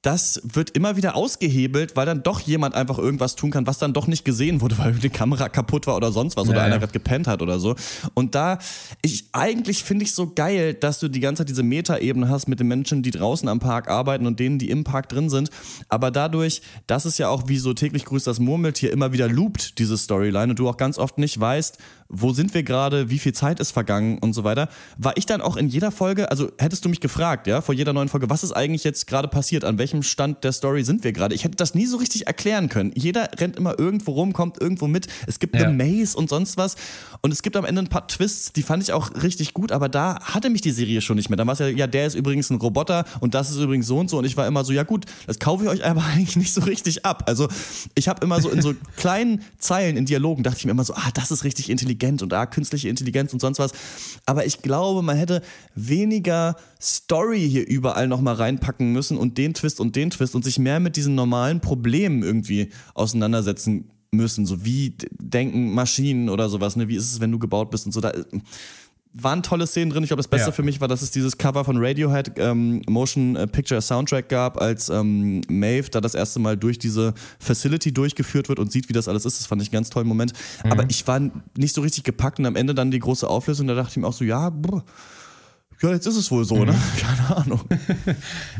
das 0.04 0.42
wird 0.44 0.72
immer 0.72 0.98
wieder 0.98 1.16
ausgehebelt, 1.16 1.96
weil 1.96 2.06
dann 2.06 2.24
doch 2.24 2.42
jemand 2.42 2.76
einfach 2.76 3.00
irgendwas 3.00 3.36
tun 3.36 3.52
kann, 3.52 3.66
was 3.66 3.78
dann 3.78 3.94
doch 3.94 4.06
nicht 4.06 4.26
gesehen 4.26 4.62
wurde, 4.62 4.78
weil 4.84 4.94
die 4.94 5.10
Kamera 5.10 5.50
kaputt 5.50 5.88
war 5.88 5.96
oder 5.96 6.12
sonst 6.12 6.38
was 6.38 6.48
oder 6.48 6.58
Ja, 6.58 6.64
einer 6.64 6.76
ja. 6.76 6.80
gerade 6.80 6.92
gepennt 6.92 7.26
hat 7.26 7.42
oder 7.42 7.58
so. 7.58 7.76
Und 8.14 8.36
da, 8.36 8.60
ich 9.02 9.26
eigentlich 9.32 9.84
finde 9.84 10.04
ich 10.04 10.14
so 10.14 10.34
geil, 10.34 10.74
dass 10.74 11.00
du 11.00 11.08
die 11.08 11.22
ganze 11.22 11.42
Zeit 11.42 11.50
diese 11.50 11.64
Metaebene 11.64 12.30
hast 12.30 12.48
mit 12.48 12.60
den 12.60 12.68
Menschen, 12.68 13.02
die 13.02 13.12
draußen 13.12 13.48
am 13.48 13.60
Park 13.60 13.88
arbeiten 13.90 14.28
und 14.28 14.40
denen, 14.40 14.60
die 14.60 14.70
im 14.70 14.84
Park 14.84 15.08
drin 15.08 15.30
sind. 15.30 15.50
Aber 15.88 16.12
dadurch, 16.12 16.62
dass 16.86 17.06
es 17.06 17.18
ja 17.18 17.30
auch 17.30 17.48
wie 17.48 17.58
so 17.58 17.74
täglich 17.74 18.04
grüßt 18.04 18.28
das 18.28 18.40
Murmeltier 18.40 18.92
immer 18.92 19.14
wieder 19.14 19.30
loopt, 19.30 19.80
diese 19.80 19.98
Storyline, 19.98 20.52
und 20.52 20.60
du 20.60 20.68
auch 20.68 20.78
ganz 20.78 20.98
oft 20.98 21.18
nicht 21.18 21.40
weißt, 21.40 21.78
wo 22.16 22.32
sind 22.32 22.54
wir 22.54 22.62
gerade, 22.64 23.10
wie 23.10 23.18
viel 23.18 23.34
Zeit 23.34 23.60
ist 23.60 23.72
vergangen 23.72 24.20
und 24.20 24.34
so 24.34 24.44
weiter, 24.44 24.70
war 24.98 25.18
ich 25.18 25.26
dann 25.26 25.42
auch 25.42 25.58
in 25.58 25.68
jeder 25.68 25.92
Folge, 25.92 26.30
also 26.30 26.52
hättest 26.60 26.86
du 26.86 26.90
mich 26.90 27.00
gefragt, 27.00 27.48
ja, 27.48 27.62
vor 27.62 27.74
jeder 27.74 27.92
neuen 27.92 28.08
Folge, 28.08 28.30
was 28.30 28.44
ist 28.44 28.52
eigentlich 28.52 28.84
jetzt 28.84 29.08
gerade 29.08 29.28
passiert, 29.28 29.66
an 29.66 29.80
welchem 29.80 30.04
Stand 30.04 30.44
der 30.44 30.52
Story 30.52 30.84
sind 30.84 31.04
wir 31.04 31.12
gerade? 31.12 31.34
Ich 31.34 31.44
hätte 31.44 31.56
das 31.56 31.74
nie 31.74 31.88
so 31.88 31.98
richtig 31.98 32.28
erklären 32.28 32.70
können. 32.70 32.92
Jeder 32.96 33.30
rennt 33.40 33.56
immer 33.56 33.80
irgendwo 33.80 34.12
rum, 34.12 34.32
kommt 34.32 34.62
irgendwo 34.62 34.88
mit. 34.88 35.08
Es 35.26 35.40
gibt 35.40 35.56
Ja. 35.56 35.68
eine 35.68 35.74
Maze 35.76 36.16
und 36.16 36.30
sonst 36.30 36.56
was. 36.58 36.76
Und 37.22 37.32
es 37.32 37.42
gibt 37.42 37.56
am 37.58 37.66
Ende 37.66 37.82
ein 37.82 37.88
paar 37.90 38.08
Twists, 38.08 38.54
die 38.54 38.62
fand 38.62 38.84
ich 38.84 38.94
auch 38.94 39.12
richtig 39.24 39.54
gut, 39.56 39.72
aber 39.72 39.90
da 39.90 40.20
hatte 40.22 40.52
mich 40.52 40.62
die 40.62 40.72
Serie 40.72 41.02
schon 41.02 41.16
nicht 41.16 41.30
mehr. 41.32 41.38
Da 41.38 41.48
war 41.48 41.54
es 41.54 41.60
ja, 41.60 41.68
ja, 41.68 41.88
der 41.88 42.06
ist 42.06 42.14
übrigens 42.16 42.50
ein 42.52 42.58
Roboter 42.58 43.06
und 43.22 43.34
das 43.34 43.50
ist 43.50 43.58
übrigens 43.58 43.88
so 43.88 43.98
und 43.98 44.10
so. 44.10 44.20
Und 44.20 44.26
ich 44.26 44.38
war 44.38 44.46
immer 44.46 44.64
so, 44.64 44.72
ja 44.72 44.84
gut, 44.84 45.06
das 45.26 45.40
kaufe 45.40 45.64
ich 45.64 45.70
euch 45.70 45.84
aber 45.84 46.04
eigentlich 46.14 46.36
nicht 46.36 46.54
so 46.54 46.62
richtig 46.62 47.06
ab. 47.06 47.24
Also 47.26 47.48
ich 47.96 48.08
habe 48.08 48.24
immer 48.24 48.40
so 48.40 48.50
in 48.50 48.62
so 48.62 48.74
kleinen 48.98 49.42
Zeilen 49.58 49.98
in 49.98 50.06
Dialogen 50.06 50.44
dachte 50.44 50.58
ich 50.60 50.66
mir 50.66 50.72
immer 50.72 50.84
so, 50.84 50.94
ah, 50.94 51.10
das 51.16 51.32
ist 51.32 51.44
richtig 51.44 51.70
intelligent 51.72 52.03
und 52.12 52.34
ah, 52.34 52.46
künstliche 52.46 52.90
Intelligenz 52.90 53.34
und 53.34 53.40
sonst 53.40 53.60
was. 53.60 53.72
Aber 54.26 54.46
ich 54.46 54.62
glaube, 54.62 55.02
man 55.02 55.18
hätte 55.18 55.42
weniger 55.76 56.56
Story 56.82 57.48
hier 57.50 57.68
überall 57.68 58.08
nochmal 58.08 58.36
reinpacken 58.36 58.92
müssen 58.92 59.18
und 59.18 59.38
den 59.38 59.54
Twist 59.54 59.80
und 59.80 59.96
den 59.96 60.10
Twist 60.10 60.36
und 60.36 60.44
sich 60.44 60.60
mehr 60.60 60.80
mit 60.80 60.96
diesen 60.96 61.16
normalen 61.16 61.62
Problemen 61.62 62.24
irgendwie 62.24 62.70
auseinandersetzen 62.94 63.90
müssen. 64.12 64.46
So 64.46 64.64
wie 64.64 64.96
denken 65.20 65.74
Maschinen 65.74 66.30
oder 66.30 66.50
sowas, 66.50 66.76
ne? 66.76 66.88
Wie 66.88 66.96
ist 66.96 67.12
es, 67.12 67.20
wenn 67.20 67.32
du 67.32 67.40
gebaut 67.40 67.72
bist 67.72 67.86
und 67.86 67.92
so. 67.92 68.02
Da 68.02 68.12
äh, 68.12 68.24
waren 69.16 69.44
tolle 69.44 69.68
Szenen 69.68 69.92
drin. 69.92 70.04
Ich 70.04 70.10
glaube, 70.10 70.22
das 70.22 70.28
Beste 70.28 70.48
Ja. 70.50 70.52
für 70.52 70.64
mich 70.64 70.82
war, 70.82 70.88
dass 70.88 71.02
es 71.02 71.12
dieses 71.12 71.38
Cover 71.38 71.64
von 71.64 71.78
Radiohead 71.78 72.32
ähm, 72.38 72.82
Motion 72.90 73.36
äh, 73.36 73.46
Picture 73.48 73.82
Soundtrack 73.82 74.28
gab, 74.30 74.60
als 74.60 74.90
ähm, 74.90 75.42
Maeve 75.50 75.90
da 75.92 76.02
das 76.02 76.16
erste 76.16 76.40
Mal 76.40 76.58
durch 76.58 76.80
diese 76.80 77.14
Facility 77.40 77.94
durchgeführt 77.94 78.50
wird 78.50 78.60
und 78.60 78.72
sieht, 78.72 78.90
wie 78.90 78.94
das 78.94 79.08
alles 79.08 79.26
ist. 79.26 79.40
Das 79.40 79.46
fand 79.46 79.62
ich 79.62 79.68
einen 79.70 79.74
ganz 79.74 79.90
tollen 79.92 80.08
Moment. 80.08 80.34
Aber 80.64 80.86
ich 80.90 81.06
war 81.08 81.20
nicht 81.58 81.76
so 81.76 81.82
richtig 81.82 82.04
gepackt 82.04 82.40
und 82.40 82.46
am 82.48 82.56
Ende 82.56 82.74
dann 82.74 82.90
die 82.92 83.00
große 83.00 83.28
Auflösung, 83.30 83.68
da 83.68 83.76
dachte 83.76 83.92
ich 83.92 83.98
mir 83.98 84.08
auch 84.08 84.14
so, 84.14 84.24
ja, 84.24 84.50
brr, 84.50 84.84
ja, 85.84 85.92
jetzt 85.92 86.08
ist 86.08 86.16
es 86.16 86.32
wohl 86.32 86.46
so, 86.46 86.64
ne? 86.64 86.74
Keine 86.98 87.38
Ahnung. 87.38 87.62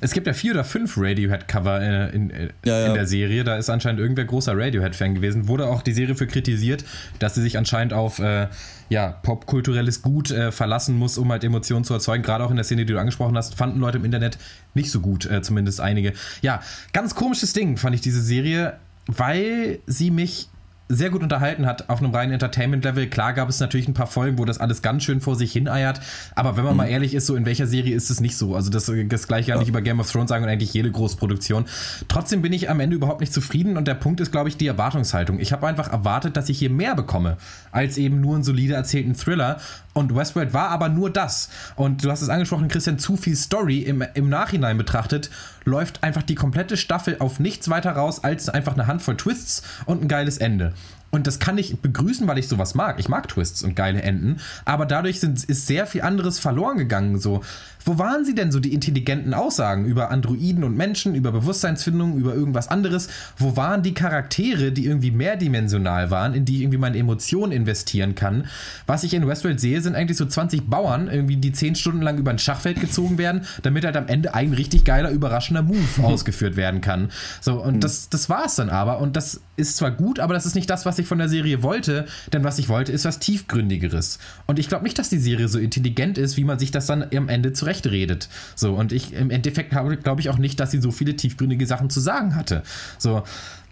Es 0.02 0.12
gibt 0.12 0.28
ja 0.28 0.34
vier 0.34 0.52
oder 0.52 0.64
fünf 0.64 0.98
Radiohead-Cover 0.98 1.82
äh, 1.82 2.16
in, 2.16 2.30
äh, 2.30 2.50
Ja, 2.66 2.80
ja. 2.80 2.88
in 2.88 2.94
der 2.96 3.08
Serie. 3.08 3.44
Da 3.44 3.56
ist 3.58 3.70
anscheinend 3.70 4.02
irgendwer 4.02 4.26
großer 4.26 4.54
Radiohead-Fan 4.56 5.16
gewesen. 5.16 5.48
Wurde 5.48 5.68
auch 5.68 5.82
die 5.82 5.94
Serie 5.94 6.16
für 6.16 6.28
kritisiert, 6.28 6.84
dass 7.20 7.36
sie 7.36 7.42
sich 7.42 7.58
anscheinend 7.58 7.94
auf 7.94 8.20
äh, 8.20 8.48
ja, 8.90 9.08
popkulturelles 9.24 10.02
Gut 10.02 10.32
äh, 10.32 10.52
verlassen 10.52 10.98
muss, 10.98 11.18
um 11.18 11.32
halt 11.32 11.44
Emotionen 11.44 11.86
zu 11.86 11.94
erzeugen. 11.94 12.24
Gerade 12.24 12.44
auch 12.44 12.50
in 12.50 12.58
der 12.58 12.66
Szene, 12.66 12.86
die 12.86 12.94
du 12.94 13.00
angesprochen 13.00 13.38
hast, 13.38 13.56
fanden 13.56 13.80
Leute 13.80 13.98
im 14.00 14.06
Internet 14.06 14.38
nicht 14.74 14.92
so 14.92 15.00
gut, 15.00 15.26
äh, 15.26 15.42
zumindest 15.42 15.80
einige. 15.80 16.14
Ja, 16.42 16.62
ganz 16.92 17.16
komisches 17.16 17.54
Ding 17.54 17.78
fand 17.78 17.96
ich 17.96 18.02
diese 18.02 18.22
Serie, 18.22 18.78
weil 19.08 19.80
sie 19.88 20.12
mich 20.12 20.50
sehr 20.96 21.10
gut 21.10 21.24
unterhalten 21.24 21.66
hat 21.66 21.90
auf 21.90 22.00
einem 22.00 22.12
reinen 22.12 22.34
Entertainment-Level. 22.34 23.08
Klar 23.08 23.34
gab 23.34 23.50
es 23.50 23.60
natürlich 23.60 23.88
ein 23.88 23.94
paar 23.94 24.08
Folgen, 24.08 24.38
wo 24.38 24.46
das 24.46 24.60
alles 24.60 24.82
ganz 24.82 25.04
schön 25.04 25.22
vor 25.22 25.36
sich 25.36 25.52
hin 25.52 25.68
eiert. 25.68 26.00
Aber 26.36 26.58
wenn 26.58 26.64
man 26.64 26.76
mal 26.76 26.86
ehrlich 26.86 27.14
ist, 27.14 27.26
so 27.26 27.36
in 27.36 27.46
welcher 27.46 27.68
Serie 27.68 27.96
ist 27.96 28.10
es 28.10 28.20
nicht 28.20 28.38
so? 28.38 28.56
Also 28.56 28.70
das, 28.70 28.92
das 29.08 29.28
gleich 29.28 29.48
gar 29.48 29.60
nicht 29.60 29.70
über 29.70 29.82
Game 29.82 30.00
of 30.00 30.12
Thrones 30.12 30.30
sagen 30.30 30.44
und 30.44 30.50
eigentlich 30.50 30.74
jede 30.74 30.92
Großproduktion. 30.92 31.66
Trotzdem 32.08 32.42
bin 32.42 32.54
ich 32.54 32.70
am 32.70 32.80
Ende 32.80 32.96
überhaupt 32.96 33.22
nicht 33.22 33.34
zufrieden 33.34 33.78
und 33.78 33.88
der 33.88 33.96
Punkt 33.96 34.20
ist, 34.20 34.32
glaube 34.32 34.50
ich, 34.50 34.58
die 34.58 34.68
Erwartungshaltung. 34.68 35.40
Ich 35.40 35.52
habe 35.52 35.68
einfach 35.68 35.92
erwartet, 35.92 36.38
dass 36.38 36.50
ich 36.50 36.60
hier 36.60 36.70
mehr 36.70 36.96
bekomme 36.96 37.38
als 37.72 37.98
eben 37.98 38.22
nur 38.22 38.36
einen 38.36 38.44
solide 38.44 38.74
erzählten 38.74 39.16
Thriller. 39.16 39.60
Und 39.94 40.16
Westworld 40.16 40.54
war 40.54 40.70
aber 40.70 40.90
nur 40.90 41.10
das. 41.10 41.50
Und 41.76 42.04
du 42.04 42.12
hast 42.12 42.22
es 42.22 42.30
angesprochen, 42.30 42.68
Christian, 42.68 43.00
zu 43.00 43.18
viel 43.18 43.36
Story 43.36 43.80
im, 43.80 44.04
im 44.14 44.30
Nachhinein 44.30 44.78
betrachtet, 44.78 45.30
läuft 45.66 46.04
einfach 46.04 46.24
die 46.24 46.36
komplette 46.36 46.78
Staffel 46.78 47.18
auf 47.20 47.40
nichts 47.40 47.70
weiter 47.70 47.92
raus 47.92 48.24
als 48.24 48.50
einfach 48.50 48.74
eine 48.74 48.88
Handvoll 48.88 49.18
Twists 49.18 49.64
und 49.86 50.02
ein 50.02 50.08
geiles 50.08 50.38
Ende. 50.38 50.74
Und 51.14 51.28
das 51.28 51.38
kann 51.38 51.60
ich 51.60 51.80
begrüßen, 51.80 52.28
weil 52.28 52.40
ich 52.40 52.48
sowas 52.48 52.74
mag. 52.74 53.00
Ich 53.00 53.08
mag 53.08 53.28
Twists 53.28 53.62
und 53.62 53.76
geile 53.76 54.02
Enden. 54.02 54.38
Aber 54.66 54.88
dadurch 54.88 55.20
sind, 55.20 55.44
ist 55.44 55.68
sehr 55.68 55.86
viel 55.86 56.02
anderes 56.02 56.40
verloren 56.40 56.80
gegangen. 56.80 57.20
So, 57.20 57.42
wo 57.86 58.00
waren 58.00 58.26
sie 58.26 58.34
denn 58.34 58.52
so 58.52 58.60
die 58.60 58.74
intelligenten 58.74 59.36
Aussagen 59.36 59.86
über 59.86 60.10
Androiden 60.10 60.64
und 60.64 60.76
Menschen, 60.76 61.16
über 61.16 61.32
Bewusstseinsfindung, 61.32 62.18
über 62.18 62.34
irgendwas 62.34 62.68
anderes? 62.68 63.10
Wo 63.38 63.56
waren 63.56 63.84
die 63.84 63.94
Charaktere, 63.94 64.72
die 64.72 64.86
irgendwie 64.86 65.12
mehrdimensional 65.12 66.10
waren, 66.10 66.34
in 66.34 66.46
die 66.46 66.56
ich 66.56 66.62
irgendwie 66.62 66.80
meine 66.80 66.98
Emotionen 66.98 67.52
investieren 67.52 68.16
kann? 68.16 68.48
Was 68.88 69.04
ich 69.04 69.14
in 69.14 69.28
Westworld 69.28 69.60
sehe, 69.60 69.82
sind 69.82 69.96
eigentlich 69.96 70.18
so 70.18 70.26
20 70.26 70.68
Bauern, 70.68 71.10
irgendwie, 71.10 71.38
die 71.38 71.52
10 71.52 71.76
Stunden 71.76 72.02
lang 72.02 72.18
über 72.18 72.32
ein 72.32 72.40
Schachfeld 72.40 72.80
gezogen 72.80 73.20
werden, 73.20 73.46
damit 73.62 73.86
halt 73.86 73.98
am 73.98 74.08
Ende 74.08 74.34
ein 74.34 74.54
richtig 74.54 74.84
geiler, 74.84 75.12
überraschender 75.12 75.62
Move 75.62 75.78
ausgeführt 76.04 76.56
werden 76.56 76.82
kann. 76.82 77.12
So, 77.40 77.62
und 77.62 77.84
das, 77.84 78.10
das 78.10 78.30
war 78.30 78.46
es 78.46 78.56
dann 78.56 78.70
aber. 78.70 79.00
Und 79.00 79.16
das 79.16 79.42
ist 79.56 79.78
zwar 79.78 79.92
gut, 79.92 80.20
aber 80.20 80.34
das 80.34 80.46
ist 80.46 80.56
nicht 80.56 80.70
das, 80.70 80.86
was 80.86 81.00
ich 81.00 81.03
von 81.08 81.18
der 81.18 81.30
Serie 81.30 81.64
wollte, 81.64 82.06
denn 82.32 82.44
was 82.44 82.60
ich 82.60 82.70
wollte, 82.70 82.92
ist 82.92 83.06
was 83.06 83.20
tiefgründigeres. 83.20 84.20
Und 84.48 84.60
ich 84.60 84.68
glaube 84.68 84.84
nicht, 84.84 84.98
dass 85.00 85.10
die 85.10 85.18
Serie 85.18 85.48
so 85.48 85.60
intelligent 85.60 86.18
ist, 86.18 86.38
wie 86.38 86.44
man 86.44 86.60
sich 86.60 86.72
das 86.72 86.86
dann 86.86 87.06
am 87.16 87.30
Ende 87.30 87.54
zurechtredet. 87.54 88.30
So, 88.56 88.74
und 88.74 88.92
ich 88.92 89.14
im 89.14 89.30
Endeffekt 89.30 89.72
glaube 89.72 90.22
ich 90.22 90.30
auch 90.30 90.38
nicht, 90.38 90.60
dass 90.60 90.72
sie 90.72 90.82
so 90.82 90.92
viele 90.92 91.16
tiefgründige 91.16 91.66
Sachen 91.66 91.90
zu 91.90 92.00
sagen 92.00 92.36
hatte. 92.36 92.64
So, 92.98 93.24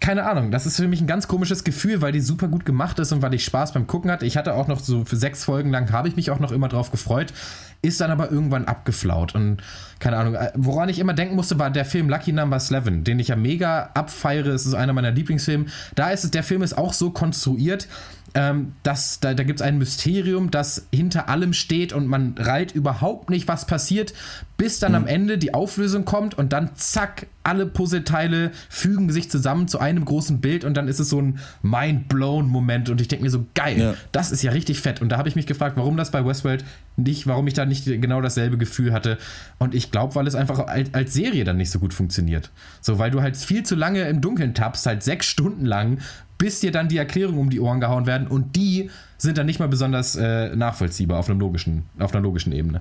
keine 0.02 0.24
Ahnung, 0.24 0.50
das 0.50 0.66
ist 0.66 0.78
für 0.78 0.88
mich 0.88 1.00
ein 1.00 1.06
ganz 1.06 1.28
komisches 1.28 1.62
Gefühl, 1.62 2.02
weil 2.02 2.10
die 2.10 2.20
super 2.20 2.48
gut 2.48 2.66
gemacht 2.66 2.98
ist 2.98 3.12
und 3.12 3.22
weil 3.22 3.32
ich 3.34 3.44
Spaß 3.44 3.72
beim 3.72 3.86
Gucken 3.86 4.10
hatte. 4.10 4.26
Ich 4.26 4.36
hatte 4.36 4.54
auch 4.54 4.66
noch 4.66 4.80
so 4.80 5.04
für 5.04 5.14
sechs 5.14 5.44
Folgen 5.44 5.70
lang, 5.70 5.92
habe 5.92 6.08
ich 6.08 6.16
mich 6.16 6.32
auch 6.32 6.40
noch 6.40 6.50
immer 6.50 6.66
drauf 6.66 6.90
gefreut, 6.90 7.32
ist 7.82 8.00
dann 8.00 8.10
aber 8.10 8.28
irgendwann 8.32 8.64
abgeflaut 8.64 9.36
und 9.36 9.62
keine 10.00 10.16
Ahnung. 10.16 10.34
äh, 10.34 10.50
Woran 10.56 10.88
ich 10.88 10.98
immer 10.98 11.14
denken 11.14 11.36
musste, 11.36 11.60
war 11.60 11.70
der 11.70 11.84
Film 11.84 12.08
Lucky 12.08 12.32
Number 12.32 12.56
11, 12.56 13.04
den 13.04 13.20
ich 13.20 13.28
ja 13.28 13.36
mega 13.36 13.90
abfeiere. 13.94 14.48
Es 14.48 14.66
ist 14.66 14.74
einer 14.74 14.92
meiner 14.92 15.12
Lieblingsfilme. 15.12 15.66
Da 15.94 16.10
ist 16.10 16.24
es, 16.24 16.32
der 16.32 16.42
Film 16.42 16.62
ist 16.62 16.76
auch 16.76 16.94
so 16.94 17.10
konstruiert, 17.10 17.86
ähm, 18.34 18.72
dass 18.82 19.20
da, 19.20 19.34
da 19.34 19.42
gibt 19.44 19.60
es 19.60 19.66
ein 19.66 19.78
Mysterium, 19.78 20.50
das 20.50 20.86
hinter 20.92 21.28
allem 21.28 21.52
steht 21.52 21.92
und 21.92 22.06
man 22.06 22.34
reiht 22.38 22.72
überhaupt 22.72 23.28
nicht, 23.30 23.46
was 23.48 23.66
passiert, 23.66 24.14
bis 24.56 24.78
dann 24.78 24.94
am 24.94 25.06
Ende 25.06 25.38
die 25.38 25.54
Auflösung 25.54 26.04
kommt 26.04 26.38
und 26.38 26.52
dann 26.52 26.70
zack, 26.74 27.26
alle 27.42 27.66
Puzzleteile 27.66 28.52
fügen 28.68 29.10
sich 29.10 29.28
zusammen 29.30 29.66
zu 29.68 29.80
einem 29.80 30.04
großen 30.04 30.40
Bild 30.40 30.64
und 30.64 30.74
dann 30.76 30.86
ist 30.88 31.00
es 31.00 31.08
so 31.08 31.20
ein 31.20 31.40
Mind-blown-Moment 31.62 32.88
und 32.90 33.00
ich 33.00 33.08
denke 33.08 33.24
mir 33.24 33.30
so, 33.30 33.44
geil, 33.54 33.78
Ja. 33.78 33.94
das 34.12 34.30
ist 34.32 34.42
ja 34.42 34.52
richtig 34.52 34.80
fett. 34.80 35.00
Und 35.02 35.08
da 35.10 35.18
habe 35.18 35.28
ich 35.28 35.36
mich 35.36 35.46
gefragt, 35.46 35.76
warum 35.76 35.96
das 35.96 36.10
bei 36.10 36.24
Westworld 36.24 36.64
nicht, 36.96 37.26
warum 37.26 37.46
ich 37.46 37.54
da 37.54 37.66
nicht 37.66 37.84
genau 37.84 38.20
dasselbe 38.20 38.58
Gefühl 38.58 38.92
hatte. 38.92 39.18
Und 39.58 39.74
ich 39.74 39.90
glaube, 39.90 40.14
weil 40.14 40.26
es 40.26 40.34
einfach 40.34 40.58
als, 40.66 40.94
als 40.94 41.12
Serie 41.12 41.44
dann 41.44 41.56
nicht 41.56 41.70
so 41.70 41.78
gut 41.78 41.94
funktioniert. 41.94 42.50
So, 42.80 42.98
weil 42.98 43.10
du 43.10 43.22
halt 43.22 43.36
viel 43.36 43.64
zu 43.64 43.74
lange 43.74 44.02
im 44.02 44.20
Dunkeln 44.20 44.54
tappst, 44.54 44.86
halt 44.86 45.02
sechs 45.02 45.26
Stunden 45.26 45.64
lang, 45.66 45.98
bis 46.42 46.58
dir 46.58 46.72
dann 46.72 46.88
die 46.88 46.96
Erklärungen 46.96 47.38
um 47.38 47.50
die 47.50 47.60
Ohren 47.60 47.78
gehauen 47.78 48.04
werden 48.04 48.26
und 48.26 48.56
die 48.56 48.90
sind 49.16 49.38
dann 49.38 49.46
nicht 49.46 49.60
mal 49.60 49.68
besonders 49.68 50.16
äh, 50.16 50.56
nachvollziehbar 50.56 51.20
auf, 51.20 51.30
einem 51.30 51.38
logischen, 51.38 51.84
auf 52.00 52.12
einer 52.12 52.20
logischen 52.20 52.50
Ebene. 52.50 52.80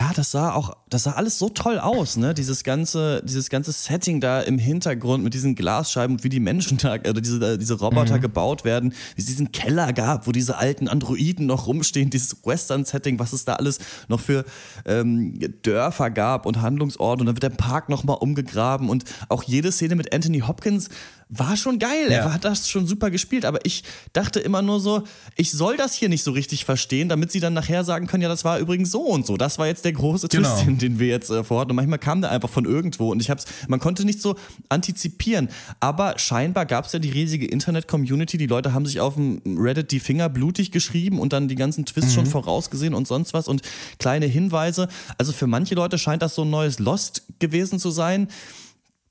Ja, 0.00 0.12
das 0.16 0.30
sah 0.30 0.54
auch, 0.54 0.74
das 0.88 1.02
sah 1.02 1.10
alles 1.10 1.38
so 1.38 1.50
toll 1.50 1.78
aus, 1.78 2.16
ne? 2.16 2.32
Dieses 2.32 2.64
ganze, 2.64 3.22
dieses 3.22 3.50
ganze 3.50 3.70
Setting 3.72 4.22
da 4.22 4.40
im 4.40 4.58
Hintergrund 4.58 5.22
mit 5.22 5.34
diesen 5.34 5.56
Glasscheiben 5.56 6.16
und 6.16 6.24
wie 6.24 6.30
die 6.30 6.40
Menschen 6.40 6.78
da, 6.78 6.94
oder 6.94 7.20
diese, 7.20 7.52
äh, 7.52 7.58
diese 7.58 7.74
Roboter 7.74 8.18
gebaut 8.18 8.64
werden, 8.64 8.94
wie 9.14 9.20
es 9.20 9.26
diesen 9.26 9.52
Keller 9.52 9.92
gab, 9.92 10.26
wo 10.26 10.32
diese 10.32 10.56
alten 10.56 10.88
Androiden 10.88 11.44
noch 11.44 11.66
rumstehen, 11.66 12.08
dieses 12.08 12.46
Western-Setting, 12.46 13.18
was 13.18 13.34
es 13.34 13.44
da 13.44 13.56
alles 13.56 13.78
noch 14.08 14.20
für 14.20 14.46
ähm, 14.86 15.38
Dörfer 15.60 16.08
gab 16.08 16.46
und 16.46 16.62
Handlungsorte 16.62 17.20
und 17.20 17.26
dann 17.26 17.36
wird 17.36 17.42
der 17.42 17.50
Park 17.50 17.90
nochmal 17.90 18.16
umgegraben 18.20 18.88
und 18.88 19.04
auch 19.28 19.42
jede 19.42 19.70
Szene 19.70 19.96
mit 19.96 20.14
Anthony 20.14 20.40
Hopkins 20.40 20.88
war 21.30 21.56
schon 21.56 21.78
geil. 21.78 22.10
Ja. 22.10 22.16
Er 22.18 22.34
hat 22.34 22.44
das 22.44 22.68
schon 22.68 22.86
super 22.86 23.10
gespielt, 23.10 23.44
aber 23.44 23.64
ich 23.64 23.84
dachte 24.12 24.40
immer 24.40 24.62
nur 24.62 24.80
so, 24.80 25.04
ich 25.36 25.52
soll 25.52 25.76
das 25.76 25.94
hier 25.94 26.08
nicht 26.08 26.24
so 26.24 26.32
richtig 26.32 26.64
verstehen, 26.64 27.08
damit 27.08 27.30
sie 27.30 27.38
dann 27.38 27.54
nachher 27.54 27.84
sagen 27.84 28.08
können, 28.08 28.22
ja, 28.24 28.28
das 28.28 28.44
war 28.44 28.58
übrigens 28.58 28.90
so 28.90 29.02
und 29.02 29.24
so. 29.26 29.36
Das 29.36 29.58
war 29.58 29.68
jetzt 29.68 29.84
der 29.84 29.92
große 29.92 30.28
Genau. 30.28 30.48
Twist, 30.48 30.66
den, 30.66 30.78
den 30.78 30.98
wir 30.98 31.06
jetzt 31.06 31.30
äh, 31.30 31.44
vorhatten. 31.44 31.70
Und 31.70 31.76
manchmal 31.76 32.00
kam 32.00 32.20
der 32.20 32.32
einfach 32.32 32.50
von 32.50 32.64
irgendwo 32.64 33.12
und 33.12 33.22
ich 33.22 33.30
hab's, 33.30 33.44
man 33.68 33.78
konnte 33.78 34.04
nicht 34.04 34.20
so 34.20 34.34
antizipieren. 34.68 35.48
Aber 35.78 36.18
scheinbar 36.18 36.66
gab 36.66 36.86
es 36.86 36.92
ja 36.92 36.98
die 36.98 37.10
riesige 37.10 37.46
Internet-Community. 37.46 38.36
Die 38.36 38.46
Leute 38.46 38.74
haben 38.74 38.84
sich 38.84 39.00
auf 39.00 39.14
dem 39.14 39.40
Reddit 39.46 39.92
die 39.92 40.00
Finger 40.00 40.28
blutig 40.28 40.72
geschrieben 40.72 41.20
und 41.20 41.32
dann 41.32 41.46
die 41.46 41.54
ganzen 41.54 41.86
Twists 41.86 42.12
schon 42.12 42.26
vorausgesehen 42.26 42.92
und 42.92 43.06
sonst 43.06 43.34
was 43.34 43.46
und 43.46 43.62
kleine 43.98 44.26
Hinweise. 44.26 44.88
Also 45.16 45.32
für 45.32 45.46
manche 45.46 45.76
Leute 45.76 45.96
scheint 45.96 46.22
das 46.22 46.34
so 46.34 46.42
ein 46.42 46.50
neues 46.50 46.80
Lost 46.80 47.22
gewesen 47.38 47.78
zu 47.78 47.90
sein 47.90 48.28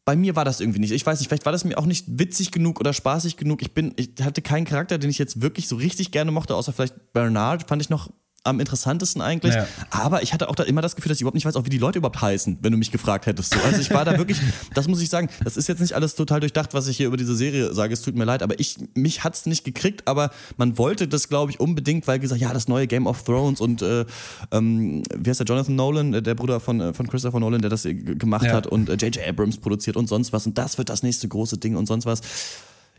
bei 0.10 0.16
mir 0.16 0.36
war 0.36 0.44
das 0.44 0.60
irgendwie 0.60 0.80
nicht. 0.80 0.90
Ich 0.90 1.06
weiß 1.06 1.20
nicht, 1.20 1.28
vielleicht 1.28 1.46
war 1.46 1.52
das 1.52 1.66
mir 1.66 1.78
auch 1.78 1.86
nicht 1.86 2.06
witzig 2.08 2.50
genug 2.50 2.80
oder 2.80 2.94
spaßig 2.94 3.38
genug. 3.38 3.62
Ich 3.62 3.76
bin, 3.76 3.94
ich 3.96 4.14
hatte 4.24 4.42
keinen 4.42 4.66
Charakter, 4.66 4.98
den 4.98 5.12
ich 5.12 5.20
jetzt 5.20 5.44
wirklich 5.44 5.68
so 5.68 5.76
richtig 5.76 6.10
gerne 6.10 6.32
mochte, 6.32 6.56
außer 6.56 6.74
vielleicht 6.74 7.14
Bernard, 7.14 7.70
fand 7.70 7.80
ich 7.84 7.92
noch 7.92 8.10
am 8.44 8.60
interessantesten 8.60 9.22
eigentlich. 9.22 9.54
Ja. 9.54 9.68
Aber 9.92 10.24
ich 10.24 10.34
hatte 10.34 10.50
auch 10.50 10.56
da 10.56 10.64
immer 10.64 10.82
das 10.82 10.96
Gefühl, 10.96 11.10
dass 11.10 11.18
ich 11.18 11.22
überhaupt 11.22 11.36
nicht 11.36 11.46
weiß, 11.46 11.56
auch 11.56 11.66
wie 11.66 11.70
die 11.70 11.78
Leute 11.78 12.00
überhaupt 12.00 12.22
heißen, 12.22 12.60
wenn 12.62 12.72
du 12.72 12.78
mich 12.78 12.92
gefragt 12.92 13.26
hättest. 13.26 13.54
So, 13.54 13.60
also 13.62 13.82
ich 13.82 13.92
war 13.92 14.06
da 14.06 14.18
wirklich, 14.18 14.40
das 14.74 14.88
muss 14.88 15.02
ich 15.02 15.10
sagen, 15.10 15.30
das 15.44 15.58
ist 15.58 15.68
jetzt 15.68 15.80
nicht 15.82 15.94
alles 15.94 16.16
total 16.16 16.40
durchdacht, 16.40 16.74
was 16.74 16.88
ich 16.88 16.98
hier 16.98 17.08
über 17.08 17.18
diese 17.18 17.36
Serie 17.36 17.74
sage. 17.74 17.94
Es 17.94 18.02
tut 18.02 18.16
mir 18.16 18.24
leid, 18.26 18.42
aber 18.42 18.60
ich, 18.60 18.78
mich 18.96 19.24
hat's 19.24 19.46
nicht 19.46 19.64
gekriegt, 19.66 20.08
aber 20.08 20.32
man 20.58 20.78
wollte 20.78 21.08
das, 21.08 21.28
glaube 21.30 21.52
ich, 21.52 21.60
unbedingt, 21.60 22.08
weil 22.08 22.20
gesagt, 22.20 22.40
ja, 22.42 22.54
das 22.54 22.68
neue 22.68 22.88
Game 22.88 23.08
of 23.08 23.24
Thrones 23.24 23.60
und 23.60 23.82
äh, 23.82 24.06
ähm, 24.52 25.04
wie 25.16 25.30
heißt 25.30 25.40
der, 25.42 25.48
Jonathan 25.48 25.76
Nolan, 25.76 26.14
äh, 26.14 26.22
der 26.22 26.36
Bruder 26.36 26.60
von, 26.60 26.80
äh, 26.80 26.94
von 26.94 27.08
Christopher 27.08 27.40
Nolan, 27.40 27.62
der 27.62 27.70
das 27.70 27.86
äh, 27.86 27.94
gemacht 27.94 28.46
Ja. 28.46 28.54
hat 28.54 28.68
und 28.68 28.90
äh, 28.90 28.94
J.J. 28.94 29.28
Abrams 29.28 29.58
produziert 29.58 29.98
und 29.98 30.08
sonst 30.08 30.32
was 30.34 30.46
und 30.46 30.58
das 30.58 30.78
wird 30.78 30.90
das 30.90 31.04
nächste 31.04 31.28
große 31.28 31.58
Ding 31.58 31.76
und 31.76 31.88
sonst 31.88 32.06
was. 32.06 32.22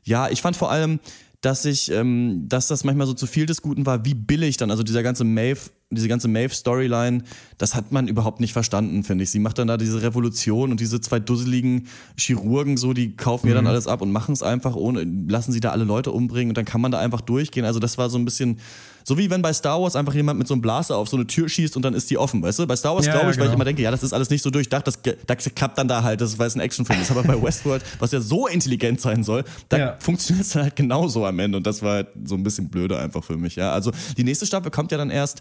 Ja, 0.04 0.28
ich 0.28 0.40
fand 0.42 0.56
vor 0.56 0.70
allem 0.70 0.98
dass 1.40 1.64
ich, 1.64 1.90
ähm, 1.90 2.44
dass 2.48 2.68
das 2.68 2.84
manchmal 2.84 3.06
so 3.06 3.14
zu 3.14 3.26
viel 3.26 3.46
des 3.46 3.62
Guten 3.62 3.86
war, 3.86 4.04
wie 4.04 4.14
billig 4.14 4.58
dann, 4.58 4.70
also 4.70 4.82
dieser 4.82 5.02
ganze 5.02 5.24
Maeve, 5.24 5.70
diese 5.92 6.06
ganze 6.06 6.28
Maeve-Storyline, 6.28 7.22
das 7.58 7.74
hat 7.74 7.90
man 7.90 8.06
überhaupt 8.06 8.40
nicht 8.40 8.52
verstanden, 8.52 9.02
finde 9.02 9.24
ich. 9.24 9.30
Sie 9.30 9.40
macht 9.40 9.58
dann 9.58 9.66
da 9.66 9.76
diese 9.76 10.02
Revolution 10.02 10.70
und 10.70 10.78
diese 10.78 11.00
zwei 11.00 11.18
dusseligen 11.18 11.88
Chirurgen 12.16 12.76
so, 12.76 12.92
die 12.92 13.16
kaufen 13.16 13.48
ihr 13.48 13.54
dann 13.54 13.66
alles 13.66 13.88
ab 13.88 14.00
und 14.00 14.12
machen 14.12 14.32
es 14.32 14.42
einfach 14.42 14.76
ohne, 14.76 15.02
lassen 15.02 15.50
sie 15.52 15.60
da 15.60 15.70
alle 15.70 15.84
Leute 15.84 16.12
umbringen 16.12 16.50
und 16.50 16.58
dann 16.58 16.64
kann 16.64 16.80
man 16.80 16.92
da 16.92 17.00
einfach 17.00 17.22
durchgehen. 17.22 17.64
Also 17.64 17.80
das 17.80 17.98
war 17.98 18.08
so 18.08 18.18
ein 18.18 18.24
bisschen, 18.24 18.60
so 19.04 19.18
wie 19.18 19.30
wenn 19.30 19.42
bei 19.42 19.52
Star 19.52 19.80
Wars 19.80 19.96
einfach 19.96 20.14
jemand 20.14 20.38
mit 20.38 20.48
so 20.48 20.54
einem 20.54 20.62
Blaster 20.62 20.96
auf 20.96 21.08
so 21.08 21.16
eine 21.16 21.26
Tür 21.26 21.48
schießt 21.48 21.76
und 21.76 21.82
dann 21.84 21.94
ist 21.94 22.10
die 22.10 22.18
offen, 22.18 22.42
weißt 22.42 22.58
du? 22.60 22.66
Bei 22.66 22.76
Star 22.76 22.94
Wars 22.94 23.06
Ja, 23.06 23.12
glaube 23.12 23.26
ja, 23.26 23.30
ich, 23.32 23.36
weil 23.38 23.44
ich 23.44 23.48
genau. 23.50 23.54
immer 23.56 23.64
denke, 23.64 23.82
ja, 23.82 23.90
das 23.90 24.02
ist 24.02 24.12
alles 24.12 24.30
nicht 24.30 24.42
so 24.42 24.50
durchdacht, 24.50 24.86
das, 24.86 24.98
das 25.26 25.54
klappt 25.54 25.78
dann 25.78 25.88
da 25.88 26.02
halt, 26.02 26.20
das, 26.20 26.38
weil 26.38 26.46
es 26.46 26.54
ein 26.54 26.60
Actionfilm 26.60 27.00
ist. 27.00 27.10
Aber 27.10 27.22
bei 27.22 27.40
Westworld, 27.40 27.82
was 27.98 28.12
ja 28.12 28.20
so 28.20 28.46
intelligent 28.46 29.00
sein 29.00 29.24
soll, 29.24 29.44
da 29.68 29.78
Ja. 29.78 29.96
funktioniert 29.98 30.46
es 30.46 30.52
dann 30.52 30.62
halt 30.64 30.76
genauso 30.76 31.24
am 31.26 31.38
Ende 31.38 31.56
und 31.58 31.66
das 31.66 31.82
war 31.82 31.94
halt 31.94 32.08
so 32.24 32.34
ein 32.34 32.42
bisschen 32.42 32.68
blöde 32.68 32.98
einfach 32.98 33.24
für 33.24 33.36
mich, 33.36 33.56
ja. 33.56 33.72
Also 33.72 33.90
die 34.16 34.24
nächste 34.24 34.46
Staffel 34.46 34.70
kommt 34.70 34.92
ja 34.92 34.98
dann 34.98 35.10
erst, 35.10 35.40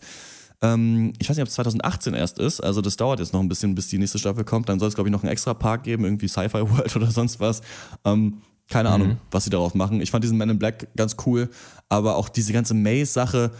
ähm, 0.61 1.13
ich 1.19 1.29
weiß 1.29 1.37
nicht, 1.37 1.43
ob 1.43 1.47
es 1.47 1.53
2018 1.55 2.13
erst 2.13 2.37
ist, 2.39 2.59
also 2.61 2.81
das 2.81 2.97
dauert 2.97 3.19
jetzt 3.19 3.31
noch 3.33 3.39
ein 3.39 3.47
bisschen, 3.47 3.75
bis 3.75 3.87
die 3.87 3.97
nächste 3.97 4.19
Staffel 4.19 4.43
kommt. 4.43 4.67
Dann 4.69 4.77
soll 4.79 4.89
es, 4.89 4.95
glaube 4.95 5.07
ich, 5.09 5.11
noch 5.13 5.23
einen 5.23 5.31
extra 5.31 5.53
Park 5.53 5.83
geben, 5.83 6.03
irgendwie 6.03 6.27
Sci-Fi 6.27 6.61
World 6.69 6.95
oder 6.95 7.11
sonst 7.11 7.39
was. 7.39 7.61
Ähm, 8.03 8.41
keine 8.69 8.89
Ahnung, 8.89 9.17
was 9.31 9.43
sie 9.43 9.49
darauf 9.49 9.73
machen. 9.73 9.99
Ich 9.99 10.11
fand 10.11 10.23
diesen 10.23 10.37
Man 10.37 10.49
in 10.49 10.59
Black 10.59 10.87
ganz 10.95 11.17
cool, 11.25 11.49
aber 11.89 12.15
auch 12.15 12.29
diese 12.29 12.53
ganze 12.53 12.73
Maze-Sache, 12.73 13.51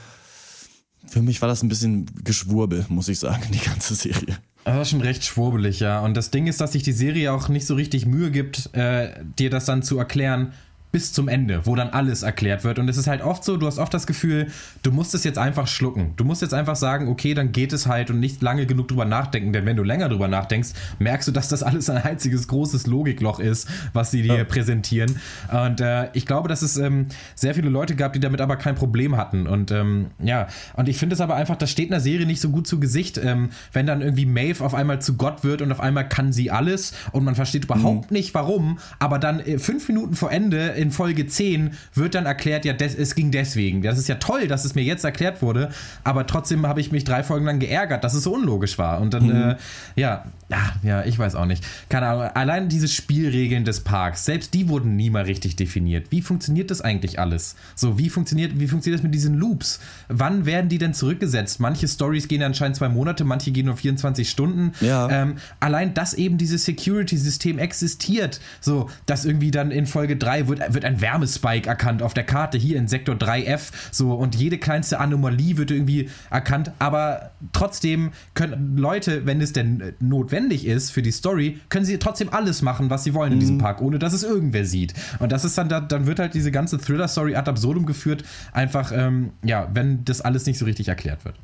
für 1.07 1.21
mich 1.21 1.41
war 1.41 1.49
das 1.49 1.63
ein 1.63 1.69
bisschen 1.69 2.05
Geschwurbel, 2.23 2.85
muss 2.89 3.07
ich 3.07 3.19
sagen, 3.19 3.43
die 3.51 3.59
ganze 3.59 3.95
Serie. 3.95 4.37
Das 4.65 4.75
war 4.75 4.85
schon 4.85 5.01
recht 5.01 5.23
schwurbelig, 5.23 5.79
ja. 5.79 6.01
Und 6.01 6.15
das 6.15 6.31
Ding 6.31 6.45
ist, 6.45 6.61
dass 6.61 6.73
sich 6.73 6.83
die 6.83 6.91
Serie 6.91 7.33
auch 7.33 7.49
nicht 7.49 7.65
so 7.65 7.75
richtig 7.75 8.05
Mühe 8.05 8.29
gibt, 8.29 8.69
äh, 8.75 9.13
dir 9.39 9.49
das 9.49 9.65
dann 9.65 9.81
zu 9.81 9.97
erklären 9.97 10.53
bis 10.91 11.13
zum 11.13 11.27
Ende, 11.27 11.65
wo 11.65 11.75
dann 11.75 11.89
alles 11.89 12.23
erklärt 12.23 12.63
wird. 12.63 12.79
Und 12.79 12.89
es 12.89 12.97
ist 12.97 13.07
halt 13.07 13.21
oft 13.21 13.43
so, 13.43 13.57
du 13.57 13.67
hast 13.67 13.77
oft 13.77 13.93
das 13.93 14.07
Gefühl, 14.07 14.47
du 14.81 14.91
musst 14.91 15.13
es 15.13 15.23
jetzt 15.23 15.37
einfach 15.37 15.67
schlucken. 15.67 16.13
Du 16.17 16.23
musst 16.23 16.41
jetzt 16.41 16.53
einfach 16.53 16.75
sagen, 16.75 17.09
okay, 17.09 17.35
dann 17.35 17.51
geht 17.51 17.73
es 17.73 17.85
halt 17.85 18.09
und 18.09 18.19
nicht 18.19 18.41
lange 18.41 18.65
genug 18.65 18.87
drüber 18.87 19.05
nachdenken. 19.05 19.53
Denn 19.53 19.65
wenn 19.65 19.77
du 19.77 19.83
länger 19.83 20.09
drüber 20.09 20.27
nachdenkst, 20.27 20.69
merkst 20.97 21.27
du, 21.27 21.31
dass 21.31 21.47
das 21.47 21.61
alles 21.61 21.89
ein 21.91 21.97
einziges 21.97 22.47
großes 22.47 22.87
Logikloch 22.87 23.39
ist, 23.39 23.69
was 23.93 24.09
sie 24.09 24.23
dir 24.23 24.43
präsentieren. 24.45 25.19
Und 25.51 25.79
äh, 25.79 26.09
ich 26.13 26.25
glaube, 26.25 26.49
dass 26.49 26.63
es 26.63 26.77
ähm, 26.77 27.07
sehr 27.35 27.53
viele 27.53 27.69
Leute 27.69 27.95
gab, 27.95 28.13
die 28.13 28.19
damit 28.19 28.41
aber 28.41 28.55
kein 28.55 28.73
Problem 28.73 29.15
hatten. 29.15 29.45
Und 29.45 29.71
ähm, 29.71 30.07
ja, 30.17 30.47
und 30.75 30.89
ich 30.89 30.97
finde 30.97 31.13
es 31.13 31.21
aber 31.21 31.35
einfach, 31.35 31.55
das 31.55 31.69
steht 31.69 31.91
einer 31.91 32.01
Serie 32.01 32.25
nicht 32.25 32.41
so 32.41 32.49
gut 32.49 32.65
zu 32.65 32.79
Gesicht, 32.79 33.19
ähm, 33.19 33.49
wenn 33.73 33.85
dann 33.85 34.01
irgendwie 34.01 34.25
Maeve 34.25 34.63
auf 34.65 34.73
einmal 34.73 35.01
zu 35.01 35.17
Gott 35.17 35.43
wird 35.43 35.61
und 35.61 35.71
auf 35.71 35.79
einmal 35.79 36.09
kann 36.09 36.33
sie 36.33 36.49
alles 36.49 36.93
und 37.11 37.23
man 37.23 37.35
versteht 37.35 37.65
überhaupt 37.65 38.11
nicht 38.11 38.33
warum, 38.33 38.79
aber 38.97 39.19
dann 39.19 39.39
äh, 39.39 39.59
fünf 39.59 39.87
Minuten 39.87 40.15
vor 40.15 40.31
Ende 40.31 40.78
in 40.79 40.91
Folge 40.91 41.27
10 41.27 41.71
wird 41.93 42.15
dann 42.15 42.25
erklärt, 42.25 42.65
ja, 42.65 42.73
des, 42.73 42.95
es 42.95 43.13
ging 43.13 43.31
deswegen. 43.31 43.81
Das 43.81 43.97
ist 43.97 44.07
ja 44.07 44.15
toll, 44.15 44.47
dass 44.47 44.65
es 44.65 44.75
mir 44.75 44.83
jetzt 44.83 45.03
erklärt 45.03 45.41
wurde, 45.41 45.69
aber 46.03 46.25
trotzdem 46.25 46.65
habe 46.65 46.79
ich 46.79 46.91
mich 46.91 47.03
drei 47.03 47.21
Folgen 47.21 47.45
lang 47.45 47.59
geärgert, 47.59 48.03
dass 48.03 48.13
es 48.13 48.23
so 48.23 48.33
unlogisch 48.33 48.77
war. 48.77 49.01
Und 49.01 49.13
dann, 49.13 49.29
äh, 49.29 49.55
ja, 49.95 50.23
ja, 50.49 50.73
ja, 50.81 51.03
ich 51.03 51.19
weiß 51.19 51.35
auch 51.35 51.45
nicht. 51.45 51.63
Keine 51.89 52.07
Ahnung, 52.07 52.23
allein 52.33 52.69
diese 52.69 52.87
Spielregeln 52.87 53.65
des 53.65 53.81
Parks, 53.81 54.25
selbst 54.25 54.53
die 54.53 54.69
wurden 54.69 54.95
nie 54.95 55.09
mal 55.09 55.23
richtig 55.23 55.57
definiert. 55.57 56.07
Wie 56.11 56.21
funktioniert 56.21 56.71
das 56.71 56.81
eigentlich 56.81 57.19
alles? 57.19 57.55
So, 57.75 57.99
wie 57.99 58.09
funktioniert, 58.09 58.59
wie 58.59 58.67
funktioniert 58.67 58.99
das 58.99 59.03
mit 59.03 59.13
diesen 59.13 59.35
Loops? 59.35 59.79
Wann 60.07 60.45
werden 60.45 60.69
die 60.69 60.77
denn 60.77 60.93
zurückgesetzt? 60.93 61.59
Manche 61.59 61.87
Stories 61.87 62.27
gehen 62.27 62.41
anscheinend 62.41 62.77
zwei 62.77 62.89
Monate, 62.89 63.25
manche 63.25 63.51
gehen 63.51 63.65
nur 63.65 63.77
24 63.77 64.29
Stunden. 64.29 64.71
Ja. 64.81 65.09
Ähm, 65.09 65.35
allein, 65.59 65.93
dass 65.93 66.13
eben 66.13 66.37
dieses 66.37 66.65
Security-System 66.65 67.59
existiert, 67.59 68.39
so, 68.61 68.89
dass 69.05 69.25
irgendwie 69.25 69.51
dann 69.51 69.71
in 69.71 69.85
Folge 69.85 70.15
3 70.15 70.47
wird, 70.47 70.68
wird 70.73 70.85
ein 70.85 71.01
Wärmespike 71.01 71.67
erkannt 71.67 72.01
auf 72.03 72.13
der 72.13 72.23
Karte, 72.23 72.57
hier 72.57 72.77
in 72.77 72.87
Sektor 72.87 73.15
3F, 73.15 73.71
so, 73.91 74.13
und 74.13 74.35
jede 74.35 74.57
kleinste 74.57 74.99
Anomalie 74.99 75.57
wird 75.57 75.71
irgendwie 75.71 76.09
erkannt, 76.29 76.71
aber 76.79 77.31
trotzdem 77.53 78.11
können 78.33 78.77
Leute, 78.77 79.25
wenn 79.25 79.41
es 79.41 79.53
denn 79.53 79.81
äh, 79.81 79.93
notwendig 79.99 80.65
ist 80.65 80.91
für 80.91 81.01
die 81.01 81.11
Story, 81.11 81.59
können 81.69 81.85
sie 81.85 81.97
trotzdem 81.99 82.29
alles 82.33 82.61
machen, 82.61 82.89
was 82.89 83.03
sie 83.03 83.13
wollen 83.13 83.33
in 83.33 83.39
diesem 83.39 83.57
Park, 83.57 83.81
ohne 83.81 83.99
dass 83.99 84.13
es 84.13 84.23
irgendwer 84.23 84.65
sieht. 84.65 84.93
Und 85.19 85.31
das 85.31 85.45
ist 85.45 85.57
dann, 85.57 85.69
da- 85.69 85.79
dann 85.81 86.05
wird 86.07 86.19
halt 86.19 86.33
diese 86.33 86.51
ganze 86.51 86.77
Thriller-Story 86.77 87.35
ad 87.35 87.49
absurdum 87.49 87.85
geführt, 87.85 88.23
einfach, 88.51 88.91
ähm, 88.93 89.31
ja, 89.43 89.69
wenn 89.73 90.05
das 90.05 90.21
alles 90.21 90.45
nicht 90.45 90.57
so 90.57 90.65
richtig 90.65 90.87
erklärt 90.87 91.25
wird. 91.25 91.35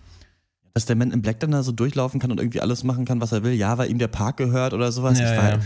Dass 0.74 0.86
der 0.86 0.98
Man 0.98 1.12
in 1.12 1.22
Black 1.22 1.40
dann 1.40 1.52
da 1.52 1.64
so 1.64 1.72
durchlaufen 1.72 2.20
kann 2.20 2.32
und 2.32 2.40
irgendwie 2.40 2.60
alles 2.60 2.84
machen 2.84 3.06
kann, 3.06 3.22
was 3.22 3.32
er 3.32 3.44
will, 3.44 3.54
ja, 3.54 3.78
weil 3.78 3.90
ihm 3.90 3.98
der 3.98 4.10
Park 4.10 4.38
gehört 4.38 4.74
oder 4.74 4.92
sowas. 4.92 5.18
Ja, 5.20 5.32
ich 5.32 5.38
war, 5.38 5.50
ja. 5.52 5.60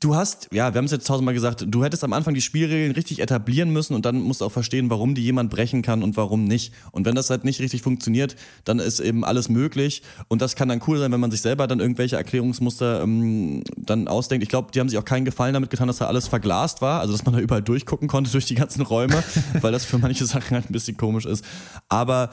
Du 0.00 0.14
hast, 0.14 0.48
ja, 0.52 0.72
wir 0.72 0.78
haben 0.78 0.84
es 0.84 0.92
jetzt 0.92 1.08
tausendmal 1.08 1.34
gesagt, 1.34 1.64
du 1.66 1.82
hättest 1.82 2.04
am 2.04 2.12
Anfang 2.12 2.32
die 2.32 2.40
Spielregeln 2.40 2.92
richtig 2.92 3.18
etablieren 3.18 3.70
müssen 3.70 3.94
und 3.94 4.06
dann 4.06 4.20
musst 4.20 4.40
du 4.40 4.44
auch 4.44 4.52
verstehen, 4.52 4.90
warum 4.90 5.16
die 5.16 5.24
jemand 5.24 5.50
brechen 5.50 5.82
kann 5.82 6.04
und 6.04 6.16
warum 6.16 6.44
nicht. 6.44 6.72
Und 6.92 7.04
wenn 7.04 7.16
das 7.16 7.30
halt 7.30 7.42
nicht 7.42 7.58
richtig 7.58 7.82
funktioniert, 7.82 8.36
dann 8.64 8.78
ist 8.78 9.00
eben 9.00 9.24
alles 9.24 9.48
möglich. 9.48 10.02
Und 10.28 10.40
das 10.40 10.54
kann 10.54 10.68
dann 10.68 10.80
cool 10.86 11.00
sein, 11.00 11.10
wenn 11.10 11.18
man 11.18 11.32
sich 11.32 11.40
selber 11.40 11.66
dann 11.66 11.80
irgendwelche 11.80 12.14
Erklärungsmuster 12.14 13.02
ähm, 13.02 13.64
dann 13.76 14.06
ausdenkt. 14.06 14.44
Ich 14.44 14.48
glaube, 14.48 14.70
die 14.72 14.78
haben 14.78 14.88
sich 14.88 14.98
auch 14.98 15.04
keinen 15.04 15.24
Gefallen 15.24 15.54
damit 15.54 15.70
getan, 15.70 15.88
dass 15.88 15.98
da 15.98 16.06
alles 16.06 16.28
verglast 16.28 16.80
war, 16.80 17.00
also 17.00 17.12
dass 17.12 17.24
man 17.24 17.34
da 17.34 17.40
überall 17.40 17.62
durchgucken 17.62 18.06
konnte 18.06 18.30
durch 18.32 18.46
die 18.46 18.54
ganzen 18.54 18.82
Räume, 18.82 19.24
weil 19.60 19.72
das 19.72 19.84
für 19.84 19.98
manche 19.98 20.26
Sachen 20.26 20.52
halt 20.52 20.70
ein 20.70 20.72
bisschen 20.72 20.96
komisch 20.96 21.26
ist. 21.26 21.44
Aber 21.88 22.30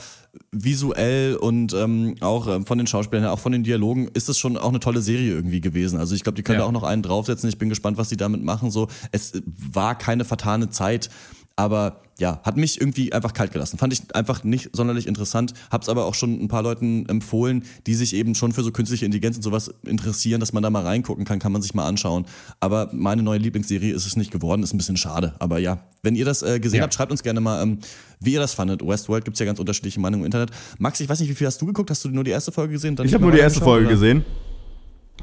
visuell 0.51 1.35
und 1.35 1.73
ähm, 1.73 2.15
auch 2.21 2.47
ähm, 2.47 2.65
von 2.65 2.77
den 2.77 2.87
Schauspielern, 2.87 3.23
her, 3.23 3.33
auch 3.33 3.39
von 3.39 3.51
den 3.51 3.63
Dialogen, 3.63 4.07
ist 4.13 4.29
es 4.29 4.37
schon 4.37 4.57
auch 4.57 4.69
eine 4.69 4.79
tolle 4.79 5.01
Serie 5.01 5.31
irgendwie 5.33 5.61
gewesen. 5.61 5.99
Also 5.99 6.15
ich 6.15 6.23
glaube, 6.23 6.35
die 6.35 6.43
können 6.43 6.59
Ja. 6.59 6.63
da 6.63 6.67
auch 6.67 6.73
noch 6.73 6.83
einen 6.83 7.01
draufsetzen. 7.01 7.49
Ich 7.49 7.57
bin 7.57 7.69
gespannt, 7.69 7.97
was 7.97 8.09
sie 8.09 8.17
damit 8.17 8.43
machen. 8.43 8.71
So, 8.71 8.87
es 9.11 9.33
war 9.71 9.97
keine 9.97 10.25
vertane 10.25 10.69
Zeit, 10.69 11.09
aber 11.55 12.01
ja, 12.17 12.39
hat 12.43 12.55
mich 12.55 12.79
irgendwie 12.79 13.11
einfach 13.11 13.33
kalt 13.33 13.51
gelassen. 13.51 13.77
Fand 13.77 13.91
ich 13.91 14.01
einfach 14.15 14.45
nicht 14.45 14.69
sonderlich 14.73 15.05
interessant. 15.05 15.53
Hab's 15.69 15.89
aber 15.89 16.05
auch 16.05 16.13
schon 16.13 16.41
ein 16.41 16.47
paar 16.47 16.63
Leuten 16.63 17.05
empfohlen, 17.09 17.63
die 17.87 17.93
sich 17.93 18.15
eben 18.15 18.35
schon 18.35 18.53
für 18.53 18.63
so 18.63 18.71
künstliche 18.71 19.03
Intelligenz 19.05 19.35
und 19.35 19.43
sowas 19.43 19.69
interessieren, 19.85 20.39
dass 20.39 20.53
man 20.53 20.63
da 20.63 20.69
mal 20.69 20.83
reingucken 20.83 21.25
kann, 21.25 21.39
kann 21.39 21.51
man 21.51 21.61
sich 21.61 21.73
mal 21.73 21.85
anschauen. 21.85 22.25
Aber 22.61 22.89
meine 22.93 23.21
neue 23.21 23.39
Lieblingsserie 23.39 23.93
ist 23.93 24.05
es 24.05 24.15
nicht 24.15 24.31
geworden, 24.31 24.63
ist 24.63 24.73
ein 24.73 24.77
bisschen 24.77 24.95
schade. 24.95 25.33
Aber 25.39 25.59
ja, 25.59 25.79
wenn 26.03 26.15
ihr 26.15 26.23
das 26.23 26.41
äh, 26.41 26.59
gesehen 26.61 26.77
Ja. 26.77 26.83
habt, 26.83 26.93
schreibt 26.93 27.11
uns 27.11 27.21
gerne 27.21 27.41
mal, 27.41 27.61
ähm, 27.61 27.79
wie 28.21 28.31
ihr 28.33 28.39
das 28.39 28.53
fandet. 28.53 28.81
Westworld 28.85 29.25
gibt's 29.25 29.41
ja 29.41 29.45
ganz 29.45 29.59
unterschiedliche 29.59 29.99
Meinungen 29.99 30.21
im 30.23 30.25
Internet. 30.27 30.51
Max, 30.77 31.01
ich 31.01 31.09
weiß 31.09 31.19
nicht, 31.19 31.29
wie 31.29 31.35
viel 31.35 31.47
hast 31.47 31.61
du 31.61 31.65
geguckt? 31.65 31.89
Hast 31.89 32.05
du 32.05 32.09
nur 32.09 32.23
die 32.23 32.31
erste 32.31 32.53
Folge 32.53 32.71
gesehen? 32.73 32.95
Ich 33.03 33.13
habe 33.13 33.23
nur 33.23 33.33
die 33.33 33.39
erste 33.39 33.59
Folge 33.59 33.87
oder? 33.87 33.93
gesehen. 33.95 34.23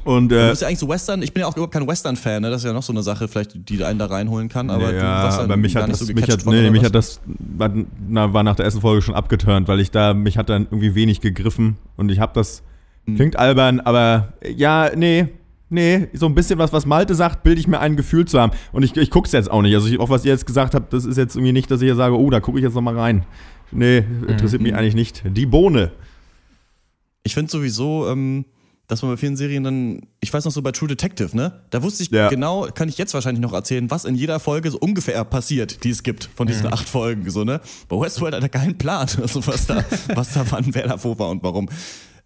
Und 0.03 0.29
Du 0.29 0.35
äh, 0.35 0.49
bist 0.49 0.61
ja 0.61 0.67
eigentlich 0.67 0.79
so 0.79 0.89
Western, 0.89 1.21
ich 1.21 1.33
bin 1.33 1.41
ja 1.41 1.47
auch 1.47 1.53
überhaupt 1.53 1.73
kein 1.73 1.87
Western-Fan, 1.87 2.41
ne? 2.41 2.49
das 2.49 2.61
ist 2.61 2.65
ja 2.67 2.73
noch 2.73 2.83
so 2.83 2.91
eine 2.91 3.03
Sache, 3.03 3.27
vielleicht, 3.29 3.51
die 3.69 3.83
einen 3.85 3.99
da 3.99 4.07
reinholen 4.07 4.49
kann, 4.49 4.69
aber 4.69 4.91
du 4.91 4.97
ja, 4.97 5.23
warst 5.23 5.37
dann 5.37 5.45
aber 5.45 5.55
mich 5.55 5.75
hat 5.77 5.89
das, 5.89 5.99
so 5.99 6.13
mich 6.13 6.29
hat, 6.29 6.45
nee, 6.45 6.69
mich 6.71 6.83
hat 6.83 6.93
das 6.93 7.21
war, 7.27 7.71
na, 8.09 8.33
war 8.33 8.43
nach 8.43 8.55
der 8.57 8.65
ersten 8.65 8.81
Folge 8.81 9.01
schon 9.01 9.15
abgeturnt, 9.15 9.69
weil 9.69 9.79
ich 9.79 9.91
da 9.91 10.13
mich 10.13 10.37
hat 10.37 10.49
dann 10.49 10.63
irgendwie 10.63 10.93
wenig 10.95 11.21
gegriffen 11.21 11.77
und 11.95 12.09
ich 12.11 12.19
habe 12.19 12.33
das 12.35 12.63
Hm. 13.05 13.15
klingt 13.15 13.37
albern, 13.37 13.79
aber 13.81 14.33
ja, 14.55 14.89
nee, 14.95 15.27
nee, 15.69 16.07
so 16.13 16.25
ein 16.25 16.35
bisschen 16.35 16.57
was 16.59 16.71
was 16.73 16.85
Malte 16.85 17.15
sagt, 17.15 17.43
bilde 17.43 17.59
ich 17.61 17.67
mir 17.67 17.79
ein 17.79 17.95
Gefühl 17.95 18.25
zu 18.25 18.39
haben 18.41 18.51
und 18.73 18.83
ich 18.83 18.95
ich 18.97 19.09
guck's 19.09 19.31
jetzt 19.31 19.49
auch 19.51 19.61
nicht. 19.61 19.73
Also 19.75 19.87
ich, 19.87 19.99
auch 19.99 20.09
was 20.09 20.23
ihr 20.25 20.31
jetzt 20.31 20.45
gesagt 20.45 20.73
habt, 20.75 20.91
das 20.93 21.03
ist 21.05 21.17
jetzt 21.17 21.35
irgendwie 21.35 21.51
nicht, 21.53 21.69
dass 21.71 21.81
ich 21.81 21.85
hier 21.87 21.95
sage, 21.95 22.17
oh, 22.17 22.29
da 22.29 22.39
gucke 22.41 22.57
ich 22.59 22.63
jetzt 22.63 22.75
noch 22.75 22.81
mal 22.81 22.97
rein. 22.97 23.25
Nee, 23.71 24.03
interessiert 24.27 24.61
Mhm. 24.61 24.67
mich 24.67 24.75
eigentlich 24.75 24.95
nicht. 24.95 25.23
Die 25.25 25.45
Bohne. 25.45 25.91
Ich 27.23 27.33
finde 27.33 27.51
sowieso, 27.51 28.07
ähm, 28.09 28.45
dass 28.87 29.01
man 29.01 29.11
bei 29.11 29.17
vielen 29.17 29.37
Serien 29.37 29.63
dann, 29.63 30.01
ich 30.19 30.33
weiß 30.33 30.43
noch 30.45 30.51
so 30.51 30.61
bei 30.61 30.71
True 30.71 30.87
Detective, 30.89 31.35
ne? 31.35 31.61
Da 31.69 31.81
wusste 31.83 32.03
ich 32.03 32.11
Ja. 32.11 32.27
genau, 32.29 32.67
kann 32.73 32.89
ich 32.89 32.97
jetzt 32.97 33.13
wahrscheinlich 33.13 33.41
noch 33.41 33.53
erzählen, 33.53 33.89
was 33.89 34.03
in 34.05 34.15
jeder 34.15 34.39
Folge 34.39 34.69
so 34.71 34.77
ungefähr 34.77 35.23
passiert, 35.23 35.83
die 35.83 35.89
es 35.89 36.03
gibt 36.03 36.29
von 36.35 36.47
diesen 36.47 36.71
acht 36.71 36.87
Folgen, 36.89 37.29
so, 37.29 37.43
ne? 37.43 37.61
Bei 37.87 37.99
Westworld 37.99 38.35
hat 38.35 38.43
er 38.43 38.49
keinen 38.49 38.77
Plan, 38.77 39.07
also 39.21 39.45
was 39.47 39.67
da, 39.67 39.83
was 40.15 40.33
da 40.33 40.45
wann, 40.49 40.65
wer 40.75 40.87
da 40.87 41.03
wo 41.03 41.17
war 41.17 41.29
und 41.29 41.43
warum. 41.43 41.69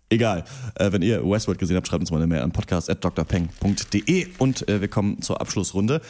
Egal. 0.10 0.46
Äh, 0.76 0.92
wenn 0.94 1.02
ihr 1.02 1.22
Westworld 1.24 1.60
gesehen 1.60 1.76
habt, 1.76 1.88
schreibt 1.88 2.02
uns 2.02 2.12
mal 2.12 2.18
eine 2.18 2.28
Mail 2.28 2.42
an 2.42 2.52
podcast.drpeng.de 2.52 4.28
und 4.38 4.68
äh, 4.70 4.80
wir 4.82 4.88
kommen 4.88 5.22
zur 5.22 5.40
Abschlussrunde. 5.42 6.02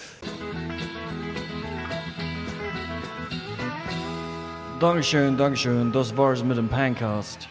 Dankeschön, 4.80 5.36
Dankeschön, 5.38 5.91
das 5.91 6.16
war's 6.16 6.43
mit 6.43 6.58
dem 6.58 6.68
Pancast. 6.70 7.50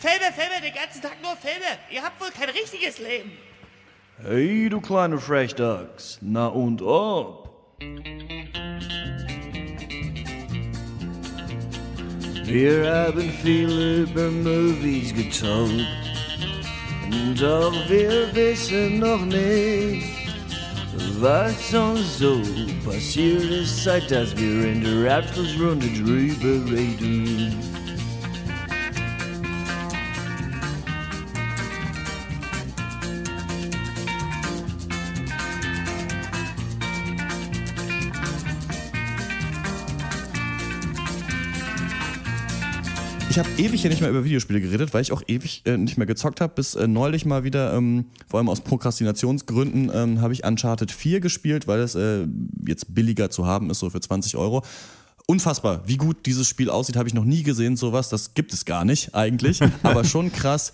Filme, 0.00 0.32
Filme, 0.32 0.62
den 0.62 0.72
ganzen 0.72 1.02
Tag 1.02 1.20
nur 1.22 1.36
Filme. 1.36 1.76
Ihr 1.90 2.02
habt 2.02 2.18
wohl 2.22 2.30
kein 2.30 2.48
richtiges 2.48 2.98
Leben. 3.00 3.32
Hey, 4.22 4.70
du 4.70 4.80
kleine 4.80 5.18
Frechdachs, 5.18 6.18
na 6.22 6.46
und 6.46 6.80
ob? 6.80 7.50
Wir 12.46 12.90
haben 12.90 13.30
viel 13.42 14.04
über 14.04 14.30
Movies 14.30 15.14
getalkt, 15.14 15.86
doch 17.38 17.74
wir 17.90 18.34
wissen 18.34 19.00
noch 19.00 19.24
nicht, 19.26 20.08
was 21.18 21.74
uns 21.74 22.18
so 22.18 22.40
passiert 22.86 23.44
ist, 23.44 23.84
seit 23.84 24.10
dass 24.10 24.34
wir 24.34 24.64
in 24.64 24.82
der 24.82 25.18
Abschlussrunde 25.18 25.88
drüber 25.88 26.72
reden. 26.74 27.79
Ich 43.30 43.38
habe 43.38 43.48
ewig 43.58 43.80
hier 43.80 43.90
nicht 43.90 44.00
mehr 44.00 44.10
über 44.10 44.24
Videospiele 44.24 44.60
geredet, 44.60 44.92
weil 44.92 45.02
ich 45.02 45.12
auch 45.12 45.22
ewig 45.28 45.62
äh, 45.64 45.76
nicht 45.76 45.96
mehr 45.96 46.06
gezockt 46.08 46.40
habe. 46.40 46.52
Bis 46.56 46.74
äh, 46.74 46.88
neulich 46.88 47.24
mal 47.24 47.44
wieder, 47.44 47.72
ähm, 47.74 48.06
vor 48.26 48.38
allem 48.38 48.48
aus 48.48 48.60
Prokrastinationsgründen, 48.60 49.88
ähm, 49.94 50.20
habe 50.20 50.32
ich 50.32 50.44
Uncharted 50.44 50.90
4 50.90 51.20
gespielt, 51.20 51.68
weil 51.68 51.78
es 51.78 51.94
äh, 51.94 52.26
jetzt 52.66 52.92
billiger 52.92 53.30
zu 53.30 53.46
haben 53.46 53.70
ist, 53.70 53.78
so 53.78 53.88
für 53.88 54.00
20 54.00 54.36
Euro. 54.36 54.64
Unfassbar, 55.26 55.82
wie 55.86 55.96
gut 55.96 56.26
dieses 56.26 56.48
Spiel 56.48 56.70
aussieht, 56.70 56.96
habe 56.96 57.08
ich 57.08 57.14
noch 57.14 57.24
nie 57.24 57.44
gesehen, 57.44 57.76
sowas. 57.76 58.08
Das 58.08 58.34
gibt 58.34 58.52
es 58.52 58.64
gar 58.64 58.84
nicht 58.84 59.14
eigentlich, 59.14 59.60
aber 59.84 60.02
schon 60.02 60.32
krass. 60.32 60.72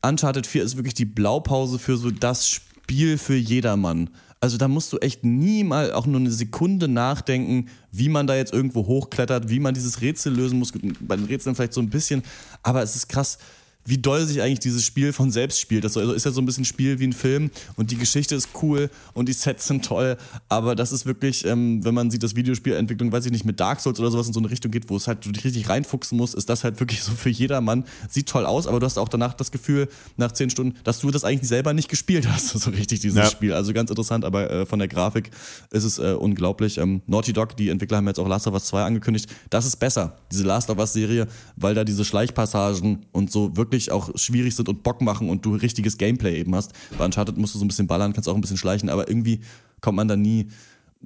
Uncharted 0.00 0.46
4 0.46 0.62
ist 0.62 0.76
wirklich 0.76 0.94
die 0.94 1.04
Blaupause 1.04 1.80
für 1.80 1.96
so 1.96 2.12
das 2.12 2.48
Spiel 2.48 3.18
für 3.18 3.34
jedermann. 3.34 4.08
Also 4.40 4.56
da 4.56 4.68
musst 4.68 4.92
du 4.92 4.98
echt 4.98 5.24
nie 5.24 5.64
mal 5.64 5.92
auch 5.92 6.06
nur 6.06 6.20
eine 6.20 6.30
Sekunde 6.30 6.86
nachdenken, 6.86 7.68
wie 7.90 8.08
man 8.08 8.26
da 8.26 8.36
jetzt 8.36 8.52
irgendwo 8.52 8.86
hochklettert, 8.86 9.48
wie 9.48 9.58
man 9.58 9.74
dieses 9.74 10.00
Rätsel 10.00 10.34
lösen 10.34 10.58
muss. 10.58 10.72
Bei 11.00 11.16
den 11.16 11.26
Rätseln 11.26 11.56
vielleicht 11.56 11.72
so 11.72 11.80
ein 11.80 11.90
bisschen, 11.90 12.22
aber 12.62 12.82
es 12.82 12.94
ist 12.94 13.08
krass, 13.08 13.38
wie 13.84 13.96
doll 13.98 14.26
sich 14.26 14.42
eigentlich 14.42 14.58
dieses 14.60 14.84
Spiel 14.84 15.12
von 15.14 15.30
selbst 15.30 15.58
spielt. 15.60 15.82
Das 15.82 15.96
ist 15.96 16.24
ja 16.24 16.30
so 16.30 16.42
ein 16.42 16.46
bisschen 16.46 16.66
Spiel 16.66 16.98
wie 16.98 17.06
ein 17.06 17.14
Film 17.14 17.50
und 17.76 17.90
die 17.90 17.96
Geschichte 17.96 18.34
ist 18.34 18.50
cool 18.62 18.90
und 19.14 19.28
die 19.28 19.32
Sets 19.32 19.66
sind 19.66 19.84
toll, 19.84 20.18
aber 20.50 20.74
das 20.76 20.92
ist 20.92 21.06
wirklich, 21.06 21.46
ähm, 21.46 21.82
wenn 21.84 21.94
man 21.94 22.10
sieht, 22.10 22.22
dass 22.22 22.36
Videospielentwicklung, 22.36 23.10
weiß 23.12 23.24
ich 23.26 23.32
nicht, 23.32 23.46
mit 23.46 23.60
Dark 23.60 23.80
Souls 23.80 23.98
oder 23.98 24.10
sowas 24.10 24.26
in 24.26 24.34
so 24.34 24.40
eine 24.40 24.50
Richtung 24.50 24.70
geht, 24.72 24.90
wo 24.90 24.96
es 24.96 25.06
halt 25.08 25.24
du 25.24 25.32
dich 25.32 25.42
richtig 25.44 25.68
reinfuchsen 25.70 26.18
musst, 26.18 26.34
ist 26.34 26.50
das 26.50 26.64
halt 26.64 26.78
wirklich 26.80 27.02
so 27.02 27.12
für 27.12 27.30
jedermann. 27.30 27.84
Sieht 28.10 28.28
toll 28.28 28.44
aus, 28.44 28.66
aber 28.66 28.78
du 28.78 28.84
hast 28.84 28.98
auch 28.98 29.08
danach 29.08 29.32
das 29.32 29.50
Gefühl, 29.50 29.88
nach 30.18 30.32
zehn 30.32 30.50
Stunden, 30.50 30.76
dass 30.84 30.98
du 31.00 31.10
das 31.10 31.24
eigentlich 31.24 31.48
selber 31.48 31.72
nicht 31.72 31.88
gespielt 31.88 32.28
hast, 32.28 32.48
so 32.58 32.70
richtig 32.70 33.00
dieses 33.00 33.16
Ja. 33.16 33.26
Spiel. 33.26 33.54
Also 33.54 33.72
ganz 33.72 33.88
interessant, 33.88 34.24
aber 34.26 34.50
äh, 34.50 34.66
von 34.66 34.78
der 34.78 34.88
Grafik 34.88 35.30
ist 35.70 35.84
es 35.84 35.98
äh, 35.98 36.12
unglaublich. 36.12 36.76
Ähm, 36.76 37.00
Naughty 37.06 37.32
Dog, 37.32 37.56
die 37.56 37.70
Entwickler 37.70 37.96
haben 37.98 38.06
jetzt 38.06 38.18
auch 38.18 38.28
Last 38.28 38.46
of 38.46 38.52
Us 38.54 38.66
2 38.66 38.82
angekündigt. 38.82 39.30
Das 39.48 39.64
ist 39.64 39.76
besser, 39.76 40.18
diese 40.30 40.44
Last 40.44 40.68
of 40.68 40.76
Us 40.78 40.92
Serie, 40.92 41.26
weil 41.56 41.74
da 41.74 41.84
diese 41.84 42.04
Schleichpassagen 42.04 43.06
und 43.12 43.32
so 43.32 43.56
wirklich 43.56 43.77
auch 43.90 44.10
schwierig 44.16 44.54
sind 44.54 44.68
und 44.68 44.82
Bock 44.82 45.00
machen 45.00 45.30
und 45.30 45.44
du 45.44 45.54
richtiges 45.54 45.98
Gameplay 45.98 46.40
eben 46.40 46.54
hast. 46.54 46.72
Bei 46.96 47.04
Uncharted 47.04 47.36
musst 47.36 47.54
du 47.54 47.58
so 47.58 47.64
ein 47.64 47.68
bisschen 47.68 47.86
ballern, 47.86 48.12
kannst 48.12 48.28
auch 48.28 48.34
ein 48.34 48.40
bisschen 48.40 48.56
schleichen, 48.56 48.88
aber 48.88 49.08
irgendwie 49.08 49.40
kommt 49.80 49.96
man 49.96 50.08
da 50.08 50.16
nie 50.16 50.48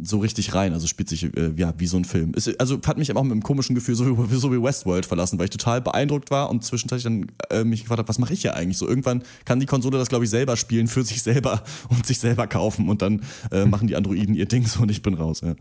so 0.00 0.18
richtig 0.18 0.54
rein, 0.54 0.72
also 0.72 0.86
spielt 0.86 1.08
sich 1.08 1.24
äh, 1.36 1.52
ja 1.56 1.74
wie 1.76 1.86
so 1.86 1.98
ein 1.98 2.04
Film. 2.04 2.32
Ist, 2.34 2.58
also 2.58 2.80
hat 2.86 2.96
mich 2.96 3.14
auch 3.14 3.22
mit 3.22 3.32
einem 3.32 3.42
komischen 3.42 3.74
Gefühl 3.74 3.94
so 3.94 4.30
wie, 4.30 4.36
so 4.36 4.50
wie 4.50 4.62
Westworld 4.62 5.04
verlassen, 5.04 5.38
weil 5.38 5.44
ich 5.44 5.50
total 5.50 5.82
beeindruckt 5.82 6.30
war 6.30 6.48
und 6.48 6.64
zwischenzeitlich 6.64 7.04
dann 7.04 7.26
äh, 7.50 7.64
mich 7.64 7.82
gefragt 7.82 7.98
habe, 7.98 8.08
was 8.08 8.18
mache 8.18 8.32
ich 8.32 8.40
hier 8.40 8.56
eigentlich? 8.56 8.78
So 8.78 8.88
irgendwann 8.88 9.22
kann 9.44 9.60
die 9.60 9.66
Konsole 9.66 9.98
das 9.98 10.08
glaube 10.08 10.24
ich 10.24 10.30
selber 10.30 10.56
spielen 10.56 10.88
für 10.88 11.02
sich 11.02 11.22
selber 11.22 11.62
und 11.90 12.06
sich 12.06 12.18
selber 12.18 12.46
kaufen 12.46 12.88
und 12.88 13.02
dann 13.02 13.20
äh, 13.50 13.66
machen 13.66 13.86
die 13.86 13.96
Androiden 13.96 14.34
ihr 14.34 14.46
Ding 14.46 14.66
so 14.66 14.80
und 14.82 14.90
ich 14.90 15.02
bin 15.02 15.14
raus. 15.14 15.42
Ja. 15.42 15.54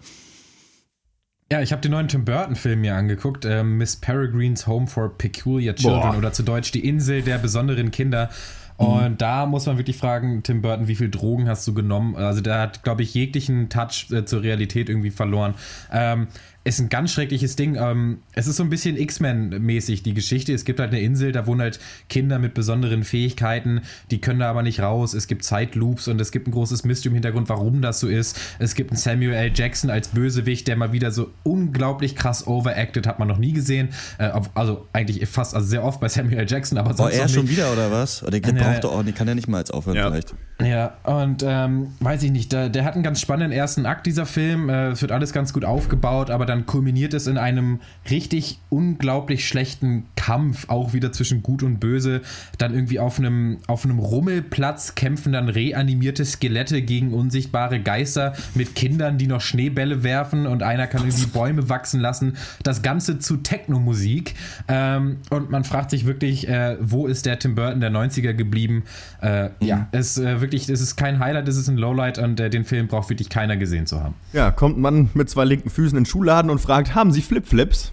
Ja, 1.52 1.60
ich 1.62 1.74
habe 1.74 1.82
den 1.82 1.92
neuen 1.92 2.08
Tim 2.08 2.24
Burton-Film 2.24 2.80
mir 2.80 2.96
angeguckt, 2.96 3.44
ähm, 3.44 3.78
Miss 3.78 3.98
Peregrine's 3.98 4.68
Home 4.68 4.88
for 4.88 5.18
Peculiar 5.18 5.76
Children 5.76 6.12
Boah. 6.12 6.18
oder 6.18 6.32
zu 6.32 6.44
Deutsch 6.44 6.72
die 6.72 6.88
Insel 6.88 7.24
der 7.24 7.40
besonderen 7.40 7.92
Kinder. 7.92 8.30
Und 8.78 9.22
da 9.22 9.46
muss 9.46 9.66
man 9.66 9.78
wirklich 9.78 9.98
fragen, 9.98 10.44
Tim 10.44 10.62
Burton, 10.62 10.88
wie 10.88 10.96
viel 10.96 11.12
Drogen 11.12 11.50
hast 11.50 11.68
du 11.68 11.74
genommen? 11.74 12.16
Also 12.16 12.40
der 12.42 12.58
hat, 12.58 12.84
glaube 12.84 13.04
ich, 13.04 13.14
jeglichen 13.14 13.70
Touch 13.70 14.08
äh, 14.12 14.24
zur 14.24 14.42
Realität 14.42 14.90
irgendwie 14.90 15.12
verloren. 15.12 15.54
Ähm, 15.92 16.28
ist 16.64 16.80
ein 16.80 16.90
ganz 16.90 17.12
schreckliches 17.12 17.56
Ding. 17.56 17.76
Ähm, 17.76 18.20
es 18.34 18.46
ist 18.48 18.58
so 18.58 18.64
ein 18.64 18.70
bisschen 18.70 18.96
X-Men-mäßig, 18.98 20.04
die 20.04 20.14
Geschichte. 20.14 20.54
Es 20.54 20.66
gibt 20.66 20.80
halt 20.80 20.92
eine 20.92 21.02
Insel, 21.02 21.32
da 21.32 21.48
wohnen 21.48 21.62
halt 21.62 21.80
Kinder 22.10 22.38
mit 22.40 22.54
besonderen 22.54 23.04
Fähigkeiten, 23.04 23.82
die 24.12 24.22
können 24.22 24.40
da 24.40 24.50
aber 24.50 24.62
nicht 24.64 24.80
raus. 24.80 25.14
Es 25.14 25.28
gibt 25.28 25.44
Zeitloops 25.44 26.08
und 26.08 26.22
es 26.22 26.32
gibt 26.32 26.48
ein 26.48 26.52
großes 26.52 26.84
Mystery 26.84 27.10
im 27.10 27.14
Hintergrund, 27.16 27.50
warum 27.50 27.82
das 27.82 28.00
so 28.00 28.08
ist. 28.08 28.40
Es 28.60 28.76
gibt 28.76 28.92
einen 28.92 28.98
Samuel 28.98 29.34
L. 29.34 29.52
Jackson 29.54 29.90
als 29.90 30.10
Bösewicht, 30.10 30.68
der 30.68 30.76
mal 30.76 30.92
wieder 30.92 31.12
so 31.12 31.32
unglaublich 31.44 32.16
krass 32.16 32.46
overacted, 32.46 33.08
hat 33.08 33.18
man 33.20 33.28
noch 33.28 33.38
nie 33.38 33.54
gesehen. 33.54 33.90
Äh, 34.20 34.32
also 34.54 34.88
eigentlich 34.94 35.28
fast, 35.28 35.56
also 35.56 35.68
sehr 35.68 35.84
oft 35.84 36.00
bei 36.00 36.10
Samuel 36.10 36.38
L. 36.40 36.46
Jackson, 36.48 36.78
aber 36.78 36.92
Oh, 36.92 36.94
sonst 36.94 37.16
er 37.16 37.24
noch 37.24 37.30
schon 37.34 37.50
wieder 37.50 37.72
oder 37.74 37.92
was? 37.92 38.24
Oh, 38.24 38.30
der 38.30 38.40
Ja, 38.42 38.52
braucht 38.52 38.84
doch 38.84 38.94
auch, 38.94 39.04
den 39.04 39.16
kann 39.16 39.28
er 39.28 39.36
nicht 39.36 39.48
mal 39.48 39.60
jetzt 39.60 39.74
aufhören 39.74 39.98
Ja. 39.98 40.10
vielleicht. 40.10 40.36
Ja, 40.62 40.94
und 41.06 41.44
ähm, 41.44 41.88
weiß 42.02 42.22
ich 42.22 42.30
nicht, 42.30 42.52
der, 42.54 42.70
der 42.70 42.86
hat 42.86 42.94
einen 42.94 43.02
ganz 43.02 43.20
spannenden 43.20 43.52
ersten 43.52 43.88
Akt, 43.88 44.06
dieser 44.06 44.28
Film. 44.28 44.70
Äh, 44.70 44.90
es 44.90 45.02
wird 45.02 45.12
alles 45.12 45.34
ganz 45.34 45.54
gut 45.54 45.66
aufgebaut, 45.66 46.30
aber 46.30 46.46
dann 46.52 46.66
kulminiert 46.66 47.14
es 47.14 47.28
in 47.28 47.38
einem 47.38 47.80
richtig 48.10 48.60
unglaublich 48.70 49.48
schlechten 49.48 50.06
Kampf, 50.16 50.70
auch 50.70 50.94
wieder 50.94 51.12
zwischen 51.12 51.42
Gut 51.44 51.64
und 51.64 51.80
Böse. 51.80 52.22
Dann 52.58 52.74
irgendwie 52.74 53.00
auf 53.00 53.20
einem, 53.20 53.60
auf 53.68 53.86
einem 53.86 54.00
Rummelplatz 54.00 54.96
kämpfen 54.96 55.32
dann 55.32 55.48
reanimierte 55.48 56.26
Skelette 56.26 56.82
gegen 56.82 57.14
unsichtbare 57.14 57.80
Geister 57.80 58.34
mit 58.54 58.76
Kindern, 58.76 59.18
die 59.18 59.28
noch 59.28 59.40
Schneebälle 59.40 60.04
werfen 60.04 60.46
und 60.46 60.62
einer 60.62 60.88
kann 60.88 61.02
irgendwie 61.06 61.26
Bäume 61.34 61.70
wachsen 61.70 62.02
lassen. 62.02 62.36
Das 62.64 62.82
Ganze 62.82 63.20
zu 63.20 63.38
Techno-Musik. 63.38 64.36
Ähm, 64.68 65.18
und 65.30 65.50
man 65.50 65.64
fragt 65.64 65.92
sich 65.92 66.06
wirklich, 66.06 66.50
äh, 66.50 66.76
wo 66.82 67.08
ist 67.08 67.26
der 67.26 67.40
Tim 67.40 67.56
Burton 67.56 67.80
der 67.80 67.92
90er 67.92 68.34
geblieben? 68.34 68.84
Äh, 69.22 69.50
Ja, 69.62 69.88
es 69.92 70.18
äh, 70.18 70.42
wirklich, 70.42 70.68
es 70.68 70.82
ist 70.82 70.98
kein 70.98 71.20
Highlight, 71.20 71.48
es 71.48 71.56
ist 71.56 71.70
ein 71.70 71.78
Lowlight 71.78 72.20
und 72.20 72.40
äh, 72.40 72.50
den 72.50 72.66
Film 72.66 72.88
braucht 72.88 73.10
wirklich 73.10 73.30
keiner 73.30 73.56
gesehen 73.56 73.86
zu 73.86 74.04
haben. 74.04 74.16
Ja, 74.34 74.52
kommt 74.52 74.78
Mann 74.78 75.10
mit 75.14 75.30
zwei 75.30 75.46
linken 75.46 75.70
Füßen 75.70 75.98
in 75.98 76.04
den 76.04 76.10
Schuhladen 76.10 76.41
und 76.50 76.60
fragt, 76.60 76.96
haben 76.96 77.12
Sie 77.12 77.22
Flipflips? 77.22 77.92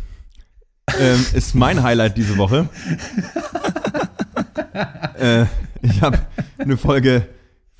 ähm, 0.99 1.25
ist 1.35 1.55
mein 1.55 1.83
Highlight 1.83 2.17
diese 2.17 2.37
Woche. 2.37 2.69
äh, 5.19 5.45
ich 5.83 6.03
habe 6.03 6.19
eine 6.59 6.77
Folge 6.77 7.27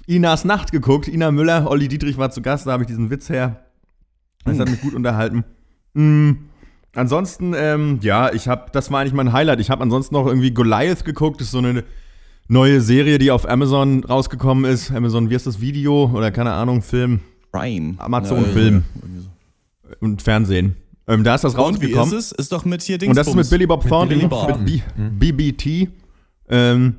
Inas 0.07 0.45
Nacht 0.45 0.73
geguckt. 0.73 1.09
Ina 1.09 1.31
Müller, 1.31 1.71
Olli 1.71 1.89
Dietrich 1.89 2.19
war 2.19 2.31
zu 2.31 2.43
Gast, 2.43 2.67
da 2.67 2.73
habe 2.73 2.83
ich 2.83 2.87
diesen 2.89 3.11
Witz 3.11 3.29
her. 3.29 3.65
Das 4.45 4.59
hat 4.59 4.69
mich 4.69 4.81
gut 4.81 4.95
unterhalten. 4.95 5.45
Mm, 5.95 6.33
ansonsten, 6.95 7.55
ähm, 7.57 7.99
ja, 8.03 8.33
ich 8.33 8.49
habe, 8.49 8.71
das 8.73 8.91
war 8.91 9.01
eigentlich 9.01 9.13
mein 9.13 9.33
Highlight. 9.33 9.61
Ich 9.61 9.71
habe 9.71 9.83
ansonsten 9.83 10.15
noch 10.15 10.27
irgendwie 10.27 10.53
Goliath 10.53 11.05
geguckt. 11.05 11.41
Das 11.41 11.49
ist 11.49 11.53
so 11.53 11.59
eine 11.59 11.85
neue 12.47 12.81
Serie, 12.81 13.19
die 13.19 13.31
auf 13.31 13.49
Amazon 13.49 14.05
rausgekommen 14.05 14.65
ist. 14.65 14.91
Amazon, 14.91 15.29
wie 15.29 15.35
heißt 15.35 15.47
das 15.47 15.61
Video? 15.61 16.11
Oder 16.15 16.31
keine 16.31 16.53
Ahnung, 16.53 16.83
Film 16.83 17.21
Prime. 17.53 17.95
Amazon 17.99 18.45
Ja, 18.45 18.53
so. 19.21 19.29
Und 20.01 20.23
Fernsehen. 20.23 20.77
Ähm, 21.07 21.25
da 21.25 21.35
ist 21.35 21.45
das 21.45 21.55
Und 21.55 21.81
wie 21.81 21.87
rausgekommen. 21.93 22.19
ist 22.19 22.33
es? 22.33 22.33
Ist 22.33 22.53
doch 22.53 22.65
mit 22.65 22.83
hier 22.83 23.01
Und 23.03 23.17
das 23.17 23.29
ist 23.29 23.35
mit. 23.35 23.49
Billy 23.49 23.67
Bob 23.67 23.87
Thornton, 23.89 24.09
Billy 24.09 24.23
mit, 24.23 24.31
Bob. 24.31 24.59
B 24.65 25.33
BBT. 25.33 25.91
Ähm, 26.51 26.97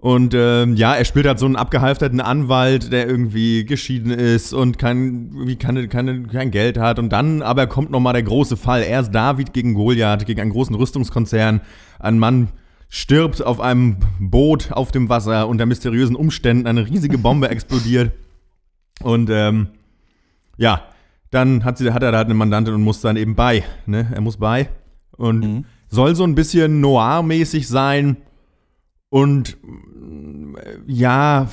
und 0.00 0.32
ähm, 0.34 0.76
ja, 0.76 0.94
er 0.94 1.04
spielt 1.04 1.26
halt 1.26 1.38
so 1.38 1.44
einen 1.44 1.56
abgehalfterten 1.56 2.20
Anwalt, 2.22 2.90
der 2.90 3.06
irgendwie 3.06 3.66
geschieden 3.66 4.10
ist 4.10 4.54
und 4.54 4.78
kein, 4.78 5.30
irgendwie 5.34 5.56
keine, 5.56 5.88
keine, 5.88 6.22
kein 6.22 6.50
Geld 6.50 6.78
hat. 6.78 6.98
Und 6.98 7.10
dann 7.10 7.42
aber 7.42 7.66
kommt 7.66 7.90
nochmal 7.90 8.14
der 8.14 8.22
große 8.22 8.56
Fall. 8.56 8.82
Erst 8.82 9.14
David 9.14 9.52
gegen 9.52 9.74
Goliath, 9.74 10.24
gegen 10.24 10.40
einen 10.40 10.52
großen 10.52 10.74
Rüstungskonzern. 10.74 11.60
Ein 11.98 12.18
Mann 12.18 12.48
stirbt 12.88 13.44
auf 13.44 13.60
einem 13.60 13.98
Boot 14.18 14.72
auf 14.72 14.90
dem 14.90 15.10
Wasser 15.10 15.48
unter 15.48 15.66
mysteriösen 15.66 16.16
Umständen. 16.16 16.66
Eine 16.66 16.88
riesige 16.88 17.18
Bombe 17.18 17.48
explodiert. 17.50 18.12
Und 19.02 19.28
ähm, 19.28 19.68
ja, 20.56 20.82
dann 21.30 21.64
hat, 21.64 21.78
sie, 21.78 21.92
hat 21.92 22.02
er 22.02 22.12
da 22.12 22.18
halt 22.18 22.26
eine 22.26 22.34
Mandantin 22.34 22.74
und 22.74 22.82
muss 22.82 23.00
dann 23.00 23.16
eben 23.16 23.34
bei. 23.34 23.64
Ne? 23.86 24.08
Er 24.12 24.20
muss 24.20 24.36
bei. 24.36 24.68
Und 25.16 25.64
soll 25.88 26.14
so 26.14 26.24
ein 26.24 26.34
bisschen 26.34 26.80
noir-mäßig 26.80 27.68
sein. 27.68 28.16
Und 29.10 29.56
äh, 30.56 30.78
ja, 30.86 31.48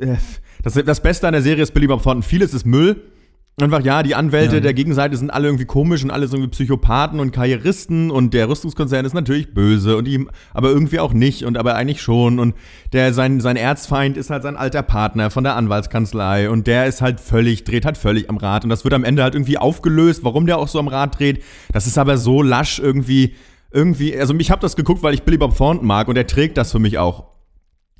äh, 0.00 0.16
das, 0.62 0.74
das 0.74 1.02
Beste 1.02 1.26
an 1.26 1.32
der 1.32 1.42
Serie 1.42 1.62
ist 1.62 1.74
Billy 1.74 1.86
Bob 1.86 2.02
Thornton. 2.02 2.22
Vieles 2.22 2.54
ist 2.54 2.64
Müll. 2.64 3.11
Einfach, 3.60 3.84
ja, 3.84 4.02
die 4.02 4.14
Anwälte 4.14 4.62
der 4.62 4.72
Gegenseite 4.72 5.14
sind 5.14 5.30
alle 5.30 5.46
irgendwie 5.46 5.66
komisch 5.66 6.02
und 6.02 6.10
alle 6.10 6.26
so 6.26 6.36
irgendwie 6.36 6.52
Psychopathen 6.52 7.20
und 7.20 7.32
Karrieristen 7.32 8.10
und 8.10 8.32
der 8.32 8.48
Rüstungskonzern 8.48 9.04
ist 9.04 9.12
natürlich 9.12 9.52
böse 9.52 9.98
und 9.98 10.08
ihm, 10.08 10.30
aber 10.54 10.70
irgendwie 10.70 11.00
auch 11.00 11.12
nicht 11.12 11.44
und 11.44 11.58
aber 11.58 11.74
eigentlich 11.74 12.00
schon 12.00 12.38
und 12.38 12.54
der, 12.94 13.12
sein, 13.12 13.40
sein 13.40 13.56
Erzfeind 13.56 14.16
ist 14.16 14.30
halt 14.30 14.42
sein 14.42 14.56
alter 14.56 14.82
Partner 14.82 15.30
von 15.30 15.44
der 15.44 15.54
Anwaltskanzlei 15.56 16.48
und 16.48 16.66
der 16.66 16.86
ist 16.86 17.02
halt 17.02 17.20
völlig, 17.20 17.64
dreht 17.64 17.84
halt 17.84 17.98
völlig 17.98 18.30
am 18.30 18.38
Rad 18.38 18.64
und 18.64 18.70
das 18.70 18.84
wird 18.84 18.94
am 18.94 19.04
Ende 19.04 19.22
halt 19.22 19.34
irgendwie 19.34 19.58
aufgelöst, 19.58 20.24
warum 20.24 20.46
der 20.46 20.56
auch 20.56 20.68
so 20.68 20.78
am 20.78 20.88
Rad 20.88 21.18
dreht. 21.18 21.44
Das 21.72 21.86
ist 21.86 21.98
aber 21.98 22.16
so 22.16 22.40
lasch 22.40 22.78
irgendwie, 22.78 23.34
irgendwie, 23.70 24.18
also 24.18 24.34
ich 24.34 24.50
habe 24.50 24.62
das 24.62 24.76
geguckt, 24.76 25.02
weil 25.02 25.12
ich 25.12 25.24
Billy 25.24 25.36
Bob 25.36 25.54
Thornton 25.58 25.86
mag 25.86 26.08
und 26.08 26.16
er 26.16 26.26
trägt 26.26 26.56
das 26.56 26.72
für 26.72 26.78
mich 26.78 26.96
auch. 26.96 27.32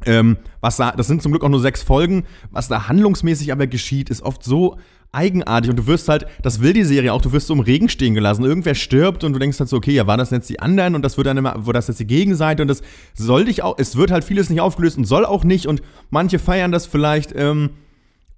Ähm, 0.05 0.39
was 0.61 0.79
da, 0.79 0.93
das 0.93 1.07
sind 1.07 1.23
zum 1.23 1.31
Glück 1.31 1.45
auch 1.45 1.49
nur 1.49 1.61
sechs 1.61 1.83
Folgen. 1.83 2.25
Was 2.51 2.69
da 2.69 2.89
handlungsmäßig 2.89 3.53
aber 3.53 3.67
geschieht, 3.67 4.11
ist 4.11 4.23
oft 4.23 4.43
so 4.43 4.79
eigenartig 5.13 5.71
und 5.71 5.77
du 5.79 5.87
wirst 5.87 6.09
halt, 6.09 6.27
das 6.43 6.61
will 6.61 6.73
die 6.73 6.85
Serie 6.85 7.13
auch, 7.13 7.21
du 7.21 7.33
wirst 7.33 7.47
so 7.47 7.55
im 7.55 7.61
Regen 7.61 7.89
stehen 7.91 8.15
gelassen. 8.15 8.45
Irgendwer 8.45 8.75
stirbt 8.75 9.25
und 9.25 9.35
du 9.35 9.39
denkst 9.39 9.59
halt 9.61 9.69
so, 9.69 9.77
okay, 9.77 9.93
ja, 9.93 10.07
waren 10.07 10.19
das 10.19 10.31
jetzt 10.31 10.49
die 10.49 10.59
anderen 10.61 10.95
und 10.95 11.03
das 11.03 11.17
wird 11.19 11.27
dann 11.27 11.37
immer, 11.37 11.55
war 11.67 11.75
das 11.75 11.89
jetzt 11.89 12.01
die 12.01 12.07
Gegenseite 12.07 12.63
und 12.63 12.69
das 12.69 12.83
soll 13.15 13.45
dich 13.45 13.63
auch, 13.63 13.77
es 13.79 13.97
wird 13.97 14.11
halt 14.11 14.25
vieles 14.25 14.49
nicht 14.51 14.61
aufgelöst 14.63 14.97
und 14.99 15.05
soll 15.05 15.25
auch 15.27 15.45
nicht 15.45 15.67
und 15.67 15.83
manche 16.11 16.39
feiern 16.39 16.73
das 16.73 16.87
vielleicht, 16.87 17.33
ähm, 17.37 17.71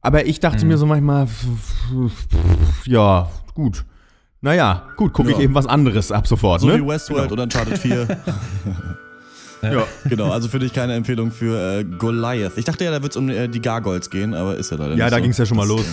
aber 0.01 0.27
ich 0.27 0.41
dachte 0.41 0.67
mir 0.67 0.77
so 0.77 0.85
manchmal, 0.87 1.29
ja, 2.87 3.29
gut. 3.55 3.85
Naja, 4.41 4.83
gut, 4.97 5.15
gucke 5.15 5.31
ich 5.31 5.39
Ja. 5.39 5.45
eben 5.45 5.55
was 5.55 5.67
anderes 5.67 6.13
ab 6.13 6.27
sofort, 6.27 6.61
So 6.61 6.67
ne? 6.67 6.79
wie 6.83 6.87
Westworld 6.87 7.33
oder 7.33 7.45
Uncharted 7.45 7.79
4. 7.79 8.07
ja. 9.73 9.87
genau, 10.09 10.31
also 10.31 10.49
für 10.49 10.59
dich 10.59 10.73
keine 10.73 10.95
Empfehlung 10.95 11.31
für 11.31 11.79
äh, 11.81 11.85
Goliath. 11.85 12.53
Ich 12.57 12.65
dachte 12.65 12.85
ja, 12.85 12.91
da 12.91 13.03
wird 13.03 13.13
es 13.13 13.17
um 13.17 13.29
äh, 13.29 13.49
die 13.49 13.61
Gargoyles 13.61 14.11
gehen, 14.11 14.35
aber 14.35 14.57
ist 14.57 14.71
ja 14.71 14.77
leider 14.77 14.95
Ja, 14.97 15.05
nicht 15.05 15.13
da 15.13 15.17
so. 15.19 15.23
ging's 15.23 15.39
ja 15.39 15.47
schon 15.47 15.57
mal 15.57 15.67
los. 15.67 15.85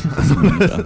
ja. 0.60 0.84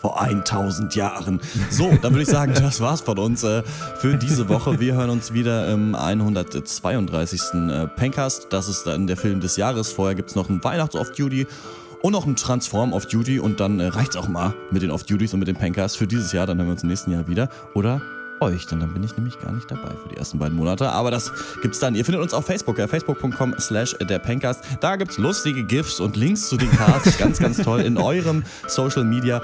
vor 0.00 0.20
1000 0.22 0.94
Jahren. 0.94 1.40
So, 1.70 1.90
dann 2.00 2.12
würde 2.12 2.22
ich 2.22 2.28
sagen, 2.28 2.54
das 2.54 2.80
war's 2.80 3.00
von 3.00 3.18
uns 3.18 3.42
äh, 3.42 3.62
für 3.98 4.16
diese 4.16 4.48
Woche. 4.48 4.78
Wir 4.78 4.94
hören 4.94 5.10
uns 5.10 5.32
wieder 5.32 5.68
im 5.72 5.94
132. 5.96 7.40
Äh, 7.54 7.86
Pencast. 7.96 8.46
Das 8.50 8.68
ist 8.68 8.84
dann 8.86 9.06
der 9.08 9.16
Film 9.16 9.40
des 9.40 9.56
Jahres. 9.56 9.90
Vorher 9.90 10.14
gibt's 10.14 10.36
noch 10.36 10.48
einen 10.48 10.62
Weihnachts-Off-Duty 10.62 11.48
und 12.02 12.12
noch 12.12 12.26
einen 12.26 12.36
Transform 12.36 12.92
Off 12.92 13.06
Duty 13.06 13.40
und 13.40 13.58
dann 13.58 13.80
äh, 13.80 13.88
reicht's 13.88 14.16
auch 14.16 14.28
mal 14.28 14.54
mit 14.70 14.82
den 14.82 14.92
Off 14.92 15.02
Duties 15.02 15.32
und 15.32 15.40
mit 15.40 15.48
den 15.48 15.56
Pankers 15.56 15.96
für 15.96 16.06
dieses 16.06 16.30
Jahr. 16.30 16.46
Dann 16.46 16.58
hören 16.58 16.68
wir 16.68 16.72
uns 16.74 16.84
im 16.84 16.88
nächsten 16.90 17.10
Jahr 17.10 17.26
wieder. 17.26 17.48
Oder 17.74 18.00
euch, 18.40 18.66
denn 18.66 18.80
dann 18.80 18.92
bin 18.92 19.02
ich 19.02 19.16
nämlich 19.16 19.38
gar 19.40 19.52
nicht 19.52 19.70
dabei 19.70 19.90
für 20.02 20.08
die 20.08 20.16
ersten 20.16 20.38
beiden 20.38 20.56
Monate. 20.56 20.90
Aber 20.90 21.10
das 21.10 21.32
gibt's 21.62 21.78
dann. 21.78 21.94
Ihr 21.94 22.04
findet 22.04 22.22
uns 22.22 22.34
auf 22.34 22.46
Facebook, 22.46 22.78
äh, 22.78 22.88
facebook.com 22.88 23.54
slash 23.58 23.96
der 24.00 24.18
Pencast. 24.18 24.62
Da 24.80 24.96
gibt's 24.96 25.18
lustige 25.18 25.64
GIFs 25.64 26.00
und 26.00 26.16
Links 26.16 26.48
zu 26.48 26.56
den 26.56 26.70
Casts. 26.70 27.18
ganz, 27.18 27.38
ganz 27.38 27.58
toll 27.58 27.80
in 27.80 27.96
eurem 27.98 28.44
Social 28.66 29.04
Media. 29.04 29.42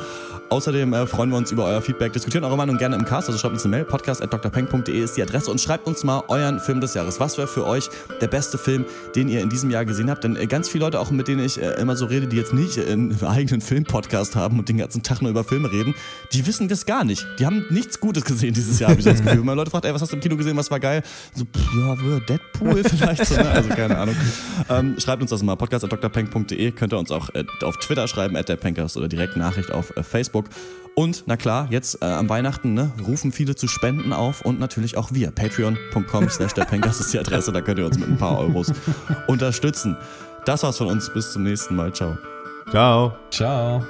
Außerdem 0.50 0.92
äh, 0.92 1.06
freuen 1.06 1.30
wir 1.30 1.36
uns 1.36 1.50
über 1.50 1.64
euer 1.64 1.80
Feedback. 1.80 2.12
Diskutieren 2.12 2.44
eure 2.44 2.56
Meinung 2.56 2.76
gerne 2.78 2.96
im 2.96 3.04
Cast. 3.04 3.28
Also 3.28 3.38
schreibt 3.38 3.54
uns 3.54 3.64
eine 3.64 3.76
Mail. 3.76 3.84
podcast.drpeng.de 3.84 5.02
ist 5.02 5.16
die 5.16 5.22
Adresse 5.22 5.50
und 5.50 5.60
schreibt 5.60 5.86
uns 5.86 6.04
mal 6.04 6.22
euren 6.28 6.60
Film 6.60 6.80
des 6.80 6.94
Jahres. 6.94 7.18
Was 7.18 7.38
wäre 7.38 7.48
für 7.48 7.66
euch 7.66 7.88
der 8.20 8.28
beste 8.28 8.58
Film, 8.58 8.84
den 9.16 9.28
ihr 9.28 9.40
in 9.40 9.48
diesem 9.48 9.70
Jahr 9.70 9.84
gesehen 9.84 10.10
habt? 10.10 10.22
Denn 10.22 10.36
äh, 10.36 10.46
ganz 10.46 10.68
viele 10.68 10.84
Leute, 10.84 11.00
auch 11.00 11.10
mit 11.10 11.28
denen 11.28 11.44
ich 11.44 11.60
äh, 11.60 11.72
immer 11.80 11.96
so 11.96 12.06
rede, 12.06 12.26
die 12.26 12.36
jetzt 12.36 12.52
nicht 12.52 12.76
äh, 12.76 12.92
einen 12.92 13.18
eigenen 13.24 13.60
Film-Podcast 13.60 14.36
haben 14.36 14.58
und 14.58 14.68
den 14.68 14.78
ganzen 14.78 15.02
Tag 15.02 15.22
nur 15.22 15.30
über 15.30 15.44
Filme 15.44 15.72
reden, 15.72 15.94
die 16.32 16.46
wissen 16.46 16.68
das 16.68 16.86
gar 16.86 17.04
nicht. 17.04 17.26
Die 17.38 17.46
haben 17.46 17.64
nichts 17.70 17.98
Gutes 17.98 18.24
gesehen 18.24 18.54
dieses 18.54 18.78
Jahr, 18.78 18.83
habe 18.88 18.98
ich 18.98 19.04
so 19.04 19.10
das 19.10 19.22
Gefühl. 19.22 19.38
Wenn 19.38 19.46
man 19.46 19.56
Leute 19.56 19.70
fragt, 19.70 19.84
ey, 19.84 19.94
was 19.94 20.02
hast 20.02 20.12
du 20.12 20.16
im 20.16 20.22
Kino 20.22 20.36
gesehen, 20.36 20.56
was 20.56 20.70
war 20.70 20.80
geil? 20.80 21.02
So, 21.34 21.44
pff, 21.44 21.74
ja, 21.74 22.20
Deadpool 22.20 22.84
vielleicht. 22.84 23.26
So, 23.26 23.36
ne? 23.36 23.48
Also 23.50 23.68
keine 23.70 23.98
Ahnung. 23.98 24.16
Ähm, 24.68 24.96
schreibt 24.98 25.22
uns 25.22 25.30
das 25.30 25.42
mal. 25.42 25.56
podcast.drpeng.de 25.56 26.70
könnt 26.72 26.92
ihr 26.92 26.98
uns 26.98 27.10
auch 27.10 27.30
äh, 27.34 27.44
auf 27.62 27.76
Twitter 27.78 28.06
schreiben, 28.08 28.36
at 28.36 28.48
der 28.48 28.56
Pencast 28.56 28.96
oder 28.96 29.08
direkt 29.08 29.36
Nachricht 29.36 29.72
auf 29.72 29.96
äh, 29.96 30.02
Facebook. 30.02 30.46
Und 30.94 31.24
na 31.26 31.36
klar, 31.36 31.66
jetzt 31.70 32.02
äh, 32.02 32.06
am 32.06 32.28
Weihnachten 32.28 32.74
ne, 32.74 32.92
rufen 33.04 33.32
viele 33.32 33.56
zu 33.56 33.66
Spenden 33.66 34.12
auf 34.12 34.42
und 34.42 34.60
natürlich 34.60 34.96
auch 34.96 35.12
wir. 35.12 35.32
Patreon.com 35.32 36.28
slash 36.28 36.54
der 36.54 36.64
Pencast 36.64 37.00
ist 37.00 37.12
die 37.12 37.18
Adresse, 37.18 37.50
da 37.52 37.60
könnt 37.60 37.78
ihr 37.80 37.86
uns 37.86 37.98
mit 37.98 38.08
ein 38.08 38.16
paar 38.16 38.38
Euros 38.38 38.72
unterstützen. 39.26 39.96
Das 40.44 40.62
war's 40.62 40.78
von 40.78 40.88
uns. 40.88 41.10
Bis 41.12 41.32
zum 41.32 41.42
nächsten 41.42 41.74
Mal. 41.74 41.92
Ciao. 41.92 42.16
Ciao. 42.70 43.16
Ciao. 43.30 43.84